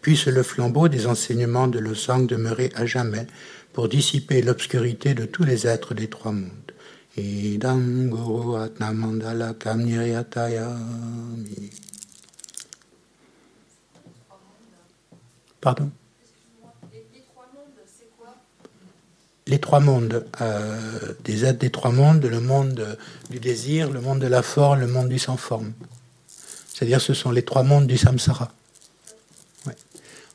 Puisse 0.00 0.26
le 0.26 0.44
flambeau 0.44 0.86
des 0.86 1.08
enseignements 1.08 1.66
de 1.66 1.80
Losang 1.80 2.28
demeurer 2.28 2.70
à 2.76 2.86
jamais 2.86 3.26
pour 3.72 3.88
dissiper 3.88 4.42
l'obscurité 4.42 5.14
de 5.14 5.24
tous 5.24 5.42
les 5.42 5.66
êtres 5.66 5.92
des 5.92 6.06
trois 6.06 6.30
mondes. 6.30 6.65
Pardon 15.60 15.90
Les 19.46 19.60
trois 19.60 19.80
mondes, 19.80 20.26
euh, 20.40 21.14
des 21.24 21.44
êtres 21.44 21.60
des 21.60 21.70
trois 21.70 21.92
mondes, 21.92 22.24
le 22.24 22.40
monde 22.40 22.98
du 23.30 23.38
désir, 23.38 23.90
le 23.90 24.00
monde 24.00 24.18
de 24.18 24.26
la 24.26 24.42
forme, 24.42 24.80
le 24.80 24.88
monde 24.88 25.08
du 25.08 25.18
sans 25.18 25.36
forme. 25.36 25.72
C'est-à-dire 26.26 27.00
ce 27.00 27.14
sont 27.14 27.30
les 27.30 27.44
trois 27.44 27.62
mondes 27.62 27.86
du 27.86 27.96
samsara. 27.96 28.52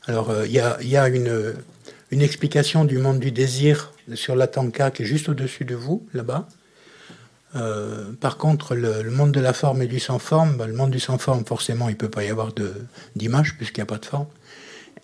Alors 0.07 0.31
il 0.45 0.57
euh, 0.59 0.79
y, 0.81 0.87
y, 0.87 0.97
a, 0.97 1.07
une 1.07 2.21
explication 2.21 2.85
du 2.85 2.97
monde 2.97 3.19
du 3.19 3.31
désir 3.31 3.93
sur 4.15 4.35
la 4.35 4.47
tanka 4.47 4.89
qui 4.89 5.03
est 5.03 5.05
juste 5.05 5.29
au-dessus 5.29 5.65
de 5.65 5.75
vous, 5.75 6.07
là-bas. 6.13 6.47
Euh, 7.55 8.11
par 8.19 8.37
contre, 8.37 8.75
le, 8.75 9.03
monde 9.11 9.31
de 9.31 9.39
la 9.39 9.53
forme 9.53 9.81
et 9.81 9.87
du 9.87 9.99
sans 9.99 10.19
forme, 10.19 10.57
ben, 10.57 10.67
le 10.67 10.73
monde 10.73 10.91
du 10.91 10.99
sans 10.99 11.17
forme, 11.17 11.45
forcément, 11.45 11.89
il 11.89 11.93
ne 11.93 11.97
peut 11.97 12.09
pas 12.09 12.23
y 12.23 12.29
avoir 12.29 12.53
d'image 13.15 13.57
puisqu'il 13.57 13.79
n'y 13.79 13.83
a 13.83 13.87
pas 13.87 13.97
de 13.97 14.05
forme. 14.05 14.27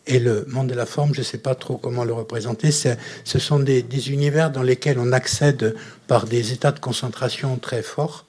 Et 0.05 0.19
le 0.19 0.45
monde 0.47 0.67
de 0.67 0.73
la 0.73 0.85
forme, 0.85 1.13
je 1.13 1.19
ne 1.19 1.25
sais 1.25 1.37
pas 1.37 1.53
trop 1.53 1.77
comment 1.77 2.05
le 2.05 2.13
représenter. 2.13 2.71
Ce 2.71 3.39
sont 3.39 3.59
des, 3.59 4.09
univers 4.09 4.51
dans 4.51 4.63
lesquels 4.63 4.99
on 4.99 5.11
accède 5.11 5.75
par 6.07 6.25
des 6.25 6.53
états 6.53 6.71
de 6.71 6.79
concentration 6.79 7.57
très 7.57 7.81
forts. 7.81 8.25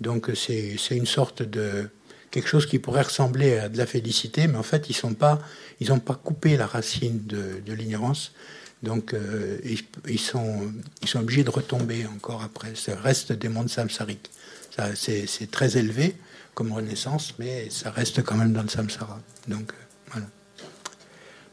Donc 0.00 0.30
c'est 0.34 0.78
une 0.90 1.06
sorte 1.06 1.42
de 1.42 1.90
quelque 2.30 2.48
chose 2.48 2.66
qui 2.66 2.78
pourrait 2.78 3.02
ressembler 3.02 3.58
à 3.58 3.68
de 3.68 3.76
la 3.76 3.84
félicité, 3.84 4.46
mais 4.46 4.56
en 4.56 4.62
fait 4.62 4.88
ils 4.88 4.96
n'ont 5.04 5.14
pas, 5.14 5.40
pas 6.06 6.14
coupé 6.14 6.56
la 6.56 6.66
racine 6.66 7.20
de, 7.26 7.60
de 7.64 7.72
l'ignorance. 7.74 8.32
Donc 8.82 9.12
euh, 9.12 9.58
ils, 10.06 10.20
sont, 10.20 10.72
ils 11.02 11.08
sont 11.08 11.20
obligés 11.20 11.44
de 11.44 11.50
retomber 11.50 12.06
encore 12.06 12.42
après. 12.42 12.74
Ça 12.74 12.96
reste 12.96 13.32
des 13.32 13.48
mondes 13.48 13.68
samsariques. 13.68 14.30
C'est 14.94 15.50
très 15.50 15.76
élevé 15.76 16.14
comme 16.54 16.72
renaissance, 16.72 17.34
mais 17.38 17.68
ça 17.70 17.90
reste 17.90 18.22
quand 18.22 18.36
même 18.36 18.52
dans 18.52 18.62
le 18.62 18.68
samsara. 18.68 19.20
Donc 19.48 19.72
euh, 19.72 19.74
voilà. 20.12 20.26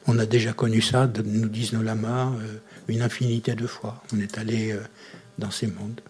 On 0.07 0.19
a 0.19 0.27
déjà 0.27 0.53
connu 0.53 0.81
ça, 0.81 1.11
nous 1.23 1.49
disent 1.49 1.73
nos 1.73 1.81
lamas, 1.81 2.31
euh, 2.34 2.60
une 2.88 3.02
infinité 3.02 3.56
de 3.56 3.65
fois. 3.65 4.03
On 4.14 4.19
est 4.19 4.38
allé 4.38 4.77
dans 5.39 5.49
ces 5.49 5.68
mondes. 5.68 6.02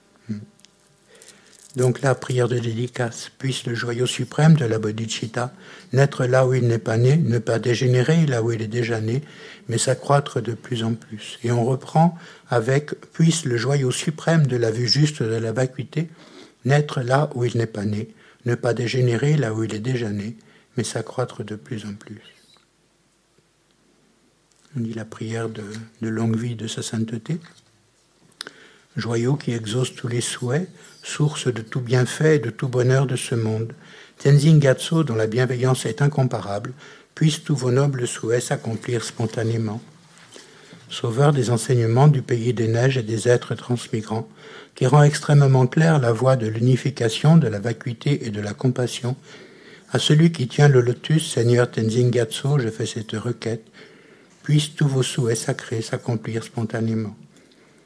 Donc 1.75 2.01
la 2.01 2.15
prière 2.15 2.47
de 2.47 2.57
dédicace, 2.57 3.29
puisse 3.37 3.65
le 3.65 3.75
joyau 3.75 4.05
suprême 4.05 4.55
de 4.55 4.65
la 4.65 4.79
bodhicitta 4.79 5.53
naître 5.91 6.25
là 6.25 6.47
où 6.47 6.53
il 6.53 6.67
n'est 6.67 6.79
pas 6.79 6.97
né, 6.97 7.17
ne 7.17 7.37
pas 7.37 7.59
dégénérer 7.59 8.25
là 8.25 8.41
où 8.41 8.51
il 8.51 8.61
est 8.61 8.67
déjà 8.67 9.01
né, 9.01 9.21
mais 9.67 9.77
s'accroître 9.77 10.41
de 10.41 10.53
plus 10.53 10.83
en 10.83 10.93
plus. 10.93 11.37
Et 11.43 11.51
on 11.51 11.65
reprend 11.65 12.17
avec 12.49 12.91
puisse 13.11 13.43
le 13.43 13.57
joyau 13.57 13.91
suprême 13.91 14.47
de 14.47 14.55
la 14.55 14.71
vue 14.71 14.87
juste 14.87 15.21
de 15.21 15.35
la 15.35 15.51
vacuité 15.51 16.07
naître 16.63 17.01
là 17.01 17.29
où 17.35 17.43
il 17.43 17.57
n'est 17.57 17.65
pas 17.65 17.85
né, 17.85 18.07
ne 18.45 18.55
pas 18.55 18.73
dégénérer 18.73 19.35
là 19.35 19.53
où 19.53 19.63
il 19.63 19.73
est 19.75 19.79
déjà 19.79 20.09
né, 20.09 20.37
mais 20.77 20.83
s'accroître 20.83 21.43
de 21.43 21.55
plus 21.55 21.85
en 21.85 21.93
plus. 21.93 22.21
On 24.77 24.79
dit 24.79 24.93
la 24.93 25.05
prière 25.05 25.49
de, 25.49 25.63
de 26.01 26.07
longue 26.07 26.37
vie 26.37 26.55
de 26.55 26.67
sa 26.67 26.81
sainteté. 26.81 27.39
Joyau 28.97 29.35
qui 29.35 29.51
exauce 29.51 29.93
tous 29.93 30.07
les 30.07 30.21
souhaits, 30.21 30.69
source 31.05 31.53
de 31.53 31.61
tout 31.61 31.81
bienfait 31.81 32.37
et 32.37 32.39
de 32.39 32.49
tout 32.49 32.67
bonheur 32.67 33.05
de 33.05 33.15
ce 33.15 33.35
monde. 33.35 33.73
Tenzin 34.17 34.57
Gatso, 34.57 35.03
dont 35.03 35.15
la 35.15 35.27
bienveillance 35.27 35.85
est 35.85 36.01
incomparable, 36.01 36.73
puissent 37.13 37.43
tous 37.43 37.55
vos 37.55 37.71
nobles 37.71 38.07
souhaits 38.07 38.41
s'accomplir 38.41 39.03
spontanément. 39.03 39.81
Sauveur 40.89 41.31
des 41.31 41.51
enseignements 41.51 42.07
du 42.07 42.21
pays 42.21 42.53
des 42.53 42.67
neiges 42.67 42.97
et 42.97 43.03
des 43.03 43.27
êtres 43.29 43.53
transmigrants, 43.53 44.27
qui 44.73 44.87
rend 44.87 45.03
extrêmement 45.03 45.67
claire 45.67 45.99
la 45.99 46.11
voie 46.11 46.35
de 46.35 46.47
l'unification, 46.47 47.37
de 47.37 47.47
la 47.47 47.59
vacuité 47.59 48.25
et 48.25 48.31
de 48.31 48.41
la 48.41 48.53
compassion, 48.53 49.15
à 49.91 49.99
celui 49.99 50.31
qui 50.31 50.47
tient 50.47 50.67
le 50.67 50.81
lotus, 50.81 51.31
Seigneur 51.31 51.69
Tenzin 51.69 52.09
Gatso, 52.09 52.57
je 52.59 52.69
fais 52.69 52.87
cette 52.87 53.11
requête, 53.11 53.65
puissent 54.43 54.75
tous 54.75 54.87
vos 54.87 55.03
souhaits 55.03 55.37
sacrés 55.37 55.81
s'accomplir 55.81 56.43
spontanément. 56.43 57.15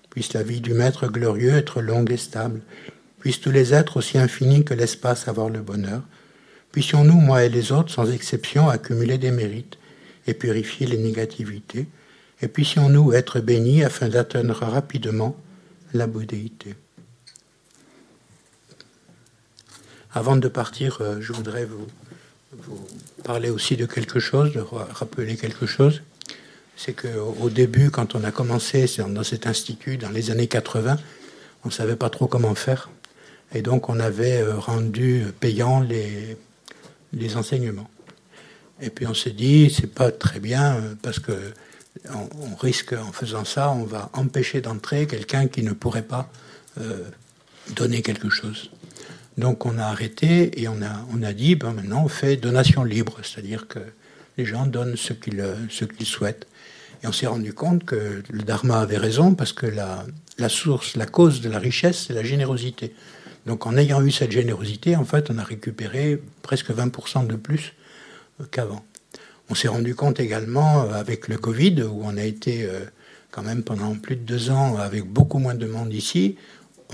Puisse 0.10 0.34
la 0.34 0.42
vie 0.42 0.62
du 0.62 0.74
Maître 0.74 1.08
glorieux 1.08 1.54
être 1.54 1.82
longue 1.82 2.12
et 2.12 2.18
stable. 2.18 2.62
Puissent 3.20 3.42
tous 3.42 3.52
les 3.52 3.74
êtres 3.74 3.98
aussi 3.98 4.18
infinis 4.18 4.64
que 4.64 4.74
l'espace 4.74 5.28
avoir 5.28 5.50
le 5.50 5.62
bonheur. 5.62 6.02
Puissions-nous, 6.72 7.20
moi 7.20 7.44
et 7.44 7.50
les 7.50 7.72
autres, 7.72 7.92
sans 7.92 8.12
exception, 8.12 8.70
accumuler 8.70 9.18
des 9.18 9.32
mérites 9.32 9.78
et 10.28 10.34
purifier 10.34 10.88
les 10.88 10.98
négativités. 10.98 11.88
Et 12.42 12.48
puissions-nous 12.48 13.14
être 13.14 13.40
bénis 13.40 13.84
afin 13.84 14.08
d'atteindre 14.08 14.56
rapidement 14.66 15.36
la 15.94 16.08
bouddhéité. 16.08 16.76
Avant 20.14 20.38
de 20.38 20.48
partir, 20.48 21.00
euh, 21.02 21.18
je 21.20 21.34
voudrais 21.34 21.66
vous, 21.66 21.88
vous 22.54 22.88
parler 23.24 23.50
aussi 23.50 23.76
de 23.76 23.86
quelque 23.86 24.20
chose, 24.20 24.54
de 24.54 24.62
rappeler 24.62 25.36
quelque 25.36 25.66
chose 25.66 26.02
c'est 26.80 26.94
qu'au 26.94 27.50
début, 27.50 27.92
quand 27.92 28.16
on 28.16 28.24
a 28.24 28.32
commencé 28.32 28.86
dans 29.10 29.24
cet 29.24 29.48
institut, 29.48 29.98
dans 29.98 30.12
les 30.12 30.32
années 30.32 30.48
80, 30.48 30.98
on 31.66 31.68
ne 31.68 31.74
savait 31.74 31.98
pas 31.98 32.10
trop 32.10 32.28
comment 32.28 32.56
faire. 32.56 32.90
Et 33.54 33.62
donc, 33.62 33.90
on 33.90 34.00
avait 34.00 34.42
euh, 34.42 34.58
rendu 34.58 35.26
payant 35.40 35.80
les, 35.80 36.38
les 37.14 37.36
enseignements. 37.36 37.90
Et 38.82 38.90
puis, 38.90 39.08
on 39.08 39.14
s'est 39.14 39.32
dit, 39.32 39.74
c'est 39.76 39.94
pas 39.94 40.12
très 40.12 40.40
bien, 40.40 40.76
euh, 40.76 40.96
parce 41.02 41.20
que 41.20 41.34
on, 42.14 42.56
risque, 42.56 42.94
en 42.94 43.12
faisant 43.12 43.46
ça, 43.46 43.72
on 43.72 43.84
va 43.84 44.10
empêcher 44.14 44.62
d'entrer 44.62 45.08
quelqu'un 45.08 45.48
qui 45.48 45.64
ne 45.64 45.74
pourrait 45.74 46.04
pas 46.04 46.30
euh, 46.80 47.04
donner 47.76 48.02
quelque 48.02 48.30
chose. 48.30 48.72
Donc, 49.38 49.66
on 49.66 49.78
a 49.80 49.86
arrêté 49.86 50.62
et 50.62 50.68
on 50.68 50.82
a, 50.82 51.06
on 51.14 51.24
a 51.24 51.34
dit, 51.34 51.56
ben, 51.56 51.74
maintenant, 51.74 52.04
on 52.06 52.08
fait 52.08 52.38
donation 52.38 52.84
libre, 52.84 53.18
c'est-à-dire 53.24 53.68
que 53.68 53.80
les 54.38 54.46
gens 54.46 54.66
donnent 54.66 54.96
ce 54.96 55.14
qu'ils, 55.14 55.44
ce 55.70 55.86
souhaitent. 56.06 56.48
Et 57.04 57.08
on 57.08 57.12
s'est 57.12 57.28
rendu 57.28 57.54
compte 57.54 57.84
que 57.86 58.22
le 58.30 58.44
Dharma 58.44 58.80
avait 58.82 58.98
raison 58.98 59.34
parce 59.34 59.54
que 59.54 59.66
la, 59.66 60.06
la 60.38 60.50
source, 60.50 60.96
la 60.96 61.06
cause 61.06 61.42
de 61.42 61.50
la 61.50 61.60
richesse, 61.60 62.06
c'est 62.08 62.14
la 62.14 62.24
générosité. 62.24 62.94
Donc 63.50 63.66
en 63.66 63.76
ayant 63.78 64.06
eu 64.06 64.12
cette 64.12 64.32
générosité, 64.32 64.96
en 64.96 65.06
fait, 65.06 65.32
on 65.32 65.40
a 65.40 65.44
récupéré 65.44 66.22
presque 66.44 66.70
20% 66.70 67.26
de 67.26 67.36
plus 67.36 67.74
qu'avant. 68.52 68.86
On 69.50 69.56
s'est 69.56 69.68
rendu 69.68 69.96
compte 69.96 70.20
également 70.20 70.84
euh, 70.84 70.94
avec 70.94 71.28
le 71.28 71.40
Covid, 71.40 71.82
où 71.82 72.02
on 72.04 72.16
a 72.16 72.24
été 72.24 72.66
euh, 72.66 72.82
quand 73.32 73.42
même 73.42 73.64
pendant 73.64 73.96
plus 73.96 74.18
de 74.18 74.22
deux 74.22 74.52
ans 74.52 74.78
avec 74.78 75.04
beaucoup 75.04 75.40
moins 75.40 75.56
de 75.56 75.66
monde 75.66 75.92
ici, 75.92 76.36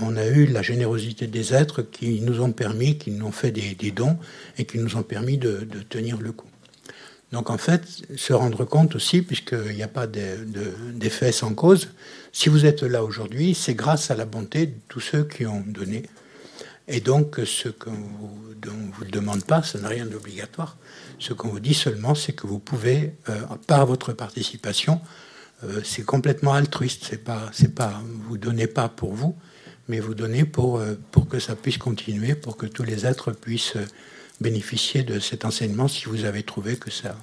on 0.00 0.16
a 0.16 0.24
eu 0.24 0.46
la 0.46 0.62
générosité 0.62 1.26
des 1.26 1.52
êtres 1.52 1.82
qui 1.82 2.22
nous 2.22 2.40
ont 2.40 2.52
permis, 2.52 2.96
qui 2.96 3.10
nous 3.10 3.26
ont 3.26 3.32
fait 3.32 3.50
des, 3.50 3.90
dons 3.90 4.16
et 4.56 4.64
qui 4.64 4.78
nous 4.78 4.96
ont 4.96 5.02
permis 5.02 5.36
de, 5.36 5.58
de 5.58 5.80
tenir 5.80 6.16
le 6.22 6.32
coup. 6.32 6.48
Donc 7.32 7.50
en 7.50 7.58
fait, 7.58 7.82
se 8.16 8.32
rendre 8.32 8.64
compte 8.64 8.96
aussi, 8.96 9.20
puisqu'il 9.20 9.74
n'y 9.74 9.82
a 9.82 9.88
pas 9.88 10.06
d'effet 10.06 11.32
sans 11.32 11.52
cause, 11.52 11.90
si 12.32 12.48
vous 12.48 12.64
êtes 12.64 12.82
là 12.82 13.04
aujourd'hui, 13.04 13.54
c'est 13.54 13.74
grâce 13.74 14.10
à 14.10 14.14
la 14.14 14.24
bonté 14.24 14.68
de 14.68 14.74
tous 14.88 15.00
ceux 15.00 15.24
qui 15.24 15.44
ont 15.44 15.62
donné. 15.66 16.04
Et 16.88 17.00
donc, 17.00 17.40
ce 17.44 17.68
qu'on 17.68 17.90
vous, 17.90 18.46
vous 18.98 19.04
demande 19.04 19.44
pas, 19.44 19.62
ça 19.62 19.78
n'a 19.80 19.88
rien 19.88 20.06
d'obligatoire. 20.06 20.76
Ce 21.18 21.32
qu'on 21.32 21.48
vous 21.48 21.60
dit 21.60 21.74
seulement, 21.74 22.14
c'est 22.14 22.32
que 22.32 22.46
vous 22.46 22.58
pouvez, 22.58 23.14
euh, 23.28 23.40
par 23.66 23.86
votre 23.86 24.12
participation, 24.12 25.00
euh, 25.64 25.80
c'est 25.84 26.04
complètement 26.04 26.54
altruiste. 26.54 27.04
C'est 27.08 27.22
pas, 27.24 27.50
c'est 27.52 27.74
pas, 27.74 28.00
vous 28.28 28.38
donnez 28.38 28.66
pas 28.66 28.88
pour 28.88 29.14
vous, 29.14 29.36
mais 29.88 29.98
vous 29.98 30.14
donnez 30.14 30.44
pour, 30.44 30.78
euh, 30.78 30.94
pour 31.10 31.28
que 31.28 31.40
ça 31.40 31.56
puisse 31.56 31.78
continuer, 31.78 32.34
pour 32.34 32.56
que 32.56 32.66
tous 32.66 32.84
les 32.84 33.04
êtres 33.04 33.32
puissent 33.32 33.78
bénéficier 34.40 35.02
de 35.02 35.18
cet 35.18 35.44
enseignement 35.44 35.88
si 35.88 36.04
vous 36.04 36.24
avez 36.24 36.42
trouvé 36.42 36.76
que, 36.76 36.90
ça, 36.90 37.16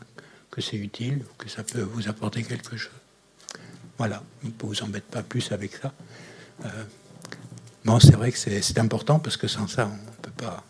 que 0.51 0.61
c'est 0.61 0.77
utile, 0.77 1.23
que 1.37 1.47
ça 1.47 1.63
peut 1.63 1.81
vous 1.81 2.09
apporter 2.09 2.43
quelque 2.43 2.75
chose. 2.75 2.91
Voilà, 3.97 4.23
on 4.43 4.47
ne 4.47 4.53
vous 4.59 4.81
embête 4.83 5.05
pas 5.05 5.21
plus 5.21 5.51
avec 5.51 5.73
ça. 5.75 5.93
Bon, 7.85 7.99
c'est 7.99 8.15
vrai 8.15 8.31
que 8.31 8.37
c'est, 8.37 8.77
important 8.79 9.19
parce 9.19 9.35
que 9.35 9.47
sans 9.47 9.67
ça, 9.67 9.89
on 9.91 9.95
ne 9.95 10.15
peut 10.21 10.31
pas. 10.37 10.63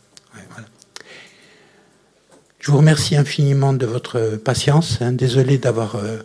Je 2.60 2.72
vous 2.72 2.78
remercie 2.78 3.18
infiniment 3.18 3.74
de 3.74 3.86
votre 3.86 4.38
patience. 4.38 5.02
Hein. 5.02 5.12
Désolé 5.12 5.58
d'avoir. 5.58 5.96
Euh, 5.96 6.18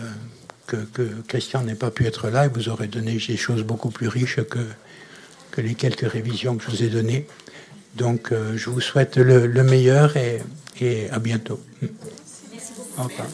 euh, 0.00 0.02
que, 0.66 0.76
que, 0.76 1.02
Christian 1.28 1.62
n'ait 1.62 1.74
pas 1.74 1.90
pu 1.90 2.06
être 2.06 2.28
là 2.28 2.46
et 2.46 2.48
vous 2.48 2.68
aurait 2.68 2.88
donné 2.88 3.12
des 3.14 3.36
choses 3.36 3.62
beaucoup 3.62 3.90
plus 3.90 4.08
riches 4.08 4.40
que, 4.48 4.66
que 5.50 5.60
les 5.60 5.74
quelques 5.74 6.10
révisions 6.10 6.56
que 6.56 6.64
je 6.64 6.70
vous 6.70 6.82
ai 6.82 6.88
données. 6.88 7.26
Donc, 7.94 8.32
euh, 8.32 8.56
je 8.56 8.70
vous 8.70 8.80
souhaite 8.80 9.16
le, 9.16 9.46
le 9.46 9.62
meilleur 9.62 10.16
et, 10.16 10.42
et, 10.80 11.10
à 11.10 11.18
bientôt. 11.18 11.60
Merci 11.82 12.72
beaucoup. 12.76 13.00
Au 13.00 13.04
revoir. 13.04 13.28